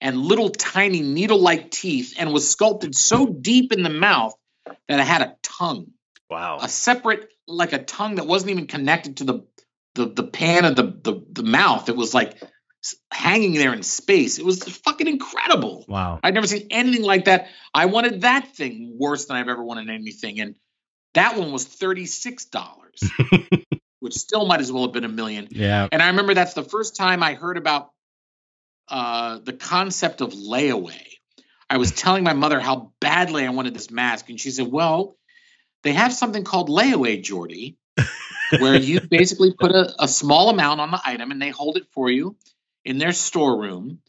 and 0.00 0.16
little 0.16 0.48
tiny 0.48 1.02
needle-like 1.02 1.70
teeth, 1.70 2.14
and 2.18 2.32
was 2.32 2.48
sculpted 2.50 2.94
so 2.94 3.26
deep 3.26 3.70
in 3.72 3.82
the 3.82 3.90
mouth 3.90 4.34
that 4.64 4.98
it 4.98 5.06
had 5.06 5.20
a 5.20 5.36
tongue, 5.42 5.88
Wow. 6.30 6.58
a 6.62 6.68
separate, 6.68 7.28
like 7.46 7.72
a 7.74 7.82
tongue 7.82 8.14
that 8.14 8.26
wasn't 8.26 8.50
even 8.52 8.66
connected 8.66 9.18
to 9.18 9.24
the 9.24 9.46
the, 9.96 10.06
the 10.06 10.22
pan 10.22 10.64
of 10.64 10.76
the, 10.76 10.84
the 10.84 11.22
the 11.32 11.42
mouth. 11.42 11.88
It 11.88 11.96
was 11.96 12.14
like 12.14 12.40
hanging 13.12 13.54
there 13.54 13.74
in 13.74 13.82
space. 13.82 14.38
It 14.38 14.44
was 14.44 14.62
fucking 14.62 15.06
incredible. 15.08 15.84
Wow. 15.86 16.20
I'd 16.22 16.32
never 16.32 16.46
seen 16.46 16.68
anything 16.70 17.02
like 17.04 17.26
that. 17.26 17.48
I 17.74 17.86
wanted 17.86 18.22
that 18.22 18.54
thing 18.54 18.96
worse 18.98 19.26
than 19.26 19.36
I've 19.36 19.48
ever 19.48 19.62
wanted 19.62 19.90
anything. 19.90 20.40
And 20.40 20.54
that 21.14 21.36
one 21.36 21.52
was 21.52 21.66
$36, 21.66 22.46
which 24.10 24.18
still 24.18 24.44
might 24.44 24.58
as 24.58 24.72
well 24.72 24.82
have 24.82 24.92
been 24.92 25.04
a 25.04 25.08
million. 25.08 25.46
Yeah. 25.52 25.86
And 25.92 26.02
I 26.02 26.08
remember 26.08 26.34
that's 26.34 26.54
the 26.54 26.64
first 26.64 26.96
time 26.96 27.22
I 27.22 27.34
heard 27.34 27.56
about 27.56 27.92
uh, 28.88 29.38
the 29.38 29.52
concept 29.52 30.20
of 30.20 30.32
layaway. 30.32 31.00
I 31.68 31.76
was 31.76 31.92
telling 31.92 32.24
my 32.24 32.32
mother 32.32 32.58
how 32.58 32.90
badly 33.00 33.46
I 33.46 33.50
wanted 33.50 33.72
this 33.72 33.88
mask. 33.88 34.28
And 34.28 34.40
she 34.40 34.50
said, 34.50 34.66
Well, 34.66 35.16
they 35.84 35.92
have 35.92 36.12
something 36.12 36.42
called 36.42 36.68
layaway, 36.68 37.22
Jordy, 37.22 37.78
where 38.58 38.74
you 38.74 39.00
basically 39.10 39.54
put 39.54 39.70
a, 39.70 39.94
a 40.00 40.08
small 40.08 40.50
amount 40.50 40.80
on 40.80 40.90
the 40.90 41.00
item 41.04 41.30
and 41.30 41.40
they 41.40 41.50
hold 41.50 41.76
it 41.76 41.86
for 41.92 42.10
you 42.10 42.34
in 42.84 42.98
their 42.98 43.12
storeroom 43.12 44.00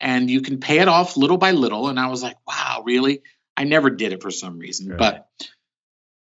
and 0.00 0.30
you 0.30 0.40
can 0.40 0.58
pay 0.58 0.78
it 0.78 0.88
off 0.88 1.18
little 1.18 1.36
by 1.36 1.50
little. 1.50 1.88
And 1.88 2.00
I 2.00 2.06
was 2.06 2.22
like, 2.22 2.36
wow, 2.48 2.82
really? 2.86 3.20
I 3.58 3.64
never 3.64 3.90
did 3.90 4.14
it 4.14 4.22
for 4.22 4.30
some 4.30 4.58
reason. 4.58 4.88
Right. 4.88 4.98
But 4.98 5.28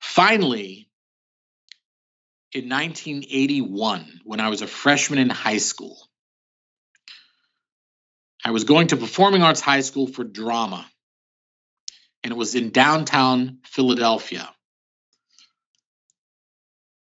finally, 0.02 0.90
in 2.54 2.68
1981, 2.70 4.22
when 4.26 4.40
I 4.40 4.50
was 4.50 4.62
a 4.62 4.68
freshman 4.68 5.20
in 5.20 5.30
high 5.30 5.58
school, 5.58 5.98
I 8.44 8.52
was 8.52 8.66
going 8.66 8.88
to 8.88 8.98
Performing 8.98 9.44
Arts 9.44 9.62
High 9.62 9.82
School 9.82 10.08
for 10.08 10.24
drama. 10.24 10.86
And 12.24 12.32
it 12.32 12.38
was 12.38 12.56
in 12.56 12.72
downtown 12.72 13.60
Philadelphia. 13.66 14.50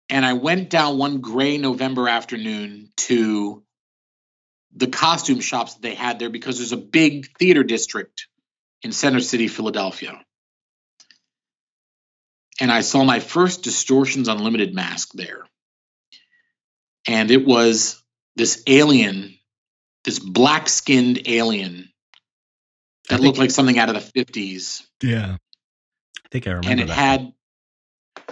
And 0.08 0.24
I 0.24 0.34
went 0.34 0.70
down 0.70 0.98
one 0.98 1.20
gray 1.20 1.58
November 1.58 2.08
afternoon 2.08 2.90
to 2.96 3.62
the 4.74 4.86
costume 4.86 5.40
shops 5.40 5.74
that 5.74 5.82
they 5.82 5.94
had 5.94 6.18
there 6.18 6.28
because 6.28 6.58
there's 6.58 6.72
a 6.72 6.76
big 6.76 7.28
theater 7.38 7.62
district 7.62 8.28
in 8.82 8.92
Center 8.92 9.20
City, 9.20 9.48
Philadelphia. 9.48 10.20
And 12.60 12.72
I 12.72 12.80
saw 12.80 13.04
my 13.04 13.20
first 13.20 13.62
Distortions 13.62 14.28
Unlimited 14.28 14.74
mask 14.74 15.12
there. 15.12 15.42
And 17.06 17.30
it 17.30 17.46
was 17.46 18.02
this 18.34 18.62
alien, 18.66 19.38
this 20.04 20.18
black 20.18 20.68
skinned 20.68 21.28
alien 21.28 21.90
that 23.08 23.20
looked 23.20 23.38
like 23.38 23.50
something 23.50 23.78
out 23.78 23.88
of 23.88 23.94
the 23.94 24.24
50s. 24.24 24.84
Yeah. 25.02 25.36
I 26.24 26.28
think 26.30 26.46
I 26.46 26.50
remember 26.50 26.70
and 26.70 26.80
it 26.80 26.88
that. 26.88 26.94
had 26.94 27.32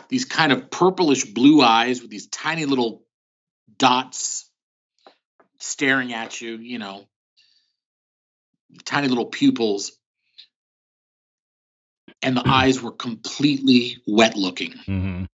these 0.09 0.25
kind 0.25 0.53
of 0.53 0.71
purplish 0.71 1.25
blue 1.25 1.63
eyes 1.63 2.01
with 2.03 2.11
these 2.11 2.27
tiny 2.27 2.67
little 2.67 3.05
dots 3.79 4.51
staring 5.59 6.13
at 6.13 6.41
you, 6.41 6.57
you 6.57 6.79
know, 6.79 7.07
tiny 8.85 9.09
little 9.09 9.27
pupils. 9.27 9.93
And 12.25 12.37
the 12.37 12.49
eyes 12.49 12.81
were 12.81 12.91
completely 12.91 13.99
wet 14.07 14.35
looking. 14.37 14.73
Mhm. 14.89 15.27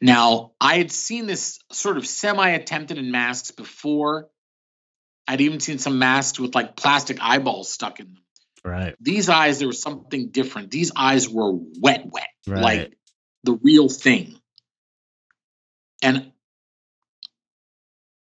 Now, 0.00 0.52
I 0.60 0.78
had 0.78 0.90
seen 0.90 1.26
this 1.26 1.58
sort 1.70 1.96
of 1.96 2.06
semi 2.06 2.48
attempted 2.50 2.98
in 2.98 3.10
masks 3.10 3.50
before. 3.50 4.28
I'd 5.28 5.40
even 5.40 5.60
seen 5.60 5.78
some 5.78 5.98
masks 5.98 6.38
with 6.40 6.54
like 6.54 6.76
plastic 6.76 7.18
eyeballs 7.20 7.68
stuck 7.70 8.00
in 8.00 8.06
them. 8.14 8.22
Right. 8.64 8.94
These 9.00 9.28
eyes, 9.28 9.58
there 9.58 9.68
was 9.68 9.82
something 9.82 10.30
different. 10.30 10.70
These 10.70 10.92
eyes 10.94 11.28
were 11.28 11.52
wet, 11.52 12.06
wet, 12.06 12.28
Right. 12.46 12.62
like 12.62 12.98
the 13.44 13.54
real 13.54 13.88
thing. 13.88 14.40
And 16.00 16.32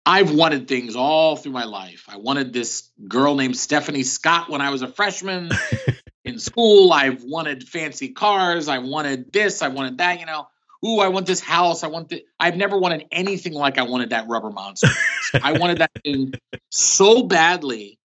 I've 0.05 0.31
wanted 0.31 0.67
things 0.67 0.95
all 0.95 1.35
through 1.35 1.51
my 1.51 1.65
life. 1.65 2.05
I 2.07 2.17
wanted 2.17 2.53
this 2.53 2.89
girl 3.07 3.35
named 3.35 3.55
Stephanie 3.55 4.03
Scott 4.03 4.49
when 4.49 4.61
I 4.61 4.71
was 4.71 4.81
a 4.81 4.87
freshman 4.87 5.51
in 6.25 6.39
school. 6.39 6.93
I've 6.93 7.23
wanted 7.23 7.67
fancy 7.67 8.09
cars. 8.09 8.67
I 8.67 8.79
wanted 8.79 9.31
this. 9.31 9.61
I 9.61 9.69
wanted 9.69 9.97
that. 9.99 10.19
You 10.19 10.25
know, 10.25 10.47
ooh, 10.85 10.99
I 10.99 11.09
want 11.09 11.25
this 11.25 11.39
house. 11.39 11.83
I 11.83 11.87
want 11.87 12.09
the. 12.09 12.23
I've 12.39 12.57
never 12.57 12.77
wanted 12.77 13.05
anything 13.11 13.53
like 13.53 13.77
I 13.77 13.83
wanted 13.83 14.11
that 14.11 14.27
rubber 14.27 14.51
monster. 14.51 14.89
I 15.43 15.53
wanted 15.53 15.79
that 15.79 15.91
thing 16.03 16.33
so 16.69 17.23
badly 17.23 17.99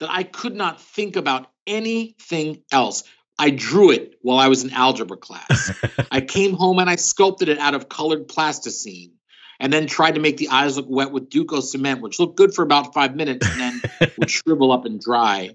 that 0.00 0.10
I 0.10 0.22
could 0.22 0.54
not 0.54 0.80
think 0.80 1.16
about 1.16 1.50
anything 1.66 2.62
else. 2.70 3.04
I 3.38 3.50
drew 3.50 3.90
it 3.90 4.14
while 4.22 4.38
I 4.38 4.48
was 4.48 4.64
in 4.64 4.72
algebra 4.72 5.16
class. 5.16 5.72
I 6.10 6.20
came 6.20 6.54
home 6.54 6.78
and 6.78 6.88
I 6.88 6.96
sculpted 6.96 7.48
it 7.48 7.58
out 7.58 7.74
of 7.74 7.88
colored 7.88 8.28
plasticine 8.28 9.12
and 9.60 9.72
then 9.72 9.86
tried 9.86 10.14
to 10.14 10.20
make 10.20 10.36
the 10.36 10.48
eyes 10.48 10.76
look 10.76 10.86
wet 10.88 11.12
with 11.12 11.28
Duco 11.28 11.60
cement, 11.60 12.00
which 12.00 12.18
looked 12.18 12.36
good 12.36 12.54
for 12.54 12.62
about 12.62 12.94
five 12.94 13.14
minutes 13.14 13.46
and 13.48 13.60
then 13.60 14.10
would 14.18 14.30
shrivel 14.30 14.72
up 14.72 14.84
and 14.84 15.00
dry. 15.00 15.50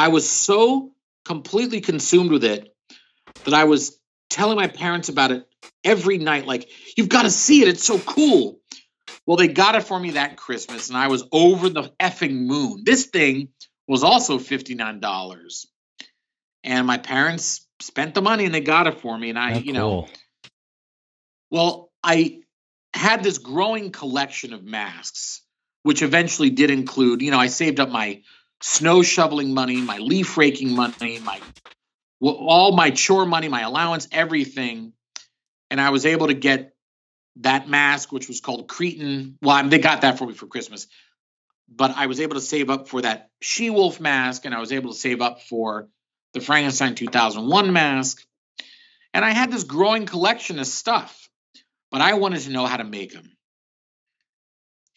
I 0.00 0.08
was 0.08 0.26
so 0.26 0.92
completely 1.26 1.82
consumed 1.82 2.30
with 2.30 2.42
it 2.42 2.74
that 3.44 3.52
I 3.52 3.64
was 3.64 3.98
telling 4.30 4.56
my 4.56 4.66
parents 4.66 5.10
about 5.10 5.30
it 5.30 5.46
every 5.84 6.16
night. 6.16 6.46
Like, 6.46 6.70
you've 6.96 7.10
got 7.10 7.24
to 7.24 7.30
see 7.30 7.60
it. 7.60 7.68
It's 7.68 7.84
so 7.84 7.98
cool. 7.98 8.60
Well, 9.26 9.36
they 9.36 9.48
got 9.48 9.74
it 9.74 9.82
for 9.82 10.00
me 10.00 10.12
that 10.12 10.38
Christmas, 10.38 10.88
and 10.88 10.96
I 10.96 11.08
was 11.08 11.24
over 11.32 11.68
the 11.68 11.92
effing 12.00 12.46
moon. 12.46 12.82
This 12.86 13.06
thing 13.06 13.48
was 13.86 14.02
also 14.02 14.38
$59. 14.38 15.66
And 16.64 16.86
my 16.86 16.96
parents 16.96 17.66
spent 17.80 18.14
the 18.14 18.22
money 18.22 18.46
and 18.46 18.54
they 18.54 18.62
got 18.62 18.86
it 18.86 19.00
for 19.00 19.18
me. 19.18 19.28
And 19.28 19.38
I, 19.38 19.56
Oh, 19.56 19.58
you 19.58 19.74
know, 19.74 19.90
cool. 19.90 20.08
well, 21.50 21.92
I 22.02 22.40
had 22.94 23.22
this 23.22 23.36
growing 23.36 23.92
collection 23.92 24.54
of 24.54 24.64
masks, 24.64 25.42
which 25.82 26.00
eventually 26.00 26.48
did 26.48 26.70
include, 26.70 27.20
you 27.20 27.30
know, 27.30 27.38
I 27.38 27.48
saved 27.48 27.80
up 27.80 27.90
my 27.90 28.22
snow 28.62 29.02
shoveling 29.02 29.54
money, 29.54 29.80
my 29.80 29.98
leaf 29.98 30.36
raking 30.36 30.74
money, 30.74 31.18
my 31.18 31.40
all 32.20 32.72
my 32.72 32.90
chore 32.90 33.26
money, 33.26 33.48
my 33.48 33.62
allowance, 33.62 34.08
everything. 34.12 34.92
and 35.70 35.80
I 35.80 35.90
was 35.90 36.04
able 36.04 36.26
to 36.26 36.34
get 36.34 36.74
that 37.36 37.68
mask, 37.68 38.12
which 38.12 38.28
was 38.28 38.40
called 38.40 38.68
Cretan. 38.68 39.38
Well, 39.40 39.68
they 39.68 39.78
got 39.78 40.02
that 40.02 40.18
for 40.18 40.26
me 40.26 40.34
for 40.34 40.46
Christmas, 40.46 40.86
but 41.68 41.92
I 41.96 42.06
was 42.06 42.20
able 42.20 42.34
to 42.34 42.40
save 42.40 42.70
up 42.70 42.88
for 42.88 43.02
that 43.02 43.30
She 43.40 43.70
Wolf 43.70 44.00
mask, 44.00 44.44
and 44.44 44.54
I 44.54 44.60
was 44.60 44.72
able 44.72 44.92
to 44.92 44.98
save 44.98 45.22
up 45.22 45.42
for 45.42 45.88
the 46.34 46.40
Frankenstein 46.40 46.94
2001 46.94 47.72
mask. 47.72 48.24
And 49.14 49.24
I 49.24 49.30
had 49.30 49.50
this 49.50 49.64
growing 49.64 50.06
collection 50.06 50.58
of 50.58 50.66
stuff, 50.66 51.28
but 51.90 52.00
I 52.00 52.14
wanted 52.14 52.42
to 52.42 52.50
know 52.50 52.66
how 52.66 52.76
to 52.76 52.84
make 52.84 53.12
them. 53.12 53.36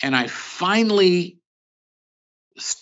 And 0.02 0.15
I 0.15 0.27
finally, 0.27 1.40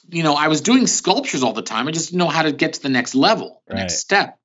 you 0.09 0.23
know, 0.23 0.33
I 0.33 0.47
was 0.47 0.61
doing 0.61 0.87
sculptures 0.87 1.43
all 1.43 1.53
the 1.53 1.61
time. 1.61 1.87
I 1.87 1.91
just 1.91 2.09
didn't 2.09 2.19
know 2.19 2.27
how 2.27 2.43
to 2.43 2.51
get 2.51 2.73
to 2.73 2.81
the 2.81 2.89
next 2.89 3.15
level, 3.15 3.61
the 3.67 3.75
Right. 3.75 3.79
next 3.81 3.99
step. 3.99 4.37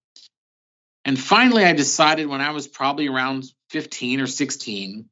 And 1.04 1.18
finally, 1.18 1.64
I 1.64 1.72
decided 1.72 2.26
when 2.26 2.40
I 2.40 2.50
was 2.50 2.66
probably 2.66 3.08
around 3.08 3.44
15 3.70 4.20
or 4.20 4.26
16 4.26 5.08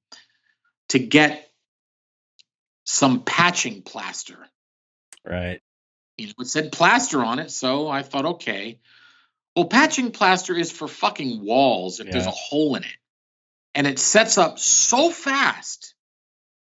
to 0.91 0.99
get 0.99 1.49
some 2.85 3.23
patching 3.23 3.83
plaster. 3.83 4.39
Right. 5.25 5.61
You 6.17 6.29
know, 6.29 6.35
it 6.41 6.47
said 6.47 6.73
plaster 6.73 7.25
on 7.25 7.39
it, 7.39 7.51
so 7.51 7.89
I 7.89 8.03
thought, 8.03 8.27
okay. 8.27 8.79
Well, 9.57 9.67
patching 9.67 10.11
plaster 10.11 10.55
is 10.57 10.71
for 10.71 10.89
fucking 10.89 11.45
walls 11.45 12.01
if 12.01 12.11
there's 12.11 12.27
a 12.27 12.31
hole 12.31 12.77
in 12.77 12.83
it. 12.83 12.97
And 13.75 13.87
it 13.87 13.99
sets 13.99 14.39
up 14.39 14.59
so 14.59 15.11
fast 15.11 15.95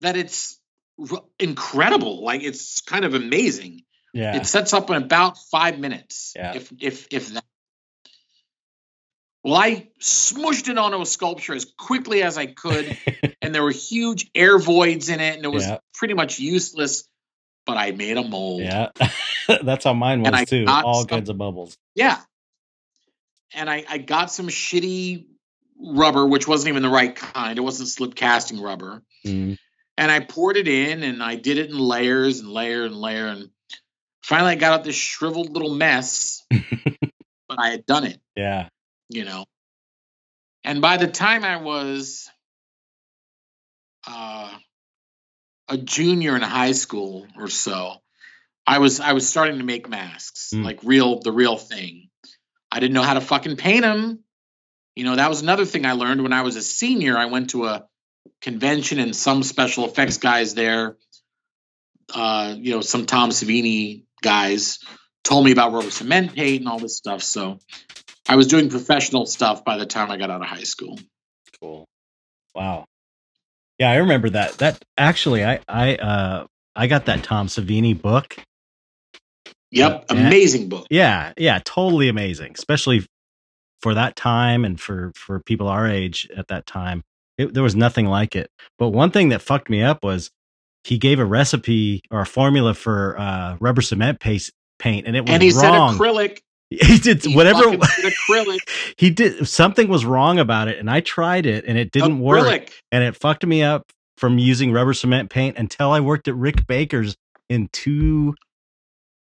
that 0.00 0.16
it's 0.16 0.55
r- 0.98 1.22
incredible. 1.38 2.24
Like 2.24 2.42
it's 2.42 2.80
kind 2.82 3.04
of 3.04 3.14
amazing. 3.14 3.82
Yeah. 4.12 4.36
It 4.36 4.46
sets 4.46 4.72
up 4.72 4.88
in 4.90 4.96
about 4.96 5.36
five 5.50 5.78
minutes. 5.78 6.32
Yeah. 6.36 6.54
If 6.54 6.72
if 6.80 7.06
if 7.10 7.28
that. 7.34 7.44
Well, 9.44 9.54
I 9.54 9.88
smushed 10.00 10.68
it 10.68 10.76
onto 10.76 11.00
a 11.00 11.06
sculpture 11.06 11.54
as 11.54 11.64
quickly 11.78 12.22
as 12.22 12.36
I 12.36 12.46
could, 12.46 12.96
and 13.42 13.54
there 13.54 13.62
were 13.62 13.70
huge 13.70 14.28
air 14.34 14.58
voids 14.58 15.08
in 15.08 15.20
it, 15.20 15.36
and 15.36 15.44
it 15.44 15.48
was 15.52 15.64
Yeah. 15.66 15.78
pretty 15.94 16.14
much 16.14 16.38
useless. 16.40 17.08
But 17.64 17.76
I 17.76 17.90
made 17.90 18.16
a 18.16 18.22
mold. 18.22 18.62
yeah. 18.62 18.90
That's 19.62 19.84
how 19.84 19.92
mine 19.92 20.22
was 20.22 20.32
And 20.32 20.46
too. 20.48 20.64
All 20.68 21.00
some- 21.00 21.08
kinds 21.08 21.28
of 21.30 21.36
bubbles. 21.38 21.76
Yeah. 21.96 22.18
And 23.54 23.68
I, 23.68 23.84
I 23.88 23.98
got 23.98 24.30
some 24.30 24.46
shitty 24.48 25.26
rubber, 25.80 26.24
which 26.26 26.46
wasn't 26.46 26.68
even 26.68 26.82
the 26.84 26.88
right 26.88 27.14
kind. 27.14 27.58
It 27.58 27.62
wasn't 27.62 27.88
slip 27.88 28.14
casting 28.14 28.60
rubber. 28.60 29.02
Mm. 29.26 29.58
And 29.98 30.10
I 30.10 30.20
poured 30.20 30.56
it 30.56 30.68
in 30.68 31.02
and 31.02 31.22
I 31.22 31.36
did 31.36 31.58
it 31.58 31.70
in 31.70 31.78
layers 31.78 32.40
and 32.40 32.50
layer 32.50 32.84
and 32.84 32.94
layer. 32.96 33.28
And 33.28 33.50
finally 34.22 34.52
I 34.52 34.54
got 34.56 34.72
out 34.72 34.84
this 34.84 34.94
shriveled 34.96 35.50
little 35.50 35.74
mess, 35.74 36.44
but 36.50 37.58
I 37.58 37.70
had 37.70 37.86
done 37.86 38.04
it, 38.04 38.20
Yeah. 38.34 38.68
you 39.08 39.24
know. 39.24 39.44
And 40.64 40.80
by 40.82 40.96
the 40.96 41.06
time 41.06 41.44
I 41.44 41.56
was 41.58 42.28
uh, 44.06 44.50
a 45.68 45.76
junior 45.78 46.36
in 46.36 46.42
high 46.42 46.72
school 46.72 47.26
or 47.36 47.48
so, 47.48 47.94
I 48.66 48.78
was 48.78 48.98
I 49.00 49.12
was 49.12 49.28
starting 49.28 49.58
to 49.58 49.64
make 49.64 49.88
masks, 49.88 50.50
Mm. 50.52 50.64
like 50.64 50.80
real 50.82 51.20
the 51.20 51.32
real 51.32 51.56
thing. 51.56 52.08
I 52.70 52.80
didn't 52.80 52.94
know 52.94 53.02
how 53.02 53.14
to 53.14 53.20
fucking 53.20 53.56
paint 53.56 53.82
them. 53.82 54.24
You 54.96 55.04
know, 55.04 55.16
that 55.16 55.28
was 55.28 55.40
another 55.42 55.64
thing 55.64 55.86
I 55.86 55.92
learned 55.92 56.22
when 56.22 56.32
I 56.32 56.42
was 56.42 56.56
a 56.56 56.62
senior. 56.62 57.16
I 57.16 57.26
went 57.26 57.50
to 57.50 57.66
a 57.66 57.86
convention 58.42 58.98
and 58.98 59.14
some 59.16 59.42
special 59.42 59.86
effects 59.86 60.18
guys 60.18 60.54
there, 60.54 60.96
uh, 62.14 62.54
you 62.56 62.72
know, 62.72 62.80
some 62.82 63.06
Tom 63.06 63.30
Savini 63.30 64.04
guys 64.22 64.80
told 65.24 65.44
me 65.44 65.52
about 65.52 65.72
rubber 65.72 65.90
cement 65.90 66.34
paint 66.34 66.60
and 66.60 66.68
all 66.68 66.78
this 66.78 66.96
stuff. 66.96 67.22
So 67.22 67.58
I 68.28 68.36
was 68.36 68.48
doing 68.48 68.70
professional 68.70 69.26
stuff 69.26 69.64
by 69.64 69.78
the 69.78 69.86
time 69.86 70.10
I 70.10 70.16
got 70.18 70.30
out 70.30 70.42
of 70.42 70.48
high 70.48 70.64
school. 70.64 70.98
Cool. 71.60 71.86
Wow. 72.54 72.86
Yeah, 73.78 73.90
I 73.90 73.96
remember 73.96 74.30
that. 74.30 74.58
That 74.58 74.82
actually, 74.98 75.44
I 75.44 75.60
I 75.68 75.96
uh 75.96 76.46
I 76.76 76.86
got 76.88 77.06
that 77.06 77.24
Tom 77.24 77.48
Savini 77.48 78.00
book. 78.00 78.36
Yep, 79.72 80.06
Yeah. 80.10 80.16
amazing 80.18 80.68
book. 80.68 80.86
Yeah, 80.90 81.32
yeah, 81.36 81.60
totally 81.64 82.08
amazing, 82.08 82.52
especially 82.54 83.06
for 83.82 83.94
that 83.94 84.16
time 84.16 84.64
and 84.64 84.80
for 84.80 85.12
for 85.16 85.40
people 85.40 85.68
our 85.68 85.88
age 85.88 86.28
at 86.36 86.48
that 86.48 86.66
time. 86.66 87.02
It, 87.38 87.54
there 87.54 87.62
was 87.62 87.76
nothing 87.76 88.06
like 88.06 88.34
it. 88.36 88.50
But 88.78 88.90
one 88.90 89.10
thing 89.10 89.28
that 89.30 89.42
fucked 89.42 89.68
me 89.70 89.82
up 89.82 90.02
was 90.02 90.30
he 90.84 90.98
gave 90.98 91.18
a 91.18 91.24
recipe 91.24 92.02
or 92.10 92.20
a 92.20 92.26
formula 92.26 92.74
for 92.74 93.18
uh, 93.18 93.56
rubber 93.60 93.82
cement 93.82 94.20
paste 94.20 94.52
paint, 94.78 95.06
and 95.06 95.16
it 95.16 95.22
was 95.22 95.30
And 95.30 95.42
he 95.42 95.50
wrong. 95.50 95.92
said 95.92 96.00
acrylic. 96.00 96.38
he 96.70 96.98
did 96.98 97.24
He 97.24 97.34
whatever 97.34 97.62
acrylic. 97.64 98.58
he 98.96 99.10
did. 99.10 99.46
Something 99.46 99.88
was 99.88 100.04
wrong 100.04 100.38
about 100.38 100.68
it, 100.68 100.78
and 100.78 100.90
I 100.90 101.00
tried 101.00 101.46
it, 101.46 101.64
and 101.66 101.78
it 101.78 101.90
didn't 101.92 102.20
work 102.20 102.72
and 102.92 103.04
it 103.04 103.16
fucked 103.16 103.44
me 103.46 103.62
up 103.62 103.84
from 104.16 104.38
using 104.38 104.72
rubber 104.72 104.94
cement 104.94 105.30
paint 105.30 105.58
until 105.58 105.90
I 105.90 106.00
worked 106.00 106.28
at 106.28 106.34
Rick 106.36 106.66
Baker's 106.66 107.16
in 107.48 107.68
two. 107.72 108.34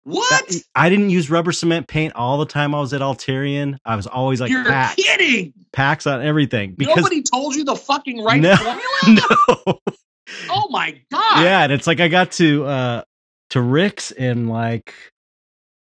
What? 0.08 0.52
I 0.76 0.88
didn't 0.88 1.10
use 1.10 1.28
rubber 1.30 1.50
cement 1.50 1.88
paint 1.88 2.14
all 2.14 2.38
the 2.38 2.46
time 2.46 2.76
I 2.76 2.80
was 2.80 2.92
at 2.92 3.00
Alterian. 3.00 3.76
I 3.84 3.96
was 3.96 4.06
always 4.06 4.40
like 4.40 4.52
You're 4.52 4.64
packs, 4.64 4.94
kidding. 4.94 5.52
packs 5.72 6.06
on 6.06 6.22
everything 6.22 6.74
because 6.76 6.96
Nobody 6.96 7.22
told 7.22 7.56
you 7.56 7.64
the 7.64 7.74
fucking 7.74 8.22
right 8.22 8.40
No. 8.40 8.54
formula? 8.54 8.86
no, 9.66 9.80
Oh 10.48 10.68
my 10.70 10.92
god. 11.10 11.42
yeah, 11.42 11.64
and 11.64 11.72
it's 11.72 11.88
like 11.88 11.98
I 11.98 12.06
got 12.06 12.30
to 12.32 12.64
uh 12.66 13.02
to 13.50 13.60
Rick's 13.60 14.12
in 14.12 14.46
like 14.48 14.94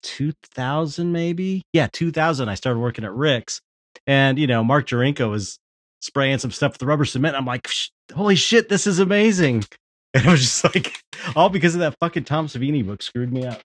2000 0.03 1.13
maybe, 1.13 1.63
yeah, 1.73 1.89
2000. 1.93 2.49
I 2.49 2.55
started 2.55 2.81
working 2.81 3.05
at 3.05 3.13
Rick's, 3.13 3.61
and 4.07 4.39
you 4.39 4.47
know 4.47 4.63
Mark 4.65 4.87
Jarenko 4.87 5.31
was 5.31 5.59
spraying 6.03 6.39
some 6.39 6.51
stuff 6.51 6.73
with 6.73 6.83
rubber 6.83 7.05
cement. 7.05 7.37
I'm 7.37 7.45
like, 7.47 7.69
holy 8.15 8.37
shit, 8.37 8.69
this 8.69 8.87
is 8.87 8.99
amazing. 8.99 9.65
And 10.13 10.27
it 10.27 10.29
was 10.29 10.41
just 10.41 10.65
like 10.65 11.01
all 11.37 11.51
because 11.51 11.75
of 11.75 11.83
that 11.83 11.95
fucking 12.01 12.25
Tom 12.25 12.49
Savini 12.49 12.85
book 12.85 13.01
screwed 13.01 13.33
me 13.33 13.47
up. 13.47 13.61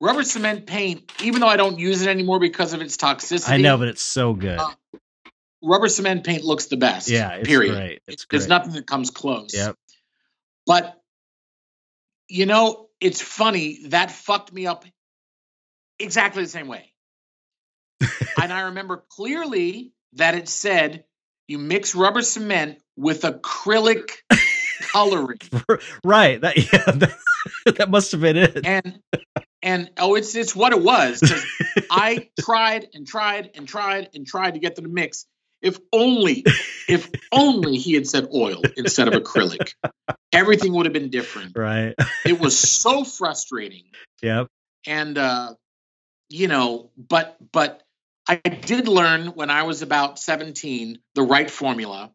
Rubber 0.00 0.22
cement 0.22 0.66
paint, 0.66 1.12
even 1.22 1.40
though 1.40 1.46
I 1.48 1.56
don't 1.56 1.78
use 1.78 2.00
it 2.02 2.08
anymore 2.08 2.38
because 2.40 2.72
of 2.72 2.80
its 2.80 2.96
toxicity. 2.96 3.50
I 3.50 3.56
know, 3.58 3.76
but 3.76 3.88
it's 3.88 4.02
so 4.02 4.32
good. 4.32 4.58
Uh, 4.58 4.70
rubber 5.62 5.88
cement 5.88 6.24
paint 6.24 6.42
looks 6.42 6.66
the 6.66 6.76
best. 6.78 7.08
yeah, 7.10 7.32
it's 7.34 7.48
period. 7.48 7.74
great. 7.74 8.02
It's 8.06 8.26
There's 8.30 8.46
great. 8.46 8.56
nothing 8.56 8.72
that 8.72 8.86
comes 8.86 9.10
close. 9.10 9.54
Yep. 9.54 9.76
But 10.66 10.96
you 12.28 12.46
know, 12.46 12.88
it's 13.00 13.20
funny 13.20 13.86
that 13.88 14.10
fucked 14.10 14.52
me 14.52 14.66
up 14.66 14.84
exactly 15.98 16.42
the 16.42 16.48
same 16.48 16.68
way. 16.68 16.92
and 18.40 18.52
I 18.52 18.62
remember 18.62 19.04
clearly 19.10 19.92
that 20.14 20.34
it 20.34 20.48
said 20.48 21.04
you 21.46 21.58
mix 21.58 21.94
rubber 21.94 22.22
cement 22.22 22.78
with 22.96 23.22
acrylic 23.22 24.12
coloring. 24.92 25.38
right. 26.04 26.40
That 26.40 26.56
yeah, 26.72 26.90
that, 26.92 27.76
that 27.76 27.90
must 27.90 28.12
have 28.12 28.20
been 28.20 28.36
it. 28.36 28.64
And 28.64 29.00
and 29.62 29.90
oh 29.98 30.14
it's 30.14 30.34
it's 30.34 30.54
what 30.54 30.72
it 30.72 30.82
was. 30.82 31.22
I 31.90 32.30
tried 32.40 32.88
and 32.94 33.06
tried 33.06 33.50
and 33.54 33.66
tried 33.66 34.10
and 34.14 34.26
tried 34.26 34.54
to 34.54 34.60
get 34.60 34.76
them 34.76 34.84
to 34.84 34.88
the 34.88 34.94
mix. 34.94 35.26
If 35.60 35.78
only, 35.92 36.44
if 36.88 37.10
only 37.32 37.76
he 37.76 37.94
had 37.94 38.06
said 38.06 38.28
oil 38.34 38.62
instead 38.76 39.08
of 39.08 39.14
acrylic, 39.14 39.74
everything 40.32 40.72
would 40.74 40.86
have 40.86 40.92
been 40.92 41.10
different. 41.10 41.56
right. 41.56 41.94
It 42.24 42.38
was 42.38 42.58
so 42.80 43.04
frustrating, 43.04 43.84
Yep. 44.22 44.46
and 44.86 45.18
uh, 45.18 45.54
you 46.28 46.48
know, 46.48 46.90
but 46.96 47.36
but 47.52 47.82
I 48.28 48.36
did 48.36 48.88
learn 48.88 49.28
when 49.28 49.50
I 49.50 49.64
was 49.64 49.82
about 49.82 50.18
seventeen 50.18 51.00
the 51.14 51.22
right 51.22 51.50
formula 51.50 52.12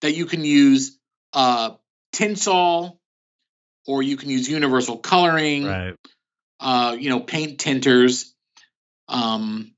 that 0.00 0.12
you 0.12 0.26
can 0.26 0.44
use 0.44 0.98
uh, 1.32 1.70
tinsol 2.12 2.98
or 3.86 4.02
you 4.02 4.16
can 4.16 4.28
use 4.28 4.48
universal 4.48 4.98
coloring 4.98 5.64
Right. 5.64 5.94
Uh, 6.62 6.96
you 6.98 7.10
know, 7.10 7.20
paint 7.20 7.58
tinters, 7.58 8.32
um, 9.08 9.74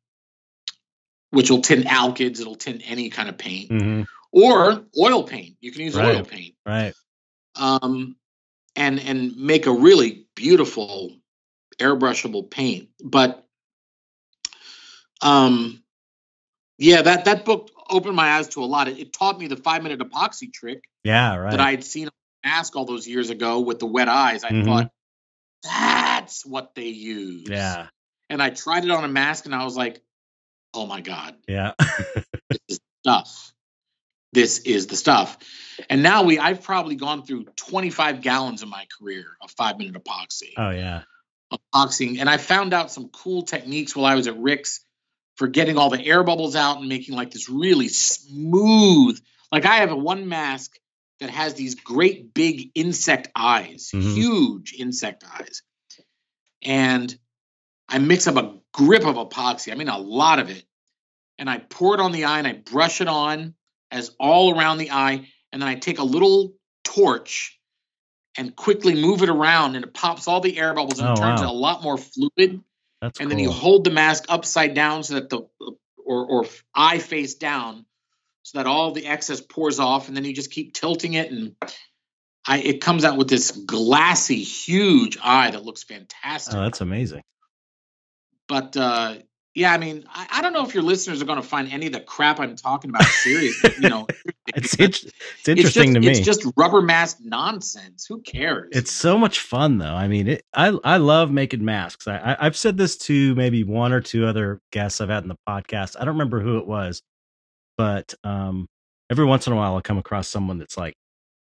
which 1.30 1.50
will 1.50 1.62
tint 1.62 1.86
alkyds, 1.86 2.40
it'll 2.40 2.54
tint 2.54 2.82
any 2.84 3.10
kind 3.10 3.28
of 3.28 3.38
paint, 3.38 3.70
hmm 3.70 4.02
or 4.32 4.84
oil 4.98 5.22
paint. 5.22 5.56
You 5.60 5.70
can 5.70 5.82
use 5.82 5.96
oil 5.96 6.24
paint, 6.24 6.56
Right. 6.66 6.92
um, 7.54 8.16
and 8.76 8.98
and 9.00 9.36
make 9.36 9.66
a 9.66 9.72
really 9.72 10.26
beautiful 10.34 11.12
airbrushable 11.78 12.50
paint. 12.50 12.88
But, 13.02 13.46
um, 15.22 15.82
yeah, 16.78 17.02
that 17.02 17.24
that 17.26 17.44
book 17.44 17.70
opened 17.88 18.16
my 18.16 18.32
eyes 18.32 18.48
to 18.48 18.64
a 18.64 18.66
lot. 18.66 18.88
It, 18.88 18.98
it 18.98 19.12
taught 19.12 19.38
me 19.38 19.46
the 19.46 19.56
five 19.56 19.82
minute 19.82 20.00
epoxy 20.00 20.52
trick 20.52 20.82
Yeah. 21.04 21.36
Right. 21.36 21.52
that 21.52 21.60
I 21.60 21.70
had 21.70 21.84
seen 21.84 22.08
mask 22.44 22.76
all 22.76 22.84
those 22.84 23.06
years 23.08 23.30
ago 23.30 23.60
with 23.60 23.78
the 23.78 23.86
wet 23.86 24.08
eyes. 24.08 24.44
I 24.44 24.50
Mhm. 24.50 24.64
thought 24.64 24.90
that's 26.24 26.44
what 26.46 26.74
they 26.74 26.86
use. 26.88 27.46
yeah. 27.48 27.88
And 28.30 28.42
I 28.42 28.50
tried 28.50 28.84
it 28.84 28.90
on 28.90 29.04
a 29.04 29.08
mask 29.08 29.44
and 29.46 29.54
I 29.54 29.64
was 29.64 29.76
like, 29.76 30.02
oh 30.72 30.86
my 30.86 31.00
God, 31.02 31.36
Yeah. 31.46 31.72
this 32.50 32.58
is 32.68 32.80
stuff. 33.02 33.52
This 34.32 34.58
is 34.60 34.86
the 34.88 34.96
stuff. 34.96 35.36
And 35.90 36.02
now 36.02 36.22
we 36.24 36.38
I've 36.38 36.62
probably 36.62 36.96
gone 36.96 37.24
through 37.24 37.44
25 37.56 38.20
gallons 38.22 38.62
in 38.62 38.68
my 38.68 38.86
career 38.98 39.26
of 39.42 39.50
five 39.52 39.78
minute 39.78 39.94
epoxy. 40.02 40.52
oh 40.56 40.70
yeah. 40.70 41.02
Epoxying. 41.52 42.18
And 42.18 42.28
I 42.28 42.38
found 42.38 42.72
out 42.74 42.90
some 42.90 43.10
cool 43.10 43.42
techniques 43.42 43.94
while 43.94 44.06
I 44.06 44.14
was 44.14 44.26
at 44.26 44.36
Rick's 44.38 44.80
for 45.36 45.46
getting 45.46 45.76
all 45.78 45.90
the 45.90 46.04
air 46.04 46.24
bubbles 46.24 46.56
out 46.56 46.78
and 46.78 46.88
making 46.88 47.14
like 47.14 47.30
this 47.30 47.48
really 47.48 47.88
smooth. 47.88 49.20
Like 49.52 49.66
I 49.66 49.76
have 49.76 49.92
a 49.92 49.96
one 49.96 50.28
mask 50.28 50.72
that 51.20 51.30
has 51.30 51.54
these 51.54 51.76
great 51.76 52.34
big 52.34 52.70
insect 52.74 53.28
eyes, 53.36 53.90
Mhm. 53.94 54.14
huge 54.14 54.74
insect 54.78 55.22
eyes. 55.38 55.62
And 56.64 57.16
I 57.88 57.98
mix 57.98 58.26
up 58.26 58.36
a 58.36 58.56
grip 58.72 59.04
of 59.04 59.16
epoxy, 59.16 59.72
I 59.72 59.74
mean 59.76 59.88
a 59.88 59.98
lot 59.98 60.38
of 60.38 60.50
it. 60.50 60.64
And 61.38 61.50
I 61.50 61.58
pour 61.58 61.94
it 61.94 62.00
on 62.00 62.12
the 62.12 62.24
eye 62.26 62.38
and 62.38 62.46
I 62.46 62.52
brush 62.52 63.00
it 63.00 63.08
on 63.08 63.54
as 63.90 64.14
all 64.20 64.58
around 64.58 64.78
the 64.78 64.90
eye. 64.92 65.28
And 65.52 65.60
then 65.62 65.68
I 65.68 65.74
take 65.76 65.98
a 65.98 66.04
little 66.04 66.54
torch 66.84 67.58
and 68.36 68.54
quickly 68.54 68.94
move 68.94 69.22
it 69.22 69.28
around 69.28 69.76
and 69.76 69.84
it 69.84 69.94
pops 69.94 70.26
all 70.28 70.40
the 70.40 70.58
air 70.58 70.74
bubbles 70.74 70.98
and 71.00 71.08
Oh, 71.08 71.14
turns 71.14 71.40
wow. 71.40 71.48
it 71.48 71.50
a 71.50 71.52
lot 71.52 71.82
more 71.82 71.96
fluid 71.98 72.62
That's 73.00 73.20
and 73.20 73.28
cool. 73.28 73.28
then 73.28 73.38
you 73.38 73.50
hold 73.50 73.84
the 73.84 73.90
mask 73.90 74.24
upside 74.28 74.74
down 74.74 75.02
so 75.04 75.14
that 75.14 75.28
the 75.30 75.42
or 76.04 76.26
or 76.26 76.46
eye 76.74 76.98
face 76.98 77.34
down 77.34 77.86
so 78.42 78.58
that 78.58 78.66
all 78.66 78.92
the 78.92 79.06
excess 79.06 79.40
pours 79.40 79.78
off 79.80 80.08
and 80.08 80.16
then 80.16 80.24
you 80.24 80.34
just 80.34 80.50
keep 80.50 80.74
tilting 80.74 81.14
it 81.14 81.30
and 81.30 81.54
I 82.46 82.58
it 82.58 82.80
comes 82.80 83.04
out 83.04 83.16
with 83.16 83.28
this 83.28 83.50
glassy 83.50 84.42
huge 84.42 85.18
eye 85.22 85.50
that 85.50 85.64
looks 85.64 85.82
fantastic 85.82 86.54
oh, 86.54 86.62
that's 86.62 86.80
amazing. 86.80 87.22
but 88.48 88.76
uh 88.76 89.16
yeah 89.54 89.72
i 89.72 89.78
mean 89.78 90.04
I, 90.08 90.26
I 90.32 90.42
don't 90.42 90.52
know 90.52 90.64
if 90.66 90.74
your 90.74 90.82
listeners 90.82 91.22
are 91.22 91.24
going 91.24 91.40
to 91.40 91.46
find 91.46 91.72
any 91.72 91.86
of 91.86 91.92
the 91.92 92.00
crap 92.00 92.40
i'm 92.40 92.56
talking 92.56 92.90
about 92.90 93.04
serious 93.04 93.62
you 93.80 93.88
know 93.88 94.06
It's 94.56 94.74
it's 94.78 95.04
interesting 95.48 95.94
just, 95.94 95.94
to 95.94 96.00
me. 96.00 96.08
it's 96.08 96.20
just 96.20 96.46
rubber 96.56 96.82
mask 96.82 97.18
nonsense 97.20 98.06
who 98.06 98.20
cares 98.20 98.68
It's 98.72 98.92
so 98.92 99.18
much 99.18 99.40
fun 99.40 99.78
though. 99.78 99.94
I 99.94 100.06
mean, 100.06 100.28
it, 100.28 100.42
I 100.54 100.68
I 100.84 100.98
love 100.98 101.30
making 101.30 101.64
masks. 101.64 102.06
I, 102.06 102.18
I 102.18 102.36
I've 102.46 102.56
said 102.56 102.76
this 102.76 102.96
to 102.98 103.34
maybe 103.34 103.64
one 103.64 103.92
or 103.92 104.00
two 104.00 104.26
other 104.26 104.60
guests 104.70 105.00
I've 105.00 105.08
had 105.08 105.22
in 105.22 105.28
the 105.28 105.38
podcast. 105.48 105.96
I 105.96 106.00
don't 106.00 106.14
remember 106.14 106.40
who 106.40 106.58
it 106.58 106.66
was, 106.66 107.02
but 107.78 108.14
um, 108.22 108.66
every 109.10 109.24
once 109.24 109.46
in 109.46 109.52
a 109.52 109.56
while 109.56 109.74
I'll 109.74 109.82
come 109.82 109.98
across 109.98 110.28
someone 110.28 110.58
that's 110.58 110.76
like, 110.76 110.94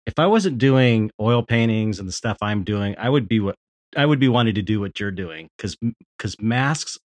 if 0.07 0.19
I 0.19 0.27
wasn't 0.27 0.59
doing 0.59 1.11
oil 1.21 1.43
paintings 1.43 1.99
and 1.99 2.09
the 2.09 2.13
stuff 2.13 2.37
I'm 2.41 2.65
doing, 2.65 2.95
I 2.99 3.09
would 3.09 3.29
be 3.29 3.41
what 3.41 3.57
I 3.97 4.05
would 4.07 4.19
be 4.21 4.29
wanting 4.29 4.55
to 4.55 4.63
do 4.63 4.81
what 4.81 4.99
you're 5.01 5.11
doing 5.11 5.49
because 5.57 5.77
because 6.17 6.37
masks 6.41 6.99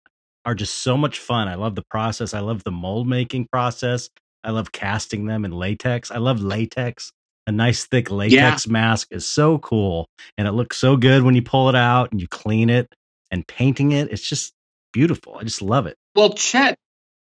are 0.46 0.54
just 0.56 0.76
so 0.82 0.98
much 0.98 1.20
fun. 1.20 1.48
I 1.48 1.56
love 1.56 1.76
the 1.76 1.84
process. 1.90 2.34
I 2.34 2.40
love 2.40 2.64
the 2.64 2.72
mold 2.72 3.08
making 3.08 3.48
process. 3.52 4.10
I 4.44 4.52
love 4.52 4.72
casting 4.72 5.26
them 5.26 5.44
in 5.46 5.52
latex. 5.52 6.10
I 6.12 6.18
love 6.18 6.42
latex. 6.42 7.12
A 7.48 7.52
nice 7.52 7.86
thick 7.86 8.10
latex 8.10 8.66
mask 8.68 9.08
is 9.12 9.26
so 9.26 9.58
cool 9.58 10.06
and 10.38 10.48
it 10.48 10.52
looks 10.52 10.78
so 10.78 10.96
good 10.96 11.24
when 11.24 11.36
you 11.36 11.42
pull 11.42 11.70
it 11.70 11.76
out 11.76 12.12
and 12.12 12.20
you 12.20 12.28
clean 12.28 12.70
it 12.70 12.94
and 13.30 13.46
painting 13.46 13.92
it. 13.92 14.12
It's 14.12 14.28
just 14.28 14.52
beautiful. 14.94 15.36
I 15.38 15.44
just 15.44 15.62
love 15.62 15.86
it. 15.86 15.96
well 16.16 16.34
chet 16.34 16.78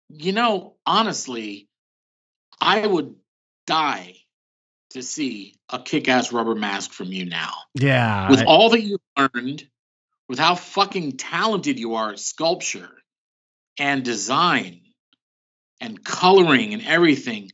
you 0.10 0.34
know 0.34 0.76
honestly 0.86 1.68
i 2.62 2.86
would 2.88 3.16
die 3.68 4.16
to 4.94 5.04
see 5.04 5.56
a 5.70 5.80
kick-ass 5.80 6.32
rubber 6.32 6.56
mask 6.56 6.92
from 6.92 7.08
you 7.08 7.26
now 7.26 7.54
Yeah. 7.76 8.30
with 8.30 8.40
I- 8.42 8.46
all 8.46 8.70
that 8.70 8.82
you've 8.82 9.02
learned, 9.18 9.68
with 10.30 10.40
how 10.40 10.56
fucking 10.56 11.18
talented 11.18 11.80
you 11.80 11.96
are 11.96 12.12
at 12.12 12.20
sculpture 12.20 12.90
and 13.78 14.04
design 14.04 14.82
and 15.82 16.04
coloring 16.04 16.74
and 16.74 16.86
everything, 16.86 17.52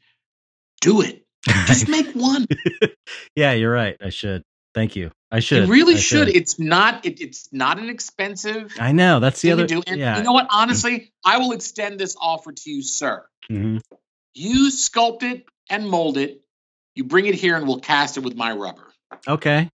do 0.82 1.02
it. 1.02 1.26
Just 1.66 1.88
make 1.88 2.12
one. 2.12 2.46
yeah, 3.36 3.54
you're 3.54 3.72
right. 3.72 3.96
I 4.02 4.10
should. 4.10 4.44
Thank 4.76 4.96
you. 4.96 5.12
I 5.32 5.40
should. 5.40 5.66
you 5.68 5.72
really 5.72 5.96
I 5.96 6.00
should. 6.00 6.28
It's 6.28 6.60
not. 6.60 7.06
It, 7.06 7.22
it's 7.22 7.50
not 7.52 7.80
an 7.80 7.90
expensive 7.90 8.74
I 8.80 8.92
know. 8.92 9.20
That's 9.20 9.42
the 9.42 9.52
other. 9.52 9.66
do. 9.66 9.82
And 9.88 10.00
yeah. 10.00 10.18
you 10.18 10.24
know 10.24 10.34
what? 10.34 10.48
Honestly, 10.52 11.12
I 11.26 11.38
will 11.38 11.54
extend 11.54 12.00
this 12.00 12.16
offer 12.20 12.52
to 12.52 12.70
you, 12.70 12.84
sir. 12.84 13.26
Mhm. 13.50 13.82
You 14.36 14.70
sculpt 14.70 15.24
it 15.24 15.46
and 15.70 15.88
mold 15.88 16.18
it. 16.18 16.42
You 17.00 17.06
bring 17.06 17.28
it 17.28 17.36
here, 17.36 17.56
and 17.56 17.66
we'll 17.66 17.80
cast 17.80 18.18
it 18.18 18.26
with 18.26 18.36
my 18.36 18.52
rubber. 18.52 18.92
Okay. 19.26 19.70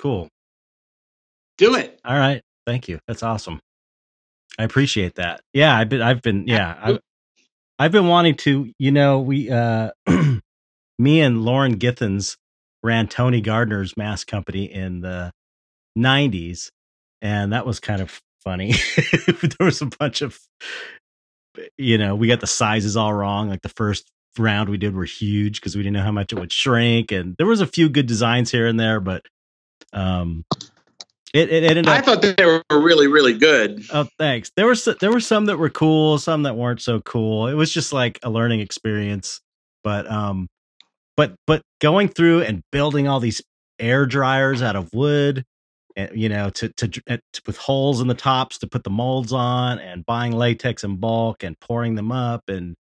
Cool. 0.00 0.28
Do 1.58 1.76
it. 1.76 2.00
All 2.04 2.18
right. 2.18 2.42
Thank 2.66 2.88
you. 2.88 2.98
That's 3.06 3.22
awesome. 3.22 3.60
I 4.58 4.64
appreciate 4.64 5.14
that. 5.14 5.42
Yeah, 5.54 5.76
I've 5.76 5.88
been 5.88 6.02
I've 6.02 6.22
been 6.22 6.48
yeah, 6.48 6.76
I've, 6.82 6.98
I've 7.78 7.92
been 7.92 8.08
wanting 8.08 8.34
to, 8.38 8.68
you 8.80 8.90
know, 8.90 9.20
we 9.20 9.48
uh 9.48 9.90
me 10.98 11.20
and 11.20 11.44
Lauren 11.44 11.78
Githens 11.78 12.36
ran 12.82 13.06
Tony 13.06 13.40
Gardner's 13.40 13.96
mask 13.96 14.26
company 14.26 14.64
in 14.64 15.02
the 15.02 15.30
90s 15.96 16.70
and 17.22 17.52
that 17.52 17.64
was 17.64 17.78
kind 17.78 18.02
of 18.02 18.20
funny. 18.42 18.74
there 19.28 19.66
was 19.66 19.82
a 19.82 19.86
bunch 19.86 20.20
of 20.20 20.36
you 21.78 21.96
know, 21.96 22.16
we 22.16 22.26
got 22.26 22.40
the 22.40 22.48
sizes 22.48 22.96
all 22.96 23.14
wrong. 23.14 23.48
Like 23.48 23.62
the 23.62 23.68
first 23.68 24.10
round 24.38 24.68
we 24.68 24.76
did 24.78 24.94
were 24.94 25.04
huge 25.04 25.60
because 25.60 25.76
we 25.76 25.82
didn't 25.82 25.94
know 25.94 26.02
how 26.02 26.12
much 26.12 26.32
it 26.32 26.38
would 26.38 26.52
shrink 26.52 27.12
and 27.12 27.34
there 27.36 27.46
was 27.46 27.60
a 27.60 27.66
few 27.66 27.88
good 27.88 28.06
designs 28.06 28.50
here 28.50 28.66
and 28.66 28.78
there, 28.78 29.00
but 29.00 29.24
um 29.92 30.44
it, 31.32 31.48
it 31.50 31.64
ended 31.64 31.88
up 31.88 31.96
I 31.96 32.00
thought 32.00 32.22
they 32.22 32.44
were 32.44 32.62
really, 32.72 33.06
really 33.06 33.34
good. 33.34 33.84
Oh, 33.92 34.08
thanks. 34.18 34.50
There 34.56 34.66
were 34.66 34.74
there 35.00 35.12
were 35.12 35.20
some 35.20 35.46
that 35.46 35.58
were 35.58 35.70
cool, 35.70 36.18
some 36.18 36.42
that 36.42 36.56
weren't 36.56 36.80
so 36.80 37.00
cool. 37.00 37.46
It 37.46 37.54
was 37.54 37.72
just 37.72 37.92
like 37.92 38.18
a 38.24 38.30
learning 38.30 38.60
experience. 38.60 39.40
But 39.84 40.10
um, 40.10 40.48
but 41.16 41.34
but 41.46 41.62
going 41.80 42.08
through 42.08 42.42
and 42.42 42.62
building 42.72 43.06
all 43.06 43.20
these 43.20 43.42
air 43.78 44.06
dryers 44.06 44.60
out 44.60 44.74
of 44.74 44.92
wood, 44.92 45.44
and 45.94 46.10
you 46.20 46.28
know, 46.28 46.50
to 46.50 46.68
to, 46.70 46.88
to 46.88 47.20
with 47.46 47.58
holes 47.58 48.00
in 48.00 48.08
the 48.08 48.14
tops 48.14 48.58
to 48.58 48.66
put 48.66 48.82
the 48.82 48.90
molds 48.90 49.32
on, 49.32 49.78
and 49.78 50.04
buying 50.04 50.32
latex 50.32 50.82
in 50.82 50.96
bulk 50.96 51.44
and 51.44 51.58
pouring 51.60 51.94
them 51.94 52.10
up 52.10 52.48
and 52.48 52.74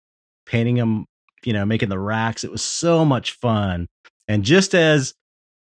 painting 0.48 0.76
them, 0.76 1.06
you 1.46 1.54
know, 1.54 1.66
making 1.66 1.90
the 1.90 2.00
racks. 2.00 2.44
It 2.44 2.52
was 2.52 2.62
so 2.62 3.04
much 3.06 3.34
fun. 3.34 3.88
And 4.28 4.44
just 4.44 4.74
as 4.76 5.14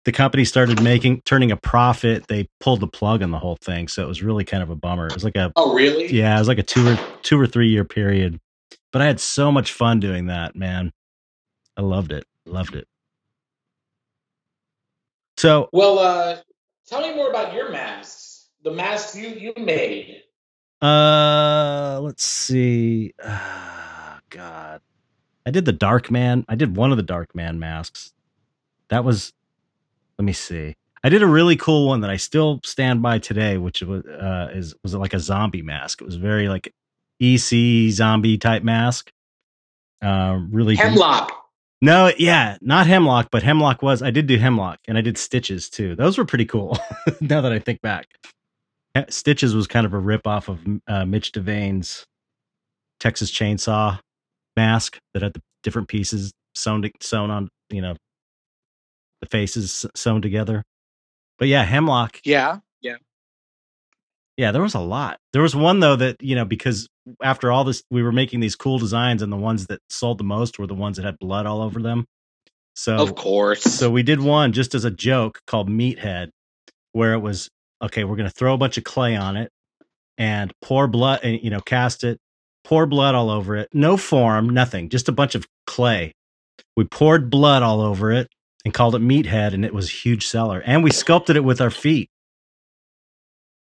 the 0.05 0.13
company 0.13 0.45
started 0.45 0.83
making 0.83 1.23
turning 1.23 1.51
a 1.51 1.57
profit, 1.57 2.27
they 2.29 2.49
pulled 2.61 2.81
the 2.81 2.87
plug 2.87 3.23
on 3.23 3.31
the 3.31 3.39
whole 3.39 3.57
thing. 3.61 3.89
So 3.89 4.03
it 4.03 4.09
was 4.09 4.23
really 4.23 4.45
kind 4.45 4.63
of 4.63 4.71
a 4.71 4.77
bummer. 4.77 5.07
It 5.07 5.15
was 5.15 5.25
like 5.25 5.37
a 5.37 5.53
Oh, 5.57 5.75
really? 5.75 6.07
yeah, 6.07 6.37
it 6.37 6.39
was 6.39 6.49
like 6.49 6.59
a 6.59 6.63
two 6.63 6.87
or 6.89 6.99
two 7.23 7.41
or 7.41 7.47
three 7.47 7.69
year 7.69 7.85
period. 7.85 8.39
But 8.93 9.03
I 9.03 9.07
had 9.07 9.21
so 9.21 9.53
much 9.53 9.73
fun 9.73 10.01
doing 10.01 10.27
that, 10.27 10.57
man. 10.57 10.93
I 11.77 11.83
loved 11.83 12.13
it. 12.13 12.25
Loved 12.47 12.75
it. 12.75 12.87
So 15.37 15.69
Well, 15.73 15.99
uh, 15.99 16.39
tell 16.87 17.03
me 17.03 17.15
more 17.15 17.29
about 17.31 17.53
your 17.55 17.71
masks. 17.71 18.49
The 18.65 18.71
masks 18.73 19.17
you 19.17 19.29
you 19.29 19.53
made. 19.57 20.23
uh 20.83 22.01
let's 22.03 22.25
see. 22.25 23.13
Ah, 23.23 24.21
God. 24.31 24.81
I 25.49 25.51
did 25.51 25.65
the 25.65 25.73
Darkman. 25.73 26.45
I 26.47 26.57
did 26.57 26.77
one 26.77 26.91
of 26.91 26.99
the 26.99 27.03
Darkman 27.03 27.57
masks. 27.57 28.13
That 28.91 29.03
was 29.03 29.33
let 30.19 30.27
me 30.27 30.35
see. 30.35 30.77
I 31.03 31.09
did 31.09 31.23
a 31.23 31.27
really 31.27 31.57
cool 31.57 31.89
one 31.89 32.03
that 32.03 32.11
I 32.11 32.19
still 32.19 32.61
stand 32.65 33.01
by 33.01 33.19
today, 33.19 33.57
which 33.57 33.81
was 33.81 34.05
uh 34.05 34.51
is 34.53 34.75
was 34.83 34.95
like 34.95 35.15
a 35.15 35.19
zombie 35.19 35.63
mask. 35.63 36.03
It 36.03 36.05
was 36.05 36.17
very 36.17 36.51
like 36.51 36.75
EC 37.19 37.91
zombie 37.91 38.37
type 38.37 38.63
mask. 38.63 39.11
Uh 40.03 40.41
really 40.51 40.77
Hemlock. 40.77 41.33
No, 41.81 42.13
yeah, 42.19 42.59
not 42.61 42.87
Hemlock, 42.87 43.29
but 43.31 43.43
Hemlock 43.43 43.81
was. 43.81 44.03
I 44.03 44.11
did 44.11 44.27
do 44.27 44.37
Hemlock, 44.37 44.81
and 44.87 44.99
I 44.99 45.01
did 45.01 45.17
Stitches 45.17 45.71
too. 45.71 45.97
Those 45.97 46.19
were 46.19 46.27
pretty 46.27 46.45
cool. 46.45 46.79
now 47.23 47.41
that 47.41 47.53
I 47.53 47.59
think 47.59 47.81
back, 47.81 48.07
Stitches 49.09 49.55
was 49.55 49.67
kind 49.67 49.87
of 49.87 49.95
a 49.95 49.99
rip 49.99 50.27
off 50.27 50.51
of 50.51 50.61
uh, 50.87 51.07
Mitch 51.07 51.33
Devane's 51.33 52.05
Texas 53.01 53.31
Chainsaw 53.31 53.99
mask 54.59 54.99
that 55.15 55.23
had 55.23 55.35
the 55.35 55.41
different 55.63 55.89
pieces 55.89 56.33
sewn 56.55 56.83
to, 56.83 56.91
sewn 57.01 57.31
on, 57.31 57.49
you 57.71 57.81
know, 57.81 57.95
the 59.21 59.29
faces 59.29 59.87
sewn 59.95 60.21
together. 60.23 60.63
But 61.39 61.49
yeah, 61.49 61.65
Hemlock. 61.65 62.21
Yeah. 62.25 62.59
Yeah. 62.81 62.97
Yeah, 64.37 64.53
there 64.53 64.63
was 64.63 64.75
a 64.75 64.81
lot. 64.81 65.19
There 65.33 65.43
was 65.43 65.55
one 65.57 65.81
though 65.81 65.97
that 65.97 66.17
you 66.23 66.35
know 66.37 66.45
because 66.45 66.89
after 67.23 67.51
all 67.51 67.65
this, 67.65 67.83
we 67.91 68.03
were 68.03 68.13
making 68.13 68.41
these 68.41 68.55
cool 68.57 68.79
designs, 68.79 69.23
and 69.23 69.33
the 69.33 69.37
ones 69.37 69.67
that 69.67 69.81
sold 69.91 70.19
the 70.19 70.25
most 70.25 70.59
were 70.59 70.67
the 70.67 70.75
ones 70.75 70.97
that 70.97 71.05
had 71.05 71.19
blood 71.19 71.47
all 71.47 71.61
over 71.63 71.81
them. 71.83 72.05
So 72.77 72.97
Of 72.97 73.15
course. 73.17 73.63
so 73.63 73.91
we 73.91 74.03
did 74.05 74.21
one 74.21 74.53
just 74.53 74.75
as 74.75 74.85
a 74.85 74.91
joke 74.91 75.41
called 75.47 75.69
Meathead, 75.69 76.29
where 76.93 77.15
it 77.15 77.19
was 77.21 77.49
okay. 77.83 78.05
We're 78.05 78.17
going 78.17 78.29
to 78.31 78.35
throw 78.35 78.55
a 78.55 78.59
bunch 78.59 78.79
of 78.79 78.85
clay 78.85 79.17
on 79.17 79.37
it 79.37 79.51
and 80.17 80.53
pour 80.63 80.87
blood, 80.87 81.21
and 81.25 81.41
you 81.43 81.51
know, 81.51 81.61
cast 81.61 82.05
it, 82.05 82.19
pour 82.65 82.87
blood 82.87 83.15
all 83.15 83.31
over 83.31 83.57
it. 83.57 83.69
No 83.73 83.97
form, 83.97 84.51
nothing, 84.51 84.89
just 84.89 85.09
a 85.09 85.13
bunch 85.13 85.35
of 85.35 85.47
clay. 85.67 86.15
We 86.77 86.85
poured 86.85 87.31
blood 87.31 87.63
all 87.63 87.81
over 87.81 88.13
it 88.13 88.29
and 88.65 88.75
called 88.75 88.95
it 88.95 89.03
Meathead, 89.03 89.55
and 89.55 89.65
it 89.65 89.75
was 89.75 89.89
a 89.89 89.93
huge 89.93 90.27
seller. 90.27 90.63
And 90.65 90.85
we 90.85 90.91
sculpted 90.91 91.37
it 91.37 91.45
with 91.45 91.61
our 91.61 91.71
feet, 91.71 92.11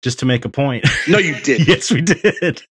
just 0.03 0.21
to 0.21 0.27
make 0.27 0.45
a 0.45 0.49
point. 0.49 0.85
no, 1.09 1.19
you 1.19 1.35
did. 1.43 1.67
yes, 1.69 1.91
we 1.91 2.01
did. 2.01 2.63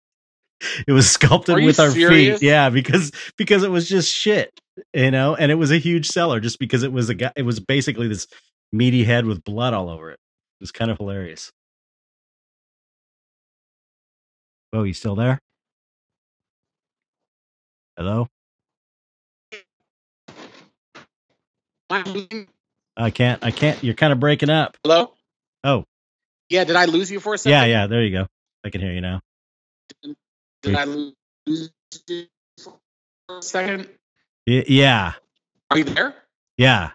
It 0.87 0.91
was 0.91 1.09
sculpted 1.09 1.63
with 1.63 1.79
our 1.79 1.91
serious? 1.91 2.39
feet. 2.39 2.47
Yeah, 2.47 2.69
because 2.69 3.11
because 3.37 3.63
it 3.63 3.69
was 3.69 3.87
just 3.87 4.11
shit, 4.11 4.49
you 4.93 5.11
know, 5.11 5.35
and 5.35 5.51
it 5.51 5.55
was 5.55 5.71
a 5.71 5.77
huge 5.77 6.07
seller 6.07 6.39
just 6.39 6.57
because 6.57 6.81
it 6.83 6.91
was 6.91 7.09
a 7.09 7.13
guy. 7.13 7.31
It 7.35 7.43
was 7.43 7.59
basically 7.59 8.07
this 8.07 8.25
meaty 8.71 9.03
head 9.03 9.25
with 9.25 9.43
blood 9.43 9.73
all 9.75 9.87
over 9.89 10.09
it. 10.09 10.15
It 10.15 10.63
was 10.63 10.71
kind 10.71 10.89
of 10.89 10.97
hilarious. 10.97 11.51
Oh, 14.73 14.83
you 14.83 14.93
still 14.93 15.15
there? 15.15 15.39
Hello. 17.97 18.27
I 21.89 23.09
can't. 23.11 23.43
I 23.43 23.51
can't. 23.51 23.83
You're 23.83 23.95
kind 23.95 24.13
of 24.13 24.19
breaking 24.19 24.49
up. 24.51 24.77
Hello. 24.83 25.13
Oh. 25.63 25.85
Yeah. 26.49 26.63
Did 26.63 26.75
I 26.75 26.85
lose 26.85 27.09
you 27.09 27.19
for 27.19 27.33
a 27.33 27.37
second? 27.37 27.51
Yeah. 27.53 27.65
Yeah. 27.65 27.87
There 27.87 28.03
you 28.03 28.11
go. 28.11 28.27
I 28.63 28.69
can 28.69 28.81
hear 28.81 28.91
you 28.91 29.01
now. 29.01 29.21
Did 30.61 30.75
I 30.75 30.83
lose 30.83 31.15
you 32.07 32.25
for 32.61 32.77
a 33.29 33.41
second? 33.41 33.89
Y- 34.45 34.65
yeah. 34.67 35.13
Are 35.71 35.77
you 35.77 35.83
there? 35.85 36.13
Yeah. 36.57 36.91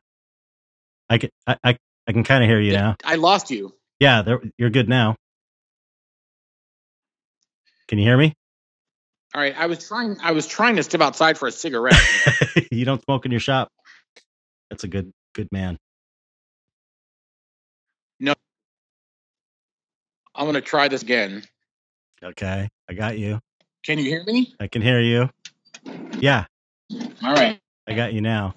I 1.10 1.18
can. 1.18 1.30
I. 1.46 1.56
I, 1.64 1.78
I 2.06 2.12
can 2.12 2.24
kind 2.24 2.42
of 2.44 2.50
hear 2.50 2.60
you 2.60 2.72
now. 2.72 2.96
I 3.04 3.14
lost 3.16 3.50
you. 3.50 3.74
Yeah. 3.98 4.22
There, 4.22 4.40
you're 4.58 4.70
good 4.70 4.88
now. 4.88 5.16
Can 7.88 7.98
you 7.98 8.04
hear 8.04 8.16
me? 8.16 8.34
All 9.34 9.40
right. 9.42 9.54
I 9.56 9.66
was 9.66 9.86
trying. 9.86 10.16
I 10.22 10.32
was 10.32 10.46
trying 10.46 10.76
to 10.76 10.82
step 10.82 11.00
outside 11.00 11.38
for 11.38 11.48
a 11.48 11.52
cigarette. 11.52 12.00
you 12.70 12.84
don't 12.84 13.02
smoke 13.04 13.26
in 13.26 13.30
your 13.32 13.40
shop. 13.40 13.68
That's 14.70 14.84
a 14.84 14.88
good 14.88 15.12
good 15.34 15.48
man. 15.52 15.78
No. 18.20 18.34
I'm 20.34 20.46
gonna 20.46 20.60
try 20.60 20.88
this 20.88 21.02
again. 21.02 21.44
Okay, 22.22 22.68
I 22.88 22.94
got 22.94 23.18
you. 23.18 23.40
Can 23.84 23.98
you 23.98 24.04
hear 24.04 24.24
me? 24.24 24.54
I 24.60 24.68
can 24.68 24.82
hear 24.82 25.00
you. 25.00 25.30
Yeah, 26.20 26.46
All 27.24 27.34
right. 27.34 27.58
I 27.86 27.94
got 27.94 28.12
you 28.12 28.20
now. 28.20 28.54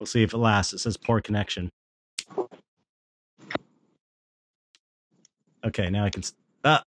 We'll 0.00 0.06
see 0.06 0.22
if 0.22 0.32
it 0.34 0.38
lasts. 0.38 0.72
It 0.74 0.78
says 0.78 0.96
poor 0.96 1.20
connection. 1.20 1.70
Okay, 5.64 5.90
now 5.90 6.04
I 6.04 6.10
can. 6.10 6.22
Ah, 6.64 6.82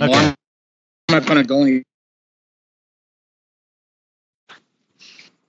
Okay. 0.00 0.34
Not 1.10 1.26
gonna 1.26 1.44
go 1.44 1.62
any. 1.62 1.82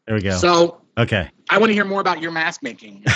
there 0.06 0.16
we 0.16 0.22
go. 0.22 0.38
So 0.38 0.82
okay. 0.98 1.30
I 1.50 1.58
want 1.58 1.70
to 1.70 1.74
hear 1.74 1.86
more 1.86 2.02
about 2.02 2.22
your 2.22 2.32
mask 2.32 2.64
making. 2.64 3.04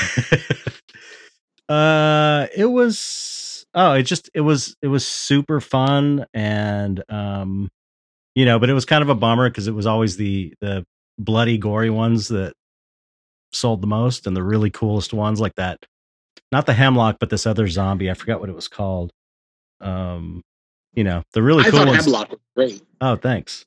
uh 1.70 2.46
it 2.56 2.66
was 2.66 3.66
oh 3.74 3.94
it 3.94 4.04
just 4.04 4.30
it 4.36 4.42
was 4.42 4.76
it 4.84 4.88
was 4.88 5.06
super 5.06 5.60
fun 5.60 6.26
and 6.32 7.04
um 7.10 7.70
you 8.36 8.46
know 8.46 8.60
but 8.60 8.70
it 8.70 8.74
was 8.74 8.86
kind 8.86 9.02
of 9.02 9.10
a 9.10 9.16
bummer 9.16 9.50
because 9.50 9.68
it 9.68 9.74
was 9.74 9.88
always 9.88 10.16
the 10.16 10.54
the 10.62 10.86
bloody 11.18 11.58
gory 11.58 11.90
ones 11.90 12.28
that 12.28 12.54
sold 13.52 13.82
the 13.82 13.88
most 13.88 14.28
and 14.28 14.36
the 14.36 14.44
really 14.44 14.70
coolest 14.70 15.12
ones 15.12 15.40
like 15.40 15.56
that 15.56 15.80
not 16.52 16.68
the 16.68 16.74
hemlock 16.74 17.18
but 17.20 17.32
this 17.32 17.48
other 17.48 17.68
zombie 17.68 18.12
i 18.12 18.14
forgot 18.14 18.40
what 18.40 18.50
it 18.50 18.56
was 18.56 18.68
called 18.68 19.12
um 19.82 20.44
you 20.96 21.04
know 21.04 21.24
the 21.34 21.42
really 21.44 21.64
I 21.66 21.70
cool 21.70 21.80
thought 21.80 21.88
ones 21.88 22.06
Hemlock 22.06 22.30
was 22.32 22.40
great. 22.56 22.82
oh 23.02 23.16
thanks 23.16 23.66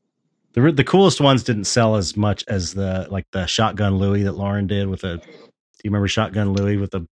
the 0.54 0.72
the 0.72 0.84
coolest 0.84 1.20
ones 1.20 1.42
didn't 1.42 1.64
sell 1.64 1.96
as 1.96 2.16
much 2.16 2.44
as 2.48 2.74
the 2.74 3.06
like 3.10 3.26
the 3.32 3.46
shotgun 3.46 3.96
louis 3.98 4.22
that 4.24 4.32
lauren 4.32 4.66
did 4.66 4.88
with 4.88 5.04
a 5.04 5.18
do 5.18 5.22
you 5.84 5.90
remember 5.90 6.08
shotgun 6.08 6.52
louis 6.52 6.76
with 6.76 6.90
the 6.90 7.06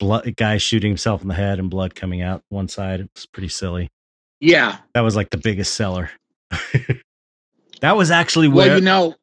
blood 0.00 0.34
guy 0.36 0.56
shooting 0.56 0.90
himself 0.90 1.22
in 1.22 1.28
the 1.28 1.34
head 1.34 1.58
and 1.58 1.70
blood 1.70 1.94
coming 1.94 2.20
out 2.22 2.42
one 2.48 2.66
side 2.68 3.00
it 3.00 3.10
was 3.14 3.26
pretty 3.26 3.48
silly 3.48 3.88
Yeah. 4.40 4.78
that 4.94 5.02
was 5.02 5.14
like 5.16 5.30
the 5.30 5.36
biggest 5.38 5.74
seller 5.74 6.10
that 7.80 7.96
was 7.96 8.10
actually 8.10 8.48
where 8.48 8.68
Well, 8.68 8.78
you 8.78 8.84
know, 8.84 9.14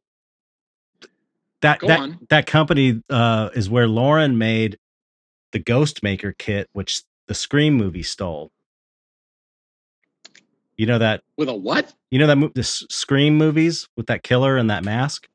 that 1.61 1.79
go 1.79 1.87
that, 1.87 1.99
on. 1.99 2.19
that 2.29 2.45
company 2.45 3.01
uh 3.09 3.49
is 3.53 3.69
where 3.69 3.87
lauren 3.87 4.37
made 4.37 4.77
the 5.51 5.59
ghost 5.59 6.03
maker 6.03 6.33
kit 6.37 6.69
which 6.73 7.03
the 7.27 7.33
scream 7.35 7.73
movie 7.75 8.03
stole 8.03 8.51
you 10.81 10.87
know 10.87 10.97
that 10.97 11.21
with 11.37 11.47
a 11.47 11.53
what? 11.53 11.93
you 12.09 12.17
know 12.17 12.25
that 12.25 12.37
mo- 12.39 12.51
the 12.55 12.63
scream 12.63 13.37
movies 13.37 13.87
with 13.95 14.07
that 14.07 14.23
killer 14.23 14.57
and 14.57 14.71
that 14.71 14.83
mask 14.83 15.27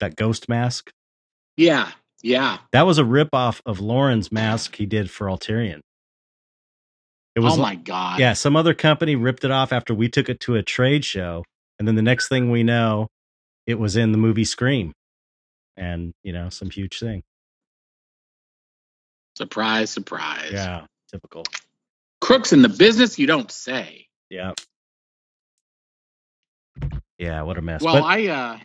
that 0.00 0.16
ghost 0.16 0.48
mask 0.48 0.90
Yeah. 1.56 1.92
Yeah. 2.24 2.58
that 2.72 2.82
was 2.82 2.98
a 2.98 3.04
ripoff 3.04 3.60
of 3.66 3.78
lauren's 3.78 4.32
mask 4.32 4.74
he 4.74 4.84
did 4.84 5.12
for 5.12 5.28
alterian 5.28 5.78
it 7.36 7.40
was 7.40 7.52
oh 7.56 7.62
my 7.62 7.76
god. 7.76 8.18
yeah 8.18 8.32
some 8.32 8.56
other 8.56 8.74
company 8.74 9.14
ripped 9.14 9.44
it 9.44 9.52
off 9.52 9.72
after 9.72 9.94
we 9.94 10.08
took 10.08 10.28
it 10.28 10.40
to 10.40 10.56
a 10.56 10.62
trade 10.64 11.04
show 11.04 11.44
and 11.78 11.86
then 11.86 11.94
the 11.94 12.02
next 12.02 12.28
thing 12.28 12.50
we 12.50 12.64
know 12.64 13.06
it 13.68 13.78
was 13.78 13.96
in 13.96 14.10
the 14.10 14.18
movie 14.18 14.44
scream 14.44 14.92
and 15.76 16.12
you 16.24 16.32
know 16.32 16.48
some 16.48 16.68
huge 16.68 16.98
thing 16.98 17.22
Surprise, 19.36 19.90
surprise. 19.90 20.50
yeah 20.52 20.86
typical 21.12 21.44
Crooks 22.24 22.52
in 22.54 22.62
the 22.62 22.70
business, 22.70 23.18
you 23.18 23.26
don't 23.28 23.52
say. 23.52 24.08
yeah. 24.30 24.52
Yeah 27.18 27.42
what 27.42 27.58
a 27.58 27.62
mess. 27.62 27.82
Well, 27.82 27.94
but 27.94 28.04
I 28.04 28.28
uh 28.28 28.58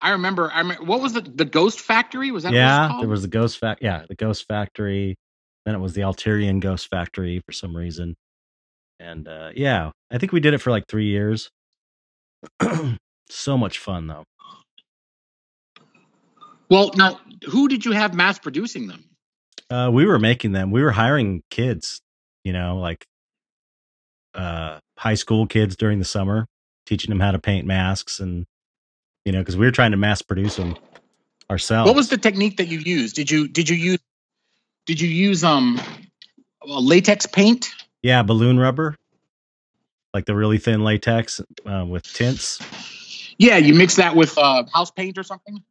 I 0.00 0.10
remember 0.12 0.50
I 0.52 0.60
remember 0.60 0.84
what 0.84 1.00
was 1.00 1.14
the 1.14 1.22
the 1.22 1.44
Ghost 1.46 1.80
Factory? 1.80 2.30
Was 2.30 2.44
that 2.44 2.50
what 2.50 2.60
it 2.60 2.64
yeah 2.64 2.88
was 2.88 3.00
there 3.00 3.08
was 3.08 3.22
the 3.22 3.28
ghost 3.28 3.58
fact 3.58 3.82
yeah 3.82 4.04
the 4.08 4.14
ghost 4.16 4.46
factory. 4.48 5.16
Then 5.66 5.74
it 5.74 5.80
was 5.80 5.94
the 5.94 6.02
alterian 6.02 6.60
ghost 6.60 6.88
factory 6.90 7.42
for 7.46 7.52
some 7.52 7.76
reason. 7.76 8.16
And 9.00 9.28
uh 9.28 9.50
yeah 9.54 9.90
i 10.10 10.18
think 10.18 10.32
we 10.32 10.40
did 10.40 10.54
it 10.54 10.58
for 10.58 10.70
like 10.70 10.86
three 10.88 11.08
years. 11.08 11.50
So 13.30 13.58
much 13.58 13.78
fun 13.78 14.06
though. 14.06 14.24
Well, 16.70 16.92
now 16.96 17.20
who 17.48 17.68
did 17.68 17.84
you 17.84 17.92
have 17.92 18.14
mass 18.14 18.38
producing 18.38 18.88
them? 18.88 19.04
Uh, 19.70 19.90
we 19.92 20.06
were 20.06 20.18
making 20.18 20.52
them. 20.52 20.70
We 20.70 20.82
were 20.82 20.90
hiring 20.90 21.42
kids, 21.50 22.00
you 22.44 22.52
know, 22.52 22.78
like 22.78 23.06
uh, 24.34 24.78
high 24.96 25.14
school 25.14 25.46
kids 25.46 25.76
during 25.76 25.98
the 25.98 26.04
summer, 26.04 26.46
teaching 26.86 27.10
them 27.10 27.20
how 27.20 27.32
to 27.32 27.38
paint 27.38 27.66
masks, 27.66 28.20
and 28.20 28.46
you 29.24 29.32
know, 29.32 29.40
because 29.40 29.56
we 29.56 29.66
were 29.66 29.72
trying 29.72 29.90
to 29.90 29.96
mass 29.96 30.22
produce 30.22 30.56
them 30.56 30.76
ourselves. 31.50 31.88
What 31.88 31.96
was 31.96 32.08
the 32.08 32.16
technique 32.16 32.56
that 32.56 32.68
you 32.68 32.78
used? 32.78 33.14
Did 33.16 33.30
you 33.30 33.48
did 33.48 33.68
you 33.68 33.76
use 33.76 33.98
did 34.86 35.00
you 35.00 35.08
use 35.08 35.44
um 35.44 35.80
latex 36.64 37.26
paint? 37.26 37.68
yeah, 38.02 38.22
balloon 38.22 38.58
rubber, 38.58 38.94
like 40.14 40.24
the 40.24 40.34
really 40.34 40.58
thin 40.58 40.82
latex 40.82 41.40
uh, 41.66 41.84
with 41.86 42.04
tints. 42.04 42.60
Yeah, 43.38 43.56
you 43.56 43.74
mix 43.74 43.96
that 43.96 44.16
with 44.16 44.36
uh, 44.38 44.64
house 44.72 44.90
paint 44.90 45.18
or 45.18 45.22
something. 45.22 45.62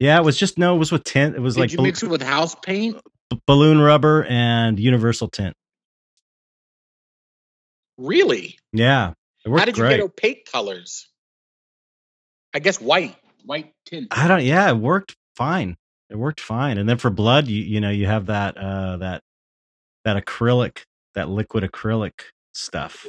Yeah, 0.00 0.18
it 0.18 0.24
was 0.24 0.36
just 0.36 0.58
no, 0.58 0.74
it 0.74 0.78
was 0.78 0.92
with 0.92 1.04
tint. 1.04 1.36
It 1.36 1.40
was 1.40 1.54
Did 1.54 1.60
like 1.60 1.72
you 1.72 1.82
mix 1.82 2.02
it 2.02 2.08
with 2.08 2.22
house 2.22 2.54
paint? 2.54 2.96
Balloon 3.46 3.80
rubber 3.80 4.24
and 4.24 4.78
universal 4.78 5.28
tint. 5.28 5.54
Really? 7.98 8.58
Yeah, 8.72 9.12
it 9.44 9.50
How 9.60 9.64
did 9.64 9.76
you 9.76 9.82
great. 9.82 9.96
get 9.98 10.00
opaque 10.00 10.50
colors? 10.50 11.08
I 12.54 12.60
guess 12.60 12.80
white, 12.80 13.16
white 13.44 13.72
tint. 13.86 14.08
I 14.10 14.28
don't. 14.28 14.44
Yeah, 14.44 14.70
it 14.70 14.76
worked 14.76 15.16
fine. 15.36 15.76
It 16.10 16.16
worked 16.16 16.40
fine. 16.40 16.78
And 16.78 16.88
then 16.88 16.98
for 16.98 17.10
blood, 17.10 17.48
you 17.48 17.62
you 17.62 17.80
know 17.80 17.90
you 17.90 18.06
have 18.06 18.26
that 18.26 18.56
uh 18.56 18.98
that 18.98 19.22
that 20.04 20.24
acrylic, 20.24 20.84
that 21.14 21.28
liquid 21.28 21.64
acrylic 21.64 22.12
stuff. 22.54 23.06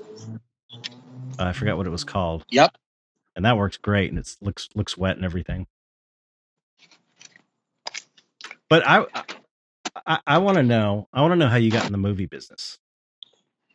Uh, 1.39 1.45
I 1.45 1.53
forgot 1.53 1.77
what 1.77 1.87
it 1.87 1.91
was 1.91 2.03
called, 2.03 2.45
Yep. 2.51 2.71
and 3.35 3.45
that 3.45 3.57
works 3.57 3.77
great. 3.77 4.09
And 4.11 4.19
it 4.19 4.29
looks 4.41 4.69
looks 4.75 4.97
wet 4.97 5.15
and 5.17 5.25
everything. 5.25 5.67
But 8.69 8.87
I 8.87 9.05
I, 10.09 10.19
I 10.27 10.39
want 10.39 10.57
to 10.57 10.63
know. 10.63 11.09
I 11.13 11.21
want 11.21 11.33
to 11.33 11.37
know 11.37 11.49
how 11.49 11.57
you 11.57 11.71
got 11.71 11.87
in 11.87 11.93
the 11.93 11.99
movie 11.99 12.27
business. 12.27 12.79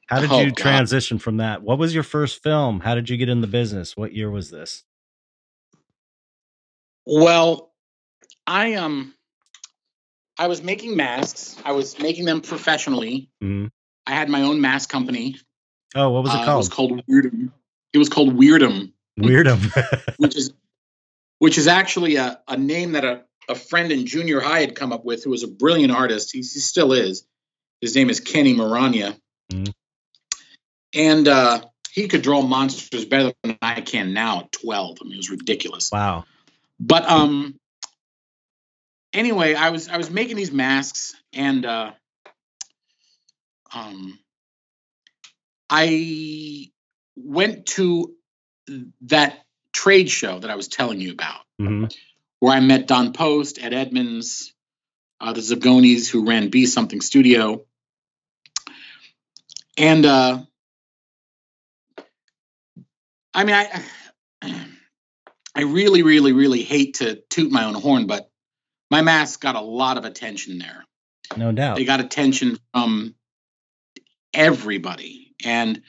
How 0.09 0.20
did 0.20 0.32
Oh, 0.32 0.40
you 0.40 0.52
God. 0.52 0.56
transition 0.56 1.19
from 1.19 1.39
that? 1.39 1.62
What 1.62 1.78
was 1.78 1.94
your 1.94 2.05
first 2.05 2.43
film? 2.43 2.81
How 2.81 2.94
did 2.97 3.11
you 3.11 3.19
get 3.19 3.31
in 3.31 3.43
the 3.43 3.48
business? 3.48 3.97
What 3.97 4.15
year 4.15 4.31
was 4.31 4.51
this? 4.51 4.85
Well, 7.06 7.73
I 8.47 8.74
um 8.74 9.15
I 10.39 10.48
was 10.48 10.62
making 10.62 10.97
masks. 10.97 11.56
I 11.65 11.73
was 11.73 11.98
making 12.01 12.24
them 12.27 12.40
professionally. 12.43 13.31
Mhm. 13.43 13.70
I 14.06 14.12
had 14.12 14.28
my 14.31 14.43
own 14.43 14.61
mask 14.61 14.90
company. 14.90 15.36
Oh, 15.94 16.11
what 16.11 16.24
was 16.24 16.35
it 16.35 16.39
Uh, 16.39 16.44
called? 16.47 16.59
was 16.59 16.69
called 16.70 17.06
Weirdum. 17.09 17.52
It 17.93 17.98
was 17.98 18.09
called 18.09 18.35
Weirdum, 18.36 18.93
Weirdum. 19.19 19.61
which 20.19 20.36
is 20.36 20.52
which 21.39 21.59
is 21.59 21.69
actually 21.69 22.16
a, 22.16 22.40
a 22.48 22.56
name 22.56 22.93
that 22.93 23.05
a, 23.05 23.24
a 23.49 23.55
friend 23.55 23.93
in 23.93 24.07
junior 24.07 24.41
high 24.41 24.61
had 24.61 24.75
come 24.75 24.93
up 24.93 25.05
with 25.05 25.25
who 25.25 25.31
was 25.31 25.43
a 25.43 25.49
brilliant 25.49 25.93
artist. 25.93 26.33
He, 26.33 26.39
he 26.39 26.45
still 26.45 26.93
is. 26.93 27.27
His 27.81 27.95
name 27.95 28.11
is 28.11 28.21
Kenny 28.21 28.55
Marania. 28.55 29.19
Mhm. 29.53 29.73
And 30.95 31.29
uh, 31.29 31.65
he 31.91 32.09
could 32.09 32.23
draw 32.23 32.43
monsters 32.43 33.05
better 33.05 33.33
than 33.43 33.59
I 33.62 33.81
can 33.81 34.12
now 34.15 34.41
at 34.41 34.53
12. 34.53 34.99
I 35.01 35.05
mean, 35.05 35.15
it 35.15 35.16
was 35.19 35.31
ridiculous. 35.31 35.91
wow. 35.93 36.25
But 36.81 37.09
um 37.09 37.55
anyway, 39.12 39.55
I 39.55 39.71
was 39.71 39.89
I 39.89 39.97
was 39.97 40.11
making 40.11 40.37
these 40.37 40.51
masks 40.53 41.15
and 41.33 41.65
uh 41.65 41.93
um 43.75 44.19
I 45.71 46.71
went 47.16 47.66
to 47.66 48.15
that 49.03 49.45
trade 49.73 50.11
show 50.11 50.39
that 50.41 50.51
I 50.51 50.57
was 50.57 50.69
telling 50.69 51.01
you 51.01 51.12
about 51.12 51.41
hmm 51.59 51.87
where 52.45 52.55
I 52.55 52.61
met 52.61 52.87
Don 52.87 53.15
Post, 53.15 53.59
Ed 53.59 53.73
Edmunds, 53.73 54.53
uh, 55.19 55.33
the 55.33 55.41
Zagonis 55.41 56.11
who 56.11 56.27
ran 56.27 56.51
B 56.51 56.66
Something 56.66 57.01
Studio. 57.01 57.65
And 59.79 60.05
uh 60.05 60.43
I 63.33 63.45
mean, 63.45 63.55
I 63.55 63.83
I 65.55 65.62
really, 65.62 66.03
really, 66.03 66.33
really 66.33 66.62
hate 66.62 66.97
to 66.97 67.23
toot 67.31 67.51
my 67.51 67.65
own 67.65 67.75
horn, 67.75 68.07
but 68.07 68.31
my 68.91 69.01
mask 69.01 69.41
got 69.41 69.57
a 69.57 69.62
lot 69.62 69.97
of 69.97 70.05
attention 70.05 70.59
there. 70.59 70.85
No 71.39 71.51
doubt. 71.51 71.77
They 71.77 71.87
got 71.87 72.01
attention 72.01 72.59
from 72.75 73.15
everybody. 74.35 75.35
And 75.47 75.81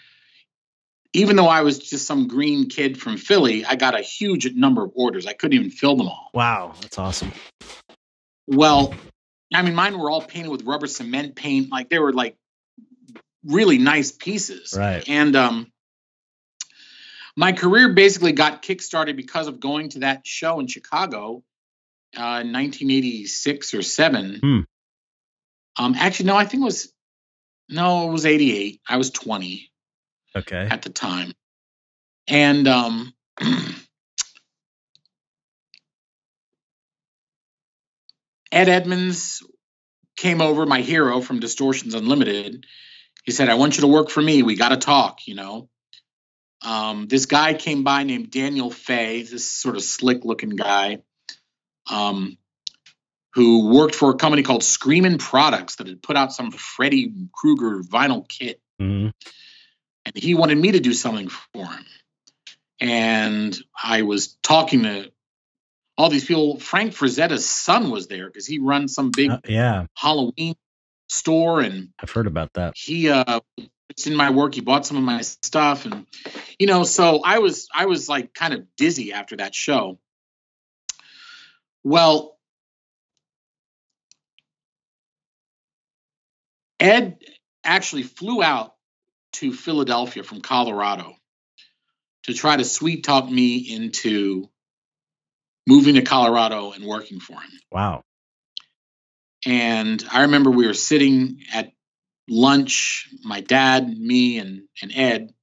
even 1.16 1.38
though 1.38 1.48
I 1.48 1.62
was 1.62 1.80
just 1.80 2.06
some 2.06 2.28
green 2.28 2.68
kid 2.68 3.00
from 3.00 3.16
Philly, 3.18 3.66
I 3.66 3.76
got 3.76 3.98
a 3.98 4.02
huge 4.02 4.54
number 4.54 4.84
of 4.84 4.92
orders. 4.96 5.26
I 5.26 5.34
couldn't 5.34 5.58
even 5.58 5.72
fill 5.72 5.96
them 5.96 6.08
all. 6.08 6.30
Wow, 6.34 6.74
that's 6.82 7.00
awesome. 7.00 7.32
Well, 8.48 8.94
I 9.54 9.62
mean, 9.62 9.76
mine 9.76 9.98
were 9.98 10.10
all 10.10 10.22
painted 10.22 10.50
with 10.50 10.64
rubber 10.64 10.88
cement 10.88 11.36
paint. 11.36 11.72
Like 11.72 11.90
they 11.90 12.00
were 12.00 12.12
like 12.12 12.36
really 13.46 13.78
nice 13.78 14.12
pieces. 14.12 14.76
Right. 14.78 15.08
And 15.08 15.36
um, 15.38 15.72
my 17.38 17.54
career 17.54 17.94
basically 17.94 18.34
got 18.34 18.62
kickstarted 18.62 19.16
because 19.16 19.48
of 19.48 19.62
going 19.62 19.90
to 19.90 20.00
that 20.00 20.28
show 20.28 20.60
in 20.60 20.68
Chicago 20.68 21.44
uh, 22.18 22.44
in 22.44 22.52
1986 22.52 23.74
or 23.74 23.82
seven. 23.84 24.40
Hmm. 24.42 24.60
Um, 25.78 25.96
actually, 25.96 26.28
no, 26.28 26.36
I 26.36 26.46
think 26.46 26.62
it 26.62 26.66
was 26.66 26.92
no, 27.70 28.10
it 28.10 28.12
was 28.12 28.26
88. 28.26 28.82
I 28.88 28.98
was 28.98 29.12
20 29.12 29.72
Okay. 30.36 30.68
at 30.70 30.82
the 30.82 30.90
time, 30.90 31.34
and 32.28 32.68
um, 32.68 33.14
Ed 38.52 38.70
Edmunds 38.70 39.42
came 40.18 40.42
over, 40.42 40.66
my 40.66 40.82
hero 40.82 41.22
from 41.22 41.40
Distortions 41.40 41.94
Unlimited. 41.94 42.66
He 43.24 43.32
said, 43.32 43.50
"I 43.50 43.56
want 43.56 43.78
you 43.78 43.82
to 43.82 43.88
work 43.88 44.10
for 44.10 44.22
me. 44.22 44.44
We 44.44 44.56
got 44.56 44.70
to 44.70 44.78
talk." 44.78 45.28
You 45.28 45.36
know. 45.36 45.70
Um, 46.62 47.08
this 47.08 47.28
guy 47.28 47.54
came 47.54 47.84
by 47.84 48.04
named 48.04 48.32
Daniel 48.32 48.72
Fay, 48.72 49.22
this 49.22 49.48
sort 49.48 49.76
of 49.76 49.84
slick 49.84 50.26
looking 50.26 50.56
guy, 50.56 51.00
um, 51.90 52.38
who 53.34 53.70
worked 53.70 53.94
for 53.94 54.10
a 54.10 54.16
company 54.16 54.42
called 54.42 54.64
Screamin' 54.64 55.20
Products 55.20 55.76
that 55.76 55.88
had 55.88 56.02
put 56.02 56.16
out 56.18 56.34
some 56.34 56.52
Freddy 56.52 57.14
Krueger 57.34 57.84
vinyl 57.84 58.28
kit. 58.28 58.60
Mhm. 58.82 59.12
And 60.06 60.16
he 60.16 60.36
wanted 60.36 60.58
me 60.58 60.74
to 60.74 60.80
do 60.80 60.94
something 60.94 61.30
for 61.30 61.66
him. 61.66 61.86
And 62.80 63.58
I 63.82 64.04
was 64.04 64.38
talking 64.44 64.84
to 64.84 65.12
all 65.98 66.10
these 66.10 66.26
people. 66.26 66.60
Frank 66.60 66.94
Frazetta's 66.94 67.48
son 67.48 67.90
was 67.90 68.08
there 68.08 68.28
because 68.28 68.46
he 68.46 68.60
runs 68.60 68.94
some 68.94 69.12
big 69.12 69.32
Uh, 69.32 69.40
yeah, 69.48 69.86
Halloween 69.96 70.56
store 71.08 71.62
and 71.62 71.90
I've 72.00 72.10
heard 72.10 72.28
about 72.28 72.54
that. 72.54 72.74
he 72.76 73.10
uh 73.10 73.40
it's 73.90 74.08
in 74.08 74.16
my 74.16 74.32
work 74.32 74.56
he 74.56 74.62
bought 74.62 74.86
some 74.88 74.98
of 74.98 75.04
my 75.04 75.22
stuff 75.22 75.86
and 75.86 76.08
you 76.58 76.66
know 76.66 76.84
so 76.84 77.22
i 77.24 77.38
was 77.38 77.68
i 77.76 77.86
was 77.86 78.10
like 78.10 78.34
kind 78.34 78.56
of 78.56 78.66
dizzy 78.76 79.14
after 79.14 79.38
that 79.38 79.54
show 79.54 80.00
well 81.84 82.38
ed 86.80 87.20
actually 87.64 88.04
flew 88.04 88.42
out 88.42 88.75
to 89.36 89.54
philadelphia 89.54 90.24
from 90.24 90.42
colorado 90.42 91.16
to 92.24 92.34
try 92.34 92.58
to 92.58 92.64
sweet 92.66 93.04
talk 93.04 93.30
me 93.30 93.58
into 93.58 94.50
moving 95.68 95.96
to 95.96 96.02
colorado 96.02 96.72
and 96.72 96.84
working 96.86 97.20
for 97.20 97.34
him 97.34 97.52
Wow. 97.72 98.04
and 99.46 100.04
I 100.12 100.22
remember 100.24 100.50
we 100.52 100.68
were 100.68 100.74
sitting 100.74 101.42
at 101.54 101.72
lunch, 102.28 103.08
my 103.24 103.42
dad, 103.42 103.88
me, 103.88 104.40
and 104.40 104.64
and 104.82 104.92
Ed, 104.96 105.34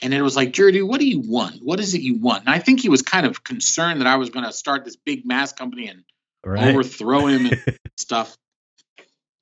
and 0.00 0.14
it 0.14 0.22
was 0.22 0.36
like, 0.36 0.52
Jerry, 0.52 0.82
what 0.82 1.00
do 1.00 1.08
you 1.08 1.20
want? 1.20 1.56
What 1.62 1.80
is 1.80 1.94
it 1.94 2.02
you 2.02 2.18
want? 2.18 2.44
And 2.44 2.50
I 2.54 2.58
think 2.60 2.80
he 2.80 2.88
was 2.88 3.02
kind 3.02 3.26
of 3.26 3.42
concerned 3.42 4.00
that 4.00 4.06
I 4.06 4.16
was 4.16 4.30
going 4.30 4.44
to 4.44 4.52
start 4.52 4.84
this 4.84 4.96
big 4.96 5.26
mass 5.26 5.52
company 5.52 5.88
and 5.88 6.04
Right. 6.44 6.74
overthrow 6.74 7.26
him 7.26 7.46
and 7.46 7.56
stuff. 7.96 8.36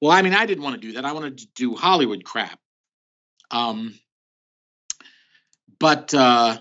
Well, 0.03 0.13
I 0.13 0.23
mean, 0.23 0.35
I 0.35 0.47
didn't 0.47 0.63
want 0.65 0.81
to 0.81 0.87
do 0.87 0.93
that. 0.95 1.05
I 1.05 1.13
wanted 1.13 1.39
to 1.39 1.47
do 1.55 1.75
Hollywood 1.75 2.25
crap. 2.25 2.59
Um, 3.51 3.99
but 5.79 6.13
uh, 6.15 6.59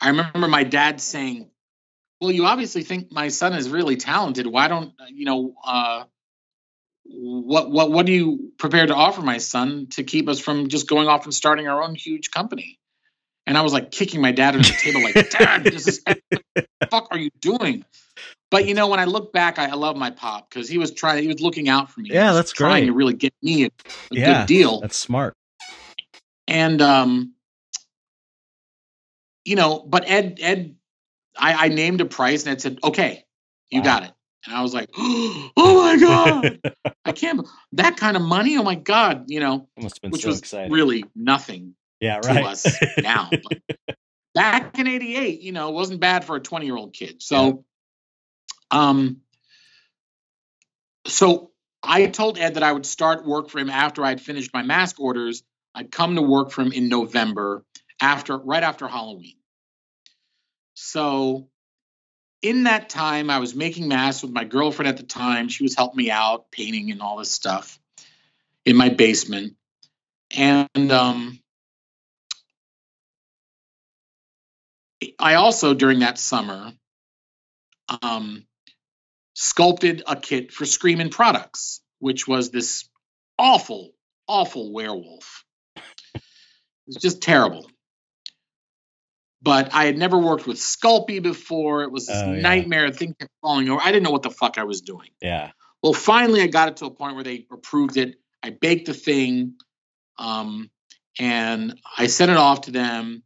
I 0.00 0.08
remember 0.08 0.48
my 0.48 0.64
dad 0.64 1.00
saying, 1.00 1.50
"Well, 2.20 2.30
you 2.30 2.44
obviously 2.46 2.82
think 2.82 3.10
my 3.10 3.28
son 3.28 3.54
is 3.54 3.68
really 3.68 3.96
talented. 3.96 4.46
Why 4.46 4.68
don't 4.68 4.92
you 5.10 5.24
know? 5.24 5.54
Uh, 5.64 6.04
what 7.04 7.70
what 7.70 7.90
what 7.90 8.06
do 8.06 8.12
you 8.12 8.52
prepare 8.58 8.86
to 8.86 8.94
offer 8.94 9.22
my 9.22 9.38
son 9.38 9.86
to 9.92 10.04
keep 10.04 10.28
us 10.28 10.38
from 10.38 10.68
just 10.68 10.88
going 10.88 11.08
off 11.08 11.24
and 11.24 11.34
starting 11.34 11.68
our 11.68 11.82
own 11.82 11.94
huge 11.94 12.30
company?" 12.30 12.78
And 13.46 13.56
I 13.56 13.62
was 13.62 13.72
like 13.72 13.90
kicking 13.90 14.20
my 14.20 14.32
dad 14.32 14.54
under 14.54 14.68
the 14.68 14.74
table, 14.74 15.02
like, 15.02 15.30
"Dad, 15.30 15.64
this 15.64 15.88
is 15.88 16.02
what 16.04 16.18
the 16.34 16.42
fuck 16.90 17.08
are 17.10 17.18
you 17.18 17.30
doing?" 17.40 17.84
But 18.50 18.66
you 18.66 18.74
know, 18.74 18.88
when 18.88 19.00
I 19.00 19.04
look 19.04 19.32
back, 19.32 19.58
I, 19.58 19.66
I 19.66 19.74
love 19.74 19.96
my 19.96 20.10
pop 20.10 20.48
because 20.48 20.68
he 20.68 20.78
was 20.78 20.92
trying. 20.92 21.22
He 21.22 21.28
was 21.28 21.40
looking 21.40 21.68
out 21.68 21.90
for 21.90 22.00
me. 22.00 22.10
Yeah, 22.12 22.32
that's 22.32 22.52
trying 22.52 22.84
great. 22.84 22.86
to 22.86 22.92
really 22.92 23.14
get 23.14 23.34
me 23.42 23.64
a, 23.64 23.66
a 23.66 23.70
Yeah, 24.12 24.26
good 24.26 24.46
deal. 24.46 24.80
That's 24.80 24.96
smart. 24.96 25.34
And 26.48 26.80
um, 26.80 27.34
you 29.44 29.54
know, 29.54 29.80
but 29.86 30.08
Ed 30.08 30.38
Ed, 30.40 30.76
I, 31.38 31.66
I 31.66 31.68
named 31.68 32.00
a 32.00 32.06
price 32.06 32.44
and 32.44 32.52
Ed 32.52 32.62
said, 32.62 32.78
"Okay, 32.82 33.24
you 33.70 33.80
Wow. 33.80 33.84
got 33.84 34.02
it." 34.04 34.12
And 34.46 34.56
I 34.56 34.62
was 34.62 34.72
like, 34.72 34.88
"Oh 34.96 35.52
my 35.56 35.96
god, 36.00 36.58
I 37.04 37.12
can't 37.12 37.46
that 37.72 37.98
kind 37.98 38.16
of 38.16 38.22
money! 38.22 38.56
Oh 38.56 38.62
my 38.62 38.76
god!" 38.76 39.24
You 39.28 39.40
know, 39.40 39.68
It 39.76 39.82
must 39.82 39.96
have 39.96 40.02
been 40.02 40.12
which 40.12 40.22
so 40.22 40.28
was 40.30 40.40
exciting. 40.40 40.72
really 40.72 41.06
nothing 41.14 41.74
yeah, 42.00 42.18
to 42.20 42.26
right. 42.26 42.44
us 42.44 42.78
now. 43.02 43.30
But 43.42 43.58
back 44.34 44.78
in 44.78 44.88
'88, 44.88 45.42
you 45.42 45.52
know, 45.52 45.68
it 45.68 45.74
wasn't 45.74 46.00
bad 46.00 46.24
for 46.24 46.36
a 46.36 46.40
20 46.40 46.64
year 46.64 46.76
old 46.76 46.94
kid. 46.94 47.22
So, 47.22 47.66
um, 48.70 49.18
so 51.06 51.50
I 51.82 52.06
told 52.06 52.38
Ed 52.38 52.54
that 52.54 52.62
I 52.62 52.72
would 52.72 52.86
start 52.86 53.26
work 53.26 53.50
for 53.50 53.58
him 53.58 53.68
after 53.68 54.02
I'd 54.02 54.20
finished 54.22 54.50
my 54.54 54.62
mask 54.62 54.98
orders. 54.98 55.42
I'd 55.78 55.92
come 55.92 56.16
to 56.16 56.22
work 56.22 56.50
for 56.50 56.62
him 56.62 56.72
in 56.72 56.88
November 56.88 57.64
after, 58.00 58.36
right 58.36 58.64
after 58.64 58.88
Halloween. 58.88 59.36
So, 60.74 61.48
in 62.42 62.64
that 62.64 62.88
time, 62.88 63.30
I 63.30 63.38
was 63.38 63.54
making 63.54 63.86
masks 63.86 64.22
with 64.22 64.32
my 64.32 64.42
girlfriend 64.42 64.88
at 64.88 64.96
the 64.96 65.04
time. 65.04 65.48
She 65.48 65.62
was 65.62 65.76
helping 65.76 65.96
me 65.96 66.10
out, 66.10 66.50
painting 66.50 66.90
and 66.90 67.00
all 67.00 67.18
this 67.18 67.30
stuff 67.30 67.78
in 68.64 68.76
my 68.76 68.88
basement. 68.88 69.54
And 70.36 70.90
um, 70.90 71.38
I 75.16 75.34
also 75.34 75.74
during 75.74 76.00
that 76.00 76.18
summer 76.18 76.72
um, 78.02 78.44
sculpted 79.34 80.02
a 80.08 80.16
kit 80.16 80.52
for 80.52 80.66
Screamin' 80.66 81.10
Products, 81.10 81.82
which 82.00 82.26
was 82.26 82.50
this 82.50 82.88
awful, 83.38 83.92
awful 84.26 84.72
werewolf. 84.72 85.44
It 86.88 86.94
was 86.94 87.02
just 87.02 87.20
terrible. 87.22 87.70
But 89.42 89.72
I 89.74 89.84
had 89.84 89.96
never 89.98 90.18
worked 90.18 90.46
with 90.46 90.56
Sculpey 90.56 91.22
before. 91.22 91.82
It 91.82 91.92
was 91.92 92.06
this 92.06 92.16
Oh, 92.16 92.32
yeah. 92.32 92.40
nightmare. 92.40 92.90
Thing 92.90 93.14
kept 93.14 93.30
falling 93.42 93.68
over. 93.68 93.80
I 93.80 93.92
didn't 93.92 94.02
know 94.04 94.10
what 94.10 94.22
the 94.22 94.30
fuck 94.30 94.56
I 94.58 94.64
was 94.64 94.80
doing. 94.80 95.10
Yeah. 95.20 95.52
Well, 95.82 95.92
finally, 95.92 96.40
I 96.42 96.46
got 96.48 96.68
it 96.68 96.76
to 96.78 96.86
a 96.86 96.90
point 96.90 97.14
where 97.14 97.22
they 97.24 97.46
approved 97.52 97.96
it. 97.98 98.16
I 98.42 98.50
baked 98.50 98.86
the 98.86 98.94
thing, 98.94 99.54
um, 100.16 100.70
and 101.20 101.78
I 101.96 102.06
sent 102.08 102.30
it 102.32 102.36
off 102.36 102.62
to 102.62 102.70
them, 102.72 103.22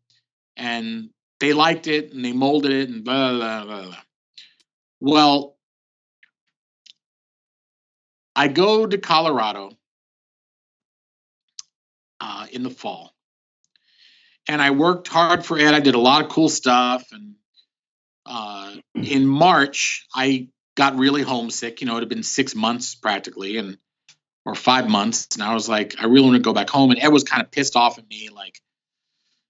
and 0.57 1.11
they 1.41 1.53
liked 1.55 1.87
it, 1.87 2.13
and 2.13 2.23
they 2.25 2.33
molded 2.33 2.73
it, 2.73 2.89
and 2.91 3.05
blah 3.05 3.33
blah 3.33 3.65
blah. 3.65 3.83
blah. 3.87 3.97
Well, 5.01 5.57
I 8.37 8.49
go 8.49 8.87
to 8.87 8.99
Colorado 8.99 9.71
uh, 12.21 12.47
in 12.53 12.63
the 12.63 12.71
fall, 12.71 13.12
and 14.49 14.61
I 14.61 14.71
worked 14.71 15.09
hard 15.09 15.45
for 15.45 15.59
Ed. 15.59 15.75
I 15.75 15.81
did 15.81 15.95
a 15.95 15.99
lot 16.01 16.25
of 16.25 16.31
cool 16.31 16.49
stuff, 16.49 17.05
and 17.13 17.35
uh, 18.27 18.75
in 18.95 19.27
March, 19.27 20.07
I 20.15 20.49
got 20.77 20.97
really 20.97 21.23
homesick. 21.23 21.81
You 21.81 21.87
know, 21.87 21.97
it 21.97 22.01
had 22.01 22.09
been 22.09 22.23
six 22.23 22.55
months 22.55 22.95
practically, 22.95 23.57
and 23.57 23.79
or 24.45 24.55
five 24.55 24.89
months, 24.89 25.29
and 25.35 25.43
I 25.43 25.55
was 25.55 25.69
like, 25.69 25.95
I 26.01 26.07
really 26.07 26.27
want 26.27 26.37
to 26.37 26.43
go 26.43 26.53
back 26.53 26.69
home. 26.69 26.91
And 26.91 27.01
Ed 27.01 27.09
was 27.09 27.23
kind 27.25 27.43
of 27.43 27.51
pissed 27.51 27.77
off 27.77 27.99
at 27.99 28.09
me. 28.09 28.29
Like, 28.29 28.61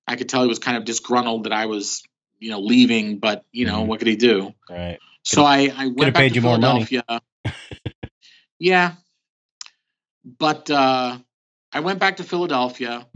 I 0.07 0.17
could 0.17 0.29
tell 0.29 0.43
he 0.43 0.49
was 0.49 0.59
kind 0.59 0.77
of 0.77 0.85
disgruntled 0.85 1.45
that 1.45 1.53
I 1.53 1.67
was, 1.67 2.03
you 2.39 2.51
know, 2.51 2.61
leaving. 2.61 3.19
But 3.19 3.45
you 3.53 3.65
know, 3.67 3.83
Mhm. 3.83 3.87
what 3.87 3.99
could 4.01 4.09
he 4.09 4.17
do? 4.17 4.55
Right. 4.69 4.99
So 5.25 5.45
I, 5.45 5.73
I 5.75 5.87
went 5.87 6.15
back 6.15 6.15
paid 6.15 6.29
to 6.31 6.35
you 6.35 6.41
more 6.43 6.59
money. 6.59 6.85
Philadelphia. 6.85 7.21
yeah, 8.59 8.93
but 10.25 10.71
uh, 10.71 11.19
I 11.73 11.81
went 11.81 11.99
back 12.01 12.17
to 12.19 12.25
Philadelphia, 12.25 13.07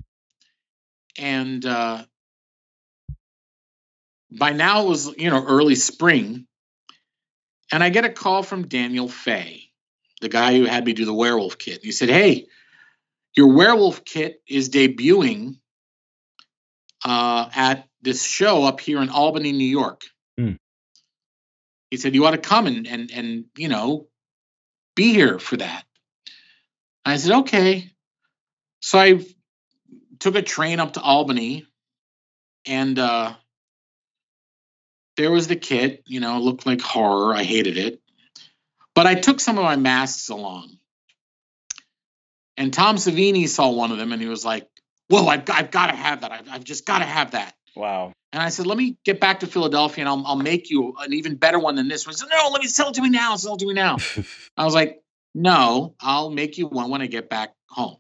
and 1.19 1.65
uh, 1.65 2.05
by 4.31 4.53
now 4.53 4.83
it 4.83 4.89
was 4.89 5.17
you 5.17 5.31
know 5.31 5.45
early 5.45 5.75
spring, 5.75 6.47
and 7.73 7.83
I 7.83 7.91
get 7.91 8.05
a 8.05 8.11
call 8.11 8.43
from 8.43 8.69
Daniel 8.69 9.09
Fay, 9.09 9.71
the 10.21 10.29
guy 10.29 10.57
who 10.57 10.65
had 10.65 10.85
me 10.85 10.93
do 10.93 11.05
the 11.05 11.15
werewolf 11.15 11.59
kit. 11.59 11.81
He 11.83 11.93
said, 11.93 12.09
"Hey, 12.09 12.47
your 13.37 13.55
werewolf 13.55 14.05
kit 14.05 14.43
is 14.49 14.71
debuting 14.71 15.59
uh, 17.05 17.49
at 17.55 17.89
this 18.03 18.25
show 18.25 18.65
up 18.65 18.81
here 18.81 19.01
in 19.03 19.11
Albany, 19.11 19.53
New 19.53 19.65
York. 19.69 20.05
Hmm. 20.39 20.53
He 21.91 21.97
said, 21.97 22.15
"You 22.15 22.27
ought 22.27 22.33
to 22.33 22.39
come 22.39 22.67
and 22.67 22.87
and 22.87 23.11
and 23.11 23.45
you 23.57 23.69
know, 23.69 24.09
be 24.95 25.13
here 25.13 25.39
for 25.39 25.57
that." 25.57 25.85
I 27.05 27.17
said, 27.17 27.33
"Okay." 27.41 27.91
So 28.81 28.99
I 28.99 29.25
took 30.19 30.35
a 30.35 30.43
train 30.43 30.81
up 30.81 30.95
to 30.95 31.01
Albany, 31.01 31.67
and 32.67 32.99
uh, 32.99 33.35
there 35.17 35.31
was 35.31 35.49
the 35.49 35.57
kit. 35.57 36.03
You 36.07 36.21
know, 36.21 36.39
looked 36.39 36.67
like 36.67 36.81
horror. 36.81 37.35
I 37.35 37.45
hated 37.45 37.79
it, 37.79 38.01
but 38.95 39.07
I 39.07 39.15
took 39.15 39.41
some 39.41 39.59
of 39.59 39.65
my 39.65 39.77
masks 39.77 40.29
along. 40.29 40.79
And 42.57 42.73
Tom 42.73 42.97
Savini 42.97 43.49
saw 43.49 43.71
one 43.71 43.93
of 43.93 43.99
them, 43.99 44.13
and 44.13 44.23
he 44.23 44.29
was 44.29 44.45
like, 44.45 44.67
"Whoa, 45.09 45.27
I've 45.27 45.45
got, 45.45 45.59
I've 45.59 45.71
got 45.71 45.89
to 45.89 45.97
have 45.97 46.23
that. 46.23 46.33
I've, 46.33 46.49
I've 46.49 46.65
just 46.65 46.87
got 46.87 46.99
to 47.01 47.05
have 47.05 47.33
that." 47.33 47.55
Wow. 47.77 48.13
And 48.33 48.43
I 48.43 48.49
said, 48.49 48.67
let 48.67 48.77
me 48.77 48.99
get 49.05 49.21
back 49.21 49.41
to 49.41 49.47
Philadelphia 49.47 50.03
and 50.03 50.09
I'll, 50.09 50.23
I'll 50.27 50.37
make 50.37 50.69
you 50.69 50.95
an 50.99 51.13
even 51.13 51.37
better 51.37 51.59
one 51.59 51.75
than 51.75 51.89
this 51.89 52.07
one. 52.07 52.13
He 52.13 52.19
said, 52.19 52.29
no, 52.31 52.51
let 52.51 52.61
me 52.61 52.69
sell 52.69 52.89
it 52.89 52.95
to 52.95 53.03
me 53.03 53.11
now. 53.11 53.37
Sell 53.37 53.55
it 53.55 53.61
to 53.61 53.67
me 53.67 53.75
now. 53.75 53.97
I 54.57 54.65
was 54.65 54.75
like, 54.75 55.01
no, 55.35 55.95
I'll 56.01 56.31
make 56.31 56.59
you 56.59 56.67
one 56.67 56.91
when 56.91 57.03
I 57.03 57.07
get 57.07 57.31
back 57.31 57.55
home. 57.69 57.97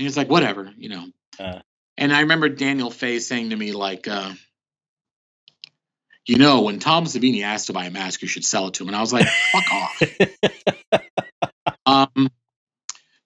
And 0.00 0.06
he's 0.06 0.16
like, 0.16 0.30
whatever, 0.30 0.72
you 0.78 0.88
know. 0.88 1.04
Uh. 1.38 1.58
and 1.98 2.10
I 2.10 2.20
remember 2.20 2.48
Daniel 2.48 2.90
Fay 2.90 3.18
saying 3.18 3.50
to 3.50 3.56
me, 3.56 3.72
like, 3.72 4.08
uh, 4.08 4.32
you 6.26 6.38
know, 6.38 6.62
when 6.62 6.78
Tom 6.78 7.04
Savini 7.04 7.42
asked 7.42 7.66
to 7.66 7.74
buy 7.74 7.84
a 7.84 7.90
mask, 7.90 8.22
you 8.22 8.28
should 8.28 8.46
sell 8.46 8.68
it 8.68 8.74
to 8.74 8.82
him. 8.82 8.88
And 8.88 8.96
I 8.96 9.02
was 9.02 9.12
like, 9.12 9.26
fuck 9.26 9.72
off. 11.84 12.12
um, 12.16 12.30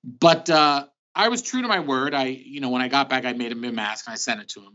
but 0.05 0.51
uh, 0.51 0.86
I 1.14 1.28
was 1.28 1.42
true 1.42 1.62
to 1.62 1.68
my 1.68 1.78
word. 1.78 2.12
I, 2.12 2.24
you 2.24 2.59
know, 2.59 2.70
when 2.70 2.82
I 2.82 2.88
got 2.88 3.09
back, 3.09 3.24
I 3.24 3.34
made 3.34 3.52
him 3.52 3.62
a 3.62 3.70
mask 3.70 4.09
and 4.09 4.14
I 4.14 4.16
sent 4.16 4.40
it 4.40 4.48
to 4.48 4.60
him. 4.62 4.72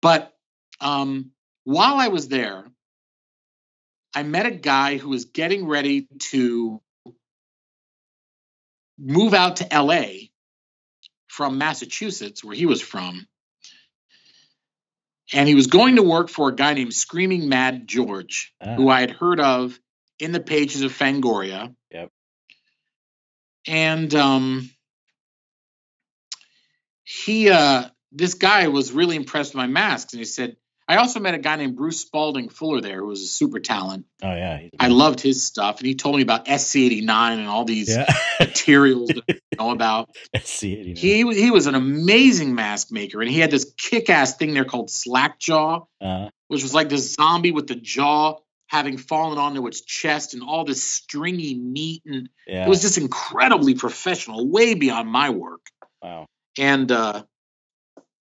But 0.00 0.32
um, 0.80 1.32
while 1.64 1.96
I 1.96 2.08
was 2.08 2.28
there, 2.28 2.64
I 4.14 4.22
met 4.22 4.46
a 4.46 4.50
guy 4.50 4.96
who 4.96 5.10
was 5.10 5.26
getting 5.26 5.66
ready 5.66 6.08
to 6.30 6.80
move 8.98 9.34
out 9.34 9.56
to 9.56 9.68
LA 9.70 10.31
from 11.32 11.56
Massachusetts, 11.56 12.44
where 12.44 12.54
he 12.54 12.66
was 12.66 12.82
from. 12.82 13.26
And 15.32 15.48
he 15.48 15.54
was 15.54 15.66
going 15.66 15.96
to 15.96 16.02
work 16.02 16.28
for 16.28 16.50
a 16.50 16.54
guy 16.54 16.74
named 16.74 16.92
Screaming 16.92 17.48
Mad 17.48 17.88
George, 17.88 18.52
Ah. 18.60 18.74
who 18.74 18.90
I 18.90 19.00
had 19.00 19.12
heard 19.12 19.40
of 19.40 19.80
in 20.18 20.32
the 20.32 20.40
pages 20.40 20.82
of 20.82 20.92
Fangoria. 20.92 21.74
Yep. 21.90 22.10
And 23.66 24.14
um, 24.14 24.70
he, 27.02 27.48
uh, 27.48 27.88
this 28.10 28.34
guy 28.34 28.68
was 28.68 28.92
really 28.92 29.16
impressed 29.16 29.54
with 29.54 29.58
my 29.58 29.68
masks. 29.68 30.12
And 30.12 30.20
he 30.20 30.26
said, 30.26 30.58
I 30.88 30.96
also 30.96 31.20
met 31.20 31.34
a 31.34 31.38
guy 31.38 31.56
named 31.56 31.76
Bruce 31.76 32.00
Spalding 32.00 32.48
Fuller 32.48 32.80
there, 32.80 32.98
who 32.98 33.06
was 33.06 33.22
a 33.22 33.26
super 33.26 33.60
talent. 33.60 34.04
Oh 34.22 34.34
yeah. 34.34 34.68
I 34.78 34.88
loved 34.88 35.20
his 35.20 35.44
stuff. 35.44 35.78
And 35.78 35.86
he 35.86 35.94
told 35.94 36.16
me 36.16 36.22
about 36.22 36.46
SC89 36.46 37.38
and 37.38 37.48
all 37.48 37.64
these 37.64 37.88
yeah. 37.88 38.12
materials 38.40 39.08
that 39.08 39.24
I 39.28 39.40
know 39.58 39.70
about. 39.70 40.10
See 40.42 40.72
it. 40.72 40.86
You 40.86 40.94
know. 40.94 41.30
He 41.32 41.42
he 41.42 41.50
was 41.50 41.66
an 41.66 41.74
amazing 41.74 42.54
mask 42.54 42.90
maker, 42.90 43.20
and 43.20 43.30
he 43.30 43.38
had 43.38 43.50
this 43.50 43.72
kick-ass 43.78 44.36
thing 44.36 44.54
there 44.54 44.64
called 44.64 44.90
Slackjaw, 44.90 45.84
uh, 46.00 46.28
which 46.48 46.62
was 46.62 46.74
like 46.74 46.88
this 46.88 47.14
zombie 47.14 47.52
with 47.52 47.68
the 47.68 47.76
jaw 47.76 48.38
having 48.72 48.96
fallen 48.96 49.36
onto 49.36 49.66
its 49.66 49.82
chest 49.82 50.32
and 50.32 50.42
all 50.42 50.64
this 50.64 50.82
stringy 50.82 51.54
meat, 51.54 52.02
and 52.06 52.30
yeah. 52.46 52.64
it 52.64 52.68
was 52.68 52.80
just 52.80 52.96
incredibly 52.96 53.74
professional, 53.74 54.48
way 54.48 54.74
beyond 54.74 55.08
my 55.08 55.28
work. 55.28 55.60
wow. 56.02 56.26
And 56.58 56.90
uh, 56.90 57.22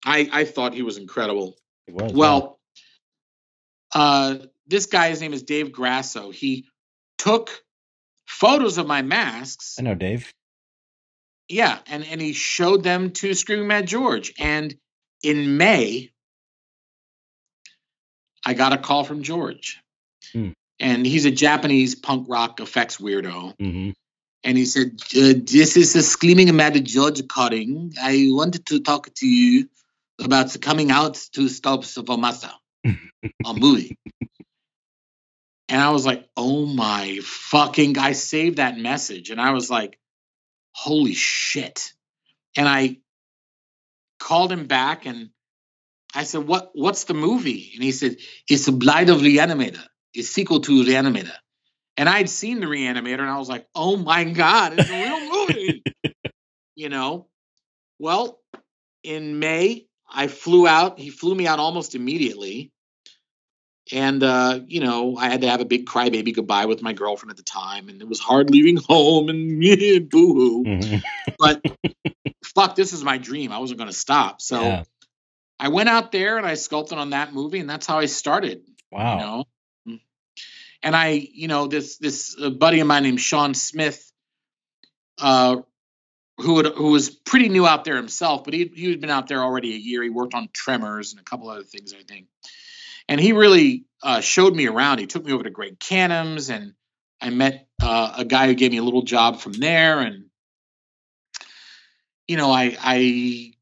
I 0.05 0.29
I 0.33 0.45
thought 0.45 0.73
he 0.73 0.83
was 0.83 0.99
incredible. 0.99 1.57
Was. 1.89 2.13
Well, 2.13 2.59
uh, 3.95 4.37
this 4.67 4.87
guy's 4.87 5.21
name 5.21 5.33
is 5.33 5.43
Dave 5.43 5.73
Grasso. 5.73 6.31
He 6.31 6.67
took 7.19 7.51
photos 8.27 8.79
of 8.79 8.87
my 8.87 9.03
masks 9.03 9.77
I 9.79 9.83
know 9.83 9.95
Dave. 9.95 10.33
Yeah, 11.49 11.79
and 11.87 12.05
and 12.05 12.21
he 12.21 12.33
showed 12.33 12.83
them 12.83 13.13
to 13.13 13.35
Screaming 13.35 13.69
Mad 13.69 13.87
George. 13.87 14.33
And 14.39 14.75
in 15.23 15.57
May, 15.57 16.11
I 18.45 18.55
got 18.55 18.73
a 18.73 18.79
call 18.79 19.05
from 19.05 19.23
George. 19.23 19.81
Hmm. 20.33 20.51
And 20.81 21.07
he's 21.07 21.25
a 21.25 21.31
Japanese 21.31 21.95
punk 21.95 22.27
rock 22.29 22.61
effects 22.61 22.99
weirdo. 22.99 23.55
hmm 23.59 23.91
And 24.45 24.59
he 24.59 24.65
said, 24.67 25.01
uh, 25.17 25.35
This 25.43 25.77
is 25.77 25.95
a 25.97 26.03
Screaming 26.03 26.55
Mad 26.55 26.85
George 26.85 27.27
cutting. 27.29 27.95
I 28.01 28.27
wanted 28.31 28.67
to 28.67 28.81
talk 28.81 29.09
to 29.17 29.27
you 29.27 29.69
about 30.23 30.57
coming 30.61 30.91
out 30.91 31.15
to 31.33 31.49
Stop 31.49 31.81
Masa, 31.83 32.53
a 32.85 33.55
movie. 33.55 33.97
And 35.69 35.81
I 35.81 35.91
was 35.91 36.07
like, 36.07 36.29
oh 36.37 36.67
my 36.67 37.19
fucking, 37.23 37.99
I 37.99 38.13
saved 38.13 38.59
that 38.59 38.79
message. 38.79 39.31
And 39.31 39.41
I 39.41 39.51
was 39.51 39.69
like, 39.69 39.99
holy 40.73 41.15
shit. 41.15 41.93
And 42.57 42.69
I 42.69 42.99
called 44.21 44.53
him 44.53 44.67
back 44.67 45.07
and 45.07 45.31
I 46.15 46.23
said, 46.23 46.47
what, 46.47 46.71
what's 46.75 47.05
the 47.05 47.15
movie? 47.15 47.73
And 47.75 47.83
he 47.83 47.93
said, 47.93 48.17
it's 48.49 48.67
the 48.67 48.73
Blight 48.73 49.11
of 49.11 49.19
Reanimator. 49.19 49.85
It's 50.15 50.29
sequel 50.29 50.61
to 50.61 50.85
Reanimator. 50.85 51.35
And 51.97 52.09
I'd 52.09 52.31
seen 52.31 52.61
the 52.61 52.67
Reanimator 52.67 53.21
and 53.21 53.31
I 53.31 53.39
was 53.39 53.49
like, 53.49 53.67
oh 53.75 53.97
my 53.97 54.25
God, 54.25 54.75
it's 54.79 54.89
a 54.89 54.93
real 54.93 55.31
movie. 55.31 55.83
you 56.77 56.89
know? 56.89 57.27
Well, 57.99 58.39
in 59.03 59.39
May, 59.39 59.86
I 60.09 60.29
flew 60.29 60.67
out. 60.67 60.99
He 60.99 61.11
flew 61.11 61.35
me 61.35 61.47
out 61.47 61.59
almost 61.59 61.95
immediately. 61.95 62.71
And, 63.93 64.23
uh, 64.23 64.61
you 64.67 64.81
know, 64.81 65.17
I 65.17 65.29
had 65.29 65.43
to 65.43 65.49
have 65.49 65.61
a 65.61 65.65
big 65.65 65.87
crybaby 65.87 66.35
goodbye 66.35 66.67
with 66.67 66.83
my 66.83 66.93
girlfriend 66.93 67.31
at 67.31 67.37
the 67.37 67.45
time. 67.45 67.89
And 67.89 68.01
it 68.01 68.09
was 68.09 68.19
hard 68.19 68.51
leaving 68.51 68.77
home 68.77 69.29
and 69.29 69.61
boo 70.11 70.35
hoo. 70.35 70.65
hmm 70.65 70.97
But 71.39 71.63
fuck, 72.45 72.75
this 72.75 72.93
is 72.93 73.05
my 73.05 73.19
dream. 73.19 73.53
I 73.53 73.59
wasn't 73.59 73.79
going 73.79 73.91
to 73.91 73.97
stop. 73.97 74.41
So 74.41 74.61
Yeah. 74.61 74.83
I 75.59 75.69
went 75.69 75.89
out 75.89 76.13
there 76.13 76.37
and 76.37 76.47
I 76.47 76.55
sculpted 76.55 76.99
on 76.99 77.11
that 77.11 77.33
movie. 77.33 77.61
And 77.61 77.71
that's 77.71 77.87
how 77.87 77.99
I 77.99 78.07
started, 78.07 78.63
Wow. 78.91 79.13
you 79.13 79.25
know? 79.25 79.45
And 80.83 80.95
I, 80.95 81.09
you 81.33 81.49
know, 81.49 81.67
this, 81.67 81.97
this 81.97 82.37
uh, 82.41 82.51
buddy 82.51 82.81
of 82.81 82.87
mine 82.87 83.03
named 83.05 83.21
Sean 83.21 83.55
Smith, 83.55 84.13
uh, 85.19 85.57
who 86.39 86.59
had, 86.59 86.67
who 86.67 86.91
was 86.91 87.11
pretty 87.11 87.49
new 87.49 87.67
out 87.67 87.85
there 87.85 87.97
himself, 87.97 88.45
but 88.45 88.55
he 88.55 88.71
he 88.75 88.91
had 88.91 89.01
been 89.01 89.11
out 89.11 89.27
there 89.29 89.43
already 89.43 89.75
a 89.75 89.79
year. 89.79 90.03
He 90.03 90.11
worked 90.11 90.35
on 90.35 90.49
Tremors 90.53 91.13
and 91.13 91.21
a 91.21 91.25
couple 91.25 91.49
other 91.49 91.63
things, 91.63 91.95
I 91.95 92.03
think. 92.03 92.27
And 93.09 93.21
he 93.21 93.33
really 93.33 93.85
uh, 94.03 94.21
showed 94.21 94.55
me 94.55 94.67
around. 94.67 94.99
He 94.99 95.07
took 95.07 95.25
me 95.25 95.33
over 95.33 95.45
to 95.45 95.51
Greg 95.51 95.79
Cannom's, 95.79 96.51
and 96.51 96.75
I 97.21 97.31
met 97.31 97.69
uh, 97.81 98.15
a 98.19 98.25
guy 98.25 98.49
who 98.49 98.55
gave 98.55 98.73
me 98.73 98.79
a 98.79 98.83
little 98.83 99.03
job 99.03 99.41
from 99.41 99.53
there. 99.55 100.01
And 100.01 100.27
you 102.29 102.37
know, 102.37 102.51
I 102.51 102.77
I 102.83 103.53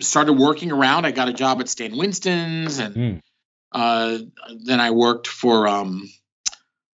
started 0.00 0.34
working 0.34 0.72
around. 0.72 1.04
I 1.04 1.10
got 1.10 1.28
a 1.28 1.32
job 1.32 1.60
at 1.60 1.68
Stan 1.68 1.96
Winston's, 1.96 2.78
and 2.78 2.94
Hmm. 2.94 3.16
uh, 3.72 4.18
then 4.64 4.80
I 4.80 4.92
worked 4.92 5.26
for 5.26 5.68
um, 5.68 6.08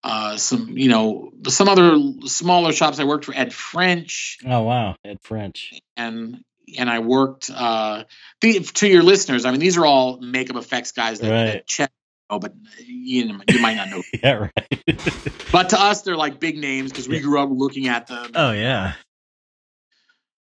uh, 0.05 0.37
some 0.37 0.77
you 0.77 0.89
know 0.91 1.33
some 1.49 1.69
other 1.69 1.97
smaller 2.27 2.73
shops. 2.73 3.01
I 3.01 3.05
worked 3.05 3.25
for 3.25 3.35
Ed 3.35 3.53
French 3.55 4.39
Oh 4.47 4.63
wow. 4.63 4.95
Ed 5.05 5.19
French. 5.23 5.73
and 5.97 6.45
and 6.79 6.89
I 6.91 6.99
worked 7.01 7.51
uh 7.51 8.05
the, 8.41 8.61
to 8.61 8.87
your 8.87 9.03
listeners. 9.03 9.45
I 9.47 9.51
mean, 9.51 9.61
these 9.61 9.77
are 9.79 9.87
all 9.87 10.21
makeup 10.21 10.57
effects 10.57 10.93
guys 10.93 11.21
that, 11.21 11.31
Right. 11.31 11.47
that 11.55 11.67
check. 11.67 11.91
Oh, 12.31 12.39
but 12.39 12.53
you 12.87 13.27
know, 13.29 13.41
you 13.49 13.59
might 13.61 13.77
not 13.77 13.89
know. 13.91 14.03
Yeah. 14.23 14.49
Right. 14.57 14.99
But 15.53 15.71
to 15.71 15.81
us, 15.81 16.03
they're 16.03 16.17
like 16.17 16.41
big 16.41 16.59
names 16.59 16.91
because 16.91 17.09
we 17.09 17.21
grew 17.21 17.41
up 17.41 17.49
looking 17.53 17.87
at 17.89 18.07
them. 18.09 18.33
oh 18.35 18.51
yeah. 18.53 18.95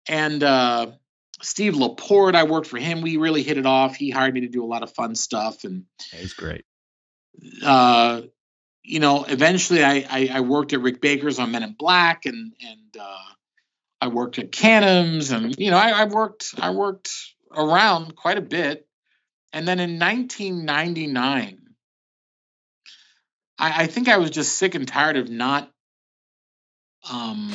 And 0.09 0.43
uh, 0.43 0.93
Steve 1.43 1.75
LaPorte, 1.77 2.35
I 2.37 2.45
worked 2.45 2.67
for 2.69 2.79
him. 2.79 3.03
We 3.03 3.17
really 3.17 3.43
hit 3.43 3.59
it 3.59 3.67
off. 3.67 3.97
He 3.97 4.11
hired 4.11 4.35
me 4.35 4.41
to 4.43 4.49
do 4.49 4.65
a 4.65 4.67
lot 4.67 4.83
of 4.83 4.93
fun 4.95 5.15
stuff, 5.15 5.65
and 5.65 5.85
Yeah, 6.13 6.19
He's 6.21 6.35
great. 6.35 6.65
uh, 7.65 8.23
you 8.85 9.01
know, 9.01 9.25
eventually 9.25 9.85
I, 9.85 10.05
I 10.09 10.31
I 10.35 10.41
worked 10.41 10.73
at 10.73 10.81
Rick 10.81 11.01
Baker's 11.01 11.39
on 11.39 11.53
Men 11.53 11.63
in 11.63 11.75
Black, 11.79 12.27
and 12.27 12.53
and 12.61 12.97
uh, 13.01 13.33
I 14.01 14.09
worked 14.09 14.39
at 14.39 14.51
Cannom's, 14.51 15.31
and 15.31 15.57
you 15.59 15.71
know, 15.71 15.79
I, 15.79 16.03
I 16.03 16.05
worked 16.05 16.55
I 16.59 16.71
worked 16.71 17.11
around 17.55 18.17
quite 18.17 18.39
a 18.39 18.43
bit, 18.43 18.87
and 19.53 19.67
then 19.67 19.79
in 19.79 19.99
1999, 19.99 21.59
I, 23.59 23.83
I 23.83 23.87
think 23.87 24.09
I 24.09 24.19
was 24.19 24.31
just 24.31 24.57
sick 24.57 24.75
and 24.75 24.89
tired 24.89 25.17
of 25.17 25.29
not 25.31 25.71
um, 27.11 27.55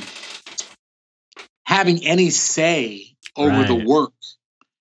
having 1.66 2.06
any 2.06 2.30
say 2.30 3.16
over 3.36 3.64
the 3.66 3.86
work. 3.86 4.14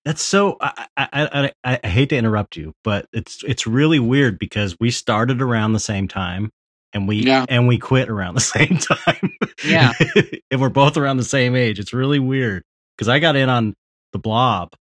That's 0.07 0.21
so. 0.21 0.55
I, 0.61 0.87
I 0.95 1.07
I 1.11 1.51
I 1.65 1.79
I 1.83 1.87
hate 1.89 2.07
to 2.09 2.15
interrupt 2.15 2.55
you, 2.55 2.73
but 2.85 3.07
it's 3.11 3.43
it's 3.43 3.67
really 3.67 3.99
weird 3.99 4.39
because 4.39 4.77
we 4.79 4.89
started 4.89 5.41
around 5.41 5.73
the 5.73 5.81
same 5.81 6.07
time, 6.07 6.49
and 6.93 7.09
we 7.09 7.17
Yeah. 7.17 7.45
and 7.49 7.67
we 7.67 7.77
quit 7.77 8.07
around 8.07 8.35
the 8.35 8.39
same 8.55 8.77
time. 8.77 9.33
Yeah. 9.65 9.91
and 10.49 10.61
we're 10.61 10.69
both 10.69 10.95
around 10.95 11.17
the 11.17 11.25
same 11.25 11.57
age. 11.57 11.77
It's 11.77 11.91
really 11.91 12.19
weird 12.19 12.63
because 12.97 13.09
I 13.09 13.19
got 13.19 13.35
in 13.35 13.49
on 13.49 13.73
the 14.13 14.19
Blob 14.19 14.71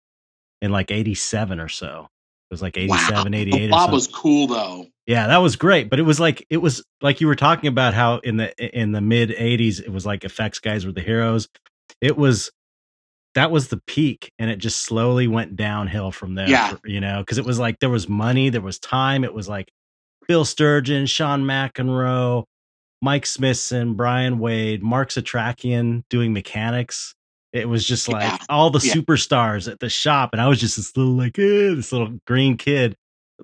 in 0.63 0.71
like 0.71 0.93
87 0.93 1.59
or 1.59 1.69
so. 1.69 2.07
It 2.49 2.55
was 2.55 2.63
like 2.63 2.77
87, 2.79 3.33
wow. 3.33 3.39
88. 3.39 3.71
Bob 3.73 3.93
was 3.93 4.07
cool 4.07 4.47
though. 4.47 4.87
Yeah, 5.09 5.27
that 5.27 5.39
was 5.39 5.57
great. 5.57 5.91
But 5.91 5.99
it 5.99 6.03
was 6.05 6.21
like 6.21 6.47
it 6.51 6.59
was 6.59 6.85
like 7.03 7.21
you 7.21 7.27
were 7.27 7.35
talking 7.35 7.67
about 7.67 7.95
how 7.95 8.19
in 8.19 8.37
the 8.37 8.55
in 8.81 8.93
the 8.93 9.01
mid 9.01 9.31
80s 9.31 9.81
it 9.81 9.91
was 9.91 10.07
like 10.07 10.23
effects 10.23 10.61
guys 10.61 10.87
were 10.87 10.93
the 10.93 11.01
heroes. 11.01 11.49
It 12.01 12.17
was 12.17 12.53
that 13.37 13.51
was 13.51 13.69
the 13.69 13.81
peak 13.87 14.33
and 14.39 14.51
it 14.51 14.57
just 14.57 14.79
slowly 14.83 15.29
went 15.29 15.55
downhill 15.57 16.11
from 16.11 16.35
there. 16.35 16.49
Yeah. 16.49 16.75
You 16.85 17.01
know, 17.01 17.21
because 17.21 17.39
it 17.39 17.45
was 17.45 17.59
like 17.59 17.79
there 17.79 17.91
was 17.91 18.09
money, 18.09 18.49
there 18.49 18.61
was 18.63 18.79
time. 18.81 19.23
It 19.25 19.33
was 19.35 19.49
like 19.49 19.71
Bill 20.27 20.45
Sturgeon, 20.45 21.07
Sean 21.07 21.45
McEnroe, 21.45 22.45
Mike 23.03 23.27
Smithson, 23.27 23.95
Brian 23.95 24.39
Wade, 24.39 24.83
Mark 24.83 25.11
Setrakian 25.11 26.03
doing 26.11 26.33
mechanics. 26.33 27.15
It 27.53 27.69
was 27.69 27.87
just 27.87 28.09
like 28.09 28.23
Yeah. 28.25 28.39
all 28.49 28.71
the 28.71 28.85
Yeah. 28.85 28.95
superstars 28.95 29.71
at 29.71 29.81
the 29.81 29.89
shop, 29.89 30.31
and 30.33 30.41
I 30.41 30.49
was 30.49 30.59
just 30.59 30.77
this 30.77 30.97
little 30.97 31.13
like 31.13 31.39
eh, 31.39 31.75
this 31.75 31.93
little 31.93 32.19
green 32.27 32.57
kid, 32.57 32.97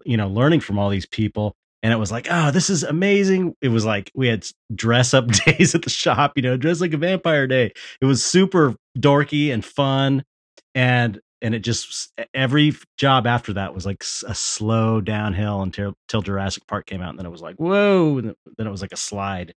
you 0.05 0.17
know, 0.17 0.29
learning 0.29 0.61
from 0.61 0.79
all 0.79 0.89
these 0.91 1.07
people. 1.07 1.55
And 1.83 1.93
it 1.93 1.97
was 1.97 2.13
like, 2.13 2.29
oh, 2.31 2.51
this 2.53 2.71
is 2.71 2.85
amazing. 2.85 3.55
It 3.61 3.69
was 3.69 3.85
like 3.85 4.11
we 4.15 4.29
had 4.29 4.47
dress 4.75 5.13
up 5.15 5.27
days 5.47 5.75
at 5.75 5.83
the 5.83 5.91
shop, 5.91 6.33
you 6.37 6.43
know, 6.43 6.57
dress 6.57 6.81
like 6.81 6.93
a 6.93 6.97
vampire 6.97 7.47
day. 7.47 7.73
It 8.01 8.05
was 8.05 8.25
super 8.25 8.77
dorky 8.97 9.53
and 9.53 9.65
fun, 9.65 10.23
and 10.75 11.21
and 11.41 11.57
it 11.57 11.61
just 11.61 12.13
every 12.35 12.73
job 12.99 13.27
after 13.27 13.53
that 13.55 13.75
was 13.75 13.85
like 13.85 14.05
a 14.29 14.35
slow 14.35 15.01
downhill 15.01 15.63
until 15.63 15.95
till 16.07 16.23
Jurassic 16.23 16.67
Park 16.69 16.87
came 16.87 17.03
out, 17.03 17.11
and 17.11 17.19
then 17.19 17.27
it 17.27 17.33
was 17.33 17.43
like 17.43 17.57
whoa, 17.57 18.19
and 18.19 18.35
then 18.57 18.67
it 18.67 18.71
was 18.71 18.81
like 18.83 18.93
a 18.93 18.97
slide. 18.97 19.53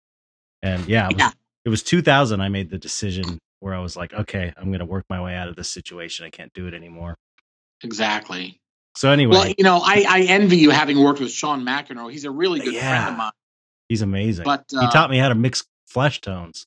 And 0.63 0.87
yeah, 0.89 1.09
it 1.11 1.15
was, 1.15 1.21
Yeah. 1.21 1.31
it 1.67 1.69
was 1.69 1.83
2000. 1.83 2.41
I 2.41 2.49
made 2.49 2.71
the 2.71 2.79
decision 2.79 3.39
where 3.61 3.75
I 3.75 3.81
was 3.81 3.97
like, 3.97 4.15
okay, 4.15 4.51
I'm 4.57 4.73
gonna 4.73 4.87
work 4.87 5.05
my 5.11 5.21
way 5.21 5.35
out 5.35 5.49
of 5.49 5.57
this 5.57 5.69
situation. 5.69 6.25
I 6.25 6.31
can't 6.31 6.53
do 6.55 6.67
it 6.67 6.73
anymore. 6.73 7.17
Exactly. 7.83 8.59
So 8.97 9.11
anyway, 9.11 9.33
Well, 9.33 9.55
you 9.59 9.65
know, 9.65 9.81
I, 9.85 10.05
I 10.09 10.21
envy 10.23 10.59
you 10.59 10.71
having 10.71 11.03
worked 11.03 11.21
with 11.21 11.33
Sean 11.33 11.65
McEnroe. 11.65 12.11
He's 12.13 12.25
a 12.25 12.31
really 12.31 12.61
good 12.61 12.77
friend 12.77 13.09
of 13.09 13.17
mine. 13.17 13.33
he's 13.89 14.03
amazing. 14.03 14.45
But 14.45 14.67
uh, 14.75 14.81
he 14.83 14.87
taught 14.93 15.11
me 15.11 15.19
how 15.19 15.29
to 15.29 15.35
mix 15.35 15.65
flesh 15.87 16.21
tones. 16.21 16.67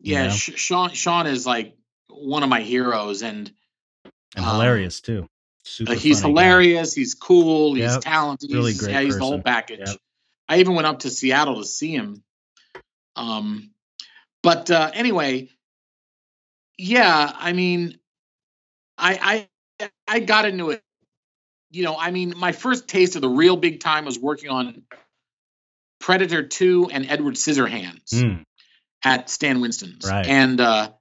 you 0.00 0.14
yeah, 0.14 0.28
know? 0.28 0.32
Sean 0.32 0.90
Sean 0.90 1.26
is 1.26 1.46
like 1.46 1.76
one 2.08 2.42
of 2.42 2.48
my 2.48 2.60
heroes, 2.60 3.22
and 3.22 3.50
and 4.36 4.44
Um, 4.44 4.52
hilarious 4.52 5.00
too. 5.00 5.28
Super 5.64 5.92
uh, 5.92 5.94
he's 5.96 6.22
funny 6.22 6.34
guy. 6.34 6.42
hilarious. 6.42 6.94
He's 6.94 7.14
cool. 7.14 7.74
He's 7.74 7.84
Yep. 7.84 8.00
talented. 8.02 8.52
Really 8.52 8.72
he's, 8.72 8.80
great 8.80 8.92
yeah, 8.92 9.00
he's 9.00 9.18
the 9.18 9.24
whole 9.24 9.42
package. 9.42 9.80
Yep. 9.80 9.96
I 10.48 10.60
even 10.60 10.74
went 10.74 10.86
up 10.86 11.00
to 11.00 11.10
Seattle 11.10 11.56
to 11.56 11.64
see 11.66 11.90
him. 11.94 12.22
Um, 13.16 13.72
but 14.42 14.70
uh, 14.70 14.90
anyway, 14.94 15.50
yeah, 16.78 17.32
I 17.34 17.52
mean, 17.52 17.98
I 18.96 19.48
I 19.80 19.90
I 20.06 20.20
got 20.20 20.44
into 20.46 20.70
it. 20.70 20.82
You 21.70 21.84
know, 21.84 21.96
I 21.98 22.10
mean, 22.10 22.34
my 22.36 22.52
first 22.52 22.88
taste 22.88 23.16
of 23.16 23.22
the 23.22 23.28
real 23.28 23.56
big 23.56 23.80
time 23.80 24.04
was 24.04 24.18
working 24.18 24.50
on 24.50 24.82
Predator 26.00 26.42
Two 26.42 26.88
and 26.90 27.10
Edward 27.10 27.34
Scissorhands 27.34 28.12
Mm, 28.12 28.44
at 29.04 29.28
Stan 29.28 29.60
Winston's. 29.60 30.08
Right. 30.08 30.26
And 30.26 30.60
uh 30.60 30.92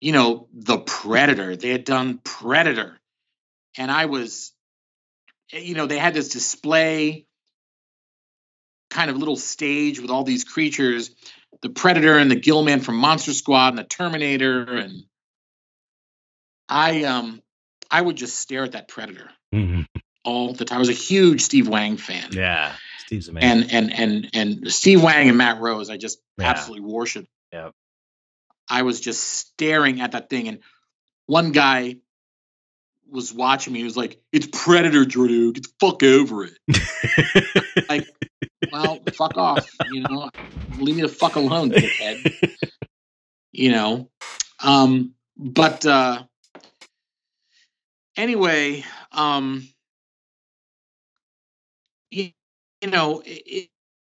you 0.00 0.12
know, 0.12 0.46
the 0.52 0.78
Predator, 0.78 1.56
they 1.56 1.70
had 1.70 1.82
done 1.84 2.20
Predator. 2.22 3.00
And 3.76 3.90
I 3.90 4.06
was 4.06 4.52
you 5.50 5.74
know, 5.74 5.86
they 5.86 5.98
had 5.98 6.14
this 6.14 6.28
display 6.28 7.26
kind 8.90 9.10
of 9.10 9.16
little 9.16 9.36
stage 9.36 10.00
with 10.00 10.10
all 10.10 10.24
these 10.24 10.44
creatures, 10.44 11.10
the 11.62 11.70
Predator 11.70 12.16
and 12.16 12.30
the 12.30 12.36
Gillman 12.36 12.80
from 12.80 12.96
Monster 12.96 13.32
Squad 13.32 13.68
and 13.68 13.78
the 13.78 13.84
Terminator 13.84 14.62
and 14.76 15.04
I 16.68 17.04
um 17.04 17.42
I 17.90 18.00
would 18.00 18.16
just 18.16 18.38
stare 18.38 18.64
at 18.64 18.72
that 18.72 18.88
Predator 18.88 19.30
mhm. 19.54 19.86
all 20.24 20.52
the 20.54 20.64
time. 20.64 20.76
I 20.76 20.80
was 20.80 20.88
a 20.88 20.92
huge 20.92 21.40
Steve 21.42 21.68
Wang 21.68 21.96
fan. 21.96 22.30
Yeah, 22.32 22.74
Steve's 23.06 23.28
amazing. 23.28 23.70
and 23.70 23.72
and 23.72 23.92
and 23.94 24.30
and 24.62 24.72
Steve 24.72 25.02
Wang 25.02 25.28
and 25.28 25.38
Matt 25.38 25.60
Rose, 25.60 25.90
I 25.90 25.96
just 25.96 26.18
Yeah. 26.38 26.50
absolutely 26.50 26.86
worship. 26.88 27.26
Yep. 27.52 27.72
I 28.68 28.82
was 28.82 29.00
just 29.00 29.22
staring 29.22 30.00
at 30.00 30.12
that 30.12 30.28
thing, 30.28 30.48
and 30.48 30.58
one 31.26 31.52
guy 31.52 31.96
was 33.10 33.32
watching 33.32 33.72
me. 33.72 33.78
He 33.78 33.84
was 33.84 33.96
like, 33.96 34.20
"It's 34.32 34.46
Predator, 34.52 35.06
Jordan. 35.06 35.52
Get 35.52 35.62
the 35.62 35.70
fuck 35.80 36.02
over 36.02 36.44
it." 36.44 36.58
Like, 37.88 38.06
well, 38.70 38.98
fuck 39.14 39.38
off. 39.38 39.66
You 39.90 40.02
know, 40.02 40.28
leave 40.78 40.96
me 40.96 41.00
the 41.02 41.08
fuck 41.08 41.36
alone, 41.36 41.70
dickhead. 41.70 42.32
You 43.50 43.72
know, 43.72 44.10
um, 44.62 45.14
but 45.36 45.84
uh, 45.86 46.22
anyway, 48.18 48.84
um, 49.12 49.66
you, 52.10 52.30
you 52.82 52.90
know, 52.90 53.22
it, 53.24 53.70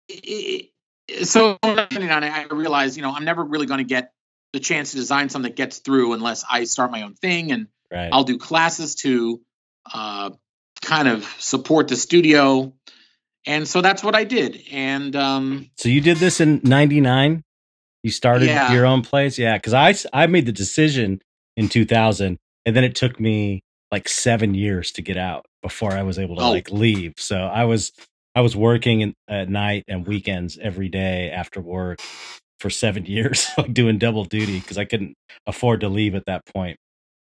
it, 0.10 0.72
it, 1.08 1.26
so 1.26 1.58
depending 1.64 2.12
on 2.12 2.24
it, 2.24 2.32
I 2.32 2.46
realized, 2.54 2.98
you 2.98 3.02
know, 3.02 3.12
I'm 3.12 3.26
never 3.26 3.44
really 3.44 3.66
going 3.66 3.80
to 3.80 3.86
get 3.86 4.12
the 4.52 4.60
chance 4.60 4.92
to 4.92 4.98
design 4.98 5.30
something 5.30 5.50
that 5.50 5.56
gets 5.56 5.80
through 5.80 6.14
unless 6.14 6.46
I 6.50 6.66
start 6.66 6.92
my 6.92 7.02
own 7.04 7.16
thing, 7.16 7.52
and 7.52 7.68
right. 7.92 8.10
I'll 8.12 8.24
do 8.24 8.38
classes 8.38 8.96
to 8.98 9.42
uh, 9.92 10.30
kind 10.82 11.08
of 11.08 11.26
support 11.40 11.88
the 11.88 11.96
studio. 11.96 12.74
And 13.46 13.68
so 13.68 13.82
that's 13.82 14.04
what 14.04 14.16
I 14.16 14.24
did. 14.26 14.62
And 14.72 15.16
um, 15.16 15.72
So 15.78 15.90
you 15.90 16.02
did 16.02 16.18
this 16.18 16.40
in 16.40 16.62
'99. 16.64 17.44
You 18.04 18.12
started 18.12 18.48
Yeah. 18.48 18.72
your 18.74 18.86
own 18.86 19.02
place, 19.02 19.40
yeah? 19.40 19.58
Because 19.58 19.74
I, 19.74 19.96
I 20.14 20.28
made 20.28 20.46
the 20.46 20.52
decision 20.52 21.22
in 21.58 21.70
2000, 21.70 22.38
and 22.66 22.76
then 22.76 22.84
it 22.84 22.96
took 22.96 23.20
me 23.20 23.64
like 23.94 24.10
seven 24.10 24.54
years 24.56 24.92
to 24.94 25.02
get 25.04 25.18
out 25.18 25.46
before 25.62 25.92
I 25.94 26.02
was 26.04 26.18
able 26.18 26.36
to 26.38 26.42
Oh. 26.44 26.50
like 26.52 26.70
leave. 26.72 27.14
So 27.18 27.38
I 27.38 27.66
was 27.66 27.92
I 28.36 28.42
was 28.42 28.56
working 28.56 29.02
in, 29.02 29.14
at 29.28 29.48
night 29.50 29.84
and 29.88 30.08
weekends 30.08 30.58
every 30.58 30.90
day 30.90 31.30
after 31.30 31.62
work 31.62 32.00
for 32.60 32.70
seven 32.72 33.06
years, 33.16 33.48
like 33.58 33.74
doing 33.74 34.00
double 34.00 34.26
duty 34.26 34.60
because 34.60 34.78
I 34.80 34.86
couldn't 34.86 35.14
afford 35.46 35.82
to 35.82 35.90
leave 35.90 36.16
at 36.16 36.26
that 36.26 36.42
point. 36.48 36.78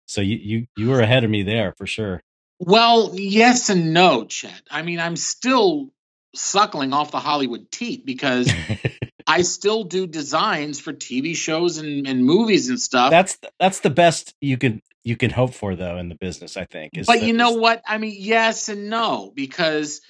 So 0.08 0.22
you 0.22 0.38
you 0.38 0.66
you 0.78 0.90
were 0.90 1.02
ahead 1.02 1.24
of 1.26 1.30
me 1.30 1.44
there 1.44 1.74
for 1.78 1.86
sure. 1.86 2.22
well, 2.60 3.12
yes 3.16 3.70
and 3.70 3.94
no, 3.94 4.26
Chet. 4.26 4.62
I 4.70 4.82
mean, 4.84 5.00
I'm 5.00 5.16
still 5.18 5.90
suckling 6.36 6.94
off 6.94 7.12
the 7.12 7.20
Hollywood 7.20 7.70
teat 7.72 8.06
because 8.06 8.50
I 9.28 9.42
still 9.44 9.84
do 9.84 10.08
designs 10.08 10.80
for 10.80 10.94
TV 10.94 11.36
shows 11.36 11.78
and, 11.78 12.08
and 12.08 12.24
movies 12.26 12.70
and 12.70 12.80
stuff. 12.80 13.12
that's 13.12 13.38
that's 13.60 13.82
the 13.82 13.90
best 13.90 14.34
you 14.42 14.58
can 14.58 14.82
you 15.04 15.16
can 15.18 15.32
hope 15.32 15.54
for 15.54 15.76
though 15.76 15.98
in 15.98 16.10
the 16.10 16.16
business. 16.16 16.58
I 16.58 16.66
think. 16.66 16.98
is 16.98 17.08
but 17.08 17.20
that- 17.20 17.26
you 17.26 17.34
know 17.34 17.52
what? 17.54 17.82
I 17.88 17.98
mean, 17.98 18.16
yes 18.18 18.70
and 18.70 18.90
no, 18.90 19.32
because 19.36 20.02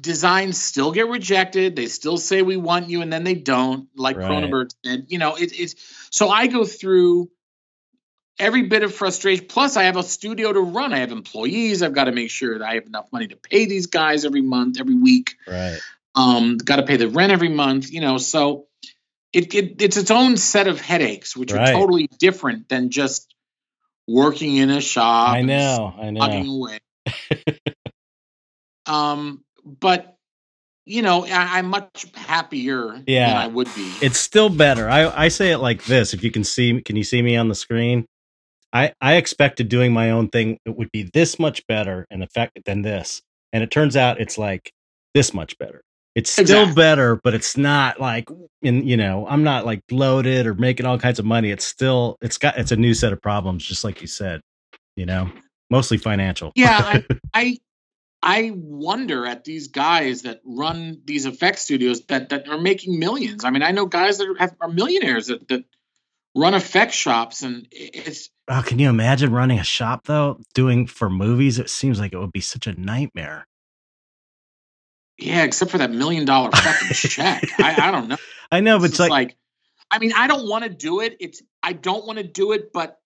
designs 0.00 0.56
still 0.60 0.92
get 0.92 1.08
rejected. 1.08 1.74
They 1.76 1.86
still 1.86 2.18
say 2.18 2.42
we 2.42 2.56
want 2.56 2.88
you, 2.88 3.02
and 3.02 3.12
then 3.12 3.24
they 3.24 3.34
don't. 3.34 3.88
Like 3.96 4.16
Right. 4.16 4.30
Cronenberg 4.30 4.70
said, 4.84 5.06
you 5.08 5.18
know, 5.18 5.34
it, 5.36 5.58
it's 5.58 5.74
so 6.10 6.28
I 6.28 6.46
go 6.46 6.64
through 6.64 7.30
every 8.38 8.62
bit 8.62 8.84
of 8.84 8.94
frustration. 8.94 9.46
Plus, 9.48 9.76
I 9.76 9.84
have 9.84 9.96
a 9.96 10.02
studio 10.04 10.52
to 10.52 10.60
run. 10.60 10.92
I 10.92 10.98
have 10.98 11.10
employees. 11.10 11.82
I've 11.82 11.92
got 11.94 12.04
to 12.04 12.12
make 12.12 12.30
sure 12.30 12.58
that 12.58 12.64
I 12.68 12.74
have 12.74 12.86
enough 12.86 13.08
money 13.12 13.26
to 13.28 13.36
pay 13.36 13.66
these 13.66 13.88
guys 13.88 14.24
every 14.24 14.42
month, 14.42 14.78
every 14.78 14.94
week. 14.94 15.34
Right. 15.48 15.78
Um, 16.14 16.56
got 16.58 16.76
to 16.76 16.84
pay 16.84 16.96
the 16.96 17.08
rent 17.08 17.32
every 17.32 17.48
month. 17.48 17.90
You 17.90 18.00
know, 18.00 18.18
so 18.18 18.66
it, 19.32 19.52
it 19.54 19.82
it's 19.82 19.96
its 19.96 20.10
own 20.12 20.36
set 20.36 20.68
of 20.68 20.80
headaches, 20.80 21.36
which 21.36 21.52
Right. 21.52 21.70
are 21.70 21.72
totally 21.72 22.08
different 22.18 22.68
than 22.68 22.90
just 22.90 23.34
working 24.08 24.56
in 24.56 24.70
a 24.70 24.80
shop. 24.80 25.34
I 25.36 25.42
know. 25.42 25.94
I 26.00 26.10
know. 26.10 26.68
um, 28.86 29.44
but 29.64 30.14
you 30.86 31.02
know, 31.02 31.24
I, 31.26 31.58
I'm 31.58 31.66
much 31.66 32.06
happier 32.14 33.02
Yeah. 33.06 33.28
than 33.28 33.36
I 33.36 33.46
would 33.46 33.68
be. 33.76 33.92
it's 34.00 34.18
still 34.18 34.48
better. 34.48 34.88
I, 34.88 35.24
I 35.24 35.28
say 35.28 35.50
it 35.52 35.58
like 35.58 35.84
this. 35.84 36.14
If 36.14 36.24
you 36.24 36.30
can 36.30 36.44
see, 36.44 36.80
can 36.80 36.96
you 36.96 37.04
see 37.04 37.20
me 37.20 37.36
on 37.36 37.48
the 37.48 37.54
screen? 37.54 38.06
I, 38.72 38.92
I 39.00 39.14
expected 39.16 39.68
doing 39.68 39.92
my 39.92 40.10
own 40.10 40.28
thing. 40.28 40.58
It 40.64 40.76
would 40.76 40.90
be 40.92 41.10
this 41.12 41.38
much 41.38 41.66
better 41.66 42.06
in 42.10 42.22
effect 42.22 42.58
than 42.64 42.82
this. 42.82 43.20
And 43.52 43.62
it 43.62 43.70
turns 43.70 43.96
out 43.96 44.20
it's 44.20 44.38
like 44.38 44.72
this 45.14 45.34
much 45.34 45.58
better. 45.58 45.82
It's 46.18 46.30
still 46.30 46.42
Exactly. 46.42 46.74
better, 46.74 47.20
but 47.22 47.32
it's 47.34 47.56
not 47.56 48.00
like 48.00 48.28
in, 48.60 48.84
you 48.84 48.96
know, 48.96 49.24
I'm 49.28 49.44
not 49.44 49.64
like 49.64 49.86
bloated 49.86 50.46
or 50.46 50.54
making 50.54 50.84
all 50.84 50.98
kinds 50.98 51.20
of 51.20 51.24
money. 51.24 51.52
It's 51.52 51.64
still, 51.64 52.16
it's 52.20 52.38
got, 52.38 52.58
it's 52.58 52.72
a 52.72 52.76
new 52.76 52.92
set 52.92 53.12
of 53.12 53.22
problems, 53.22 53.64
just 53.64 53.84
like 53.84 54.00
you 54.00 54.08
said, 54.08 54.40
you 54.96 55.06
know, 55.06 55.30
mostly 55.70 55.96
financial. 55.96 56.50
yeah, 56.56 56.76
I, 56.76 57.04
I 57.34 57.58
I 58.20 58.50
wonder 58.52 59.26
at 59.26 59.44
these 59.44 59.68
guys 59.68 60.22
that 60.22 60.40
run 60.44 61.02
these 61.04 61.24
effect 61.24 61.60
studios 61.60 62.04
that 62.06 62.30
that 62.30 62.48
are 62.48 62.60
making 62.60 62.98
millions. 62.98 63.44
I 63.44 63.50
mean, 63.50 63.62
I 63.62 63.70
know 63.70 63.86
guys 63.86 64.18
that 64.18 64.26
are, 64.26 64.36
have, 64.38 64.56
are 64.60 64.68
millionaires 64.68 65.28
that 65.28 65.46
that 65.48 65.64
run 66.34 66.54
effect 66.54 66.94
shops, 66.94 67.42
and 67.42 67.68
it's 67.70 68.28
Oh, 68.48 68.62
can 68.66 68.80
you 68.80 68.88
imagine 68.88 69.30
running 69.30 69.60
a 69.60 69.64
shop 69.64 70.06
though, 70.06 70.40
doing 70.52 70.88
for 70.88 71.08
movies? 71.08 71.60
It 71.60 71.70
seems 71.70 72.00
like 72.00 72.12
it 72.12 72.18
would 72.18 72.32
be 72.32 72.40
such 72.40 72.66
a 72.66 72.72
nightmare. 72.80 73.46
Yeah, 75.18 75.42
except 75.44 75.70
for 75.70 75.78
that 75.78 75.90
million 75.90 76.24
dollar 76.24 76.50
fucking 76.52 76.88
check. 76.94 77.44
I, 77.58 77.88
I 77.88 77.90
don't 77.90 78.08
know. 78.08 78.16
I 78.50 78.60
know, 78.60 78.78
but 78.78 78.90
It's 78.90 78.98
like, 78.98 79.10
like, 79.10 79.36
I 79.90 79.98
mean, 79.98 80.12
I 80.14 80.26
don't 80.26 80.48
want 80.48 80.64
to 80.64 80.70
do 80.70 81.00
it. 81.00 81.16
It's 81.20 81.42
I 81.62 81.72
don't 81.72 82.06
want 82.06 82.18
to 82.18 82.24
do 82.24 82.52
it, 82.52 82.72
but 82.72 82.98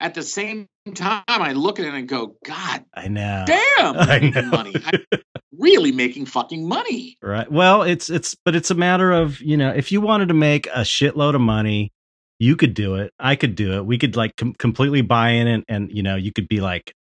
at 0.00 0.14
the 0.14 0.22
same 0.22 0.66
time, 0.94 1.22
I 1.28 1.52
look 1.52 1.78
at 1.78 1.84
it 1.84 1.92
and 1.94 2.08
go, 2.08 2.36
God, 2.44 2.84
I 2.94 3.08
know. 3.08 3.44
damn, 3.46 3.60
I 3.98 4.18
know. 4.34 4.42
money. 4.42 4.74
I'm 4.84 5.00
really 5.58 5.92
making 5.92 6.26
fucking 6.26 6.66
money. 6.66 7.18
Right. 7.22 7.50
Well, 7.50 7.82
it's 7.82 8.08
it's 8.08 8.34
but 8.44 8.56
it's 8.56 8.70
a 8.70 8.74
matter 8.74 9.12
of, 9.12 9.40
you 9.40 9.56
know, 9.56 9.70
if 9.70 9.92
you 9.92 10.00
wanted 10.00 10.28
to 10.28 10.34
make 10.34 10.66
a 10.68 10.80
shitload 10.80 11.34
of 11.34 11.40
money, 11.42 11.92
you 12.38 12.56
could 12.56 12.72
do 12.74 12.94
it. 12.94 13.12
I 13.18 13.36
could 13.36 13.54
do 13.54 13.74
it. 13.76 13.84
We 13.84 13.98
could 13.98 14.16
like 14.16 14.36
com- 14.36 14.54
completely 14.54 15.02
buy 15.02 15.30
in 15.30 15.46
and 15.46 15.64
and 15.68 15.92
you 15.92 16.02
know, 16.02 16.16
you 16.16 16.32
could 16.32 16.48
be 16.48 16.60
like 16.60 16.94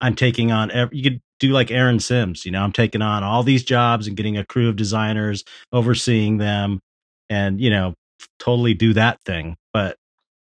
I'm 0.00 0.14
taking 0.14 0.50
on 0.52 0.70
ev- 0.70 0.92
you 0.94 1.02
could 1.02 1.20
do 1.38 1.50
like 1.50 1.70
Aaron 1.70 2.00
Sims, 2.00 2.44
you 2.44 2.52
know, 2.52 2.62
I'm 2.62 2.72
taking 2.72 3.02
on 3.02 3.22
all 3.22 3.42
these 3.42 3.64
jobs 3.64 4.06
and 4.06 4.16
getting 4.16 4.36
a 4.36 4.44
crew 4.44 4.68
of 4.68 4.76
designers, 4.76 5.44
overseeing 5.72 6.38
them 6.38 6.80
and, 7.28 7.60
you 7.60 7.70
know, 7.70 7.94
totally 8.38 8.74
do 8.74 8.94
that 8.94 9.18
thing. 9.24 9.56
But, 9.72 9.96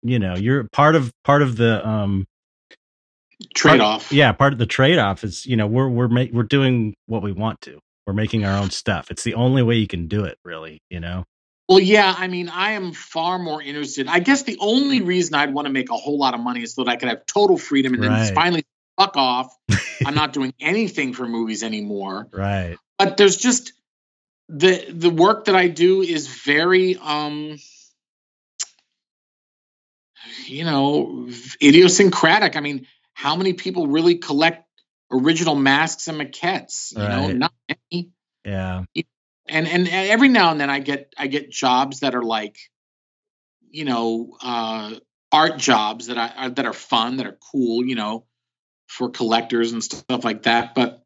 you 0.01 0.19
know, 0.19 0.35
you're 0.35 0.65
part 0.71 0.95
of 0.95 1.11
part 1.23 1.41
of 1.41 1.55
the 1.55 1.87
um 1.87 2.25
Trade 3.53 3.81
off. 3.81 4.11
yeah, 4.11 4.31
part 4.31 4.53
of 4.53 4.59
the 4.59 4.65
trade 4.65 4.99
off 4.99 5.23
is 5.23 5.45
you 5.45 5.55
know 5.55 5.67
we're 5.67 5.89
we're 5.89 6.07
ma- 6.07 6.25
we're 6.31 6.43
doing 6.43 6.95
what 7.07 7.21
we 7.21 7.31
want 7.31 7.59
to. 7.61 7.79
We're 8.05 8.13
making 8.13 8.45
our 8.45 8.57
own 8.57 8.69
stuff. 8.69 9.11
It's 9.11 9.23
the 9.23 9.33
only 9.33 9.63
way 9.63 9.75
you 9.75 9.87
can 9.87 10.07
do 10.07 10.23
it, 10.23 10.37
really. 10.45 10.81
You 10.89 10.99
know. 10.99 11.25
Well, 11.69 11.79
yeah, 11.79 12.13
I 12.17 12.27
mean, 12.27 12.49
I 12.49 12.71
am 12.73 12.91
far 12.91 13.39
more 13.39 13.61
interested. 13.61 14.07
I 14.07 14.19
guess 14.19 14.43
the 14.43 14.57
only 14.59 15.01
reason 15.01 15.33
I'd 15.35 15.53
want 15.53 15.65
to 15.65 15.73
make 15.73 15.89
a 15.89 15.95
whole 15.95 16.17
lot 16.17 16.33
of 16.33 16.41
money 16.41 16.61
is 16.61 16.73
so 16.75 16.83
that 16.83 16.91
I 16.91 16.95
could 16.97 17.09
have 17.09 17.25
total 17.25 17.57
freedom 17.57 17.93
and 17.93 18.03
then 18.03 18.35
finally 18.35 18.65
fuck 18.97 19.17
off. 19.17 19.55
I'm 20.05 20.15
not 20.15 20.33
doing 20.33 20.53
anything 20.59 21.13
for 21.13 21.27
movies 21.27 21.63
anymore. 21.63 22.27
Right. 22.31 22.77
But 22.97 23.17
there's 23.17 23.37
just 23.37 23.73
the 24.49 24.85
the 24.89 25.09
work 25.09 25.45
that 25.45 25.55
I 25.55 25.67
do 25.67 26.01
is 26.01 26.27
very 26.27 26.97
um 26.97 27.57
you 30.45 30.63
know 30.65 31.29
idiosyncratic. 31.61 32.55
I 32.55 32.59
mean, 32.59 32.87
how 33.13 33.35
many 33.35 33.53
people 33.53 33.87
really 33.87 34.15
collect 34.15 34.67
original 35.11 35.55
masks 35.55 36.07
and 36.07 36.19
maquettes? 36.19 36.91
You 36.91 37.07
know, 37.07 37.27
not 37.31 37.53
many 37.69 38.11
Yeah. 38.45 38.83
and 39.47 39.67
and 39.67 39.87
every 39.87 40.29
now 40.29 40.51
and 40.51 40.59
then 40.59 40.69
I 40.69 40.79
get 40.79 41.13
I 41.17 41.27
get 41.27 41.51
jobs 41.51 42.01
that 42.01 42.15
are 42.15 42.23
like, 42.23 42.57
you 43.69 43.85
know, 43.85 44.37
uh, 44.41 44.95
art 45.31 45.57
jobs 45.57 46.07
that 46.07 46.17
I 46.17 46.27
are, 46.29 46.49
that 46.51 46.65
are 46.65 46.73
fun, 46.73 47.17
that 47.17 47.25
are 47.25 47.37
cool, 47.51 47.85
you 47.85 47.95
know, 47.95 48.25
for 48.87 49.09
collectors 49.09 49.71
and 49.71 49.83
stuff 49.83 50.23
like 50.23 50.43
that. 50.43 50.75
But 50.75 51.03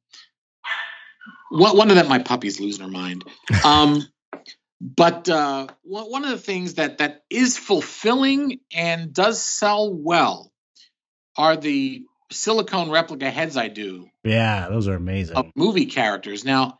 what 1.49 1.75
one 1.75 1.89
of 1.89 1.95
them, 1.95 2.07
my 2.07 2.19
puppy's 2.19 2.59
losing 2.59 2.83
her 2.83 2.91
mind. 2.91 3.23
Um, 3.63 4.07
but 4.81 5.29
uh, 5.29 5.67
one 5.83 6.23
of 6.23 6.29
the 6.29 6.37
things 6.37 6.75
that 6.75 6.99
that 6.99 7.23
is 7.29 7.57
fulfilling 7.57 8.59
and 8.73 9.13
does 9.13 9.41
sell 9.41 9.93
well 9.93 10.51
are 11.37 11.55
the 11.55 12.03
silicone 12.31 12.89
replica 12.89 13.29
heads 13.29 13.55
I 13.55 13.69
do 13.69 14.09
Yeah. 14.23 14.67
Those 14.69 14.87
are 14.87 14.95
amazing. 14.95 15.37
of 15.37 15.51
movie 15.55 15.85
characters. 15.85 16.43
Now, 16.43 16.79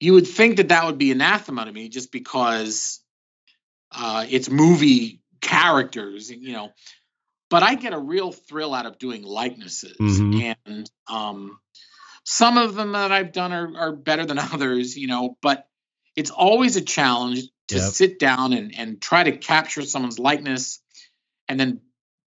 you 0.00 0.14
would 0.14 0.26
think 0.26 0.56
that 0.56 0.68
that 0.68 0.86
would 0.86 0.98
be 0.98 1.12
anathema 1.12 1.64
to 1.64 1.72
me 1.72 1.88
just 1.88 2.10
because 2.10 3.00
uh, 3.92 4.24
it's 4.28 4.50
movie 4.50 5.20
characters, 5.40 6.30
you 6.30 6.52
know. 6.52 6.70
But 7.50 7.62
I 7.62 7.74
get 7.74 7.92
a 7.92 7.98
real 7.98 8.32
thrill 8.32 8.74
out 8.74 8.86
of 8.86 8.98
doing 8.98 9.22
likenesses, 9.22 9.96
Mhm. 10.00 10.56
and 10.66 10.90
um, 11.08 11.58
some 12.24 12.58
of 12.58 12.74
them 12.74 12.92
that 12.92 13.12
I've 13.12 13.32
done 13.32 13.52
are, 13.52 13.76
are 13.76 13.92
better 13.92 14.26
than 14.26 14.38
others, 14.54 14.96
you 14.96 15.06
know. 15.08 15.36
But 15.42 15.66
it's 16.16 16.30
always 16.30 16.76
a 16.76 16.80
challenge 16.82 17.42
to 17.68 17.76
Yep. 17.76 17.92
sit 17.92 18.18
down 18.18 18.52
and 18.52 18.74
and 18.76 19.00
try 19.00 19.24
to 19.24 19.36
capture 19.36 19.82
someone's 19.82 20.18
likeness, 20.18 20.80
and 21.48 21.58
then 21.60 21.80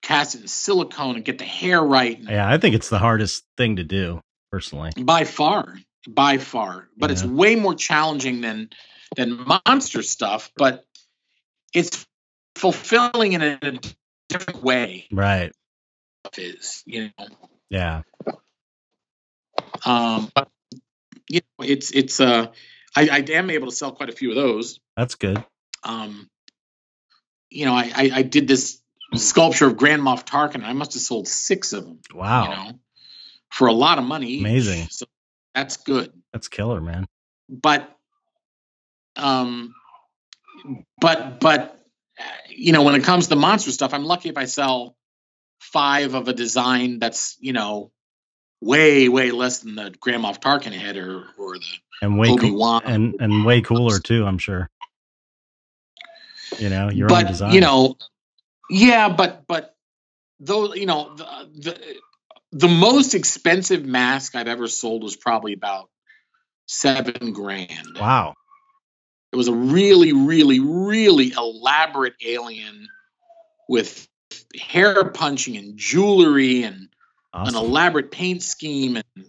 cast 0.02 0.34
it 0.36 0.42
in 0.42 0.48
silicone 0.48 1.16
and 1.16 1.24
get 1.24 1.38
the 1.38 1.44
hair 1.44 1.82
right. 1.82 2.18
Yeah, 2.20 2.48
I 2.48 2.58
think 2.58 2.74
it's 2.76 2.88
the 2.90 2.98
hardest 2.98 3.44
thing 3.56 3.76
to 3.76 3.84
do, 3.84 4.20
personally. 4.52 4.92
by 4.98 5.24
far 5.24 5.78
by 6.08 6.38
far 6.38 6.88
but 6.96 7.10
it's 7.10 7.24
way 7.24 7.56
more 7.56 7.74
challenging 7.74 8.40
than 8.40 8.70
than 9.16 9.44
monster 9.66 10.02
stuff 10.02 10.52
but 10.56 10.84
it's 11.74 12.06
fulfilling 12.54 13.32
in 13.32 13.42
a 13.42 13.80
different 14.38 14.62
way 14.62 15.06
Right. 15.12 15.52
is 16.36 16.82
you 16.86 17.10
know 17.18 17.26
Yeah. 17.70 18.02
um 19.84 20.30
but 20.34 20.48
you 21.28 21.40
know 21.58 21.64
it's 21.66 21.90
it's 21.92 22.20
uh 22.20 22.48
I, 22.96 23.08
I 23.08 23.18
am 23.32 23.50
able 23.50 23.68
to 23.68 23.74
sell 23.76 23.92
quite 23.92 24.08
a 24.08 24.12
few 24.12 24.30
of 24.30 24.36
those 24.36 24.80
That's 24.96 25.14
good. 25.14 25.42
um 25.84 26.28
you 27.50 27.64
know 27.66 27.74
i 27.74 27.90
i, 27.94 28.10
I 28.16 28.22
did 28.22 28.48
this 28.48 28.80
sculpture 29.14 29.66
of 29.66 29.76
grand 29.76 30.02
moff 30.02 30.26
tarkin 30.26 30.64
i 30.64 30.72
must 30.72 30.94
have 30.94 31.02
sold 31.02 31.28
six 31.28 31.72
of 31.72 31.84
them 31.84 32.00
Wow. 32.14 32.42
you 32.44 32.48
know 32.50 32.80
for 33.52 33.68
a 33.68 33.72
lot 33.72 33.96
of 33.98 34.04
money. 34.04 34.40
Amazing. 34.40 34.88
so 34.90 35.06
that's 35.54 35.76
good 35.78 36.12
That's 36.32 36.48
killer, 36.48 36.80
man. 36.80 37.06
but 37.48 37.88
um 39.16 39.74
but 41.00 41.40
but 41.40 41.80
you 42.48 42.72
know 42.72 42.82
when 42.82 42.94
it 42.94 43.04
comes 43.04 43.28
to 43.28 43.36
monster 43.36 43.70
stuff 43.70 43.92
i'm 43.94 44.04
lucky 44.04 44.28
if 44.28 44.36
i 44.38 44.44
sell 44.44 44.96
five 45.60 46.14
of 46.14 46.28
a 46.28 46.32
design 46.32 46.98
that's 46.98 47.36
you 47.40 47.52
know 47.52 47.90
way 48.60 49.08
way 49.08 49.30
less 49.30 49.60
than 49.60 49.74
the 49.74 49.94
grand 50.00 50.22
moff 50.22 50.40
tarkin 50.40 50.72
head 50.72 50.96
or 50.96 51.24
or 51.38 51.58
the 51.58 51.64
And 52.02 52.18
way 52.18 52.28
obi-wan 52.30 52.82
and 52.84 53.14
and 53.20 53.44
way 53.44 53.60
cooler 53.60 53.98
too, 53.98 54.24
I'm 54.26 54.38
sure. 54.38 54.70
You 56.58 56.70
know, 56.70 56.90
your 56.90 57.06
own 57.12 57.22
but 57.24 57.28
design. 57.28 57.52
you 57.54 57.60
know 57.60 57.96
yeah 58.70 59.08
but 59.08 59.44
but 59.46 59.74
though 60.40 60.74
you 60.74 60.86
know 60.86 61.14
the, 61.14 61.24
the 61.54 61.96
the 62.52 62.68
most 62.68 63.14
expensive 63.14 63.84
mask 63.84 64.34
i've 64.34 64.48
ever 64.48 64.68
sold 64.68 65.02
was 65.02 65.16
probably 65.16 65.52
about 65.52 65.90
seven 66.66 67.32
grand 67.32 67.98
Wow. 67.98 68.34
It 69.36 69.44
was 69.44 69.48
a 69.48 69.52
really, 69.52 70.14
really, 70.14 70.60
really 70.60 71.30
elaborate 71.36 72.14
alien 72.24 72.88
with 73.68 74.08
hair 74.58 75.10
punching 75.10 75.58
and 75.58 75.76
jewelry 75.76 76.62
and 76.62 76.88
Awesome. 77.34 77.54
an 77.54 77.62
elaborate 77.62 78.10
paint 78.10 78.42
scheme 78.42 78.96
and 78.96 79.26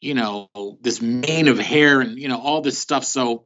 you 0.00 0.14
know 0.14 0.48
this 0.80 1.00
mane 1.00 1.46
of 1.46 1.60
hair 1.60 2.00
and 2.00 2.18
you 2.18 2.26
know 2.26 2.40
all 2.40 2.60
this 2.60 2.80
stuff. 2.80 3.04
So 3.04 3.44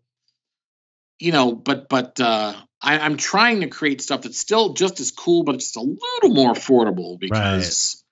you 1.18 1.30
know, 1.30 1.52
but 1.52 1.90
but 1.90 2.18
uh, 2.18 2.55
I, 2.80 3.01
I'm 3.01 3.18
trying 3.18 3.60
to 3.60 3.66
create 3.66 4.01
stuff 4.01 4.22
that's 4.22 4.39
still 4.39 4.72
just 4.72 4.98
as 4.98 5.10
cool, 5.10 5.43
but 5.43 5.59
just 5.59 5.76
a 5.76 5.82
little 5.82 6.30
more 6.30 6.55
affordable 6.55 7.20
because 7.20 8.02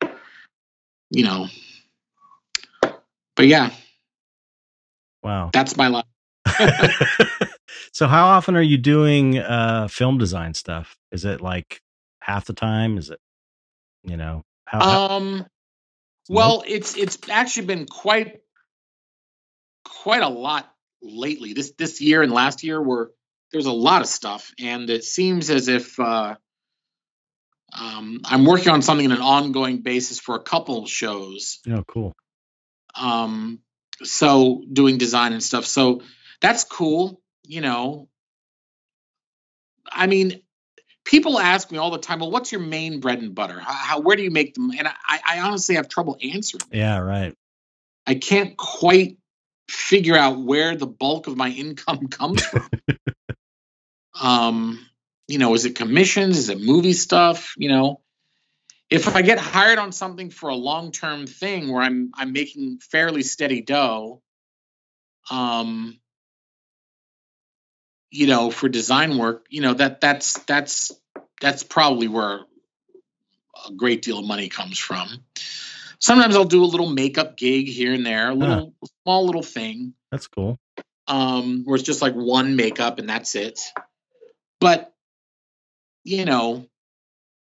you 1.11 1.25
know. 1.25 1.47
But 3.37 3.47
yeah, 3.47 3.71
wow. 5.23 5.49
that's 5.51 5.79
my 5.79 5.89
life. 5.89 6.05
so 7.93 8.07
how 8.07 8.27
often 8.27 8.57
are 8.57 8.63
you 8.63 8.79
doing 8.79 9.39
uh 9.39 9.89
film 9.89 10.19
design 10.19 10.55
stuff? 10.55 10.97
Is 11.13 11.25
it 11.25 11.41
like 11.41 11.81
half 12.21 12.45
the 12.47 12.53
time? 12.53 12.99
Is 12.99 13.11
it 13.11 13.19
you 14.05 14.17
know 14.17 14.45
how, 14.65 14.81
how- 14.81 15.17
Um, 15.17 15.47
well, 16.29 16.63
it's 16.67 16.97
it's 16.97 17.19
actually 17.29 17.67
been 17.67 17.87
quite 17.87 18.41
quite 19.85 20.23
a 20.23 20.29
lot 20.29 20.73
lately. 21.03 21.53
This 21.55 21.73
this 21.77 22.01
year 22.01 22.23
and 22.23 22.33
last 22.33 22.63
year 22.63 22.81
were 22.81 23.13
there's 23.53 23.67
a 23.67 23.73
lot 23.73 24.01
of 24.01 24.07
stuff, 24.07 24.53
and 24.61 24.89
it 24.91 25.03
seems 25.03 25.51
as 25.51 25.67
if 25.67 25.99
uh, 25.99 26.37
um, 27.73 28.21
I'm 28.25 28.45
working 28.45 28.69
on 28.69 28.83
something 28.83 29.07
on 29.07 29.13
an 29.17 29.23
ongoing 29.23 29.79
basis 29.83 30.21
for 30.21 30.37
a 30.37 30.41
couple 30.43 30.87
shows. 30.87 31.59
oh 31.69 31.83
cool. 31.87 32.15
Um, 32.95 33.61
so 34.03 34.63
doing 34.73 34.99
design 34.99 35.33
and 35.33 35.43
stuff. 35.43 35.65
So 35.67 36.03
that's 36.41 36.65
cool. 36.65 37.21
You 37.45 37.61
know, 37.61 38.09
I 39.91 40.07
mean, 40.07 40.41
people 41.05 41.39
ask 41.39 41.71
me 41.71 41.79
all 41.79 41.91
the 41.91 41.99
time, 41.99 42.21
well, 42.21 42.31
what's 42.31 42.53
your 42.53 42.61
main 42.61 43.01
bread 43.01 43.21
and 43.21 43.35
butter? 43.35 43.59
How, 43.59 43.73
how 43.73 44.01
where 44.01 44.17
do 44.17 44.23
you 44.23 44.31
make 44.31 44.55
them? 44.55 44.71
And 44.77 44.87
I, 44.87 45.21
I 45.27 45.41
honestly 45.41 45.77
have 45.77 45.89
trouble 45.89 46.17
answering. 46.23 46.63
Yeah, 46.73 46.99
right. 46.99 47.35
I 48.07 48.15
can't 48.15 48.57
quite 48.57 49.19
figure 49.69 50.17
out 50.17 50.41
where 50.41 50.77
the 50.77 50.87
bulk 50.87 51.27
of 51.27 51.37
my 51.37 51.49
income 51.49 52.07
comes 52.11 52.45
from. 52.45 52.69
um, 54.21 54.87
you 55.29 55.39
know, 55.39 55.55
is 55.55 55.65
it 55.65 55.77
commissions? 55.77 56.39
Is 56.39 56.49
it 56.49 56.61
movie 56.61 56.93
stuff? 56.93 57.55
You 57.57 57.69
know, 57.69 58.01
if 58.91 59.15
I 59.15 59.23
get 59.23 59.39
hired 59.39 59.79
on 59.79 59.93
something 59.93 60.31
for 60.31 60.51
a 60.51 60.57
long-term 60.57 61.27
thing 61.27 61.73
where 61.73 61.83
I'm 61.83 62.11
I'm 62.15 62.33
making 62.33 62.79
fairly 62.79 63.23
steady 63.23 63.63
dough, 63.63 64.23
um, 65.31 66.01
you 68.11 68.27
know, 68.27 68.51
for 68.51 68.69
design 68.69 69.17
work, 69.19 69.47
you 69.51 69.61
know, 69.61 69.75
that 69.75 70.01
that's 70.01 70.39
that's 70.41 70.93
that's 71.41 71.63
probably 71.63 72.09
where 72.09 72.41
a 73.69 73.73
great 73.73 74.03
deal 74.03 74.19
of 74.19 74.27
money 74.27 74.49
comes 74.49 74.79
from. 74.79 75.09
Sometimes 75.99 76.35
I'll 76.35 76.45
do 76.45 76.65
a 76.65 76.67
little 76.67 76.89
makeup 76.89 77.37
gig 77.37 77.69
here 77.69 77.93
and 77.93 78.05
there, 78.05 78.31
a 78.31 78.35
little 78.35 78.75
small 79.03 79.27
little 79.27 79.43
thing, 79.43 79.95
That's 80.11 80.27
cool. 80.27 80.59
um, 81.07 81.63
where 81.65 81.77
it's 81.77 81.85
just 81.85 82.03
like 82.03 82.15
one 82.15 82.57
makeup 82.57 82.99
and 82.99 83.09
that's 83.09 83.35
it. 83.35 83.61
But 84.61 84.93
you 86.05 86.25
know, 86.25 86.67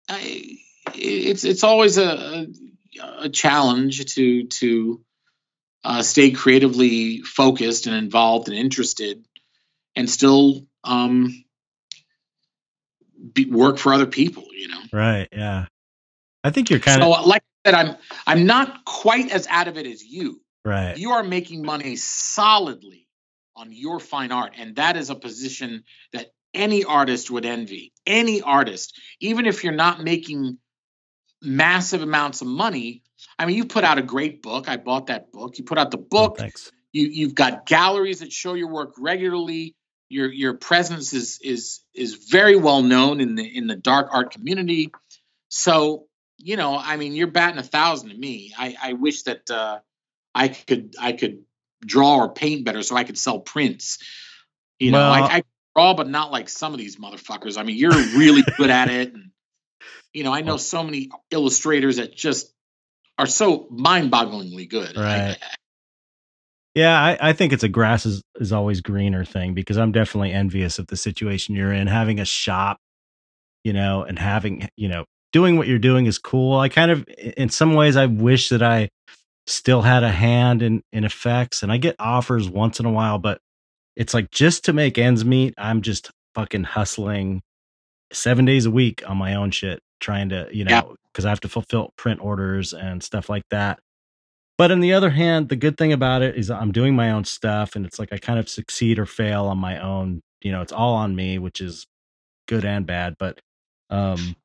I 0.09 0.59
it's 0.95 1.45
it's 1.45 1.65
always 1.65 1.99
a 1.99 2.47
a 3.19 3.29
challenge 3.29 4.05
to 4.15 4.45
to 4.45 5.01
uh, 5.85 6.03
stay 6.03 6.31
creatively 6.31 7.23
focused 7.23 7.87
and 7.87 7.97
involved 7.97 8.49
and 8.49 8.57
interested, 8.57 9.25
and 10.01 10.11
still 10.11 10.67
um, 10.83 11.45
be, 13.33 13.45
work 13.45 13.79
for 13.79 13.93
other 13.93 14.07
people. 14.07 14.47
You 14.53 14.69
know, 14.69 14.81
right? 14.93 15.29
Yeah, 15.31 15.67
I 16.43 16.51
think 16.51 16.71
you're 16.71 16.81
kind 16.81 17.03
of 17.03 17.15
so. 17.15 17.23
Like 17.23 17.43
I 17.65 17.71
said, 17.71 17.75
I'm 17.75 17.97
I'm 18.27 18.47
not 18.47 18.85
quite 18.85 19.31
as 19.31 19.47
out 19.47 19.69
of 19.69 19.77
it 19.77 19.87
as 19.87 20.03
you. 20.03 20.41
Right. 20.65 20.97
You 20.97 21.13
are 21.13 21.23
making 21.23 21.63
money 21.65 21.97
solidly 21.97 23.07
on 23.55 23.73
your 23.73 24.01
fine 24.01 24.33
art, 24.33 24.55
and 24.59 24.77
that 24.77 24.97
is 24.97 25.11
a 25.11 25.15
position 25.15 25.85
that 26.13 26.33
any 26.53 26.85
artist 26.85 27.31
would 27.31 27.47
envy. 27.47 27.93
Any 28.07 28.43
artist, 28.43 28.99
even 29.21 29.47
if 29.47 29.63
you're 29.63 29.73
not 29.73 30.03
making 30.03 30.59
massive 31.43 32.03
amounts 32.03 32.41
of 32.41 32.47
money. 32.49 33.03
I 33.39 33.47
mean, 33.47 33.57
you 33.57 33.65
put 33.65 33.85
out 33.85 33.99
a 33.99 34.03
great 34.03 34.43
book. 34.43 34.69
I 34.69 34.77
bought 34.77 35.07
that 35.07 35.33
book. 35.33 35.59
You 35.59 35.65
put 35.65 35.79
out 35.79 35.91
the 35.91 35.99
oh, 35.99 36.07
book. 36.11 36.37
Oh, 36.39 36.41
thanks. 36.41 36.71
You 36.93 37.07
you've 37.07 37.35
got 37.35 37.67
galleries 37.67 38.21
that 38.21 38.33
show 38.33 38.55
your 38.55 38.69
work 38.69 38.95
regularly. 38.99 39.77
Your 40.11 40.31
your 40.31 40.55
presence 40.55 41.15
is 41.15 41.39
is 41.43 41.81
is 41.95 42.27
very 42.29 42.57
well 42.57 42.83
known 42.83 43.21
in 43.23 43.37
the 43.37 43.57
in 43.57 43.67
the 43.67 43.77
dark 43.77 44.09
art 44.13 44.33
community. 44.33 44.93
So 45.49 46.07
you 46.37 46.57
know, 46.57 46.77
I 46.77 46.97
mean, 46.97 47.15
you're 47.15 47.29
batting 47.29 47.59
a 47.59 47.63
thousand 47.63 48.11
to 48.11 48.17
me. 48.17 48.53
I 48.59 48.77
I 48.83 48.93
wish 48.95 49.23
that 49.23 49.51
uh, 49.51 49.79
I 50.35 50.49
could 50.49 50.97
I 51.01 51.13
could 51.13 51.45
draw 51.81 52.17
or 52.17 52.33
paint 52.33 52.65
better 52.65 52.83
so 52.83 52.97
I 52.97 53.05
could 53.05 53.17
sell 53.17 53.41
prints. 53.41 53.99
You 54.79 54.93
well, 54.93 55.15
know, 55.15 55.25
I, 55.27 55.37
I 55.37 55.43
draw, 55.75 55.95
but 55.95 56.09
not 56.09 56.33
like 56.33 56.49
some 56.49 56.73
of 56.73 56.79
these 56.79 56.97
motherfuckers. 56.97 57.59
I 57.59 57.63
mean, 57.63 57.77
you're 57.77 57.91
really 57.91 58.43
good 58.57 58.71
at 58.71 58.91
it. 58.91 59.15
And, 59.15 59.31
you 60.13 60.25
know, 60.25 60.33
I 60.33 60.41
know 60.41 60.57
so 60.57 60.83
many 60.83 61.11
illustrators 61.31 61.97
that 61.97 62.15
just 62.17 62.53
are 63.19 63.27
so 63.27 63.67
mind-bogglingly 63.71 64.69
good. 64.69 64.97
Right. 64.97 65.37
I, 65.41 65.55
yeah, 66.81 66.99
I, 66.99 67.19
I, 67.21 67.33
think 67.35 67.53
it's 67.53 67.63
a 67.63 67.69
grass 67.69 68.07
is, 68.07 68.23
is 68.37 68.53
always 68.53 68.81
greener 68.81 69.23
thing 69.23 69.53
because 69.53 69.77
I'm 69.77 69.93
definitely 69.93 70.33
envious 70.33 70.79
of 70.79 70.87
the 70.87 70.97
situation 70.97 71.55
you're 71.55 71.75
in. 71.75 71.87
Having 71.87 72.21
a 72.21 72.25
shop, 72.25 72.79
you 73.65 73.75
know, 73.75 74.03
and 74.03 74.19
having, 74.19 74.67
you 74.77 74.89
know, 74.89 75.05
doing 75.31 75.59
what 75.59 75.69
you're 75.69 75.79
doing 75.79 76.07
is 76.07 76.19
cool. 76.19 76.59
I 76.59 76.71
kind 76.71 76.91
of, 76.91 77.07
in 77.37 77.51
some 77.51 77.75
ways, 77.75 77.97
I 77.97 78.07
wish 78.07 78.49
that 78.49 78.63
I 78.63 78.89
still 79.47 79.83
had 79.83 80.03
a 80.05 80.11
hand 80.11 80.63
in 80.63 80.83
in 80.91 81.05
effects, 81.05 81.63
and 81.63 81.71
I 81.71 81.77
get 81.77 81.97
offers 81.99 82.49
once 82.49 82.81
in 82.81 82.87
a 82.87 82.91
while, 82.91 83.19
but 83.19 83.41
it's 83.95 84.15
like 84.15 84.31
just 84.31 84.65
to 84.65 84.73
make 84.73 84.97
ends 84.97 85.23
meet, 85.23 85.53
I'm 85.59 85.83
just 85.83 86.11
fucking 86.35 86.65
hustling 86.65 87.43
seven 88.11 88.47
days 88.47 88.65
a 88.65 88.71
week 88.71 89.03
on 89.07 89.19
my 89.19 89.35
own 89.35 89.51
shit, 89.51 89.81
trying 90.01 90.31
to, 90.31 90.49
you 90.51 90.65
know, 90.65 90.95
because 91.13 91.27
I 91.27 91.29
have 91.29 91.41
to 91.41 91.49
fulfill 91.49 91.93
print 91.97 92.21
orders 92.23 92.73
and 92.73 93.03
stuff 93.03 93.29
like 93.29 93.43
that. 93.51 93.81
But 94.61 94.71
on 94.71 94.81
the 94.81 94.93
other 94.93 95.09
hand, 95.09 95.49
the 95.49 95.57
good 95.57 95.79
thing 95.79 95.91
about 95.91 96.21
it 96.21 96.37
is 96.37 96.51
I'm 96.51 96.71
doing 96.71 96.95
my 96.95 97.13
own 97.13 97.25
stuff 97.25 97.77
and 97.77 97.87
it's 97.87 97.99
like 97.99 98.13
I 98.13 98.19
kind 98.19 98.39
of 98.39 98.47
succeed 98.47 98.99
or 98.99 99.07
fail 99.07 99.47
on 99.47 99.57
my 99.57 99.79
own. 99.81 100.21
You 100.43 100.53
know, 100.53 100.61
it's 100.61 100.71
all 100.71 100.97
on 100.97 101.17
me, 101.17 101.39
which 101.39 101.63
is 101.63 101.87
good 102.47 102.67
and 102.67 102.87
bad. 102.87 103.15
But 103.19 103.41
um 103.89 104.37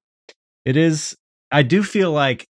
it 0.63 0.77
is 0.77 1.17
I 1.51 1.63
do 1.63 1.83
feel 1.83 2.13
like 2.13 2.47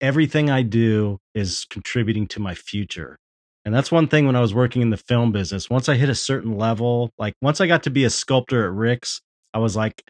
everything 0.00 0.50
I 0.50 0.62
do 0.62 1.18
is 1.34 1.66
contributing 1.68 2.28
to 2.28 2.40
my 2.40 2.54
future. 2.54 3.18
And 3.64 3.74
that's 3.74 3.90
one 3.90 4.06
thing 4.06 4.26
when 4.26 4.36
I 4.36 4.40
was 4.40 4.54
working 4.54 4.80
in 4.80 4.90
the 4.90 4.96
film 4.96 5.32
business. 5.32 5.68
Once 5.68 5.88
I 5.88 5.96
hit 5.96 6.10
a 6.10 6.14
certain 6.14 6.56
level, 6.56 7.10
like 7.18 7.34
once 7.42 7.60
I 7.60 7.66
got 7.66 7.82
to 7.82 7.90
be 7.90 8.04
a 8.04 8.10
sculptor 8.10 8.64
at 8.66 8.72
Rick's, 8.72 9.20
I 9.52 9.58
was 9.58 9.74
like, 9.74 10.04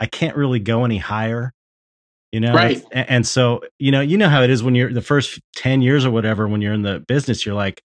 I 0.00 0.06
can't 0.06 0.34
really 0.34 0.60
go 0.60 0.86
any 0.86 0.96
higher, 0.96 1.52
you 2.32 2.40
know? 2.40 2.52
Right. 2.52 2.82
And, 2.92 3.10
and 3.10 3.26
so, 3.26 3.62
you 3.78 3.90
know, 3.90 4.00
you 4.00 4.16
know 4.16 4.28
how 4.28 4.42
it 4.42 4.50
is 4.50 4.62
when 4.62 4.74
you're 4.74 4.92
the 4.92 5.02
first 5.02 5.40
10 5.56 5.82
years 5.82 6.04
or 6.04 6.10
whatever, 6.10 6.46
when 6.48 6.60
you're 6.60 6.72
in 6.72 6.82
the 6.82 7.00
business, 7.00 7.44
you're 7.44 7.54
like, 7.54 7.82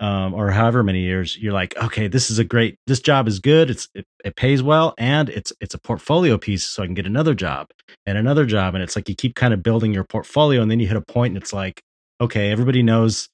um, 0.00 0.34
or 0.34 0.50
however 0.50 0.82
many 0.82 1.00
years, 1.00 1.38
you're 1.38 1.52
like, 1.52 1.76
okay, 1.76 2.08
this 2.08 2.30
is 2.30 2.38
a 2.38 2.44
great, 2.44 2.76
this 2.86 2.98
job 2.98 3.28
is 3.28 3.38
good. 3.38 3.70
It's, 3.70 3.88
it, 3.94 4.06
it 4.24 4.34
pays 4.34 4.62
well 4.62 4.94
and 4.98 5.28
it's, 5.28 5.52
it's 5.60 5.74
a 5.74 5.78
portfolio 5.78 6.38
piece. 6.38 6.64
So 6.64 6.82
I 6.82 6.86
can 6.86 6.94
get 6.94 7.06
another 7.06 7.34
job 7.34 7.68
and 8.04 8.18
another 8.18 8.44
job. 8.44 8.74
And 8.74 8.82
it's 8.82 8.96
like, 8.96 9.08
you 9.08 9.14
keep 9.14 9.36
kind 9.36 9.54
of 9.54 9.62
building 9.62 9.92
your 9.92 10.04
portfolio 10.04 10.60
and 10.60 10.70
then 10.70 10.80
you 10.80 10.88
hit 10.88 10.96
a 10.96 11.02
point 11.02 11.34
and 11.34 11.42
it's 11.42 11.52
like, 11.52 11.82
okay, 12.20 12.50
everybody 12.50 12.82
knows 12.82 13.28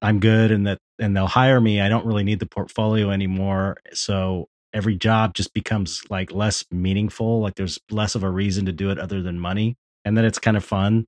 I'm 0.00 0.20
good 0.20 0.52
and 0.52 0.66
that 0.66 0.78
and 0.98 1.16
they'll 1.16 1.26
hire 1.26 1.60
me. 1.60 1.80
I 1.80 1.88
don't 1.88 2.06
really 2.06 2.24
need 2.24 2.40
the 2.40 2.46
portfolio 2.46 3.10
anymore. 3.10 3.78
So 3.92 4.48
every 4.72 4.96
job 4.96 5.34
just 5.34 5.54
becomes 5.54 6.02
like 6.10 6.32
less 6.32 6.64
meaningful. 6.70 7.40
Like 7.40 7.54
there's 7.54 7.78
less 7.90 8.14
of 8.14 8.22
a 8.22 8.30
reason 8.30 8.66
to 8.66 8.72
do 8.72 8.90
it 8.90 8.98
other 8.98 9.22
than 9.22 9.38
money. 9.38 9.76
And 10.04 10.16
then 10.16 10.24
it's 10.24 10.38
kind 10.38 10.56
of 10.56 10.64
fun, 10.64 11.06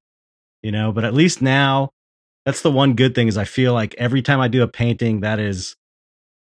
you 0.62 0.72
know. 0.72 0.92
But 0.92 1.04
at 1.04 1.14
least 1.14 1.42
now, 1.42 1.90
that's 2.44 2.62
the 2.62 2.70
one 2.70 2.94
good 2.94 3.14
thing 3.14 3.28
is 3.28 3.36
I 3.36 3.44
feel 3.44 3.72
like 3.74 3.94
every 3.98 4.22
time 4.22 4.40
I 4.40 4.48
do 4.48 4.62
a 4.62 4.68
painting, 4.68 5.20
that 5.20 5.38
is 5.38 5.76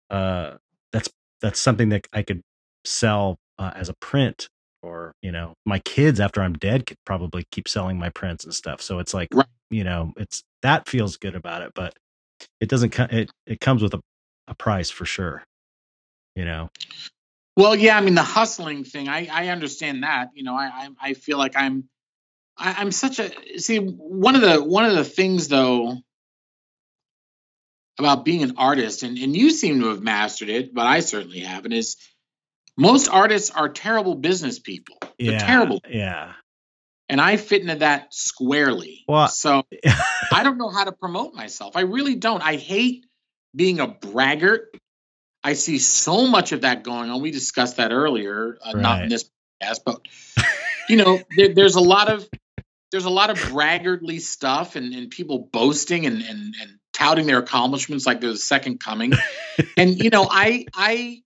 uh 0.10 0.56
that's 0.94 1.10
that's 1.41 1.60
something 1.60 1.89
that 1.89 2.07
I 2.14 2.23
could 2.23 2.41
sell 2.85 3.38
uh, 3.60 3.72
as 3.76 3.89
a 3.89 3.94
print 3.95 4.48
or 4.84 5.14
you 5.22 5.31
know 5.31 5.53
my 5.65 5.80
kids 5.80 6.19
after 6.19 6.41
i'm 6.41 6.53
dead 6.53 6.85
could 6.85 6.98
probably 7.06 7.44
keep 7.52 7.68
selling 7.68 7.98
my 7.98 8.10
prints 8.10 8.44
and 8.44 8.53
stuff 8.53 8.81
so 8.81 8.99
it's 8.99 9.14
like 9.14 9.27
right. 9.34 9.48
you 9.69 9.84
know 9.84 10.14
it's 10.18 10.44
that 10.61 10.88
feels 10.88 11.18
good 11.18 11.35
about 11.35 11.61
it 11.61 11.72
but 11.76 11.94
it 12.61 12.69
doesn't 12.69 12.98
it 13.11 13.31
it 13.45 13.60
comes 13.60 13.81
with 13.81 13.94
a, 13.94 13.99
a 14.48 14.56
price 14.56 14.89
for 14.89 15.06
sure 15.06 15.44
you 16.38 16.46
know 16.46 16.70
well 17.56 17.76
yeah 17.76 17.98
i 17.98 18.02
mean 18.02 18.14
the 18.14 18.22
hustling 18.22 18.84
thing 18.84 19.10
i 19.10 19.28
i 19.32 19.48
understand 19.48 20.04
that 20.04 20.30
you 20.36 20.44
know 20.44 20.56
i 20.56 20.66
i, 20.66 20.90
I 21.02 21.14
feel 21.16 21.40
like 21.40 21.54
i'm 21.56 21.90
I, 22.56 22.76
i'm 22.78 22.92
such 22.92 23.20
a 23.20 23.60
see 23.60 23.78
one 23.80 24.36
of 24.36 24.42
the 24.42 24.64
one 24.64 24.86
of 24.86 24.96
the 24.96 25.04
things 25.04 25.48
though 25.48 25.98
about 27.98 28.24
being 28.24 28.44
an 28.44 28.54
artist 28.58 29.02
and 29.02 29.18
and 29.18 29.36
you 29.36 29.50
seem 29.50 29.82
to 29.82 29.88
have 29.88 30.04
mastered 30.04 30.50
it 30.50 30.76
but 30.76 30.86
i 30.86 31.00
certainly 31.00 31.40
haven't 31.40 31.74
is 31.74 31.98
most 32.78 33.10
artists 33.10 33.50
are 33.50 33.68
terrible 33.68 34.14
business 34.14 34.60
people 34.60 34.98
they're 35.18 35.32
yeah, 35.32 35.40
terrible 35.40 35.82
yeah 35.90 36.34
and 37.10 37.22
I 37.22 37.38
fit 37.38 37.62
into 37.62 37.76
that 37.76 38.14
squarely. 38.14 39.06
Well, 39.08 39.30
so 39.30 39.64
I 40.34 40.44
don't 40.44 40.58
know 40.58 40.68
how 40.68 40.84
to 40.84 40.92
promote 40.92 41.34
myself. 41.34 41.78
I 41.78 41.82
really 41.82 42.16
don't. 42.16 42.44
I 42.44 42.58
hate 42.58 43.06
being 43.56 43.80
a 43.80 43.88
braggart. 43.88 44.76
I 45.44 45.54
see 45.54 45.80
so 45.80 46.28
much 46.28 46.52
of 46.52 46.62
that 46.62 46.84
going 46.84 47.10
on. 47.10 47.22
We 47.22 47.32
discussed 47.32 47.78
that 47.78 47.92
earlier, 47.92 48.58
uh, 48.62 48.72
right. 48.74 48.82
not 48.82 49.04
in 49.04 49.10
this 49.10 49.30
podcast, 49.62 49.80
but 49.86 50.08
you 50.90 50.98
know, 50.98 51.20
there, 51.36 51.54
there's 51.54 51.76
a 51.76 51.82
lot 51.82 52.10
of 52.10 52.28
there's 52.92 53.06
a 53.06 53.10
lot 53.10 53.30
of 53.30 53.38
braggartly 53.50 54.20
stuff 54.20 54.76
and, 54.76 54.94
and 54.94 55.10
people 55.10 55.50
boasting 55.52 56.06
and, 56.06 56.22
and 56.22 56.56
and 56.62 56.80
touting 56.94 57.28
their 57.28 57.38
accomplishments 57.38 58.06
like 58.06 58.22
they're 58.22 58.32
the 58.32 58.38
second 58.38 58.80
coming. 58.80 59.14
and 59.78 60.02
you 60.02 60.10
know, 60.10 60.28
I 60.30 60.66
I 60.74 61.22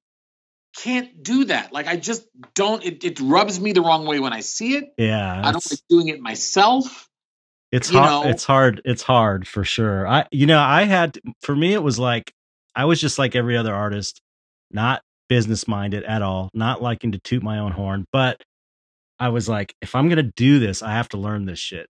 can't 0.78 1.24
do 1.24 1.46
that. 1.46 1.74
Like 1.74 1.88
I 1.88 1.96
just 1.98 2.28
don't. 2.54 2.84
It, 2.84 3.04
it 3.04 3.20
rubs 3.20 3.60
me 3.60 3.72
the 3.72 3.82
wrong 3.82 4.06
way 4.06 4.20
when 4.20 4.34
I 4.34 4.42
see 4.42 4.76
it. 4.76 4.94
Yeah, 4.98 5.42
I 5.44 5.52
don't 5.52 5.72
like 5.72 5.82
doing 5.90 6.08
it 6.10 6.22
myself. 6.22 7.08
It's 7.72 7.90
hard. 7.90 8.26
Know. 8.26 8.30
It's 8.30 8.44
hard. 8.44 8.82
It's 8.84 9.04
hard 9.04 9.48
for 9.48 9.64
sure. 9.64 10.06
I, 10.08 10.26
you 10.32 10.46
know, 10.46 10.60
I 10.60 10.84
had 10.84 11.20
for 11.42 11.56
me, 11.56 11.74
it 11.74 11.82
was 11.82 11.98
like 11.98 12.34
I 12.76 12.86
was 12.86 13.02
just 13.02 13.20
like 13.20 13.36
every 13.36 13.58
other 13.58 13.74
artist, 13.74 14.22
not 14.72 15.02
business 15.30 15.68
minded 15.68 16.04
at 16.04 16.22
all, 16.22 16.50
not 16.54 16.82
liking 16.82 17.14
to 17.14 17.20
toot 17.20 17.44
my 17.44 17.60
own 17.60 17.72
horn, 17.72 18.06
but 18.12 18.42
I 19.20 19.30
was 19.30 19.48
like, 19.48 19.76
if 19.82 19.96
I'm 19.96 20.10
gonna 20.10 20.24
do 20.24 20.60
this, 20.60 20.82
I 20.82 20.94
have 20.94 21.10
to 21.10 21.18
learn 21.18 21.46
this 21.46 21.60
shit. 21.60 21.88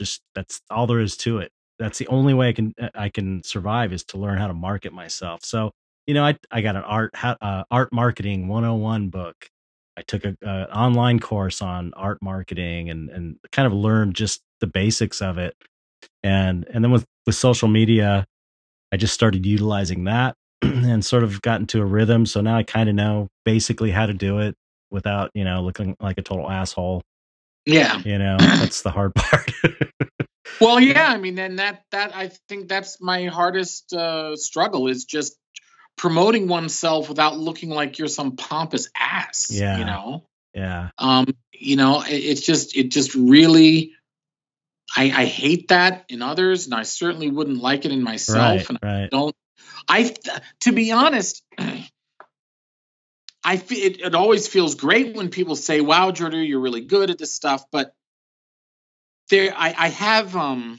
Just 0.00 0.20
that's 0.34 0.60
all 0.70 0.86
there 0.86 1.00
is 1.00 1.16
to 1.18 1.38
it. 1.38 1.50
That's 1.78 1.98
the 1.98 2.08
only 2.08 2.34
way 2.34 2.48
I 2.48 2.52
can 2.52 2.74
I 2.94 3.08
can 3.08 3.42
survive 3.42 3.92
is 3.92 4.04
to 4.06 4.18
learn 4.18 4.38
how 4.38 4.48
to 4.48 4.54
market 4.54 4.92
myself. 4.92 5.44
So 5.44 5.70
you 6.06 6.14
know, 6.14 6.24
I 6.24 6.36
I 6.50 6.60
got 6.60 6.76
an 6.76 6.82
art 6.82 7.12
uh, 7.22 7.64
art 7.70 7.92
marketing 7.92 8.48
101 8.48 9.08
book. 9.08 9.48
I 9.96 10.02
took 10.02 10.24
a, 10.24 10.36
a 10.42 10.76
online 10.76 11.20
course 11.20 11.62
on 11.62 11.92
art 11.94 12.18
marketing 12.20 12.90
and 12.90 13.08
and 13.10 13.36
kind 13.52 13.66
of 13.66 13.72
learned 13.72 14.14
just 14.14 14.40
the 14.60 14.66
basics 14.66 15.22
of 15.22 15.38
it. 15.38 15.54
And 16.22 16.66
and 16.72 16.84
then 16.84 16.90
with 16.90 17.04
with 17.26 17.36
social 17.36 17.68
media, 17.68 18.26
I 18.94 18.96
just 18.96 19.12
started 19.12 19.44
utilizing 19.44 20.04
that 20.04 20.36
and 20.62 21.04
sort 21.04 21.24
of 21.24 21.42
got 21.42 21.58
into 21.58 21.82
a 21.82 21.84
rhythm. 21.84 22.26
So 22.26 22.40
now 22.40 22.56
I 22.56 22.62
kind 22.62 22.88
of 22.88 22.94
know 22.94 23.26
basically 23.44 23.90
how 23.90 24.06
to 24.06 24.14
do 24.14 24.38
it 24.38 24.54
without, 24.88 25.32
you 25.34 25.42
know, 25.42 25.62
looking 25.62 25.96
like 25.98 26.16
a 26.16 26.22
total 26.22 26.48
asshole. 26.48 27.02
Yeah. 27.66 28.00
You 28.04 28.18
know, 28.18 28.36
that's 28.38 28.82
the 28.82 28.92
hard 28.92 29.12
part. 29.16 29.50
well, 30.60 30.78
yeah, 30.78 31.08
I 31.08 31.16
mean, 31.16 31.34
then 31.34 31.56
that 31.56 31.82
that 31.90 32.14
I 32.14 32.30
think 32.48 32.68
that's 32.68 33.00
my 33.00 33.24
hardest 33.24 33.92
uh 33.92 34.36
struggle 34.36 34.86
is 34.86 35.06
just 35.06 35.36
promoting 35.96 36.46
oneself 36.46 37.08
without 37.08 37.36
looking 37.36 37.70
like 37.70 37.98
you're 37.98 38.06
some 38.06 38.36
pompous 38.36 38.90
ass. 38.96 39.50
Yeah. 39.50 39.76
You 39.76 39.84
know? 39.86 40.24
Yeah. 40.54 40.90
Um, 40.98 41.26
you 41.52 41.74
know, 41.74 42.02
it, 42.02 42.12
it's 42.12 42.42
just 42.42 42.76
it 42.76 42.92
just 42.92 43.16
really 43.16 43.93
I, 44.96 45.04
I 45.04 45.24
hate 45.24 45.68
that 45.68 46.04
in 46.08 46.22
others, 46.22 46.66
and 46.66 46.74
I 46.74 46.84
certainly 46.84 47.30
wouldn't 47.30 47.60
like 47.60 47.84
it 47.84 47.92
in 47.92 48.02
myself. 48.02 48.38
Right, 48.38 48.68
and 48.68 48.78
right. 48.82 49.04
I 49.04 49.08
don't 49.08 49.36
I 49.88 50.14
to 50.60 50.72
be 50.72 50.92
honest, 50.92 51.42
I 53.44 53.56
feel 53.56 53.86
it, 53.86 54.00
it 54.00 54.14
always 54.14 54.48
feels 54.48 54.74
great 54.74 55.14
when 55.14 55.28
people 55.28 55.56
say, 55.56 55.80
"Wow, 55.80 56.10
Jordan, 56.10 56.44
you're 56.44 56.60
really 56.60 56.80
good 56.82 57.10
at 57.10 57.18
this 57.18 57.32
stuff," 57.32 57.64
but 57.70 57.94
there 59.30 59.52
I, 59.54 59.74
I 59.76 59.88
have 59.88 60.34
um 60.36 60.78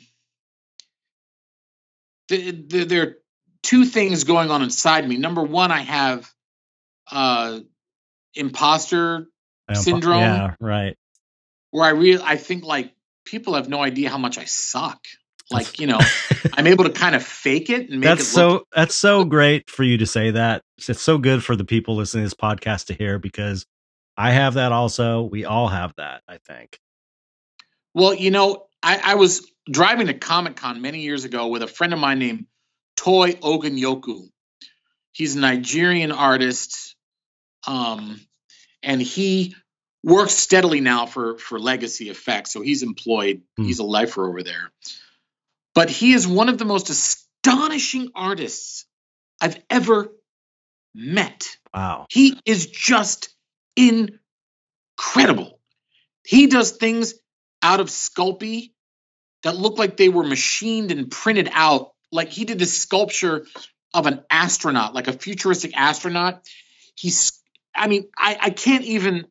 the, 2.30 2.52
the, 2.52 2.84
there 2.86 3.04
are 3.04 3.18
two 3.62 3.86
things 3.86 4.24
going 4.24 4.50
on 4.50 4.64
inside 4.64 5.08
me. 5.08 5.18
Number 5.18 5.44
one, 5.44 5.72
I 5.72 5.82
have 5.82 6.32
uh 7.12 7.60
imposter 8.34 9.28
syndrome. 9.74 10.22
Yeah, 10.22 10.56
right. 10.60 10.98
Where 11.70 11.86
I 11.86 11.90
really 11.90 12.24
I 12.24 12.38
think 12.38 12.64
like 12.64 12.95
people 13.26 13.56
have 13.56 13.68
no 13.68 13.82
idea 13.82 14.10
how 14.10 14.18
much 14.18 14.38
I 14.38 14.46
suck. 14.46 15.06
Like, 15.52 15.80
you 15.80 15.86
know, 15.86 16.00
I'm 16.54 16.66
able 16.66 16.86
to 16.86 16.90
kind 17.02 17.16
of 17.16 17.24
fake 17.24 17.70
it 17.70 17.90
and 17.90 18.00
make 18.00 18.08
that's 18.08 18.22
it 18.22 18.26
so 18.26 18.50
look 18.50 18.68
that's 18.74 18.96
so 18.96 19.24
great 19.26 19.70
for 19.70 19.84
you 19.84 19.98
to 19.98 20.06
say 20.06 20.32
that. 20.32 20.64
It's 20.78 21.02
so 21.02 21.18
good 21.18 21.44
for 21.44 21.56
the 21.56 21.66
people 21.66 21.96
listening 21.96 22.24
to 22.24 22.26
this 22.26 22.34
podcast 22.34 22.88
to 22.88 22.94
hear 22.94 23.20
because 23.20 23.66
I 24.18 24.32
have 24.32 24.56
that 24.56 24.72
also. 24.72 25.22
We 25.24 25.46
all 25.46 25.68
have 25.68 25.94
that, 25.98 26.24
I 26.28 26.38
think. 26.38 26.80
Well, 27.94 28.14
you 28.14 28.32
know, 28.32 28.66
I, 28.82 29.00
I 29.04 29.16
was 29.16 29.50
driving 29.70 30.08
to 30.08 30.14
Comic 30.14 30.56
Con 30.56 30.82
many 30.82 31.02
years 31.02 31.26
ago 31.26 31.48
with 31.48 31.62
a 31.64 31.68
friend 31.68 31.94
of 31.94 32.00
mine 32.00 32.20
named 32.20 32.46
Toy 32.96 33.34
Ogunyoku. 33.34 34.28
He's 35.12 35.36
a 35.36 35.40
Nigerian 35.40 36.12
artist, 36.12 36.96
um, 37.68 38.20
and 38.84 39.02
he 39.02 39.56
works 40.06 40.34
steadily 40.34 40.80
now 40.80 41.08
for 41.08 41.38
for 41.38 41.60
Legacy 41.60 42.10
Effects. 42.10 42.52
So 42.52 42.62
he's 42.62 42.84
employed. 42.84 43.42
Hmm. 43.58 43.66
He's 43.66 43.80
a 43.80 43.84
lifer 43.84 44.30
over 44.30 44.44
there. 44.44 44.72
But 45.74 45.90
he 45.90 46.14
is 46.14 46.26
one 46.26 46.48
of 46.48 46.58
the 46.58 46.66
most 46.66 46.90
astonishing 46.90 48.12
artists 48.16 48.86
I've 49.42 49.60
ever 49.70 50.14
met. 50.94 51.58
Wow. 51.74 52.06
He 52.10 52.40
is 52.46 52.68
just 52.68 53.36
incredible. 53.76 55.60
He 56.26 56.48
does 56.48 56.72
things 56.72 57.16
out 57.62 57.82
of 57.82 57.88
Sculpey 57.88 58.72
that 59.44 59.58
look 59.58 59.78
like 59.78 59.98
they 59.98 60.10
were 60.10 60.24
machined 60.24 60.92
and 60.92 61.12
printed 61.12 61.50
out. 61.52 61.92
Like 62.12 62.30
he 62.30 62.46
did 62.46 62.58
this 62.58 62.78
sculpture 62.78 63.46
of 63.94 64.06
an 64.08 64.24
astronaut, 64.30 64.94
like 64.94 65.08
a 65.08 65.14
futuristic 65.14 65.76
astronaut. 65.76 66.42
He's, 66.96 67.42
I 67.76 67.88
mean, 67.88 68.08
I, 68.18 68.38
I 68.42 68.50
can't 68.52 68.86
even, 68.86 69.26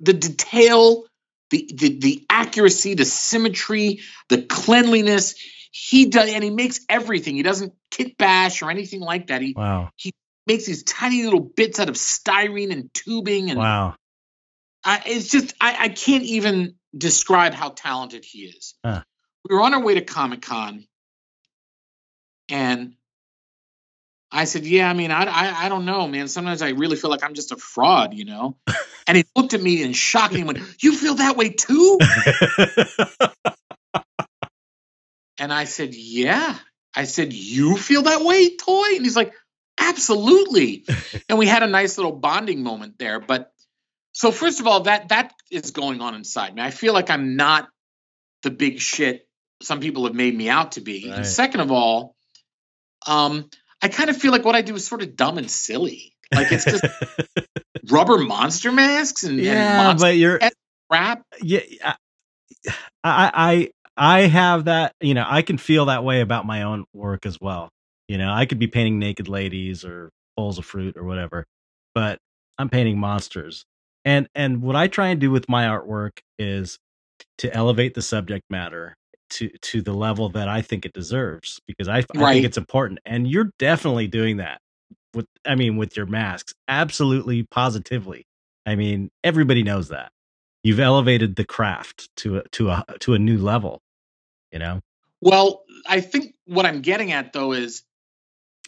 the 0.00 0.12
detail, 0.12 1.04
the, 1.50 1.70
the, 1.74 1.98
the 1.98 2.26
accuracy, 2.30 2.94
the 2.94 3.04
symmetry, 3.04 4.00
the 4.28 4.42
cleanliness. 4.42 5.34
He 5.72 6.06
does, 6.06 6.28
and 6.30 6.42
he 6.42 6.50
makes 6.50 6.80
everything. 6.88 7.36
He 7.36 7.42
doesn't 7.42 7.74
kit 7.90 8.18
bash 8.18 8.62
or 8.62 8.70
anything 8.70 9.00
like 9.00 9.28
that. 9.28 9.42
He 9.42 9.54
Wow. 9.56 9.90
makes 10.46 10.66
these 10.66 10.82
tiny 10.82 11.22
little 11.22 11.40
bits 11.40 11.78
out 11.78 11.88
of 11.88 11.94
styrene 11.94 12.72
and 12.72 12.92
tubing 12.92 13.50
and 13.50 13.58
Wow. 13.58 13.94
I, 14.82 15.02
it's 15.06 15.28
just 15.28 15.54
I, 15.60 15.76
I 15.78 15.88
can't 15.90 16.24
even 16.24 16.76
describe 16.96 17.52
how 17.52 17.68
talented 17.70 18.24
he 18.24 18.44
is. 18.44 18.74
Huh. 18.84 19.02
We 19.48 19.54
were 19.54 19.62
on 19.62 19.74
our 19.74 19.82
way 19.82 19.94
to 19.94 20.00
Comic 20.00 20.42
Con, 20.42 20.86
and 22.48 22.94
I 24.32 24.44
said, 24.44 24.64
"Yeah, 24.64 24.88
I 24.88 24.92
mean, 24.92 25.10
I, 25.10 25.24
I 25.24 25.66
I 25.66 25.68
don't 25.68 25.84
know, 25.84 26.06
man. 26.06 26.28
Sometimes 26.28 26.62
I 26.62 26.70
really 26.70 26.96
feel 26.96 27.10
like 27.10 27.24
I'm 27.24 27.34
just 27.34 27.52
a 27.52 27.56
fraud, 27.56 28.14
you 28.14 28.24
know." 28.24 28.56
and 29.06 29.16
he 29.16 29.24
looked 29.34 29.54
at 29.54 29.62
me 29.62 29.82
in 29.82 29.92
shock 29.92 30.30
and 30.30 30.38
he 30.38 30.44
went, 30.44 30.58
"You 30.80 30.96
feel 30.96 31.16
that 31.16 31.36
way 31.36 31.50
too?" 31.50 31.98
and 35.38 35.52
I 35.52 35.64
said, 35.64 35.94
"Yeah." 35.94 36.56
I 36.94 37.04
said, 37.04 37.32
"You 37.32 37.76
feel 37.76 38.02
that 38.02 38.22
way, 38.22 38.56
toy?" 38.56 38.94
And 38.94 39.04
he's 39.04 39.16
like, 39.16 39.32
"Absolutely." 39.78 40.84
and 41.28 41.38
we 41.38 41.46
had 41.46 41.62
a 41.62 41.68
nice 41.68 41.98
little 41.98 42.12
bonding 42.12 42.62
moment 42.62 42.98
there, 42.98 43.20
but 43.20 43.52
so 44.12 44.30
first 44.32 44.60
of 44.60 44.66
all, 44.66 44.80
that 44.80 45.08
that 45.08 45.34
is 45.50 45.70
going 45.70 46.00
on 46.00 46.14
inside 46.14 46.54
me. 46.54 46.62
I 46.62 46.70
feel 46.70 46.92
like 46.92 47.10
I'm 47.10 47.36
not 47.36 47.68
the 48.42 48.50
big 48.50 48.80
shit 48.80 49.26
some 49.62 49.80
people 49.80 50.04
have 50.04 50.14
made 50.14 50.34
me 50.34 50.48
out 50.48 50.72
to 50.72 50.80
be. 50.80 51.06
Right. 51.08 51.18
And 51.18 51.26
second 51.26 51.60
of 51.60 51.70
all, 51.70 52.16
um, 53.06 53.48
I 53.82 53.88
kind 53.88 54.10
of 54.10 54.16
feel 54.16 54.32
like 54.32 54.44
what 54.44 54.54
I 54.54 54.62
do 54.62 54.74
is 54.74 54.86
sort 54.86 55.02
of 55.02 55.16
dumb 55.16 55.38
and 55.38 55.50
silly. 55.50 56.12
Like 56.34 56.52
it's 56.52 56.64
just 56.64 56.84
rubber 57.90 58.18
monster 58.18 58.70
masks 58.70 59.24
and, 59.24 59.38
and 59.38 59.46
yeah, 59.46 59.76
monster 59.76 60.06
but 60.06 60.16
you're 60.16 60.40
crap. 60.90 61.22
yeah. 61.42 61.60
I 63.02 63.30
I 63.34 63.70
I 63.96 64.20
have 64.26 64.66
that. 64.66 64.94
You 65.00 65.14
know, 65.14 65.26
I 65.26 65.42
can 65.42 65.58
feel 65.58 65.86
that 65.86 66.04
way 66.04 66.20
about 66.20 66.46
my 66.46 66.62
own 66.62 66.84
work 66.92 67.26
as 67.26 67.38
well. 67.40 67.70
You 68.08 68.18
know, 68.18 68.32
I 68.32 68.46
could 68.46 68.58
be 68.58 68.66
painting 68.66 68.98
naked 68.98 69.28
ladies 69.28 69.84
or 69.84 70.10
bowls 70.36 70.58
of 70.58 70.64
fruit 70.66 70.96
or 70.96 71.04
whatever, 71.04 71.46
but 71.94 72.18
I'm 72.58 72.68
painting 72.68 72.98
monsters. 72.98 73.64
And 74.04 74.28
and 74.34 74.62
what 74.62 74.76
I 74.76 74.88
try 74.88 75.08
and 75.08 75.20
do 75.20 75.30
with 75.30 75.48
my 75.48 75.64
artwork 75.64 76.20
is 76.38 76.78
to 77.38 77.54
elevate 77.54 77.94
the 77.94 78.02
subject 78.02 78.44
matter 78.50 78.96
to 79.30 79.50
to 79.62 79.82
the 79.82 79.92
level 79.94 80.28
that 80.30 80.48
I 80.48 80.62
think 80.62 80.86
it 80.86 80.92
deserves 80.92 81.60
because 81.66 81.88
I, 81.88 81.98
I 81.98 82.02
Right. 82.14 82.34
think 82.34 82.46
it's 82.46 82.58
important. 82.58 83.00
And 83.06 83.28
you're 83.28 83.52
definitely 83.58 84.08
doing 84.08 84.38
that 84.38 84.60
with 85.14 85.26
I 85.46 85.54
mean 85.56 85.76
with 85.76 85.96
your 85.96 86.06
masks. 86.06 86.54
Absolutely 86.68 87.44
positively. 87.44 88.26
I 88.66 88.76
mean, 88.76 89.10
everybody 89.24 89.62
knows 89.64 89.88
that. 89.88 90.12
You've 90.62 90.80
elevated 90.80 91.36
the 91.36 91.44
craft 91.44 92.10
to 92.18 92.38
a 92.38 92.44
to 92.50 92.70
a 92.70 92.84
to 93.00 93.14
a 93.14 93.18
new 93.18 93.38
level, 93.38 93.80
you 94.52 94.58
know? 94.60 94.80
Well, 95.20 95.64
I 95.88 96.00
think 96.00 96.34
what 96.46 96.66
I'm 96.66 96.82
getting 96.82 97.12
at 97.12 97.32
though 97.32 97.52
is 97.52 97.82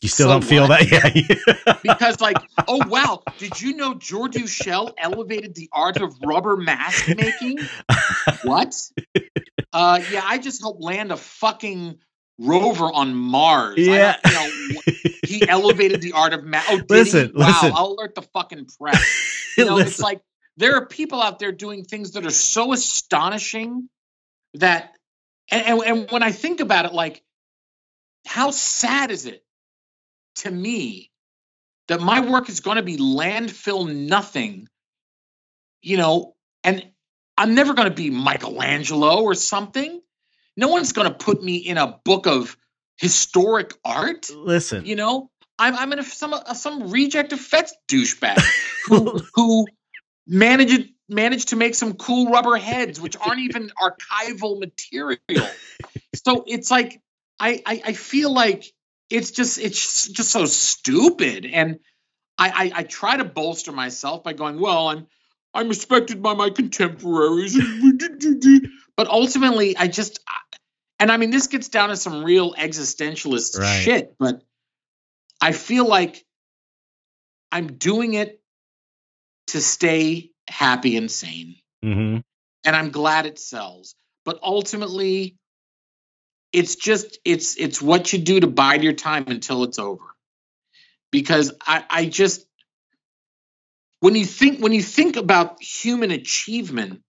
You 0.02 0.08
still 0.08 0.26
So 0.26 0.32
don't 0.32 0.44
feel 0.44 0.66
what? 0.68 0.90
that 0.90 1.14
yeah. 1.66 1.78
because 1.82 2.20
like, 2.20 2.36
oh 2.66 2.80
wow, 2.88 3.22
did 3.38 3.60
you 3.60 3.76
know 3.76 3.94
Jordu 3.94 4.48
Schell 4.48 4.92
elevated 4.98 5.54
the 5.54 5.70
art 5.72 5.96
of 6.02 6.12
rubber 6.24 6.56
mask 6.56 7.08
making? 7.16 7.58
What? 8.42 8.74
Uh, 9.72 10.00
yeah, 10.10 10.22
I 10.24 10.38
just 10.38 10.60
helped 10.60 10.82
land 10.82 11.12
a 11.12 11.16
fucking 11.16 11.98
rover 12.40 12.86
on 12.92 13.14
Mars. 13.14 13.78
Yeah. 13.78 14.16
you 14.26 14.32
know, 14.32 14.80
he 15.26 15.48
elevated 15.48 16.02
the 16.02 16.12
art 16.12 16.32
of 16.32 16.42
math. 16.42 16.66
Oh, 16.68 16.80
Listen, 16.88 17.28
he? 17.28 17.32
Wow, 17.40 17.46
listen. 17.46 17.72
I'll 17.72 17.92
alert 17.96 18.16
the 18.16 18.22
fucking 18.22 18.66
press. 18.80 19.54
You 19.56 19.66
know, 19.66 19.78
it's 19.78 20.00
like 20.00 20.20
there 20.56 20.74
are 20.76 20.86
people 20.86 21.22
out 21.22 21.38
there 21.38 21.52
doing 21.52 21.84
things 21.84 22.12
that 22.12 22.26
are 22.26 22.30
so 22.30 22.72
astonishing 22.72 23.88
that, 24.54 24.96
and, 25.50 25.64
and, 25.64 25.82
and 25.82 26.10
when 26.10 26.24
I 26.24 26.32
think 26.32 26.60
about 26.60 26.86
it, 26.86 26.92
like, 26.92 27.22
how 28.26 28.50
sad 28.50 29.10
is 29.12 29.26
it 29.26 29.44
to 30.36 30.50
me 30.50 31.10
that 31.88 32.00
my 32.00 32.20
work 32.20 32.48
is 32.48 32.60
going 32.60 32.76
to 32.76 32.82
be 32.82 32.96
landfill 32.96 33.92
nothing, 33.92 34.68
you 35.82 35.96
know, 35.96 36.34
and 36.64 36.86
I'm 37.36 37.54
never 37.54 37.74
going 37.74 37.88
to 37.88 37.94
be 37.94 38.10
Michelangelo 38.10 39.22
or 39.22 39.34
something. 39.34 40.00
No 40.56 40.68
one's 40.68 40.92
going 40.92 41.08
to 41.08 41.14
put 41.14 41.42
me 41.42 41.56
in 41.56 41.78
a 41.78 41.98
book 42.04 42.26
of 42.26 42.56
historic 42.98 43.74
art. 43.84 44.30
Listen. 44.30 44.86
You 44.86 44.96
know, 44.96 45.30
I'm 45.58 45.76
I'm 45.76 45.92
in 45.92 45.98
a, 45.98 46.04
some 46.04 46.34
uh, 46.34 46.54
some 46.54 46.90
reject 46.90 47.32
effects 47.32 47.74
douchebag 47.88 48.40
who 48.86 49.20
who 49.34 49.66
managed 50.26 50.88
managed 51.08 51.48
to 51.48 51.56
make 51.56 51.74
some 51.74 51.94
cool 51.94 52.30
rubber 52.30 52.56
heads, 52.56 53.00
which 53.00 53.16
aren't 53.16 53.40
even 53.40 53.70
archival 53.80 54.58
material. 54.58 55.48
So 56.14 56.44
it's 56.46 56.70
like 56.70 57.00
I, 57.40 57.62
I 57.66 57.82
I 57.86 57.92
feel 57.92 58.32
like 58.32 58.72
it's 59.12 59.30
just 59.32 59.58
it's 59.58 60.08
just 60.08 60.30
so 60.30 60.46
stupid, 60.46 61.46
and 61.46 61.80
I, 62.38 62.50
I 62.50 62.80
I 62.80 62.82
try 62.84 63.16
to 63.16 63.24
bolster 63.24 63.72
myself 63.72 64.24
by 64.24 64.32
going, 64.34 64.60
well, 64.60 64.88
I'm 64.88 65.06
I'm 65.54 65.68
respected 65.68 66.22
by 66.22 66.34
my 66.34 66.50
contemporaries, 66.50 67.56
but 68.96 69.08
ultimately 69.08 69.76
I 69.76 69.88
just 69.88 70.20
and 71.00 71.12
I 71.12 71.16
mean 71.18 71.30
this 71.30 71.48
gets 71.48 71.68
down 71.68 71.90
to 71.90 71.96
some 71.96 72.24
real 72.24 72.54
existentialist 72.54 73.58
Right. 73.58 73.82
shit, 73.84 74.14
but 74.18 74.42
I 75.40 75.52
feel 75.52 75.86
like 75.86 76.24
I'm 77.52 77.74
doing 77.78 78.14
it 78.14 78.40
to 79.48 79.60
stay 79.60 80.30
happy 80.48 80.96
and 80.96 81.10
sane 81.10 81.56
hmm 81.82 82.18
and 82.64 82.76
I'm 82.76 82.90
glad 82.90 83.26
it 83.26 83.38
sells. 83.38 83.94
But 84.24 84.38
ultimately, 84.42 85.36
it's 86.52 86.76
just 86.76 87.18
it's 87.24 87.56
it's 87.56 87.80
what 87.80 88.12
you 88.12 88.18
do 88.18 88.40
to 88.40 88.46
bide 88.46 88.82
your 88.82 88.92
time 88.92 89.24
until 89.28 89.64
it's 89.64 89.78
over. 89.78 90.04
Because 91.10 91.52
I, 91.66 91.84
I 91.88 92.06
just 92.06 92.46
when 94.00 94.14
you 94.14 94.24
think 94.24 94.60
when 94.60 94.72
you 94.72 94.82
think 94.82 95.16
about 95.16 95.62
human 95.62 96.10
achievement, 96.10 97.02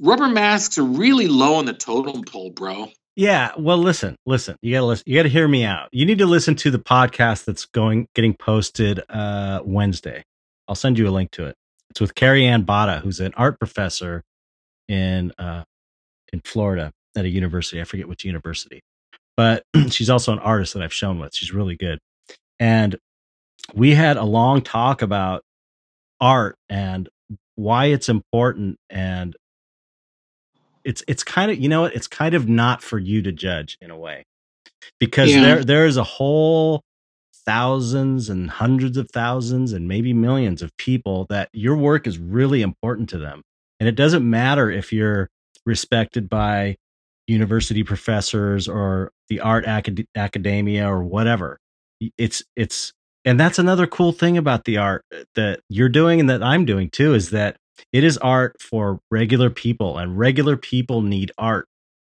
rubber 0.00 0.28
masks 0.28 0.78
are 0.78 0.84
really 0.84 1.28
low 1.28 1.54
on 1.54 1.64
the 1.64 1.72
totem 1.72 2.22
pole, 2.22 2.50
bro. 2.50 2.88
Yeah, 3.16 3.52
well, 3.58 3.78
listen, 3.78 4.16
listen. 4.24 4.56
You 4.62 4.72
gotta 4.74 4.86
listen. 4.86 5.04
You 5.06 5.16
gotta 5.16 5.28
hear 5.28 5.48
me 5.48 5.64
out. 5.64 5.88
You 5.92 6.06
need 6.06 6.18
to 6.18 6.26
listen 6.26 6.54
to 6.56 6.70
the 6.70 6.78
podcast 6.78 7.44
that's 7.44 7.66
going 7.66 8.08
getting 8.14 8.34
posted 8.34 9.00
uh 9.08 9.60
Wednesday. 9.64 10.24
I'll 10.68 10.74
send 10.74 10.98
you 10.98 11.08
a 11.08 11.10
link 11.10 11.32
to 11.32 11.46
it. 11.46 11.56
It's 11.90 12.00
with 12.00 12.14
Carrie 12.14 12.46
Ann 12.46 12.64
Baade, 12.64 13.00
who's 13.00 13.20
an 13.20 13.32
art 13.36 13.58
professor 13.58 14.22
in 14.88 15.32
uh 15.38 15.64
in 16.32 16.40
Florida 16.44 16.92
at 17.16 17.24
a 17.24 17.28
university. 17.28 17.80
I 17.80 17.84
forget 17.84 18.08
which 18.08 18.24
university, 18.24 18.80
but 19.36 19.64
she's 19.90 20.10
also 20.10 20.32
an 20.32 20.38
artist 20.40 20.74
that 20.74 20.82
I've 20.82 20.92
shown 20.92 21.18
with. 21.18 21.34
She's 21.34 21.52
really 21.52 21.76
good, 21.76 21.98
and 22.58 22.96
we 23.74 23.94
had 23.94 24.16
a 24.16 24.24
long 24.24 24.62
talk 24.62 25.02
about 25.02 25.42
art 26.20 26.56
and 26.68 27.08
why 27.56 27.86
it's 27.86 28.08
important 28.08 28.76
and 28.88 29.36
it's 30.84 31.02
it's 31.06 31.22
kind 31.22 31.50
of 31.50 31.58
you 31.58 31.68
know 31.68 31.82
what 31.82 31.94
it's 31.94 32.06
kind 32.06 32.34
of 32.34 32.48
not 32.48 32.82
for 32.82 32.98
you 32.98 33.22
to 33.22 33.32
judge 33.32 33.76
in 33.80 33.90
a 33.90 33.96
way 33.98 34.24
because 34.98 35.30
Yeah. 35.30 35.40
there 35.42 35.64
there 35.64 35.86
is 35.86 35.96
a 35.96 36.04
whole 36.04 36.82
thousands 37.46 38.28
and 38.28 38.50
hundreds 38.50 38.96
of 38.96 39.08
thousands 39.12 39.72
and 39.72 39.88
maybe 39.88 40.12
millions 40.12 40.62
of 40.62 40.74
people 40.76 41.26
that 41.30 41.48
your 41.52 41.76
work 41.76 42.06
is 42.06 42.18
really 42.18 42.62
important 42.62 43.08
to 43.10 43.18
them 43.18 43.42
and 43.78 43.88
it 43.88 43.94
doesn't 43.94 44.28
matter 44.28 44.70
if 44.70 44.92
you're 44.92 45.28
respected 45.66 46.28
by 46.28 46.76
university 47.26 47.84
professors 47.84 48.68
or 48.68 49.12
the 49.28 49.40
art 49.40 49.64
acad- 49.66 50.06
academia 50.16 50.88
or 50.88 51.02
whatever. 51.02 51.58
It's 52.16 52.42
it's 52.56 52.92
and 53.24 53.38
that's 53.38 53.58
another 53.58 53.86
cool 53.86 54.12
thing 54.12 54.38
about 54.38 54.64
the 54.64 54.78
art 54.78 55.04
uh, 55.14 55.24
that 55.34 55.60
you're 55.68 55.90
doing 55.90 56.20
and 56.20 56.30
that 56.30 56.42
I'm 56.42 56.64
doing 56.64 56.88
too 56.90 57.14
is 57.14 57.30
that 57.30 57.56
it 57.92 58.04
is 58.04 58.16
art 58.18 58.56
for 58.60 59.00
regular 59.10 59.50
people 59.50 59.98
and 59.98 60.18
regular 60.18 60.56
people 60.56 61.02
need 61.02 61.30
art 61.38 61.66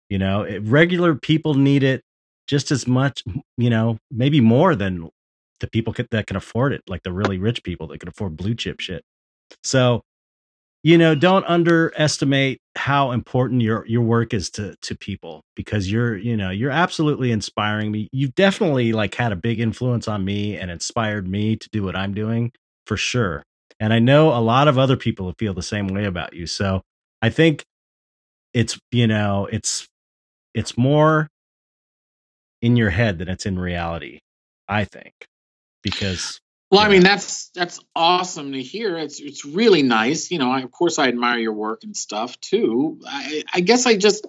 you 0.09 0.17
know? 0.17 0.47
Regular 0.61 1.15
people 1.15 1.53
need 1.53 1.83
it 1.83 2.01
just 2.47 2.71
as 2.71 2.87
much 2.87 3.23
you 3.57 3.69
know 3.69 3.97
maybe 4.11 4.39
more 4.39 4.75
than 4.75 5.09
the 5.59 5.67
people 5.67 5.93
that 6.11 6.27
can 6.27 6.37
afford 6.37 6.71
it 6.71 6.81
like 6.87 7.03
the 7.03 7.11
really 7.11 7.37
rich 7.37 7.63
people 7.63 7.87
that 7.87 7.99
can 7.99 8.09
afford 8.09 8.37
blue 8.37 8.55
chip 8.55 8.79
shit. 8.79 9.03
So 9.63 10.03
you 10.87 10.97
know 10.97 11.13
don't 11.13 11.43
underestimate 11.47 12.61
how 12.77 13.11
important 13.11 13.61
your 13.61 13.85
your 13.87 14.03
work 14.03 14.33
is 14.33 14.49
to 14.49 14.73
to 14.81 14.95
people 14.95 15.41
because 15.53 15.91
you're 15.91 16.15
you 16.15 16.37
know 16.37 16.49
you're 16.49 16.71
absolutely 16.71 17.29
inspiring 17.29 17.91
me. 17.91 18.07
You've 18.13 18.35
definitely 18.35 18.93
like 18.93 19.13
had 19.13 19.33
a 19.33 19.35
big 19.35 19.59
influence 19.59 20.07
on 20.07 20.23
me 20.23 20.55
and 20.55 20.71
inspired 20.71 21.27
me 21.27 21.57
to 21.57 21.69
do 21.73 21.83
what 21.83 21.97
i'm 21.97 22.13
doing 22.13 22.53
for 22.85 22.95
sure. 22.95 23.43
And 23.81 23.91
i 23.91 23.99
know 23.99 24.29
a 24.29 24.39
lot 24.39 24.69
of 24.69 24.77
other 24.77 24.95
people 24.95 25.33
feel 25.37 25.53
the 25.53 25.61
same 25.61 25.87
way 25.87 26.05
about 26.05 26.33
you. 26.33 26.47
So 26.47 26.81
i 27.21 27.29
think 27.29 27.65
it's 28.53 28.79
you 28.93 29.07
know 29.07 29.49
it's 29.51 29.87
it's 30.53 30.77
more 30.77 31.27
in 32.61 32.77
your 32.77 32.91
head 32.91 33.19
than 33.19 33.27
it's 33.27 33.45
in 33.45 33.59
reality 33.59 34.19
i 34.69 34.85
think 34.85 35.13
because 35.83 36.39
Well, 36.69 36.81
I 36.81 36.89
mean 36.89 37.01
that's 37.01 37.49
that's 37.49 37.79
awesome 37.95 38.51
to 38.51 38.61
hear. 38.61 38.97
It's 38.97 39.21
it's 39.21 39.45
really 39.45 39.83
nice. 39.83 40.31
You 40.31 40.39
know, 40.39 40.51
I, 40.51 40.61
of 40.61 40.71
course 40.71 40.99
I 40.99 41.07
admire 41.07 41.37
your 41.37 41.53
work 41.53 41.83
and 41.83 41.95
stuff 41.95 42.39
too. 42.41 42.99
I, 43.07 43.43
I 43.53 43.59
guess 43.61 43.85
I 43.85 43.95
just 43.95 44.27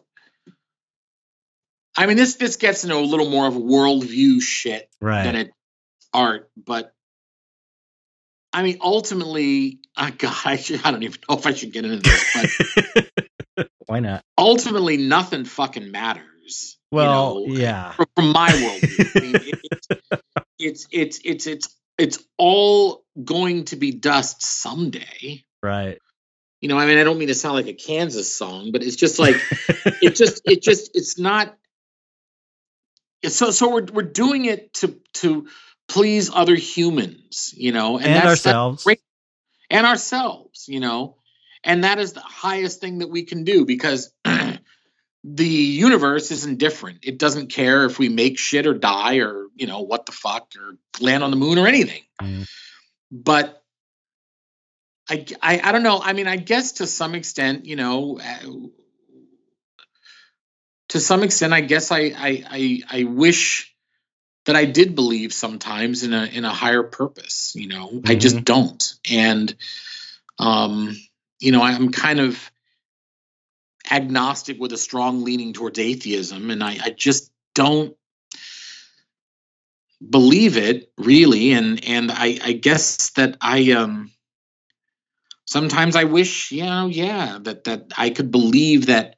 I 1.97 2.07
mean 2.07 2.17
this 2.17 2.37
this 2.37 2.57
gets 2.57 2.85
into 2.85 2.97
a 2.97 3.01
little 3.01 3.29
more 3.29 3.49
of 3.49 3.55
worldview 3.55 4.41
shit 4.41 4.89
right 5.01 5.25
than 5.25 5.35
it 5.35 5.53
art, 6.15 6.49
but 6.57 6.95
I 8.53 8.63
mean 8.63 8.79
ultimately 8.81 9.81
I 9.97 10.09
uh, 10.09 10.11
God, 10.17 10.37
I, 10.45 10.57
should, 10.57 10.81
I 10.85 10.93
don't 10.93 11.03
even 11.03 11.19
know 11.29 11.39
if 11.39 11.47
I 11.47 11.55
should 11.55 11.73
get 11.73 11.85
into 11.85 11.99
this, 11.99 12.69
but 13.57 13.69
why 13.87 13.99
not 13.99 14.23
ultimately 14.39 14.97
nothing 14.97 15.45
fucking 15.45 15.91
matters. 15.91 16.79
you 16.93 16.99
well 16.99 17.35
know, 17.35 17.53
yeah 17.53 17.91
from, 17.95 18.07
from 18.15 18.33
my 18.33 18.51
worldview. 18.51 19.17
I 19.17 19.21
mean, 19.21 19.35
it, 20.13 20.21
it's, 20.61 20.87
it's 20.93 21.21
it's 21.25 21.47
it's 21.49 21.75
it's 21.99 22.23
all 22.37 23.05
going 23.23 23.65
to 23.67 23.77
be 23.77 23.91
dust 23.93 24.43
someday. 24.43 25.45
right 25.63 25.99
You 26.61 26.69
know, 26.69 26.79
I 26.79 26.87
mean, 26.87 26.99
I 26.99 27.05
don't 27.05 27.19
mean 27.19 27.29
to 27.29 27.35
sound 27.35 27.57
like 27.57 27.67
a 27.67 27.75
Kansas 27.75 28.33
song, 28.33 28.71
but 28.73 28.83
it's 28.83 28.97
just 28.97 29.19
like 29.19 29.37
it 30.03 30.15
just 30.15 30.43
it 30.45 30.63
just 30.63 30.93
it's 30.95 31.19
not. 31.19 31.57
it's 33.23 33.37
So 33.37 33.51
so 33.51 33.71
we're 33.71 33.87
we're 33.93 34.03
doing 34.03 34.45
it 34.45 34.73
to 34.75 34.99
to 35.15 35.49
please 35.89 36.31
other 36.33 36.55
humans, 36.55 37.53
you 37.57 37.73
know, 37.73 37.97
and, 37.97 38.07
that's- 38.07 38.43
that's 38.43 38.47
ourselves 38.47 38.87
and 39.71 39.87
ourselves, 39.87 40.69
you 40.69 40.81
know, 40.81 41.17
and 41.65 41.85
that 41.85 41.99
is 41.99 42.13
the 42.13 42.21
highest 42.21 42.81
thing 42.81 42.99
that 42.99 43.09
we 43.09 43.25
can 43.25 43.45
do 43.45 43.65
because 43.65 44.13
the 45.25 45.47
universe 45.47 46.31
isn't 46.31 46.59
different. 46.59 46.99
It 47.03 47.19
doesn't 47.19 47.49
care 47.49 47.85
if 47.85 47.99
we 47.99 48.09
make 48.09 48.39
shit 48.39 48.67
or 48.67 48.75
die 48.75 49.17
or 49.17 49.48
you 49.59 49.67
know 49.67 49.81
what 49.81 50.07
the 50.07 50.13
fuck 50.13 50.53
or 50.59 50.77
land 51.01 51.23
on 51.25 51.31
the 51.31 51.37
moon 51.37 51.59
or 51.59 51.67
anything. 51.67 52.03
But 53.11 53.63
I, 55.09 55.25
I 55.43 55.61
I 55.65 55.73
don't 55.73 55.83
know. 55.83 56.01
I 56.03 56.13
mean, 56.13 56.27
I 56.27 56.37
guess 56.37 56.73
to 56.73 56.87
some 56.87 57.15
extent, 57.15 57.65
you 57.65 57.77
know, 57.77 58.19
uh, 58.19 58.51
to 60.91 61.01
some 61.01 61.23
extent, 61.23 61.53
I 61.53 61.61
guess 61.61 61.91
I 61.91 62.13
I 62.17 62.45
I, 62.51 62.81
I 62.91 63.05
wish 63.05 63.75
that 64.45 64.57
I 64.57 64.65
did 64.65 64.95
believe 64.95 65.33
sometimes 65.33 66.03
in 66.05 66.13
a 66.13 66.25
in 66.25 66.45
a 66.45 66.51
higher 66.51 66.83
purpose. 66.83 67.55
You 67.55 67.69
know, 67.69 68.01
I 68.07 68.15
just 68.15 68.45
don't, 68.45 68.95
and 69.11 69.55
um, 70.39 70.97
you 71.41 71.53
know, 71.53 71.63
I'm 71.63 71.91
kind 71.93 72.21
of 72.21 72.51
agnostic 73.91 74.61
with 74.61 74.73
a 74.73 74.79
strong 74.79 75.25
leaning 75.25 75.53
towards 75.53 75.79
atheism, 75.79 76.51
and 76.51 76.63
I, 76.63 76.79
I 76.83 76.91
just 76.91 77.31
don't 77.55 77.97
believe 80.07 80.57
it 80.57 80.93
really, 80.99 81.53
and 81.53 81.85
and 81.85 82.11
I, 82.11 82.39
I 82.43 82.53
guess 82.53 83.11
that 83.11 83.37
I 83.41 83.73
um 83.73 84.11
sometimes 85.47 85.97
I 85.97 86.05
wish, 86.05 86.53
you 86.53 86.65
know, 86.65 86.87
yeah, 86.87 87.39
that 87.43 87.65
that 87.65 87.93
I 87.97 88.11
could 88.11 88.31
believe 88.31 88.87
that 88.87 89.17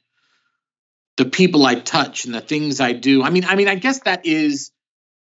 the 1.17 1.27
people 1.27 1.67
I 1.67 1.75
touch 1.75 2.25
and 2.25 2.35
the 2.35 2.41
things 2.41 2.81
I 2.81 2.93
do. 2.93 3.23
I 3.23 3.31
mean, 3.31 3.45
I 3.45 3.57
mean, 3.57 3.69
I 3.69 3.75
guess 3.75 4.01
that 4.01 4.25
is 4.25 4.71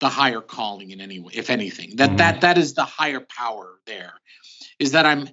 the 0.01 0.09
higher 0.09 0.41
calling 0.41 0.91
in 0.91 0.99
any 0.99 1.19
way, 1.19 1.31
if 1.35 1.49
anything. 1.49 1.95
That 1.97 2.11
Mhm. 2.11 2.17
that 2.17 2.41
that 2.41 2.57
is 2.57 2.73
the 2.73 2.85
higher 2.85 3.21
power 3.21 3.79
there. 3.85 4.13
Is 4.79 4.91
that 4.91 5.05
I'm 5.05 5.29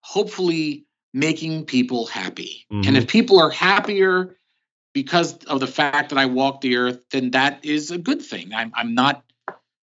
hopefully 0.00 0.86
making 1.12 1.64
people 1.64 2.06
happy. 2.06 2.66
And 2.70 2.96
Mhm. 2.96 2.96
if 2.96 3.06
people 3.08 3.38
are 3.40 3.50
happier 3.50 4.36
because 4.94 5.36
of 5.44 5.60
the 5.60 5.66
fact 5.66 6.10
that 6.10 6.18
I 6.18 6.26
walk 6.26 6.60
the 6.62 6.76
earth, 6.76 7.00
then 7.10 7.32
that 7.32 7.64
is 7.64 7.90
a 7.90 7.98
good 7.98 8.22
thing. 8.22 8.54
I'm 8.54 8.72
I'm 8.74 8.94
not, 8.94 9.22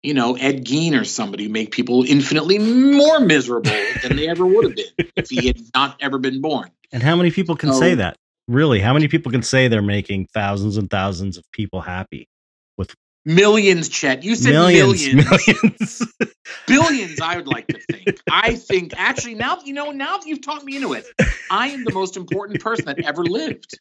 you 0.03 0.15
know, 0.15 0.37
Ed 0.37 0.65
Gein 0.65 0.99
or 0.99 1.05
somebody 1.05 1.45
who 1.45 1.51
make 1.51 1.73
people 1.73 2.05
infinitely 2.05 2.59
more 2.59 3.21
miserable 3.21 3.71
than 4.03 4.17
they 4.17 4.29
ever 4.29 4.47
would 4.47 4.65
have 4.65 4.77
been 4.77 5.09
if 5.17 5.29
he 5.29 5.47
had 5.47 5.61
not 5.75 5.97
ever 6.01 6.19
been 6.19 6.41
born. 6.41 6.71
And 6.93 7.03
how 7.03 7.17
many 7.17 7.31
people 7.31 7.57
can 7.57 7.73
So- 7.73 7.81
say 7.81 7.95
that? 7.97 8.17
Really? 8.47 8.79
How 8.81 8.93
many 8.93 9.09
people 9.09 9.33
can 9.33 9.43
say 9.43 9.69
they're 9.69 9.81
making 9.81 10.27
thousands 10.35 10.77
and 10.77 10.91
thousands 10.91 11.37
of 11.39 11.45
people 11.53 11.81
happy? 11.81 12.29
with 12.77 12.95
Millions, 13.25 13.89
Chet. 13.89 14.23
You 14.23 14.35
said 14.35 14.53
Millions, 14.53 15.07
millions. 15.15 15.27
millions. 15.47 16.03
Billions, 16.67 17.21
I 17.23 17.37
would 17.37 17.47
like 17.47 17.67
to 17.69 17.79
think. 17.91 18.19
I 18.31 18.55
think 18.57 18.93
actually 18.99 19.35
now 19.35 19.59
you 19.65 19.73
know, 19.73 19.93
now 19.93 20.19
that 20.19 20.27
you've 20.27 20.43
talked 20.43 20.65
me 20.65 20.77
into 20.77 20.93
it, 20.93 21.07
I 21.51 21.69
am 21.69 21.85
the 21.85 21.93
most 21.93 22.19
important 22.19 22.61
person 22.61 22.85
that 22.85 22.99
ever 23.01 23.25
lived. 23.25 23.79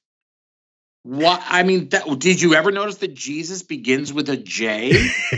What 1.03 1.43
I 1.45 1.63
mean, 1.63 1.89
that 1.89 2.05
did 2.19 2.41
you 2.41 2.55
ever 2.55 2.71
notice 2.71 2.97
that 2.97 3.13
Jesus 3.13 3.61
begins 3.61 4.13
with 4.13 4.29
a 4.29 4.37
J? 4.37 4.91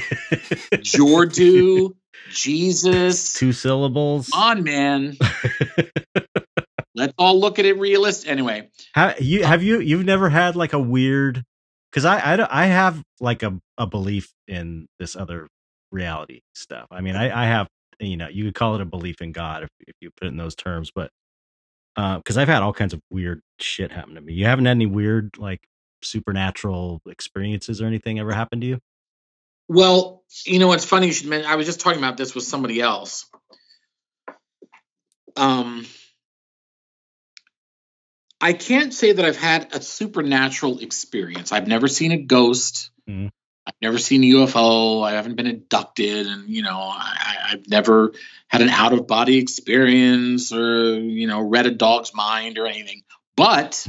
Jordu, 0.78 1.96
Jesus. 2.30 3.34
Two 3.34 3.52
syllables. 3.52 4.30
Come 4.32 4.42
on, 4.42 4.64
man. 4.64 5.18
Let's 6.96 7.14
all 7.18 7.40
look 7.40 7.58
at 7.60 7.66
it 7.66 7.78
realist. 7.80 8.28
Anyway, 8.28 8.70
How 8.94 9.16
you 9.20 9.44
have 9.44 9.64
you 9.64 9.80
you've 9.80 10.06
never 10.06 10.30
had 10.30 10.56
like 10.56 10.74
a 10.74 10.80
weird 10.80 11.44
because 11.92 12.06
I, 12.06 12.36
I 12.36 12.64
I 12.64 12.66
have 12.68 13.02
like 13.20 13.42
a, 13.44 13.60
a 13.78 13.88
belief 13.88 14.32
in 14.48 14.88
this 15.00 15.16
other 15.16 15.48
reality 15.92 16.42
stuff. 16.54 16.88
I 16.92 17.02
mean, 17.02 17.16
I, 17.16 17.44
I 17.44 17.48
have 17.48 17.68
you 18.00 18.18
know 18.18 18.28
you 18.30 18.46
could 18.46 18.56
call 18.56 18.76
it 18.76 18.82
a 18.82 18.86
belief 18.86 19.22
in 19.22 19.32
God 19.32 19.64
if 19.64 19.70
if 19.82 19.96
you 20.00 20.12
put 20.16 20.28
it 20.28 20.32
in 20.32 20.38
those 20.38 20.56
terms, 20.56 20.92
but 20.94 21.10
because 21.96 22.38
I've 22.38 22.48
had 22.48 22.62
all 22.62 22.74
kinds 22.74 22.94
of 22.94 23.02
weird 23.10 23.42
shit 23.60 23.92
happen 23.92 24.16
to 24.16 24.22
me. 24.22 24.34
You 24.34 24.46
haven't 24.46 24.66
had 24.66 24.72
any 24.72 24.86
weird 24.86 25.38
like 25.38 25.68
supernatural 26.02 27.02
experiences 27.08 27.82
or 27.82 27.86
anything 27.86 28.20
ever 28.20 28.34
happen 28.34 28.62
to 28.62 28.68
you? 28.68 28.80
well, 29.68 30.24
you 30.46 30.60
know 30.60 30.68
what's 30.68 30.86
funny? 30.86 31.08
You 31.08 31.14
should 31.14 31.28
mention. 31.28 31.50
I 31.50 31.56
was 31.56 31.66
just 31.66 31.80
talking 31.80 32.00
about 32.00 32.18
this 32.18 32.36
with 32.36 32.44
somebody 32.44 32.82
else. 32.82 33.26
Um, 35.36 35.86
I 38.40 38.54
can't 38.54 38.94
say 38.94 39.14
that 39.14 39.26
I've 39.26 39.38
had 39.38 39.74
a 39.74 39.82
supernatural 39.82 40.80
experience. 40.80 41.52
I've 41.52 41.68
never 41.68 41.88
seen 41.88 42.12
a 42.12 42.18
ghost. 42.18 42.92
Mhm. 43.10 43.32
I've 43.68 43.74
never 43.82 43.98
seen 43.98 44.24
a 44.24 44.28
UFO. 44.38 45.04
I 45.04 45.14
haven't 45.14 45.36
been 45.36 45.48
abducted, 45.48 46.28
and 46.28 46.50
you 46.50 46.62
know, 46.62 46.78
I, 46.78 47.36
I've 47.52 47.68
never 47.68 48.14
had 48.48 48.62
an 48.62 48.70
out 48.70 48.94
of 48.94 49.08
body 49.08 49.38
experience 49.38 50.54
or 50.54 51.00
you 51.00 51.28
know, 51.28 51.42
read 51.42 51.66
a 51.66 51.72
dog's 51.72 52.14
mind 52.14 52.58
or 52.58 52.68
anything. 52.68 53.02
But 53.36 53.86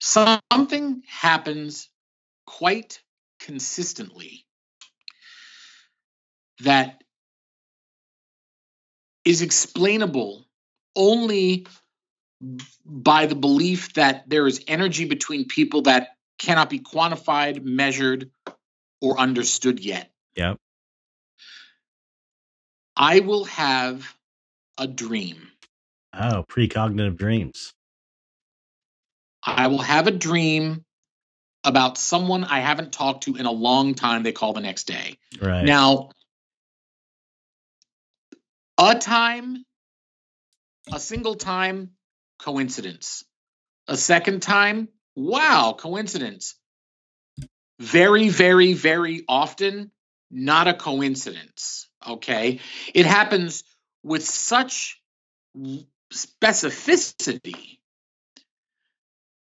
something 0.00 1.02
happens 1.06 1.88
quite 2.46 3.00
consistently 3.40 4.44
that 6.60 7.02
is 9.24 9.42
explainable 9.42 10.46
only 10.96 11.66
by 12.84 13.26
the 13.26 13.34
belief 13.34 13.94
that 13.94 14.28
there 14.28 14.46
is 14.46 14.64
energy 14.66 15.04
between 15.04 15.46
people 15.46 15.82
that 15.82 16.08
cannot 16.38 16.70
be 16.70 16.80
quantified, 16.80 17.62
measured, 17.62 18.30
or 19.00 19.18
understood 19.18 19.80
yet. 19.80 20.10
Yep. 20.36 20.58
I 22.96 23.20
will 23.20 23.44
have 23.44 24.14
a 24.78 24.86
dream 24.86 25.52
Oh, 26.14 26.44
precognitive 26.46 27.16
dreams. 27.16 27.72
I 29.42 29.68
will 29.68 29.78
have 29.78 30.06
a 30.06 30.10
dream 30.10 30.84
about 31.64 31.96
someone 31.96 32.44
I 32.44 32.60
haven't 32.60 32.92
talked 32.92 33.24
to 33.24 33.36
in 33.36 33.46
a 33.46 33.50
long 33.50 33.94
time. 33.94 34.22
They 34.22 34.32
call 34.32 34.52
the 34.52 34.60
next 34.60 34.84
day. 34.84 35.18
Right. 35.40 35.64
Now, 35.64 36.10
a 38.78 38.94
time, 38.98 39.64
a 40.92 41.00
single 41.00 41.34
time, 41.34 41.92
coincidence. 42.38 43.24
A 43.88 43.96
second 43.96 44.42
time, 44.42 44.88
wow, 45.14 45.74
coincidence. 45.78 46.54
Very, 47.78 48.28
very, 48.28 48.74
very 48.74 49.24
often, 49.28 49.90
not 50.30 50.68
a 50.68 50.74
coincidence. 50.74 51.88
Okay. 52.06 52.60
It 52.94 53.06
happens 53.06 53.64
with 54.02 54.24
such 54.24 55.00
specificity 56.12 57.78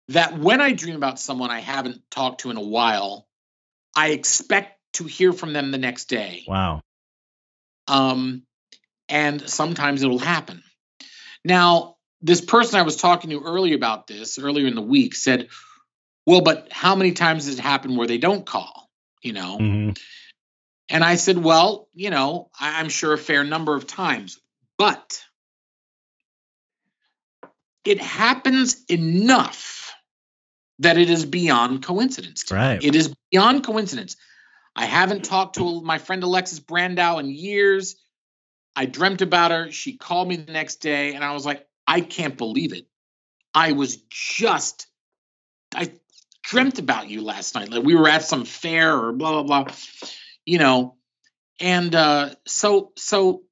that 0.09 0.37
when 0.37 0.61
I 0.61 0.71
dream 0.71 0.95
about 0.95 1.19
someone 1.19 1.51
I 1.51 1.59
haven't 1.59 2.01
talked 2.09 2.41
to 2.41 2.49
in 2.49 2.57
a 2.57 2.61
while, 2.61 3.27
I 3.95 4.09
expect 4.11 4.79
to 4.93 5.03
hear 5.03 5.33
from 5.33 5.53
them 5.53 5.71
the 5.71 5.77
next 5.77 6.05
day. 6.05 6.43
Wow. 6.47 6.81
Um, 7.87 8.43
and 9.09 9.41
sometimes 9.49 10.03
it'll 10.03 10.19
happen. 10.19 10.63
Now, 11.43 11.96
this 12.21 12.41
person 12.41 12.79
I 12.79 12.83
was 12.83 12.95
talking 12.95 13.29
to 13.29 13.41
earlier 13.41 13.75
about 13.75 14.07
this 14.07 14.39
earlier 14.39 14.67
in 14.67 14.75
the 14.75 14.81
week 14.81 15.15
said, 15.15 15.49
"Well, 16.25 16.41
but 16.41 16.71
how 16.71 16.95
many 16.95 17.11
times 17.11 17.45
has 17.45 17.57
it 17.57 17.61
happened 17.61 17.97
where 17.97 18.07
they 18.07 18.17
don't 18.17 18.45
call?" 18.45 18.89
You 19.21 19.33
know. 19.33 19.57
Mm-hmm. 19.59 19.91
And 20.89 21.03
I 21.03 21.15
said, 21.15 21.37
"Well, 21.37 21.89
you 21.93 22.09
know, 22.09 22.49
I- 22.59 22.79
I'm 22.79 22.89
sure 22.89 23.13
a 23.13 23.17
fair 23.17 23.43
number 23.43 23.75
of 23.75 23.87
times, 23.87 24.39
but 24.77 25.23
it 27.83 28.01
happens 28.01 28.83
enough 28.89 29.93
that 30.79 30.97
it 30.97 31.09
is 31.09 31.25
beyond 31.25 31.83
coincidence. 31.83 32.51
Right. 32.51 32.83
It 32.83 32.95
is 32.95 33.13
beyond 33.31 33.63
coincidence. 33.63 34.15
I 34.75 34.85
haven't 34.85 35.25
talked 35.25 35.55
to 35.55 35.81
my 35.81 35.97
friend 35.97 36.21
Alexis 36.23 36.59
Brandow 36.59 37.19
in 37.19 37.29
years. 37.29 37.95
I 38.75 38.85
dreamt 38.85 39.21
about 39.21 39.51
her. 39.51 39.71
She 39.71 39.97
called 39.97 40.27
me 40.27 40.35
the 40.35 40.51
next 40.51 40.77
day, 40.77 41.15
and 41.15 41.23
I 41.23 41.33
was 41.33 41.45
like, 41.45 41.66
I 41.87 42.01
can't 42.01 42.37
believe 42.37 42.73
it. 42.73 42.85
I 43.53 43.71
was 43.71 43.97
just, 44.09 44.87
I 45.73 45.91
dreamt 46.43 46.79
about 46.79 47.09
you 47.09 47.21
last 47.21 47.55
night. 47.55 47.69
Like 47.69 47.83
we 47.83 47.95
were 47.95 48.07
at 48.07 48.23
some 48.23 48.45
fair 48.45 48.95
or 48.97 49.13
blah 49.13 49.41
blah 49.41 49.63
blah, 49.63 49.75
you 50.45 50.59
know. 50.59 50.95
And 51.59 51.95
uh, 51.95 52.35
so, 52.45 52.91
so 52.97 53.43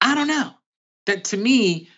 I 0.00 0.14
don't 0.14 0.28
know. 0.28 0.50
That 1.06 1.24
to 1.24 1.36
me, 1.36 1.88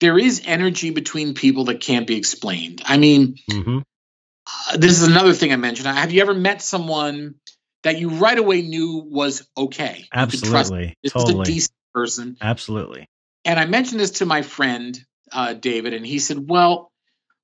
there 0.00 0.18
is 0.18 0.42
energy 0.44 0.90
between 0.90 1.34
people 1.34 1.64
that 1.64 1.80
can't 1.80 2.06
be 2.06 2.16
explained. 2.16 2.82
I 2.84 2.96
mean, 2.98 3.36
Mm-hmm. 3.50 3.78
uh, 3.78 4.76
this 4.76 5.00
is 5.00 5.06
another 5.06 5.32
thing 5.34 5.52
I 5.52 5.56
mentioned. 5.56 5.86
Have 5.88 6.10
you 6.12 6.20
ever 6.22 6.34
met 6.34 6.62
someone 6.62 7.36
that 7.82 7.98
you 7.98 8.10
right 8.10 8.36
away 8.38 8.62
knew 8.62 9.04
was 9.06 9.46
okay? 9.56 10.06
Absolutely. 10.12 10.94
this 11.02 11.14
is 11.14 11.22
a 11.22 11.26
Totally. 11.26 11.44
decent 11.44 11.72
person. 11.94 12.36
Absolutely. 12.40 13.06
And 13.46 13.60
I 13.60 13.64
mentioned 13.64 14.00
this 14.00 14.10
to 14.10 14.26
my 14.26 14.42
friend 14.42 14.98
uh, 15.30 15.54
David, 15.54 15.94
and 15.94 16.04
he 16.04 16.18
said, 16.18 16.48
"Well, 16.50 16.92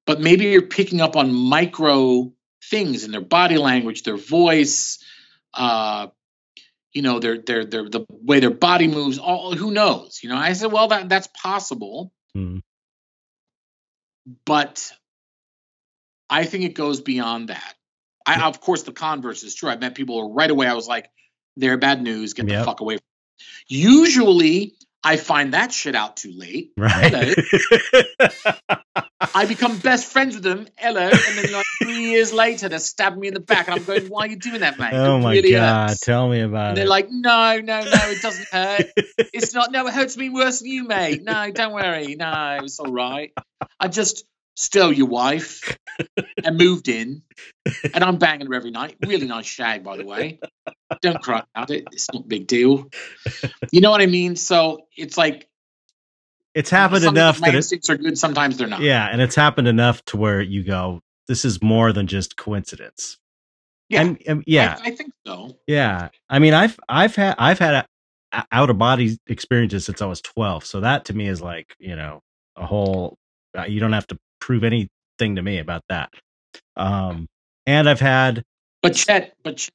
but 0.05 0.21
maybe 0.21 0.47
you're 0.47 0.63
picking 0.63 1.01
up 1.01 1.17
on 1.17 1.33
micro 1.33 2.33
things 2.65 3.05
in 3.05 3.13
their 3.13 3.21
body 3.21 3.57
language, 3.57 4.03
their 4.03 4.17
voice, 4.17 4.99
uh, 5.55 6.09
you 6.93 7.03
know, 7.03 7.21
their 7.21 7.39
their 7.39 7.65
their 7.65 7.89
the 7.89 8.05
way 8.11 8.41
their 8.41 8.51
body 8.51 8.89
moves. 8.89 9.19
All 9.19 9.55
who 9.55 9.71
knows? 9.71 10.19
You 10.25 10.29
know." 10.29 10.37
I 10.37 10.55
said, 10.55 10.73
"Well, 10.73 10.89
that 10.89 11.09
that's 11.09 11.29
possible, 11.41 12.13
Mhm. 12.37 12.63
but 14.45 14.91
I 16.29 16.45
think 16.45 16.65
it 16.65 16.75
goes 16.75 17.01
beyond 17.01 17.49
that. 17.51 17.75
I, 18.27 18.43
of 18.49 18.61
course, 18.61 18.83
the 18.83 18.93
converse 18.93 19.45
is 19.45 19.55
true. 19.55 19.71
I've 19.71 19.81
met 19.81 19.95
people 19.95 20.21
who 20.21 20.35
right 20.35 20.51
away. 20.51 20.67
I 20.67 20.75
was 20.75 20.89
like, 20.89 21.11
"They're 21.57 21.79
bad 21.79 22.03
news. 22.03 22.35
Get 22.35 22.47
the 22.49 22.65
fuck 22.65 22.81
away." 22.81 22.97
From 22.97 23.05
Usually, 23.69 24.75
I 25.05 25.17
find 25.17 25.55
that 25.55 25.73
shit 25.73 25.95
out 25.97 26.17
too 26.17 26.33
late. 26.35 26.73
Right. 26.77 27.35
I 29.35 29.47
become 29.47 29.79
best 29.79 30.07
friends 30.13 30.35
with 30.35 30.45
them. 30.45 30.67
Hello, 30.77 31.01
and 31.03 31.13
then 31.39 31.53
like 31.53 31.67
three 31.83 32.03
years 32.11 32.33
later, 32.33 32.69
they 32.69 32.79
stab 32.79 33.17
me 33.17 33.29
in 33.29 33.35
the 33.35 33.41
back, 33.41 33.69
and 33.69 33.79
I'm 33.79 33.85
going, 33.85 34.07
"Why 34.07 34.25
are 34.25 34.27
you 34.29 34.37
doing 34.37 34.61
that, 34.61 34.79
mate? 34.79 34.93
oh 34.95 35.17
It 35.19 35.23
my 35.23 35.33
really 35.33 35.53
god! 35.53 35.91
hurts." 35.91 36.01
Tell 36.01 36.29
me 36.29 36.41
about 36.41 36.71
And 36.71 36.79
it. 36.79 36.81
they're 36.81 36.89
like, 36.89 37.09
"No, 37.11 37.59
no, 37.61 37.81
no, 37.81 37.91
it 37.93 38.23
doesn't 38.23 38.49
hurt. 38.53 38.87
It's 39.33 39.55
not. 39.55 39.73
No, 39.73 39.87
it 39.87 39.95
hurts 39.95 40.17
me 40.17 40.29
worse 40.29 40.59
than 40.61 40.69
you, 40.69 40.85
mate. 40.85 41.23
No, 41.23 41.51
don't 41.51 41.73
worry. 41.73 42.15
No, 42.17 42.59
it's 42.63 42.79
all 42.81 42.93
right. 42.93 43.33
I 43.79 43.89
just 43.89 44.25
stole 44.57 44.93
your 44.93 45.07
wife 45.09 45.77
and 46.45 46.57
moved 46.57 46.89
in, 46.89 47.23
and 47.95 48.05
I'm 48.05 48.19
banging 48.19 48.47
her 48.47 48.55
every 48.55 48.71
night. 48.71 48.97
Really 49.07 49.27
nice 49.27 49.47
shag, 49.47 49.85
by 49.85 49.97
the 49.97 50.05
way. 50.05 50.41
Don't 51.01 51.23
cry 51.23 51.43
about 51.55 51.71
it. 51.71 51.85
It's 51.93 52.13
not 52.13 52.25
a 52.25 52.27
big 52.27 52.47
deal. 52.47 52.89
You 53.71 53.81
know 53.81 53.91
what 53.91 54.03
I 54.03 54.07
mean? 54.07 54.37
So 54.37 54.87
it's 54.97 55.17
like 55.17 55.49
it's 56.55 56.71
happened 56.71 57.05
enough 57.05 57.39
that 57.41 57.55
it, 57.55 57.91
are 57.91 57.97
good. 57.97 58.19
Sometimes 58.19 58.59
they're 58.59 58.69
not. 58.69 58.81
yeah, 58.81 59.09
and 59.11 59.21
it's 59.21 59.35
happened 59.35 59.69
enough 59.69 60.05
to 60.07 60.17
where 60.17 60.41
you 60.41 60.63
go, 60.63 61.01
this 61.29 61.45
is 61.45 61.63
more 61.63 61.93
than 61.93 62.07
just 62.07 62.37
coincidence. 62.37 63.19
Yeah. 63.89 64.03
And, 64.03 64.23
and- 64.27 64.45
yeah, 64.47 64.79
I, 64.83 64.89
I 64.89 64.95
think 64.95 65.13
so. 65.27 65.57
yeah. 65.67 66.09
I 66.29 66.39
mean, 66.39 66.55
I've 66.55 66.79
I've 66.89 67.15
had 67.17 67.37
I've 67.39 67.59
had 67.59 67.87
out 68.51 68.71
of 68.71 68.79
body 68.79 69.19
experiences 69.27 69.85
since 69.87 70.01
I 70.03 70.07
was 70.07 70.21
twelve, 70.21 70.65
so 70.65 70.81
that 70.81 71.07
to 71.07 71.15
me 71.15 71.29
is 71.29 71.41
like 71.41 71.75
you 71.79 71.97
know 71.97 72.21
a 72.57 72.67
whole. 72.67 73.17
Uh, 73.57 73.65
you 73.65 73.81
don't 73.81 73.93
have 73.93 74.07
to 74.07 74.19
prove 74.43 74.65
anything 74.65 75.37
to 75.37 75.43
me 75.43 75.59
about 75.61 75.83
that. 75.91 76.11
Um, 76.77 77.29
and 77.67 77.89
I've 77.89 78.01
had 78.01 78.45
But 78.83 78.95
Chet, 78.95 79.35
but 79.45 79.59
Chet, 79.59 79.73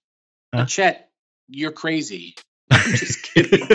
Huh? 0.53 0.59
but 0.63 0.67
Chet 0.67 1.09
you're 1.49 1.71
crazy. 1.73 2.35
I'm 2.71 2.93
just 2.93 3.23
kidding. 3.23 3.67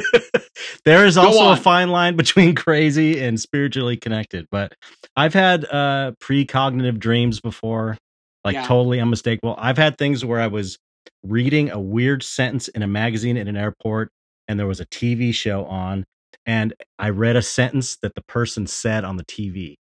there 0.84 1.06
is 1.06 1.18
Go 1.18 1.22
also 1.28 1.44
a 1.50 1.56
fine 1.56 1.90
line 1.90 2.16
between 2.16 2.54
crazy 2.56 3.20
and 3.22 3.40
spiritually 3.40 3.96
connected. 3.98 4.46
But 4.50 4.74
I've 5.16 5.34
had 5.34 5.64
uh 5.66 6.12
precognitive 6.22 6.98
dreams 6.98 7.40
before, 7.40 7.98
like 8.44 8.54
Yeah. 8.54 8.62
totally 8.62 9.00
unmistakable. 9.00 9.56
I've 9.58 9.78
had 9.78 9.98
things 9.98 10.24
where 10.24 10.40
I 10.40 10.48
was 10.48 10.78
reading 11.24 11.70
a 11.70 11.80
weird 11.80 12.22
sentence 12.22 12.68
in 12.68 12.82
a 12.82 12.88
magazine 12.88 13.36
in 13.38 13.48
an 13.48 13.56
airport, 13.56 14.10
and 14.48 14.58
there 14.60 14.68
was 14.68 14.80
a 14.80 14.86
TV 14.86 15.34
show 15.34 15.64
on, 15.66 16.04
and 16.46 16.74
I 16.98 17.10
read 17.10 17.36
a 17.36 17.42
sentence 17.42 17.96
that 18.02 18.14
the 18.16 18.22
person 18.28 18.66
said 18.68 19.04
on 19.04 19.16
the 19.18 19.24
TV, 19.26 19.76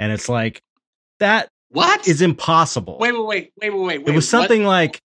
and 0.00 0.12
it's 0.12 0.28
like 0.28 0.60
that 1.20 1.48
What? 1.70 2.06
is 2.08 2.22
impossible. 2.22 2.98
wait, 2.98 3.12
wait, 3.12 3.24
wait, 3.26 3.52
wait, 3.60 3.70
wait, 3.70 3.82
wait. 3.98 4.08
it 4.08 4.14
was 4.14 4.24
what? 4.26 4.40
something 4.40 4.64
like 4.64 5.00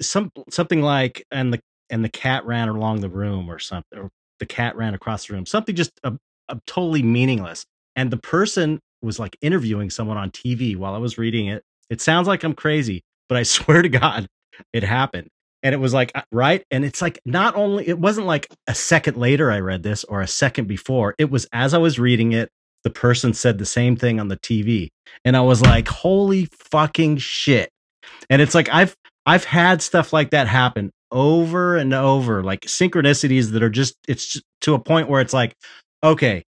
some 0.00 0.30
something 0.50 0.82
like 0.82 1.24
and 1.30 1.52
the 1.52 1.60
and 1.90 2.04
the 2.04 2.08
cat 2.08 2.44
ran 2.46 2.68
along 2.68 3.00
the 3.00 3.08
room 3.08 3.50
or 3.50 3.58
something 3.58 3.98
or 3.98 4.10
the 4.38 4.46
cat 4.46 4.76
ran 4.76 4.94
across 4.94 5.26
the 5.26 5.34
room 5.34 5.46
something 5.46 5.74
just 5.74 5.90
a, 6.04 6.12
a 6.48 6.60
totally 6.66 7.02
meaningless 7.02 7.64
and 7.96 8.10
the 8.10 8.16
person 8.16 8.78
was 9.02 9.18
like 9.18 9.36
interviewing 9.42 9.90
someone 9.90 10.16
on 10.16 10.30
tv 10.30 10.76
while 10.76 10.94
i 10.94 10.98
was 10.98 11.18
reading 11.18 11.48
it 11.48 11.62
it 11.90 12.00
sounds 12.00 12.28
like 12.28 12.44
i'm 12.44 12.54
crazy 12.54 13.02
but 13.28 13.36
i 13.38 13.42
swear 13.44 13.82
to 13.82 13.88
god 13.88 14.26
it 14.72 14.84
happened 14.84 15.28
and 15.64 15.74
it 15.74 15.78
was 15.78 15.92
like 15.92 16.12
uh, 16.14 16.22
right 16.30 16.62
and 16.70 16.84
it's 16.84 17.02
like 17.02 17.18
not 17.24 17.56
only 17.56 17.88
it 17.88 17.98
wasn't 17.98 18.26
like 18.26 18.46
a 18.68 18.74
second 18.74 19.16
later 19.16 19.50
i 19.50 19.58
read 19.58 19.82
this 19.82 20.04
or 20.04 20.20
a 20.20 20.28
second 20.28 20.68
before 20.68 21.14
it 21.18 21.30
was 21.30 21.46
as 21.52 21.74
i 21.74 21.78
was 21.78 21.98
reading 21.98 22.32
it 22.32 22.48
the 22.84 22.90
person 22.90 23.32
said 23.34 23.58
the 23.58 23.66
same 23.66 23.96
thing 23.96 24.20
on 24.20 24.28
the 24.28 24.36
tv 24.38 24.88
and 25.24 25.36
i 25.36 25.40
was 25.40 25.62
like 25.62 25.88
holy 25.88 26.46
fucking 26.70 27.16
shit 27.16 27.70
and 28.30 28.42
it's 28.42 28.54
like 28.54 28.68
i've 28.70 28.96
i've 29.26 29.44
had 29.44 29.82
stuff 29.82 30.12
like 30.12 30.30
that 30.30 30.48
happen 30.48 30.90
over 31.10 31.76
and 31.76 31.94
over 31.94 32.42
like 32.42 32.60
synchronicities 32.62 33.52
that 33.52 33.62
are 33.62 33.70
just 33.70 33.94
it's 34.06 34.26
just 34.26 34.44
to 34.60 34.74
a 34.74 34.78
point 34.78 35.08
where 35.08 35.20
it's 35.20 35.32
like 35.32 35.54
okay 36.04 36.44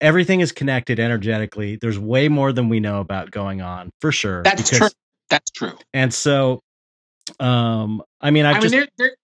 everything 0.00 0.40
is 0.40 0.52
connected 0.52 0.98
energetically 0.98 1.76
there's 1.76 1.98
way 1.98 2.28
more 2.28 2.52
than 2.52 2.68
we 2.68 2.80
know 2.80 3.00
about 3.00 3.30
going 3.30 3.62
on 3.62 3.90
for 4.00 4.12
sure 4.12 4.42
That's 4.42 4.70
true. 4.70 4.88
That's 5.30 5.50
true. 5.50 5.72
and 5.92 6.12
so 6.12 6.60
um 7.40 8.02
i 8.20 8.30
mean 8.30 8.46
i've 8.46 8.56
I 8.56 8.60
just 8.60 8.72
mean, 8.72 8.80
there, 8.80 8.88
there, 8.98 9.16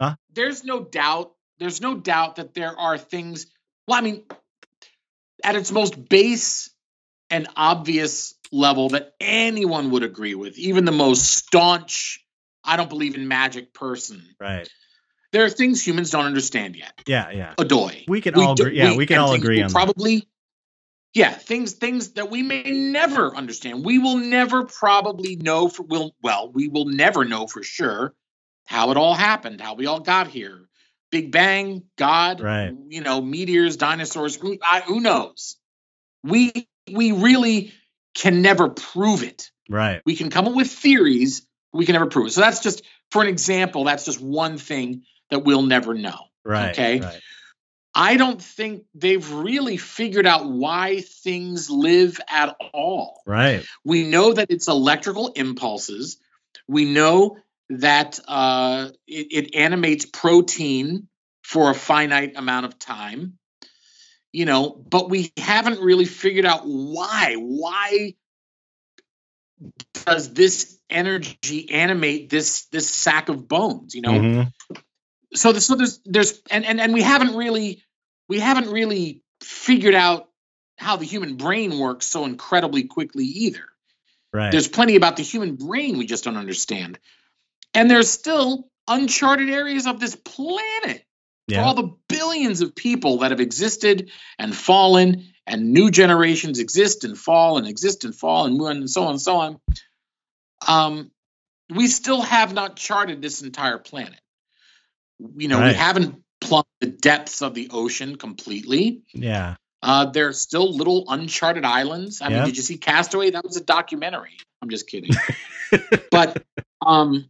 Huh? 0.00 0.16
there's 0.34 0.64
no 0.64 0.82
doubt. 0.84 1.32
There's 1.58 1.80
no 1.80 1.94
doubt 1.94 2.36
that 2.36 2.52
there 2.54 2.78
are 2.78 2.98
things. 2.98 3.46
Well, 3.86 3.96
I 3.98 4.00
mean, 4.02 4.24
at 5.44 5.54
its 5.56 5.70
most 5.70 6.08
base 6.08 6.70
and 7.30 7.46
obvious 7.56 8.34
level, 8.50 8.88
that 8.90 9.12
anyone 9.20 9.90
would 9.90 10.02
agree 10.02 10.34
with, 10.34 10.58
even 10.58 10.84
the 10.84 10.92
most 10.92 11.24
staunch, 11.24 12.24
I 12.64 12.76
don't 12.76 12.88
believe 12.88 13.14
in 13.14 13.28
magic 13.28 13.72
person. 13.74 14.22
right 14.40 14.68
There 15.32 15.44
are 15.44 15.50
things 15.50 15.86
humans 15.86 16.10
don't 16.10 16.26
understand 16.26 16.76
yet. 16.76 16.92
yeah 17.06 17.30
yeah 17.30 17.54
Adoy. 17.58 18.04
we 18.08 18.20
can 18.20 18.34
We 18.34 18.44
all 18.44 18.54
do- 18.54 18.64
agree 18.64 18.78
yeah 18.78 18.96
we, 18.96 19.06
can 19.06 19.18
all 19.18 19.34
agree 19.34 19.56
we 19.56 19.62
on 19.62 19.68
that 19.68 19.74
probably 19.74 20.28
yeah 21.12 21.30
things 21.32 21.72
things 21.74 22.12
that 22.12 22.30
we 22.30 22.42
may 22.42 22.62
never 22.70 23.34
understand 23.36 23.84
we 23.84 23.98
will 23.98 24.16
never 24.16 24.64
probably 24.64 25.36
know 25.36 25.68
for 25.68 25.82
will 25.84 26.14
well 26.22 26.50
we 26.52 26.68
will 26.68 26.86
never 26.86 27.24
know 27.24 27.46
for 27.46 27.62
sure 27.62 28.14
how 28.66 28.90
it 28.90 28.96
all 28.96 29.14
happened 29.14 29.60
how 29.60 29.74
we 29.74 29.86
all 29.86 30.00
got 30.00 30.26
here 30.28 30.68
Big 31.14 31.30
Bang, 31.30 31.84
God, 31.96 32.40
right? 32.40 32.72
You 32.88 33.00
know, 33.00 33.20
meteors, 33.20 33.76
dinosaurs. 33.76 34.34
Who, 34.34 34.58
I, 34.60 34.80
who 34.80 34.98
knows? 34.98 35.56
We 36.24 36.52
we 36.92 37.12
really 37.12 37.72
can 38.16 38.42
never 38.42 38.68
prove 38.68 39.22
it. 39.22 39.52
Right. 39.70 40.02
We 40.04 40.16
can 40.16 40.28
come 40.28 40.48
up 40.48 40.54
with 40.56 40.68
theories, 40.68 41.46
we 41.72 41.86
can 41.86 41.92
never 41.92 42.06
prove 42.06 42.26
it. 42.26 42.30
So 42.32 42.40
that's 42.40 42.60
just 42.60 42.82
for 43.12 43.22
an 43.22 43.28
example. 43.28 43.84
That's 43.84 44.04
just 44.04 44.20
one 44.20 44.58
thing 44.58 45.04
that 45.30 45.44
we'll 45.44 45.62
never 45.62 45.94
know. 45.94 46.18
Right. 46.44 46.70
Okay. 46.70 46.98
Right. 46.98 47.20
I 47.94 48.16
don't 48.16 48.42
think 48.42 48.86
they've 48.92 49.30
really 49.30 49.76
figured 49.76 50.26
out 50.26 50.50
why 50.50 51.00
things 51.00 51.70
live 51.70 52.20
at 52.28 52.56
all. 52.72 53.22
Right. 53.24 53.64
We 53.84 54.02
know 54.02 54.32
that 54.32 54.50
it's 54.50 54.66
electrical 54.66 55.28
impulses. 55.28 56.18
We 56.66 56.86
know 56.86 57.38
that 57.70 58.20
uh, 58.26 58.88
it, 59.06 59.26
it 59.30 59.54
animates 59.54 60.06
protein 60.06 61.08
for 61.42 61.70
a 61.70 61.74
finite 61.74 62.36
amount 62.36 62.66
of 62.66 62.78
time. 62.78 63.38
You 64.32 64.46
know, 64.46 64.70
but 64.70 65.08
we 65.08 65.32
haven't 65.36 65.80
really 65.80 66.06
figured 66.06 66.44
out 66.44 66.62
why. 66.64 67.36
Why 67.38 68.14
does 70.04 70.32
this 70.32 70.78
energy 70.90 71.70
animate 71.70 72.30
this 72.30 72.66
this 72.66 72.88
sack 72.90 73.28
of 73.28 73.46
bones? 73.46 73.94
You 73.94 74.02
know, 74.02 74.10
Mhm. 74.10 74.52
so 75.34 75.52
there's, 75.52 75.66
so 75.66 75.76
there's 75.76 76.00
there's 76.04 76.42
and, 76.50 76.64
and 76.64 76.80
and 76.80 76.92
we 76.92 77.02
haven't 77.02 77.36
really 77.36 77.84
we 78.28 78.40
haven't 78.40 78.70
really 78.70 79.22
figured 79.40 79.94
out 79.94 80.28
how 80.76 80.96
the 80.96 81.04
human 81.04 81.36
brain 81.36 81.78
works 81.78 82.06
so 82.06 82.24
incredibly 82.24 82.84
quickly 82.84 83.24
either. 83.24 83.64
Right. 84.32 84.50
There's 84.50 84.68
plenty 84.68 84.96
about 84.96 85.16
the 85.16 85.22
human 85.22 85.54
brain 85.54 85.96
we 85.96 86.06
just 86.06 86.24
don't 86.24 86.36
understand. 86.36 86.98
And 87.74 87.90
there's 87.90 88.10
still 88.10 88.68
uncharted 88.88 89.50
areas 89.50 89.86
of 89.86 89.98
this 90.00 90.14
planet 90.16 91.04
for 91.50 91.60
all 91.60 91.74
the 91.74 91.94
billions 92.08 92.60
of 92.60 92.74
people 92.74 93.18
that 93.18 93.30
have 93.30 93.40
existed 93.40 94.10
and 94.38 94.54
fallen 94.54 95.26
and 95.46 95.72
new 95.72 95.90
generations 95.90 96.58
exist 96.58 97.04
and 97.04 97.18
fall 97.18 97.58
and 97.58 97.66
exist 97.66 98.04
and 98.04 98.14
fall 98.14 98.46
and 98.46 98.58
and 98.60 98.88
so 98.90 99.04
on 99.04 99.10
and 99.10 99.20
so 99.20 99.36
on. 99.36 99.60
Um, 100.66 101.10
we 101.70 101.88
still 101.88 102.22
have 102.22 102.54
not 102.54 102.76
charted 102.76 103.20
this 103.20 103.42
entire 103.42 103.78
planet. 103.78 104.20
You 105.36 105.48
know, 105.48 105.62
we 105.62 105.72
haven't 105.74 106.22
plumbed 106.40 106.66
the 106.80 106.86
depths 106.88 107.42
of 107.42 107.54
the 107.54 107.68
ocean 107.72 108.16
completely. 108.16 109.02
yeah. 109.12 109.56
Uh, 109.82 110.06
there 110.06 110.28
are 110.28 110.32
still 110.32 110.74
little 110.74 111.04
uncharted 111.08 111.64
islands. 111.66 112.22
I 112.22 112.28
Yeah. 112.30 112.36
mean, 112.36 112.44
did 112.46 112.56
you 112.56 112.62
see 112.62 112.78
Castaway? 112.78 113.30
That 113.30 113.44
was 113.44 113.58
a 113.58 113.62
documentary. 113.62 114.38
I'm 114.62 114.70
just 114.70 114.88
kidding. 114.88 115.10
but 116.10 116.42
um, 116.86 117.28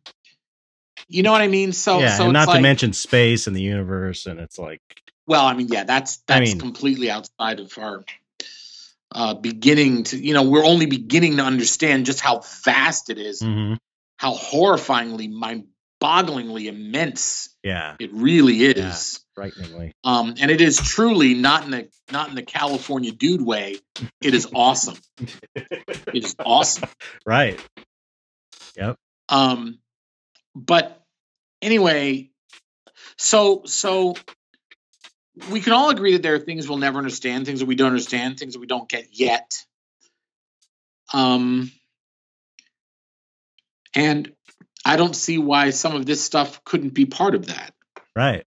you 1.09 1.22
know 1.22 1.32
what 1.32 1.40
I 1.40 1.48
mean. 1.48 1.72
So, 1.72 2.01
yeah. 2.01 2.16
so 2.16 2.31
not 2.31 2.48
like, 2.48 2.56
to 2.56 2.62
mention 2.62 2.93
space 2.93 3.47
and 3.47 3.55
the 3.55 3.62
universe, 3.62 4.26
and 4.26 4.40
it's 4.40 4.59
like 4.59 4.81
well, 5.26 5.44
I 5.44 5.55
mean, 5.55 5.68
yeah, 5.68 5.85
that's 5.85 6.18
that's 6.26 6.51
mean- 6.51 6.59
completely 6.59 7.10
outside 7.10 7.60
of 7.60 7.76
our 7.78 8.05
uh, 9.12 9.35
beginning 9.35 10.05
to. 10.05 10.18
You 10.18 10.35
know, 10.35 10.43
we're 10.44 10.64
only 10.64 10.86
beginning 10.86 11.39
to 11.39 11.43
understand 11.43 12.06
just 12.06 12.20
how 12.20 12.43
vast 12.64 13.10
it 13.10 13.18
is, 13.18 13.40
mhm, 13.40 13.78
how 14.16 14.35
horrifyingly, 14.35 15.31
mind-bogglingly 15.31 16.66
immense 16.66 17.55
yeah, 17.64 17.97
it 17.98 18.12
really 18.12 18.59
is. 18.62 19.24
frighteningly. 19.35 19.94
Um, 20.05 20.35
and 20.39 20.51
it 20.51 20.60
is 20.60 20.76
truly 20.76 21.32
not 21.32 21.64
in 21.64 21.70
the 21.70 21.89
not 22.12 22.28
in 22.28 22.35
the 22.35 22.43
California 22.43 23.10
dude 23.10 23.40
way. 23.40 23.76
It 24.20 24.35
is 24.35 24.47
awesome. 24.55 24.98
It 25.56 26.24
is 26.24 26.36
awesome. 26.39 26.89
Right. 27.26 27.59
Yep. 28.76 28.97
Um, 29.28 29.78
but 30.55 31.02
anyway, 31.60 32.31
so 33.16 33.62
so 33.64 34.14
we 35.51 35.60
can 35.60 35.72
all 35.72 35.90
agree 35.90 36.12
that 36.12 36.22
there 36.22 36.35
are 36.35 36.39
things 36.40 36.68
we'll 36.68 36.78
never 36.78 36.98
understand, 36.98 37.47
things 37.47 37.60
that 37.60 37.66
we 37.66 37.74
don't 37.74 37.89
understand, 37.89 38.39
things 38.39 38.55
that 38.55 38.60
we 38.60 38.66
don't 38.66 38.89
get 38.89 39.09
yet. 39.12 39.64
Um, 41.12 41.72
and 43.94 44.32
I 44.85 44.97
don't 44.97 45.14
see 45.16 45.39
why 45.39 45.70
some 45.70 45.94
of 45.94 46.06
this 46.06 46.24
stuff 46.24 46.62
couldn't 46.64 46.94
be 46.94 47.06
part 47.06 47.35
of 47.35 47.47
that. 47.47 47.74
Right. 48.14 48.44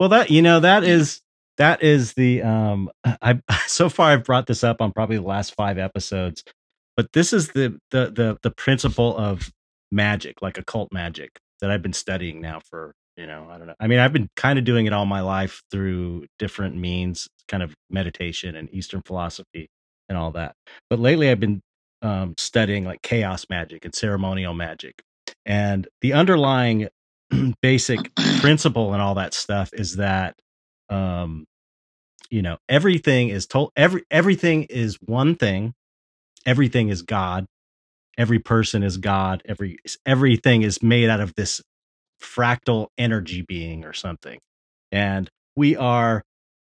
Well, 0.00 0.08
that 0.10 0.30
you 0.30 0.42
know 0.42 0.60
that 0.60 0.84
is 0.84 1.20
that 1.58 1.82
is 1.82 2.14
the 2.14 2.42
um 2.42 2.90
I 3.04 3.40
so 3.66 3.88
far 3.88 4.10
I've 4.10 4.24
brought 4.24 4.46
this 4.46 4.64
up 4.64 4.80
on 4.80 4.92
probably 4.92 5.16
the 5.16 5.22
last 5.22 5.54
five 5.54 5.78
episodes, 5.78 6.42
but 6.96 7.12
this 7.12 7.32
is 7.32 7.48
the 7.48 7.78
the 7.90 8.10
the 8.10 8.38
the 8.42 8.50
principle 8.50 9.16
of 9.16 9.52
magic, 9.92 10.42
like 10.42 10.58
occult 10.58 10.92
magic, 10.92 11.38
that 11.62 11.70
I've 11.70 11.82
been 11.82 11.94
studying 11.94 12.42
now 12.42 12.60
for 12.70 12.94
you 13.16 13.26
know 13.26 13.48
I 13.50 13.58
don't 13.58 13.68
know. 13.68 13.76
I 13.80 13.88
mean, 13.88 14.00
I've 14.00 14.14
been 14.14 14.28
kind 14.36 14.58
of 14.58 14.66
doing 14.66 14.86
it 14.86 14.94
all 14.94 15.06
my 15.06 15.22
life 15.22 15.62
through 15.70 16.26
different 16.38 16.76
means, 16.76 17.28
kind 17.48 17.62
of 17.62 17.74
meditation 17.90 18.56
and 18.56 18.68
Eastern 18.74 19.02
philosophy 19.06 19.68
and 20.08 20.18
all 20.18 20.32
that. 20.32 20.54
But 20.90 21.00
lately, 21.00 21.30
I've 21.30 21.40
been 21.40 21.62
um, 22.02 22.34
studying 22.38 22.84
like 22.84 23.02
chaos 23.02 23.46
magic 23.50 23.84
and 23.84 23.94
ceremonial 23.94 24.54
magic, 24.54 25.02
and 25.46 25.88
the 26.02 26.14
underlying 26.14 26.88
basic 27.62 28.14
principle 28.40 28.94
and 28.94 29.02
all 29.02 29.16
that 29.16 29.34
stuff 29.34 29.70
is 29.74 29.96
that 29.96 30.36
um 30.90 31.46
you 32.30 32.42
know 32.42 32.58
everything 32.68 33.28
is 33.28 33.46
told 33.46 33.70
every 33.76 34.04
everything 34.10 34.64
is 34.64 34.96
one 35.06 35.34
thing 35.36 35.74
everything 36.46 36.88
is 36.88 37.02
god 37.02 37.46
every 38.18 38.38
person 38.38 38.82
is 38.82 38.98
god 38.98 39.42
every 39.46 39.78
everything 40.06 40.62
is 40.62 40.82
made 40.82 41.10
out 41.10 41.20
of 41.20 41.34
this 41.36 41.62
fractal 42.22 42.88
energy 42.98 43.42
being 43.42 43.84
or 43.84 43.92
something 43.92 44.38
and 44.92 45.30
we 45.56 45.76
are 45.76 46.22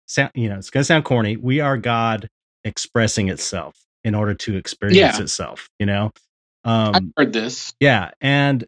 sound 0.08 0.32
you 0.36 0.50
know 0.50 0.58
it's 0.58 0.70
going 0.70 0.82
to 0.82 0.86
sound 0.86 1.06
corny 1.06 1.38
we 1.38 1.60
are 1.62 1.78
god 1.78 2.30
expressing 2.66 3.30
itself 3.30 3.76
in 4.04 4.16
order 4.16 4.34
to 4.36 4.56
experience 4.58 5.20
Yeah. 5.20 5.22
itself 5.22 5.70
you 5.80 5.86
know 5.86 6.12
I've 6.94 7.04
um 7.04 7.14
heard 7.18 7.34
this. 7.34 7.74
yeah 7.80 8.12
and 8.22 8.66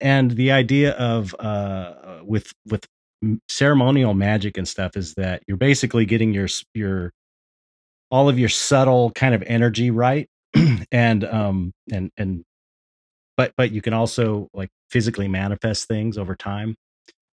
and 0.00 0.32
the 0.32 0.52
idea 0.52 0.92
of 0.92 1.34
uh 1.38 2.20
with 2.24 2.52
with 2.66 2.86
ceremonial 3.50 4.14
magic 4.14 4.58
and 4.58 4.68
stuff 4.68 4.96
is 4.96 5.14
that 5.14 5.42
you're 5.48 5.58
basically 5.58 6.06
getting 6.06 6.34
your 6.34 6.48
your 6.74 7.12
all 8.10 8.28
of 8.28 8.38
your 8.38 8.50
subtle 8.50 9.12
kind 9.12 9.34
of 9.34 9.42
energy 9.46 9.90
right 9.92 10.28
and 10.92 11.24
um 11.24 11.72
and 11.92 12.10
and 12.16 12.44
but 13.36 13.52
but 13.56 13.72
you 13.72 13.82
can 13.82 13.94
also 13.94 14.48
like 14.54 14.70
physically 14.90 15.28
manifest 15.28 15.88
things 15.88 16.18
over 16.18 16.34
time. 16.36 16.74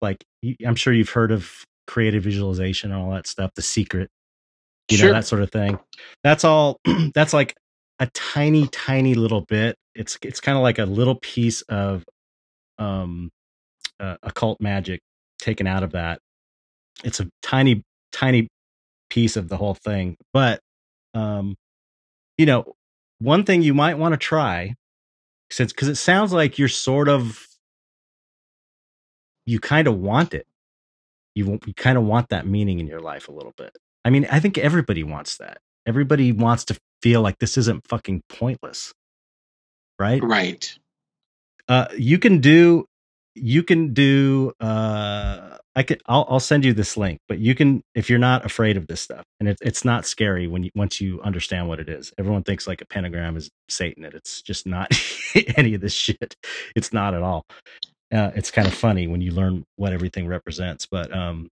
Like 0.03 0.25
i'm 0.67 0.77
sure 0.77 0.93
you've 0.93 1.11
heard 1.11 1.33
of 1.33 1.51
creative 1.87 2.23
visualization 2.25 2.93
and 2.93 3.01
all 3.03 3.11
that 3.13 3.27
stuff 3.27 3.51
the 3.57 3.63
secret 3.63 4.11
you 4.91 4.99
Sure. 4.99 5.09
know 5.09 5.15
that 5.15 5.27
sort 5.27 5.43
of 5.43 5.51
thing. 5.51 5.79
That's 6.25 6.45
all 6.45 6.79
that's 7.15 7.33
like 7.33 7.55
a 8.01 8.07
tiny 8.15 8.69
tiny 8.69 9.15
little 9.15 9.43
bit. 9.43 9.77
It's 9.95 10.19
it's 10.23 10.41
kind 10.41 10.57
of 10.59 10.63
like 10.63 10.79
a 10.79 10.85
little 10.87 11.17
piece 11.17 11.63
of 11.63 12.05
um 12.79 13.31
uh, 14.01 14.17
occult 14.23 14.61
magic 14.61 15.01
taken 15.39 15.67
out 15.67 15.83
of 15.85 15.93
that. 15.93 16.21
It's 17.05 17.21
a 17.21 17.29
tiny 17.43 17.83
tiny 18.13 18.49
piece 19.11 19.37
of 19.37 19.49
the 19.49 19.57
whole 19.57 19.75
thing 19.75 20.17
but 20.33 20.61
um 21.15 21.55
you 22.39 22.47
know 22.47 22.65
one 23.19 23.45
thing 23.45 23.63
you 23.63 23.75
might 23.75 23.99
want 23.99 24.13
to 24.13 24.19
try 24.19 24.75
since 25.51 25.73
because 25.73 25.89
it 25.89 25.97
sounds 25.97 26.33
like 26.33 26.59
you're 26.59 26.69
sort 26.69 27.09
of 27.09 27.47
you 29.47 29.61
kind 29.61 29.87
of 29.89 29.99
want 29.99 30.35
it. 30.35 30.47
You, 31.35 31.59
you 31.67 31.75
kind 31.75 31.99
of 31.99 32.05
want 32.05 32.29
that 32.31 32.47
meaning 32.47 32.81
in 32.81 32.87
your 32.87 33.01
life 33.01 33.29
a 33.29 33.33
little 33.33 33.53
bit. 33.57 33.77
I 34.05 34.11
mean 34.11 34.27
i 34.31 34.41
think 34.41 34.59
everybody 34.59 35.03
wants 35.05 35.39
that. 35.39 35.59
Everybody 35.87 36.33
wants 36.33 36.65
to 36.67 36.79
feel 37.03 37.21
like 37.23 37.39
this 37.39 37.57
isn't 37.59 37.87
fucking 37.89 38.23
pointless 38.29 38.93
right? 39.99 40.23
Right. 40.23 40.79
uh 41.69 41.87
you 41.97 42.19
can 42.19 42.41
do 42.41 42.87
you 43.35 43.63
can 43.63 43.93
do 43.95 44.53
uh 44.61 45.59
i 45.77 45.83
could 45.83 46.01
I'll, 46.07 46.27
I'll 46.29 46.41
send 46.41 46.65
you 46.65 46.73
this 46.73 46.97
link 46.97 47.19
but 47.29 47.39
you 47.39 47.55
can 47.55 47.83
if 47.95 48.09
you're 48.09 48.19
not 48.19 48.45
afraid 48.45 48.77
of 48.77 48.87
this 48.87 49.01
stuff 49.01 49.25
and 49.41 49.49
it, 49.49 49.59
it's 49.61 49.85
not 49.85 50.07
scary 50.07 50.47
when 50.47 50.63
you 50.63 50.71
once 50.75 51.01
you 51.01 51.21
understand 51.23 51.69
what 51.69 51.81
it 51.81 51.89
is. 51.89 52.13
Everyone 52.19 52.43
thinks 52.43 52.67
like 52.67 52.81
a 52.81 52.87
pentagram 52.87 53.37
is 53.37 53.51
satan 53.69 54.05
and 54.05 54.15
it's 54.15 54.43
just 54.43 54.67
not 54.67 54.91
any 55.57 55.75
of 55.75 55.81
this 55.81 55.93
shit. 55.93 56.35
It's 56.77 56.93
not 56.93 57.15
at 57.15 57.23
all. 57.23 57.45
Uh, 58.13 58.31
it's 58.35 58.51
kind 58.51 58.69
of 58.69 58.75
funny 58.75 59.07
when 59.07 59.21
you 59.21 59.33
learn 59.33 59.65
what 59.77 59.93
everything 59.93 60.27
represents 60.27 60.87
but 60.87 61.15
um 61.15 61.49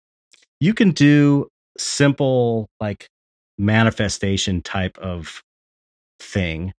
you 0.61 0.75
can 0.75 0.93
do 0.93 1.49
simple 1.79 2.69
like 2.81 3.07
manifestation 3.59 4.63
type 4.63 4.97
of 4.99 5.43
thing 6.21 6.73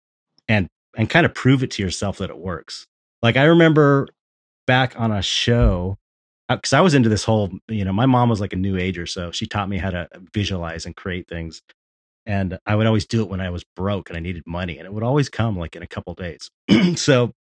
and 0.48 0.68
and 0.96 1.10
kind 1.10 1.26
of 1.26 1.34
prove 1.34 1.64
it 1.64 1.72
to 1.72 1.84
yourself 1.84 2.20
that 2.20 2.30
it 2.30 2.38
works. 2.38 2.86
Like 3.22 3.38
i 3.38 3.44
remember 3.44 4.08
back 4.66 5.00
on 5.00 5.12
a 5.12 5.22
show 5.22 5.98
Uh, 6.54 6.58
because 6.58 6.74
I 6.74 6.82
was 6.82 6.94
into 6.94 7.10
this 7.10 7.24
whole, 7.24 7.52
you 7.68 7.84
know, 7.84 7.94
my 7.94 8.06
mom 8.06 8.30
was 8.30 8.40
like 8.40 8.54
a 8.54 8.58
new 8.58 8.78
ager, 8.78 9.08
so 9.08 9.32
she 9.32 9.48
taught 9.48 9.70
me 9.70 9.78
how 9.78 9.90
to 9.90 10.08
visualize 10.34 10.86
and 10.86 10.96
create 10.96 11.28
things. 11.28 11.62
And 12.26 12.60
I 12.66 12.76
would 12.76 12.86
always 12.86 13.08
do 13.08 13.24
it 13.24 13.30
when 13.30 13.42
I 13.42 13.50
was 13.50 13.66
broke 13.76 14.10
and 14.10 14.18
I 14.18 14.22
needed 14.22 14.44
money, 14.46 14.78
and 14.78 14.86
it 14.86 14.94
would 14.94 15.04
always 15.04 15.30
come 15.30 15.58
like 15.58 15.76
in 15.76 15.82
a 15.82 15.88
couple 15.88 16.14
days. 16.14 16.50
so 16.96 17.32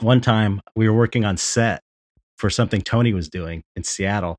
one 0.00 0.20
time 0.20 0.60
we 0.76 0.88
were 0.88 0.96
working 0.96 1.24
on 1.24 1.36
set 1.36 1.82
for 2.36 2.50
something 2.50 2.82
Tony 2.82 3.14
was 3.14 3.30
doing 3.30 3.62
in 3.76 3.82
Seattle, 3.82 4.36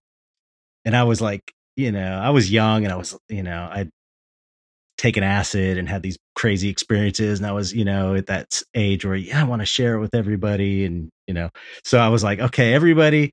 and 0.86 0.96
I 0.96 1.04
was 1.04 1.20
like, 1.20 1.52
you 1.76 1.92
know, 1.92 2.20
I 2.20 2.30
was 2.30 2.52
young 2.52 2.84
and 2.84 2.94
I 2.94 2.98
was, 2.98 3.18
you 3.28 3.44
know, 3.44 3.70
I'd 3.72 3.90
taken 4.98 5.24
acid 5.24 5.80
and 5.80 5.90
had 5.90 6.04
these 6.04 6.18
crazy 6.36 6.70
experiences. 6.70 7.40
And 7.40 7.48
I 7.48 7.54
was, 7.54 7.74
you 7.74 7.86
know, 7.86 8.14
at 8.14 8.28
that 8.28 8.62
age 8.76 9.04
where, 9.04 9.16
yeah, 9.16 9.42
I 9.42 9.46
want 9.46 9.64
to 9.64 9.66
share 9.66 9.96
it 9.96 10.00
with 10.00 10.14
everybody. 10.14 10.86
And, 10.86 11.10
you 11.28 11.34
know, 11.34 11.50
so 11.84 11.98
I 11.98 12.10
was 12.10 12.24
like, 12.24 12.40
okay, 12.40 12.74
everybody, 12.74 13.32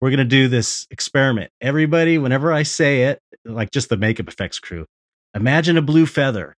we're 0.00 0.10
going 0.10 0.18
to 0.18 0.24
do 0.24 0.48
this 0.48 0.86
experiment. 0.90 1.50
Everybody, 1.60 2.18
whenever 2.18 2.52
I 2.52 2.62
say 2.62 3.04
it, 3.04 3.20
like 3.44 3.70
just 3.70 3.88
the 3.88 3.96
makeup 3.96 4.28
effects 4.28 4.58
crew, 4.58 4.86
imagine 5.34 5.76
a 5.76 5.82
blue 5.82 6.06
feather. 6.06 6.54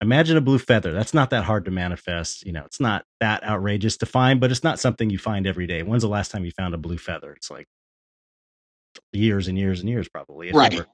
Imagine 0.00 0.36
a 0.36 0.40
blue 0.40 0.58
feather. 0.58 0.92
That's 0.92 1.12
not 1.12 1.30
that 1.30 1.44
hard 1.44 1.64
to 1.64 1.72
manifest. 1.72 2.46
You 2.46 2.52
know, 2.52 2.64
it's 2.64 2.78
not 2.78 3.04
that 3.20 3.42
outrageous 3.42 3.96
to 3.98 4.06
find, 4.06 4.40
but 4.40 4.50
it's 4.52 4.62
not 4.62 4.78
something 4.78 5.10
you 5.10 5.18
find 5.18 5.46
every 5.46 5.66
day. 5.66 5.82
When's 5.82 6.02
the 6.02 6.08
last 6.08 6.30
time 6.30 6.44
you 6.44 6.52
found 6.52 6.74
a 6.74 6.78
blue 6.78 6.98
feather? 6.98 7.32
It's 7.32 7.50
like 7.50 7.66
years 9.12 9.48
and 9.48 9.58
years 9.58 9.80
and 9.80 9.88
years, 9.88 10.08
probably. 10.08 10.52
Right. 10.52 10.72
Ever. 10.72 10.86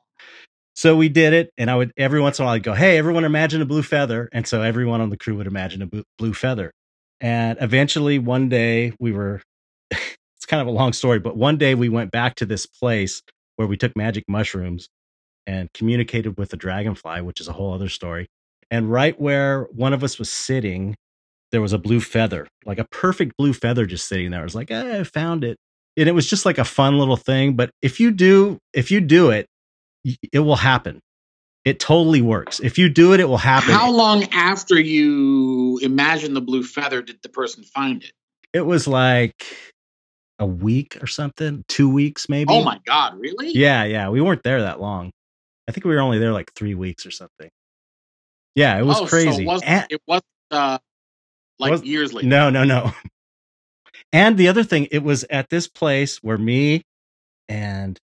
So 0.76 0.96
we 0.96 1.08
did 1.08 1.34
it, 1.34 1.52
and 1.56 1.70
I 1.70 1.76
would 1.76 1.92
every 1.96 2.20
once 2.20 2.38
in 2.38 2.44
a 2.44 2.46
while 2.46 2.54
I'd 2.54 2.62
go, 2.62 2.72
"Hey, 2.74 2.98
everyone, 2.98 3.24
imagine 3.24 3.62
a 3.62 3.66
blue 3.66 3.82
feather," 3.82 4.28
and 4.32 4.46
so 4.46 4.62
everyone 4.62 5.00
on 5.00 5.10
the 5.10 5.16
crew 5.16 5.36
would 5.36 5.46
imagine 5.46 5.82
a 5.82 6.02
blue 6.18 6.32
feather. 6.32 6.72
And 7.20 7.58
eventually, 7.60 8.18
one 8.18 8.48
day 8.48 8.92
we 8.98 9.12
were. 9.12 9.42
it's 10.44 10.50
kind 10.50 10.60
of 10.60 10.68
a 10.68 10.72
long 10.72 10.92
story, 10.92 11.18
but 11.18 11.38
one 11.38 11.56
day 11.56 11.74
we 11.74 11.88
went 11.88 12.10
back 12.10 12.34
to 12.34 12.44
this 12.44 12.66
place 12.66 13.22
where 13.56 13.66
we 13.66 13.78
took 13.78 13.96
magic 13.96 14.24
mushrooms 14.28 14.90
and 15.46 15.72
communicated 15.72 16.36
with 16.36 16.50
the 16.50 16.58
dragonfly, 16.58 17.22
which 17.22 17.40
is 17.40 17.48
a 17.48 17.52
whole 17.52 17.72
other 17.72 17.88
story. 17.88 18.26
And 18.70 18.92
right 18.92 19.18
where 19.18 19.62
one 19.72 19.94
of 19.94 20.04
us 20.04 20.18
was 20.18 20.30
sitting, 20.30 20.96
there 21.50 21.62
was 21.62 21.72
a 21.72 21.78
blue 21.78 21.98
feather, 21.98 22.46
like 22.66 22.78
a 22.78 22.84
perfect 22.84 23.38
blue 23.38 23.54
feather 23.54 23.86
just 23.86 24.06
sitting 24.06 24.32
there. 24.32 24.42
I 24.42 24.44
was 24.44 24.54
like, 24.54 24.70
eh, 24.70 25.00
I 25.00 25.04
found 25.04 25.44
it. 25.44 25.56
And 25.96 26.10
it 26.10 26.12
was 26.12 26.28
just 26.28 26.44
like 26.44 26.58
a 26.58 26.64
fun 26.64 26.98
little 26.98 27.16
thing. 27.16 27.56
But 27.56 27.70
if 27.80 27.98
you 27.98 28.10
do, 28.10 28.58
if 28.74 28.90
you 28.90 29.00
do 29.00 29.30
it, 29.30 29.46
it 30.30 30.40
will 30.40 30.56
happen. 30.56 31.00
It 31.64 31.80
totally 31.80 32.20
works. 32.20 32.60
If 32.60 32.76
you 32.76 32.90
do 32.90 33.14
it, 33.14 33.20
it 33.20 33.30
will 33.30 33.38
happen. 33.38 33.70
How 33.70 33.90
long 33.90 34.24
after 34.24 34.78
you 34.78 35.78
imagine 35.82 36.34
the 36.34 36.42
blue 36.42 36.64
feather 36.64 37.00
did 37.00 37.22
the 37.22 37.30
person 37.30 37.64
find 37.64 38.02
it? 38.02 38.12
It 38.52 38.66
was 38.66 38.86
like 38.86 39.73
a 40.38 40.46
week 40.46 40.98
or 41.02 41.06
something, 41.06 41.64
two 41.68 41.88
weeks 41.88 42.28
maybe. 42.28 42.52
Oh 42.52 42.64
my 42.64 42.80
God, 42.84 43.18
really? 43.18 43.50
Yeah, 43.52 43.84
yeah. 43.84 44.08
We 44.08 44.20
weren't 44.20 44.42
there 44.42 44.62
that 44.62 44.80
long. 44.80 45.10
I 45.68 45.72
think 45.72 45.84
we 45.84 45.94
were 45.94 46.00
only 46.00 46.18
there 46.18 46.32
like 46.32 46.52
three 46.54 46.74
weeks 46.74 47.06
or 47.06 47.10
something. 47.10 47.48
Yeah, 48.54 48.78
it 48.78 48.84
was 48.84 49.00
oh, 49.00 49.06
crazy. 49.06 49.30
So 49.30 49.40
it 49.40 49.46
wasn't, 49.46 49.70
and, 49.70 49.86
it 49.90 50.02
wasn't 50.06 50.24
uh, 50.50 50.78
like 51.58 51.70
was, 51.72 51.82
years 51.82 52.12
later. 52.12 52.28
No, 52.28 52.50
no, 52.50 52.64
no. 52.64 52.92
And 54.12 54.36
the 54.36 54.48
other 54.48 54.62
thing, 54.62 54.86
it 54.92 55.02
was 55.02 55.24
at 55.30 55.50
this 55.50 55.66
place 55.66 56.18
where 56.18 56.38
me 56.38 56.82
and 57.48 57.98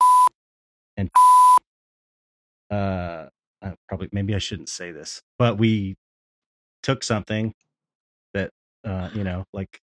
and 0.96 1.10
uh, 2.70 3.28
uh, 3.62 3.72
probably 3.88 4.08
maybe 4.12 4.34
I 4.34 4.38
shouldn't 4.38 4.68
say 4.68 4.90
this, 4.90 5.22
but 5.38 5.58
we 5.58 5.96
took 6.82 7.02
something 7.02 7.54
that 8.34 8.50
uh, 8.84 9.10
you 9.14 9.24
know, 9.24 9.44
like 9.52 9.80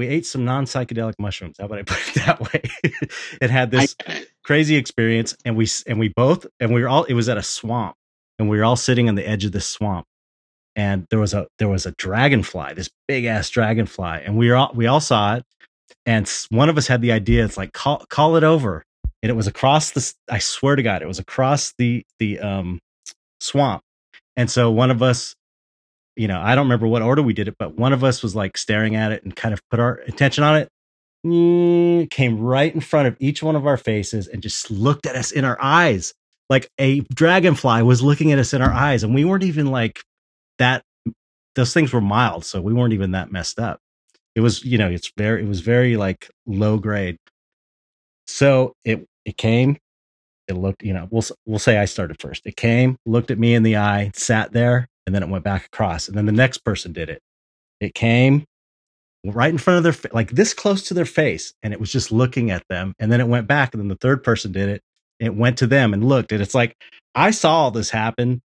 we 0.00 0.08
ate 0.08 0.24
some 0.24 0.44
non 0.46 0.64
psychedelic 0.64 1.14
mushrooms. 1.18 1.56
How 1.58 1.66
about 1.66 1.78
I 1.78 1.82
put 1.82 1.98
it 2.08 2.14
that 2.26 2.40
way? 2.40 2.62
it 3.42 3.50
had 3.50 3.70
this 3.70 3.94
crazy 4.42 4.76
experience, 4.76 5.36
and 5.44 5.56
we 5.56 5.68
and 5.86 6.00
we 6.00 6.08
both 6.08 6.46
and 6.58 6.72
we 6.72 6.80
were 6.82 6.88
all. 6.88 7.04
It 7.04 7.14
was 7.14 7.28
at 7.28 7.36
a 7.36 7.42
swamp, 7.42 7.96
and 8.38 8.48
we 8.48 8.56
were 8.56 8.64
all 8.64 8.76
sitting 8.76 9.08
on 9.08 9.14
the 9.14 9.28
edge 9.28 9.44
of 9.44 9.52
this 9.52 9.66
swamp, 9.66 10.06
and 10.74 11.06
there 11.10 11.18
was 11.18 11.34
a 11.34 11.46
there 11.58 11.68
was 11.68 11.84
a 11.84 11.92
dragonfly, 11.92 12.72
this 12.74 12.88
big 13.06 13.26
ass 13.26 13.50
dragonfly, 13.50 14.22
and 14.24 14.38
we 14.38 14.48
were 14.48 14.56
all 14.56 14.72
we 14.74 14.86
all 14.86 15.00
saw 15.00 15.36
it, 15.36 15.44
and 16.06 16.26
one 16.48 16.70
of 16.70 16.78
us 16.78 16.86
had 16.86 17.02
the 17.02 17.12
idea. 17.12 17.44
It's 17.44 17.58
like 17.58 17.74
call 17.74 18.04
call 18.08 18.36
it 18.36 18.44
over, 18.44 18.82
and 19.22 19.28
it 19.28 19.34
was 19.34 19.46
across 19.46 19.90
the 19.90 20.14
i 20.30 20.38
swear 20.38 20.76
to 20.76 20.82
god 20.82 21.02
it 21.02 21.08
was 21.08 21.18
across 21.18 21.74
the 21.78 22.04
the 22.18 22.38
um 22.40 22.80
swamp 23.40 23.82
and 24.36 24.50
so 24.50 24.70
one 24.70 24.90
of 24.90 25.02
us 25.02 25.34
you 26.20 26.28
know 26.28 26.40
i 26.40 26.54
don't 26.54 26.66
remember 26.66 26.86
what 26.86 27.00
order 27.00 27.22
we 27.22 27.32
did 27.32 27.48
it 27.48 27.56
but 27.58 27.76
one 27.76 27.92
of 27.92 28.04
us 28.04 28.22
was 28.22 28.36
like 28.36 28.58
staring 28.58 28.94
at 28.94 29.10
it 29.10 29.24
and 29.24 29.34
kind 29.34 29.54
of 29.54 29.60
put 29.70 29.80
our 29.80 30.00
attention 30.06 30.44
on 30.44 30.56
it 30.56 30.68
eh, 31.24 32.06
came 32.10 32.38
right 32.38 32.74
in 32.74 32.80
front 32.80 33.08
of 33.08 33.16
each 33.20 33.42
one 33.42 33.56
of 33.56 33.66
our 33.66 33.76
faces 33.76 34.26
and 34.26 34.42
just 34.42 34.70
looked 34.70 35.06
at 35.06 35.16
us 35.16 35.30
in 35.30 35.44
our 35.44 35.58
eyes. 35.60 36.14
Like 36.48 36.68
a 36.78 37.00
dragonfly 37.14 37.82
was 37.82 38.02
looking 38.02 38.32
at 38.32 38.38
us 38.38 38.52
in 38.52 38.62
our 38.62 38.72
eyes 38.72 39.02
and 39.04 39.14
we 39.14 39.24
weren't 39.24 39.44
even 39.44 39.66
like 39.66 40.02
that 40.58 40.82
those 41.54 41.72
things 41.74 41.92
were 41.92 42.00
mild 42.00 42.44
so 42.44 42.60
we 42.60 42.72
weren't 42.72 42.92
even 42.92 43.12
that 43.12 43.30
messed 43.30 43.58
up. 43.58 43.80
It 44.34 44.40
was 44.40 44.64
you 44.64 44.78
know 44.78 44.88
it's 44.88 45.12
very 45.16 45.42
it 45.42 45.48
was 45.48 45.60
very 45.60 45.96
like 45.96 46.28
low 46.46 46.78
grade. 46.78 47.18
So 48.26 48.74
it 48.84 49.06
it 49.24 49.36
came, 49.36 49.76
it 50.48 50.54
looked, 50.54 50.82
you 50.82 50.92
know, 50.92 51.06
we'll 51.10 51.24
we'll 51.46 51.58
say 51.58 51.78
I 51.78 51.84
started 51.84 52.20
first. 52.20 52.46
It 52.46 52.56
came, 52.56 52.96
looked 53.06 53.30
at 53.30 53.38
me 53.38 53.54
in 53.54 53.62
the 53.62 53.76
eye, 53.76 54.10
sat 54.14 54.52
there, 54.52 54.88
and 55.10 55.14
then 55.16 55.24
it 55.24 55.28
went 55.28 55.42
back 55.42 55.66
across. 55.66 56.06
And 56.06 56.16
then 56.16 56.26
the 56.26 56.30
next 56.30 56.58
person 56.58 56.92
did 56.92 57.10
it. 57.10 57.20
It 57.80 57.94
came 57.94 58.44
right 59.24 59.50
in 59.50 59.58
front 59.58 59.84
of 59.84 60.02
their 60.02 60.10
like 60.12 60.30
this 60.30 60.54
close 60.54 60.84
to 60.84 60.94
their 60.94 61.04
face, 61.04 61.52
and 61.64 61.72
it 61.72 61.80
was 61.80 61.90
just 61.90 62.12
looking 62.12 62.52
at 62.52 62.62
them. 62.68 62.94
And 63.00 63.10
then 63.10 63.20
it 63.20 63.26
went 63.26 63.48
back, 63.48 63.74
and 63.74 63.80
then 63.80 63.88
the 63.88 63.96
third 63.96 64.22
person 64.22 64.52
did 64.52 64.68
it. 64.68 64.82
It 65.18 65.34
went 65.34 65.58
to 65.58 65.66
them 65.66 65.92
and 65.92 66.04
looked, 66.04 66.30
and 66.30 66.40
it's 66.40 66.54
like 66.54 66.76
I 67.16 67.32
saw 67.32 67.62
all 67.62 67.70
this 67.72 67.90
happen. 67.90 68.40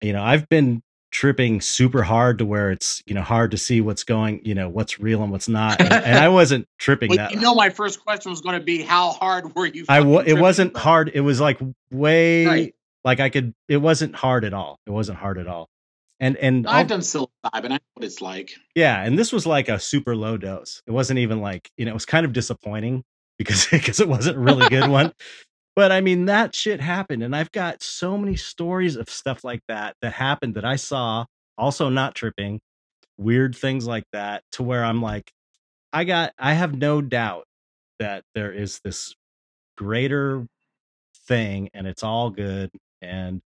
You 0.00 0.14
know, 0.14 0.22
I've 0.22 0.48
been 0.48 0.80
tripping 1.10 1.60
super 1.60 2.02
hard 2.02 2.38
to 2.38 2.46
where 2.46 2.70
it's 2.70 3.02
you 3.04 3.14
know 3.14 3.20
hard 3.20 3.50
to 3.50 3.58
see 3.58 3.80
what's 3.80 4.04
going 4.04 4.40
you 4.44 4.54
know 4.54 4.68
what's 4.68 5.00
real 5.00 5.22
and 5.24 5.32
what's 5.32 5.48
not 5.48 5.80
and, 5.80 5.92
and 5.92 6.18
i 6.18 6.28
wasn't 6.28 6.64
tripping 6.78 7.08
well, 7.08 7.18
that 7.18 7.32
you 7.32 7.40
know 7.40 7.52
my 7.52 7.68
first 7.68 8.04
question 8.04 8.30
was 8.30 8.40
going 8.40 8.56
to 8.56 8.64
be 8.64 8.80
how 8.80 9.10
hard 9.10 9.52
were 9.56 9.66
you 9.66 9.84
i 9.88 9.98
w- 9.98 10.20
it 10.20 10.38
wasn't 10.38 10.76
hard 10.76 11.10
it 11.12 11.20
was 11.20 11.40
like 11.40 11.58
way 11.90 12.46
right. 12.46 12.74
like 13.02 13.18
i 13.18 13.28
could 13.28 13.52
it 13.68 13.78
wasn't 13.78 14.14
hard 14.14 14.44
at 14.44 14.54
all 14.54 14.78
it 14.86 14.90
wasn't 14.90 15.18
hard 15.18 15.36
at 15.36 15.48
all 15.48 15.66
and 16.20 16.36
and 16.36 16.66
i've 16.68 16.86
done 16.86 17.00
psilocybin 17.00 17.28
i 17.44 17.60
know 17.60 17.78
what 17.94 18.04
it's 18.04 18.20
like 18.20 18.52
yeah 18.74 19.02
and 19.02 19.18
this 19.18 19.32
was 19.32 19.46
like 19.46 19.68
a 19.68 19.78
super 19.78 20.14
low 20.14 20.36
dose 20.36 20.82
it 20.86 20.92
wasn't 20.92 21.18
even 21.18 21.40
like 21.40 21.70
you 21.76 21.84
know 21.84 21.90
it 21.90 21.94
was 21.94 22.06
kind 22.06 22.24
of 22.26 22.32
disappointing 22.32 23.02
because 23.38 23.66
because 23.72 24.00
it 24.00 24.08
wasn't 24.08 24.36
a 24.36 24.40
really 24.40 24.68
good 24.68 24.88
one 24.88 25.12
but 25.76 25.92
I 25.92 26.00
mean, 26.00 26.26
that 26.26 26.54
shit 26.54 26.80
happened. 26.80 27.22
And 27.22 27.34
I've 27.34 27.52
got 27.52 27.82
so 27.82 28.18
many 28.18 28.36
stories 28.36 28.96
of 28.96 29.08
stuff 29.08 29.44
like 29.44 29.62
that 29.68 29.96
that 30.02 30.12
happened 30.12 30.54
that 30.56 30.64
I 30.64 30.76
saw, 30.76 31.24
also 31.56 31.88
not 31.88 32.14
tripping, 32.14 32.60
weird 33.16 33.56
things 33.56 33.86
like 33.86 34.04
that, 34.12 34.42
to 34.52 34.62
where 34.62 34.84
I'm 34.84 35.00
like, 35.00 35.32
I 35.92 36.04
got, 36.04 36.32
I 36.38 36.54
have 36.54 36.76
no 36.76 37.00
doubt 37.00 37.46
that 37.98 38.24
there 38.34 38.52
is 38.52 38.80
this 38.84 39.14
greater 39.76 40.46
thing 41.26 41.70
and 41.74 41.86
it's 41.86 42.02
all 42.02 42.30
good. 42.30 42.70
And 43.02 43.40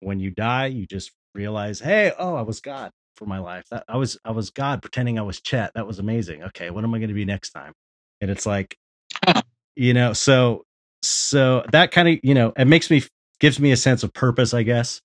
when 0.00 0.20
you 0.20 0.30
die, 0.30 0.66
you 0.66 0.86
just 0.86 1.12
realize, 1.34 1.80
hey, 1.80 2.12
oh, 2.18 2.34
I 2.34 2.42
was 2.42 2.60
God 2.60 2.90
for 3.16 3.26
my 3.26 3.38
life. 3.38 3.64
That 3.70 3.84
I 3.88 3.96
was, 3.96 4.18
I 4.24 4.30
was 4.32 4.50
God 4.50 4.82
pretending 4.82 5.18
I 5.18 5.22
was 5.22 5.40
Chet. 5.40 5.72
That 5.74 5.86
was 5.86 5.98
amazing. 5.98 6.42
Okay, 6.44 6.70
what 6.70 6.84
am 6.84 6.94
I 6.94 6.98
going 6.98 7.08
to 7.08 7.14
be 7.14 7.24
next 7.24 7.50
time? 7.50 7.72
And 8.20 8.30
it's 8.30 8.46
like, 8.46 8.76
you 9.76 9.94
know, 9.94 10.12
so 10.12 10.64
so 11.02 11.64
that 11.72 11.90
kind 11.90 12.08
of 12.08 12.18
you 12.22 12.34
know 12.34 12.52
it 12.56 12.66
makes 12.66 12.90
me 12.90 13.02
gives 13.40 13.58
me 13.58 13.72
a 13.72 13.76
sense 13.76 14.02
of 14.02 14.12
purpose 14.14 14.54
i 14.54 14.62
guess 14.62 15.00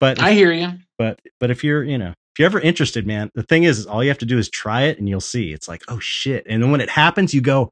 but 0.00 0.20
i 0.20 0.32
hear 0.32 0.52
you 0.52 0.72
but 0.98 1.20
but 1.40 1.50
if 1.50 1.62
you're 1.62 1.84
you 1.84 1.96
know 1.96 2.10
if 2.10 2.38
you're 2.38 2.46
ever 2.46 2.60
interested 2.60 3.06
man 3.06 3.30
the 3.34 3.42
thing 3.42 3.64
is, 3.64 3.78
is 3.78 3.86
all 3.86 4.02
you 4.02 4.10
have 4.10 4.18
to 4.18 4.26
do 4.26 4.38
is 4.38 4.50
try 4.50 4.82
it 4.82 4.98
and 4.98 5.08
you'll 5.08 5.20
see 5.20 5.52
it's 5.52 5.68
like 5.68 5.82
oh 5.88 6.00
shit 6.00 6.44
and 6.48 6.62
then 6.62 6.70
when 6.70 6.80
it 6.80 6.90
happens 6.90 7.32
you 7.32 7.40
go 7.40 7.70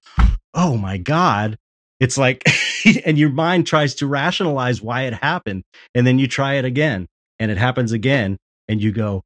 oh 0.55 0.77
my 0.77 0.97
god 0.97 1.59
it's 2.01 2.17
like 2.17 2.45
and 3.05 3.19
your 3.19 3.31
mind 3.31 3.67
tries 3.67 3.95
to 3.97 4.07
rationalize 4.07 4.81
why 4.81 5.03
it 5.03 5.15
happened 5.15 5.65
and 5.95 6.07
then 6.07 6.19
you 6.19 6.29
try 6.29 6.55
it 6.55 6.65
again 6.65 7.07
and 7.39 7.51
it 7.51 7.59
happens 7.59 7.93
again 7.93 8.39
and 8.69 8.83
you 8.83 8.93
go 8.93 9.23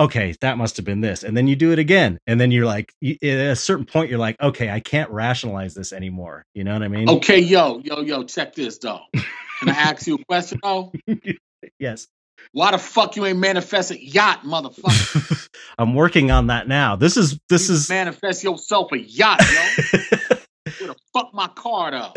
okay, 0.00 0.34
that 0.40 0.56
must 0.56 0.78
have 0.78 0.86
been 0.86 1.02
this. 1.02 1.22
And 1.22 1.36
then 1.36 1.46
you 1.46 1.54
do 1.54 1.72
it 1.72 1.78
again. 1.78 2.18
And 2.26 2.40
then 2.40 2.50
you're 2.50 2.64
like, 2.64 2.92
at 3.04 3.22
a 3.22 3.54
certain 3.54 3.84
point, 3.84 4.08
you're 4.08 4.18
like, 4.18 4.40
okay, 4.40 4.70
I 4.70 4.80
can't 4.80 5.10
rationalize 5.10 5.74
this 5.74 5.92
anymore. 5.92 6.44
You 6.54 6.64
know 6.64 6.72
what 6.72 6.82
I 6.82 6.88
mean? 6.88 7.08
Okay, 7.08 7.38
yo, 7.38 7.80
yo, 7.84 8.00
yo, 8.00 8.24
check 8.24 8.54
this 8.54 8.78
though. 8.78 9.00
Can 9.12 9.68
I 9.68 9.72
ask 9.72 10.06
you 10.06 10.14
a 10.14 10.24
question 10.24 10.58
though? 10.62 10.90
yes. 11.78 12.08
Why 12.52 12.70
the 12.70 12.78
fuck 12.78 13.16
you 13.16 13.26
ain't 13.26 13.38
manifested 13.38 14.00
yacht, 14.00 14.42
motherfucker? 14.44 15.48
I'm 15.78 15.94
working 15.94 16.30
on 16.30 16.46
that 16.46 16.66
now. 16.66 16.96
This 16.96 17.18
is 17.18 17.38
this 17.50 17.68
you 17.68 17.74
is 17.74 17.88
manifest 17.90 18.42
yourself 18.42 18.92
a 18.92 18.98
yacht, 18.98 19.42
yo. 19.52 19.98
Where 20.78 20.88
the 20.88 20.96
fuck 21.12 21.34
my 21.34 21.48
card 21.48 21.92
up? 21.92 22.16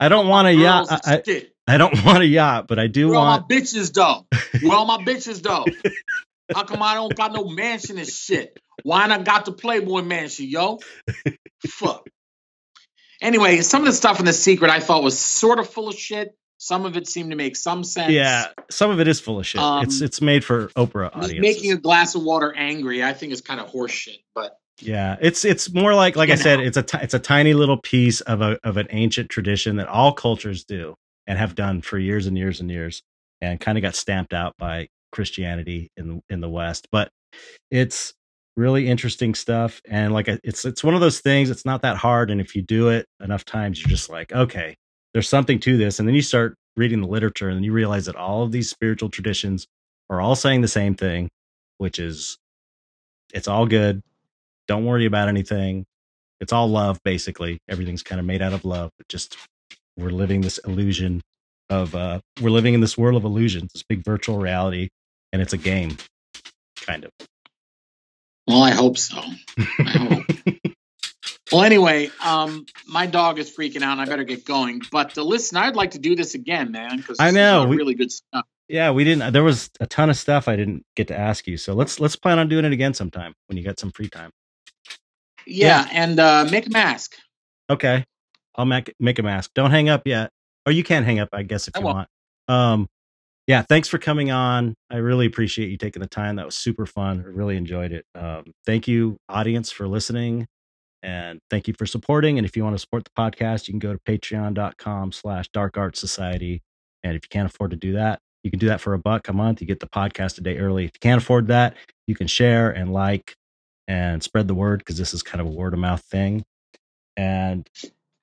I 0.00 0.08
don't 0.08 0.28
want 0.28 0.48
a 0.48 0.54
yacht. 0.54 0.86
I, 0.90 1.22
I, 1.70 1.78
don't 1.78 2.04
want 2.04 2.22
a 2.22 2.26
yacht, 2.26 2.66
but 2.68 2.78
I 2.78 2.86
do 2.86 3.08
Where 3.08 3.18
want 3.18 3.48
my 3.48 3.56
bitches 3.56 3.92
though. 3.92 4.26
Where 4.60 4.76
all 4.76 4.86
my 4.86 4.98
bitches 5.04 5.42
though? 5.42 5.64
How 6.54 6.64
come 6.64 6.82
I 6.82 6.94
don't 6.94 7.14
got 7.14 7.32
no 7.32 7.44
mansion 7.44 7.98
and 7.98 8.08
shit? 8.08 8.58
Why 8.82 9.06
not 9.06 9.24
got 9.24 9.44
the 9.44 9.52
Playboy 9.52 10.02
mansion, 10.02 10.46
yo? 10.46 10.80
Fuck. 11.66 12.08
Anyway, 13.22 13.60
some 13.60 13.82
of 13.82 13.86
the 13.86 13.92
stuff 13.92 14.18
in 14.18 14.24
the 14.24 14.32
secret 14.32 14.70
I 14.70 14.80
thought 14.80 15.02
was 15.02 15.18
sort 15.18 15.58
of 15.58 15.68
full 15.68 15.88
of 15.88 15.94
shit. 15.94 16.34
Some 16.56 16.84
of 16.84 16.96
it 16.96 17.06
seemed 17.08 17.30
to 17.30 17.36
make 17.36 17.56
some 17.56 17.84
sense. 17.84 18.12
Yeah, 18.12 18.46
some 18.70 18.90
of 18.90 19.00
it 19.00 19.08
is 19.08 19.20
full 19.20 19.38
of 19.38 19.46
shit. 19.46 19.60
Um, 19.60 19.84
it's 19.84 20.00
it's 20.02 20.20
made 20.20 20.44
for 20.44 20.68
Oprah 20.68 21.08
audiences. 21.14 21.40
Making 21.40 21.72
a 21.72 21.76
glass 21.76 22.14
of 22.14 22.22
water 22.22 22.52
angry, 22.54 23.02
I 23.02 23.14
think 23.14 23.32
is 23.32 23.40
kind 23.40 23.60
of 23.60 23.70
horseshit. 23.70 24.18
But 24.34 24.58
Yeah, 24.80 25.16
it's 25.20 25.44
it's 25.46 25.72
more 25.72 25.94
like 25.94 26.16
like 26.16 26.28
I 26.28 26.34
said, 26.34 26.60
it's 26.60 26.76
a 26.76 26.82
t- 26.82 26.98
it's 27.00 27.14
a 27.14 27.18
tiny 27.18 27.54
little 27.54 27.78
piece 27.78 28.20
of 28.22 28.42
a 28.42 28.58
of 28.62 28.76
an 28.76 28.88
ancient 28.90 29.30
tradition 29.30 29.76
that 29.76 29.88
all 29.88 30.12
cultures 30.12 30.64
do 30.64 30.96
and 31.30 31.38
have 31.38 31.54
done 31.54 31.82
for 31.82 31.98
years 31.98 32.26
and 32.26 32.36
years 32.36 32.60
and 32.60 32.70
years, 32.70 33.02
and 33.40 33.60
kind 33.60 33.78
of 33.78 33.82
got 33.82 33.94
stamped 33.94 34.34
out 34.34 34.54
by 34.58 34.88
Christianity 35.12 35.90
in 35.96 36.22
in 36.30 36.40
the 36.40 36.50
West. 36.50 36.88
But 36.92 37.10
it's 37.70 38.12
really 38.56 38.88
interesting 38.88 39.34
stuff, 39.34 39.80
and 39.88 40.12
like 40.12 40.28
it's 40.28 40.66
it's 40.66 40.84
one 40.84 40.94
of 40.94 41.00
those 41.00 41.20
things. 41.20 41.50
It's 41.50 41.64
not 41.64 41.82
that 41.82 41.96
hard, 41.96 42.30
and 42.30 42.40
if 42.40 42.56
you 42.56 42.62
do 42.62 42.90
it 42.90 43.06
enough 43.22 43.44
times, 43.46 43.80
you're 43.80 43.88
just 43.88 44.10
like, 44.10 44.32
okay, 44.32 44.76
there's 45.14 45.28
something 45.28 45.60
to 45.60 45.78
this, 45.78 46.00
and 46.00 46.08
then 46.08 46.16
you 46.16 46.22
start 46.22 46.56
reading 46.76 47.02
the 47.02 47.08
literature, 47.08 47.50
and 47.50 47.64
you 47.64 47.72
realize 47.72 48.06
that 48.06 48.16
all 48.16 48.42
of 48.42 48.52
these 48.52 48.70
spiritual 48.70 49.10
traditions 49.10 49.66
are 50.10 50.20
all 50.20 50.36
saying 50.36 50.62
the 50.62 50.68
same 50.68 50.96
thing, 50.96 51.30
which 51.78 51.98
is 52.00 52.38
it's 53.32 53.48
all 53.48 53.66
good 53.66 54.02
don't 54.68 54.84
worry 54.86 55.06
about 55.06 55.28
anything. 55.28 55.84
It's 56.40 56.52
all 56.52 56.68
love, 56.68 57.00
basically. 57.04 57.58
Everything's 57.68 58.04
kind 58.04 58.20
of 58.20 58.26
made 58.26 58.40
out 58.40 58.52
of 58.52 58.64
love. 58.64 58.90
But 58.98 59.08
just 59.08 59.36
we're 59.96 60.10
living 60.10 60.40
this 60.40 60.58
illusion 60.58 61.22
of 61.68 61.94
uh 61.94 62.20
we're 62.40 62.50
living 62.50 62.74
in 62.74 62.80
this 62.80 62.98
world 62.98 63.16
of 63.16 63.24
illusions, 63.24 63.72
this 63.72 63.82
big 63.82 64.04
virtual 64.04 64.38
reality, 64.38 64.88
and 65.32 65.40
it's 65.40 65.52
a 65.52 65.58
game, 65.58 65.96
kind 66.86 67.04
of. 67.04 67.10
Well, 68.46 68.62
I 68.62 68.70
hope 68.72 68.98
so. 68.98 69.20
I 69.58 69.82
hope. 69.82 70.24
well, 71.52 71.62
anyway, 71.62 72.10
um, 72.24 72.66
my 72.86 73.06
dog 73.06 73.38
is 73.38 73.54
freaking 73.54 73.82
out, 73.82 73.92
and 73.92 74.00
I 74.00 74.06
better 74.06 74.24
get 74.24 74.44
going. 74.44 74.82
But 74.90 75.16
uh, 75.16 75.22
listen, 75.22 75.56
I'd 75.56 75.76
like 75.76 75.92
to 75.92 75.98
do 75.98 76.16
this 76.16 76.34
again, 76.34 76.72
man, 76.72 76.96
because 76.96 77.18
I 77.20 77.30
know 77.30 77.66
we, 77.66 77.76
really 77.76 77.94
good 77.94 78.10
stuff. 78.10 78.44
Yeah, 78.68 78.90
we 78.90 79.04
didn't. 79.04 79.32
There 79.32 79.44
was 79.44 79.70
a 79.80 79.86
ton 79.86 80.10
of 80.10 80.16
stuff 80.16 80.48
I 80.48 80.56
didn't 80.56 80.84
get 80.96 81.08
to 81.08 81.18
ask 81.18 81.46
you, 81.46 81.56
so 81.56 81.74
let's 81.74 82.00
let's 82.00 82.16
plan 82.16 82.38
on 82.38 82.48
doing 82.48 82.64
it 82.64 82.72
again 82.72 82.94
sometime 82.94 83.34
when 83.46 83.56
you 83.56 83.64
got 83.64 83.78
some 83.78 83.90
free 83.90 84.08
time. 84.08 84.30
Yeah, 85.46 85.84
yeah. 85.84 85.88
and 85.92 86.20
uh, 86.20 86.48
make 86.50 86.66
a 86.66 86.70
mask. 86.70 87.14
Okay, 87.68 88.04
I'll 88.56 88.64
make 88.64 88.94
make 89.00 89.18
a 89.18 89.22
mask. 89.22 89.50
Don't 89.54 89.70
hang 89.70 89.88
up 89.88 90.02
yet, 90.06 90.30
or 90.66 90.72
you 90.72 90.82
can 90.84 91.04
hang 91.04 91.18
up, 91.18 91.28
I 91.32 91.42
guess, 91.42 91.68
if 91.68 91.76
I 91.76 91.80
you 91.80 91.84
won't. 91.84 91.96
want. 91.96 92.08
Um, 92.48 92.86
yeah, 93.46 93.62
thanks 93.68 93.88
for 93.88 93.98
coming 93.98 94.30
on. 94.30 94.74
I 94.90 94.96
really 94.98 95.26
appreciate 95.26 95.70
you 95.70 95.76
taking 95.76 96.02
the 96.02 96.08
time. 96.08 96.36
That 96.36 96.46
was 96.46 96.54
super 96.54 96.86
fun. 96.86 97.24
I 97.26 97.28
really 97.28 97.56
enjoyed 97.56 97.92
it. 97.92 98.04
Um, 98.14 98.52
thank 98.64 98.86
you, 98.86 99.16
audience, 99.28 99.72
for 99.72 99.88
listening. 99.88 100.46
And 101.02 101.40
thank 101.50 101.66
you 101.66 101.74
for 101.78 101.86
supporting. 101.86 102.38
And 102.38 102.46
if 102.46 102.56
you 102.56 102.62
want 102.62 102.74
to 102.74 102.78
support 102.78 103.04
the 103.04 103.10
podcast, 103.18 103.66
you 103.66 103.72
can 103.72 103.78
go 103.78 103.92
to 103.92 103.98
patreon.com 103.98 105.12
slash 105.12 105.48
dark 105.52 105.76
art 105.76 105.96
society. 105.96 106.62
And 107.02 107.16
if 107.16 107.24
you 107.24 107.28
can't 107.30 107.50
afford 107.50 107.70
to 107.70 107.76
do 107.76 107.94
that, 107.94 108.20
you 108.44 108.50
can 108.50 108.60
do 108.60 108.66
that 108.66 108.80
for 108.80 108.94
a 108.94 108.98
buck 108.98 109.28
a 109.28 109.32
month. 109.32 109.60
You 109.60 109.66
get 109.66 109.80
the 109.80 109.88
podcast 109.88 110.38
a 110.38 110.42
day 110.42 110.58
early. 110.58 110.84
If 110.84 110.92
you 110.94 111.00
can't 111.00 111.20
afford 111.20 111.48
that, 111.48 111.74
you 112.06 112.14
can 112.14 112.26
share 112.26 112.70
and 112.70 112.92
like 112.92 113.34
and 113.88 114.22
spread 114.22 114.46
the 114.46 114.54
word 114.54 114.78
because 114.78 114.98
this 114.98 115.12
is 115.14 115.22
kind 115.22 115.40
of 115.40 115.46
a 115.46 115.50
word 115.50 115.72
of 115.72 115.80
mouth 115.80 116.02
thing. 116.02 116.44
And 117.16 117.66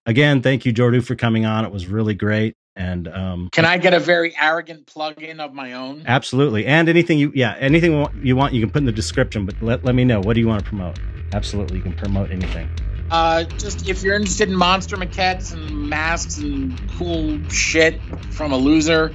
again, 0.07 0.41
thank 0.41 0.65
you, 0.65 0.73
Jordu, 0.73 1.05
for 1.05 1.15
coming 1.15 1.45
on. 1.45 1.65
It 1.65 1.71
was 1.71 1.85
really 1.85 2.15
great. 2.15 2.55
And 2.75 3.07
um, 3.07 3.49
can 3.51 3.65
I 3.65 3.77
get 3.77 3.93
a 3.93 3.99
very 3.99 4.35
arrogant 4.39 4.85
plug-in 4.85 5.39
of 5.39 5.53
my 5.53 5.73
own? 5.73 6.03
Absolutely. 6.05 6.65
And 6.67 6.87
anything 6.89 7.17
you, 7.17 7.31
yeah, 7.33 7.55
anything 7.59 8.07
you 8.21 8.35
want, 8.35 8.53
you 8.53 8.61
can 8.61 8.69
put 8.69 8.79
in 8.79 8.85
the 8.85 8.91
description. 8.91 9.45
But 9.45 9.61
let 9.61 9.83
let 9.83 9.95
me 9.95 10.03
know. 10.05 10.19
What 10.19 10.33
do 10.33 10.39
you 10.39 10.47
want 10.47 10.63
to 10.63 10.69
promote? 10.69 10.99
Absolutely, 11.33 11.77
you 11.77 11.83
can 11.83 11.93
promote 11.93 12.31
anything. 12.31 12.69
Uh, 13.09 13.45
just 13.57 13.89
if 13.89 14.03
you're 14.03 14.15
interested 14.15 14.49
in 14.49 14.55
monster 14.55 14.95
maquettes 14.95 15.53
and 15.53 15.89
masks 15.89 16.37
and 16.37 16.79
cool 16.97 17.39
shit 17.49 17.99
from 18.31 18.51
a 18.51 18.57
loser, 18.57 19.11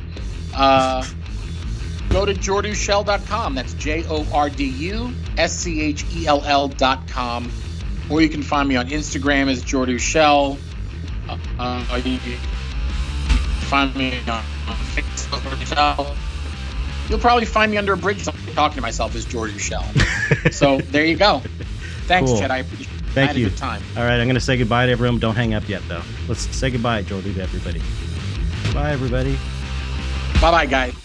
uh, 0.56 1.06
go 2.08 2.26
to 2.26 2.34
jorduschell.com. 2.34 3.54
That's 3.54 3.74
J 3.74 4.04
O 4.08 4.26
R 4.32 4.50
D 4.50 4.64
U 4.64 5.12
S 5.38 5.56
C 5.56 5.80
H 5.82 6.04
E 6.16 6.26
L 6.26 6.42
L.com. 6.44 7.50
Or 8.10 8.20
you 8.20 8.28
can 8.28 8.42
find 8.42 8.68
me 8.68 8.74
on 8.74 8.88
Instagram 8.88 9.48
as 9.48 9.62
Jordu 9.62 10.00
Schell. 10.00 10.58
Uh, 11.58 12.00
you 12.04 12.18
can 12.18 12.38
find 13.68 13.94
me 13.96 14.18
on, 14.28 14.42
Facebook. 14.94 16.16
You'll 17.08 17.18
probably 17.18 17.44
find 17.44 17.70
me 17.70 17.78
under 17.78 17.92
a 17.92 17.96
bridge 17.96 18.24
talking 18.54 18.76
to 18.76 18.80
myself 18.80 19.14
as 19.14 19.26
Jordu 19.26 19.58
Schell. 19.58 19.84
so 20.52 20.78
there 20.90 21.04
you 21.04 21.16
go. 21.16 21.40
Thanks, 22.06 22.30
cool. 22.30 22.42
I 22.42 22.58
appreciate 22.58 22.88
Thank 23.12 23.36
you. 23.36 23.50
time. 23.50 23.82
All 23.96 24.04
right, 24.04 24.18
I'm 24.18 24.26
going 24.26 24.34
to 24.34 24.40
say 24.40 24.56
goodbye 24.56 24.86
to 24.86 24.92
everyone. 24.92 25.18
Don't 25.18 25.36
hang 25.36 25.54
up 25.54 25.68
yet, 25.68 25.82
though. 25.88 26.02
Let's 26.28 26.42
say 26.56 26.70
goodbye, 26.70 27.02
Jordy, 27.02 27.34
to 27.34 27.42
everybody. 27.42 27.82
Bye, 28.72 28.92
everybody. 28.92 29.38
Bye 30.40 30.50
bye, 30.50 30.66
guys. 30.66 31.01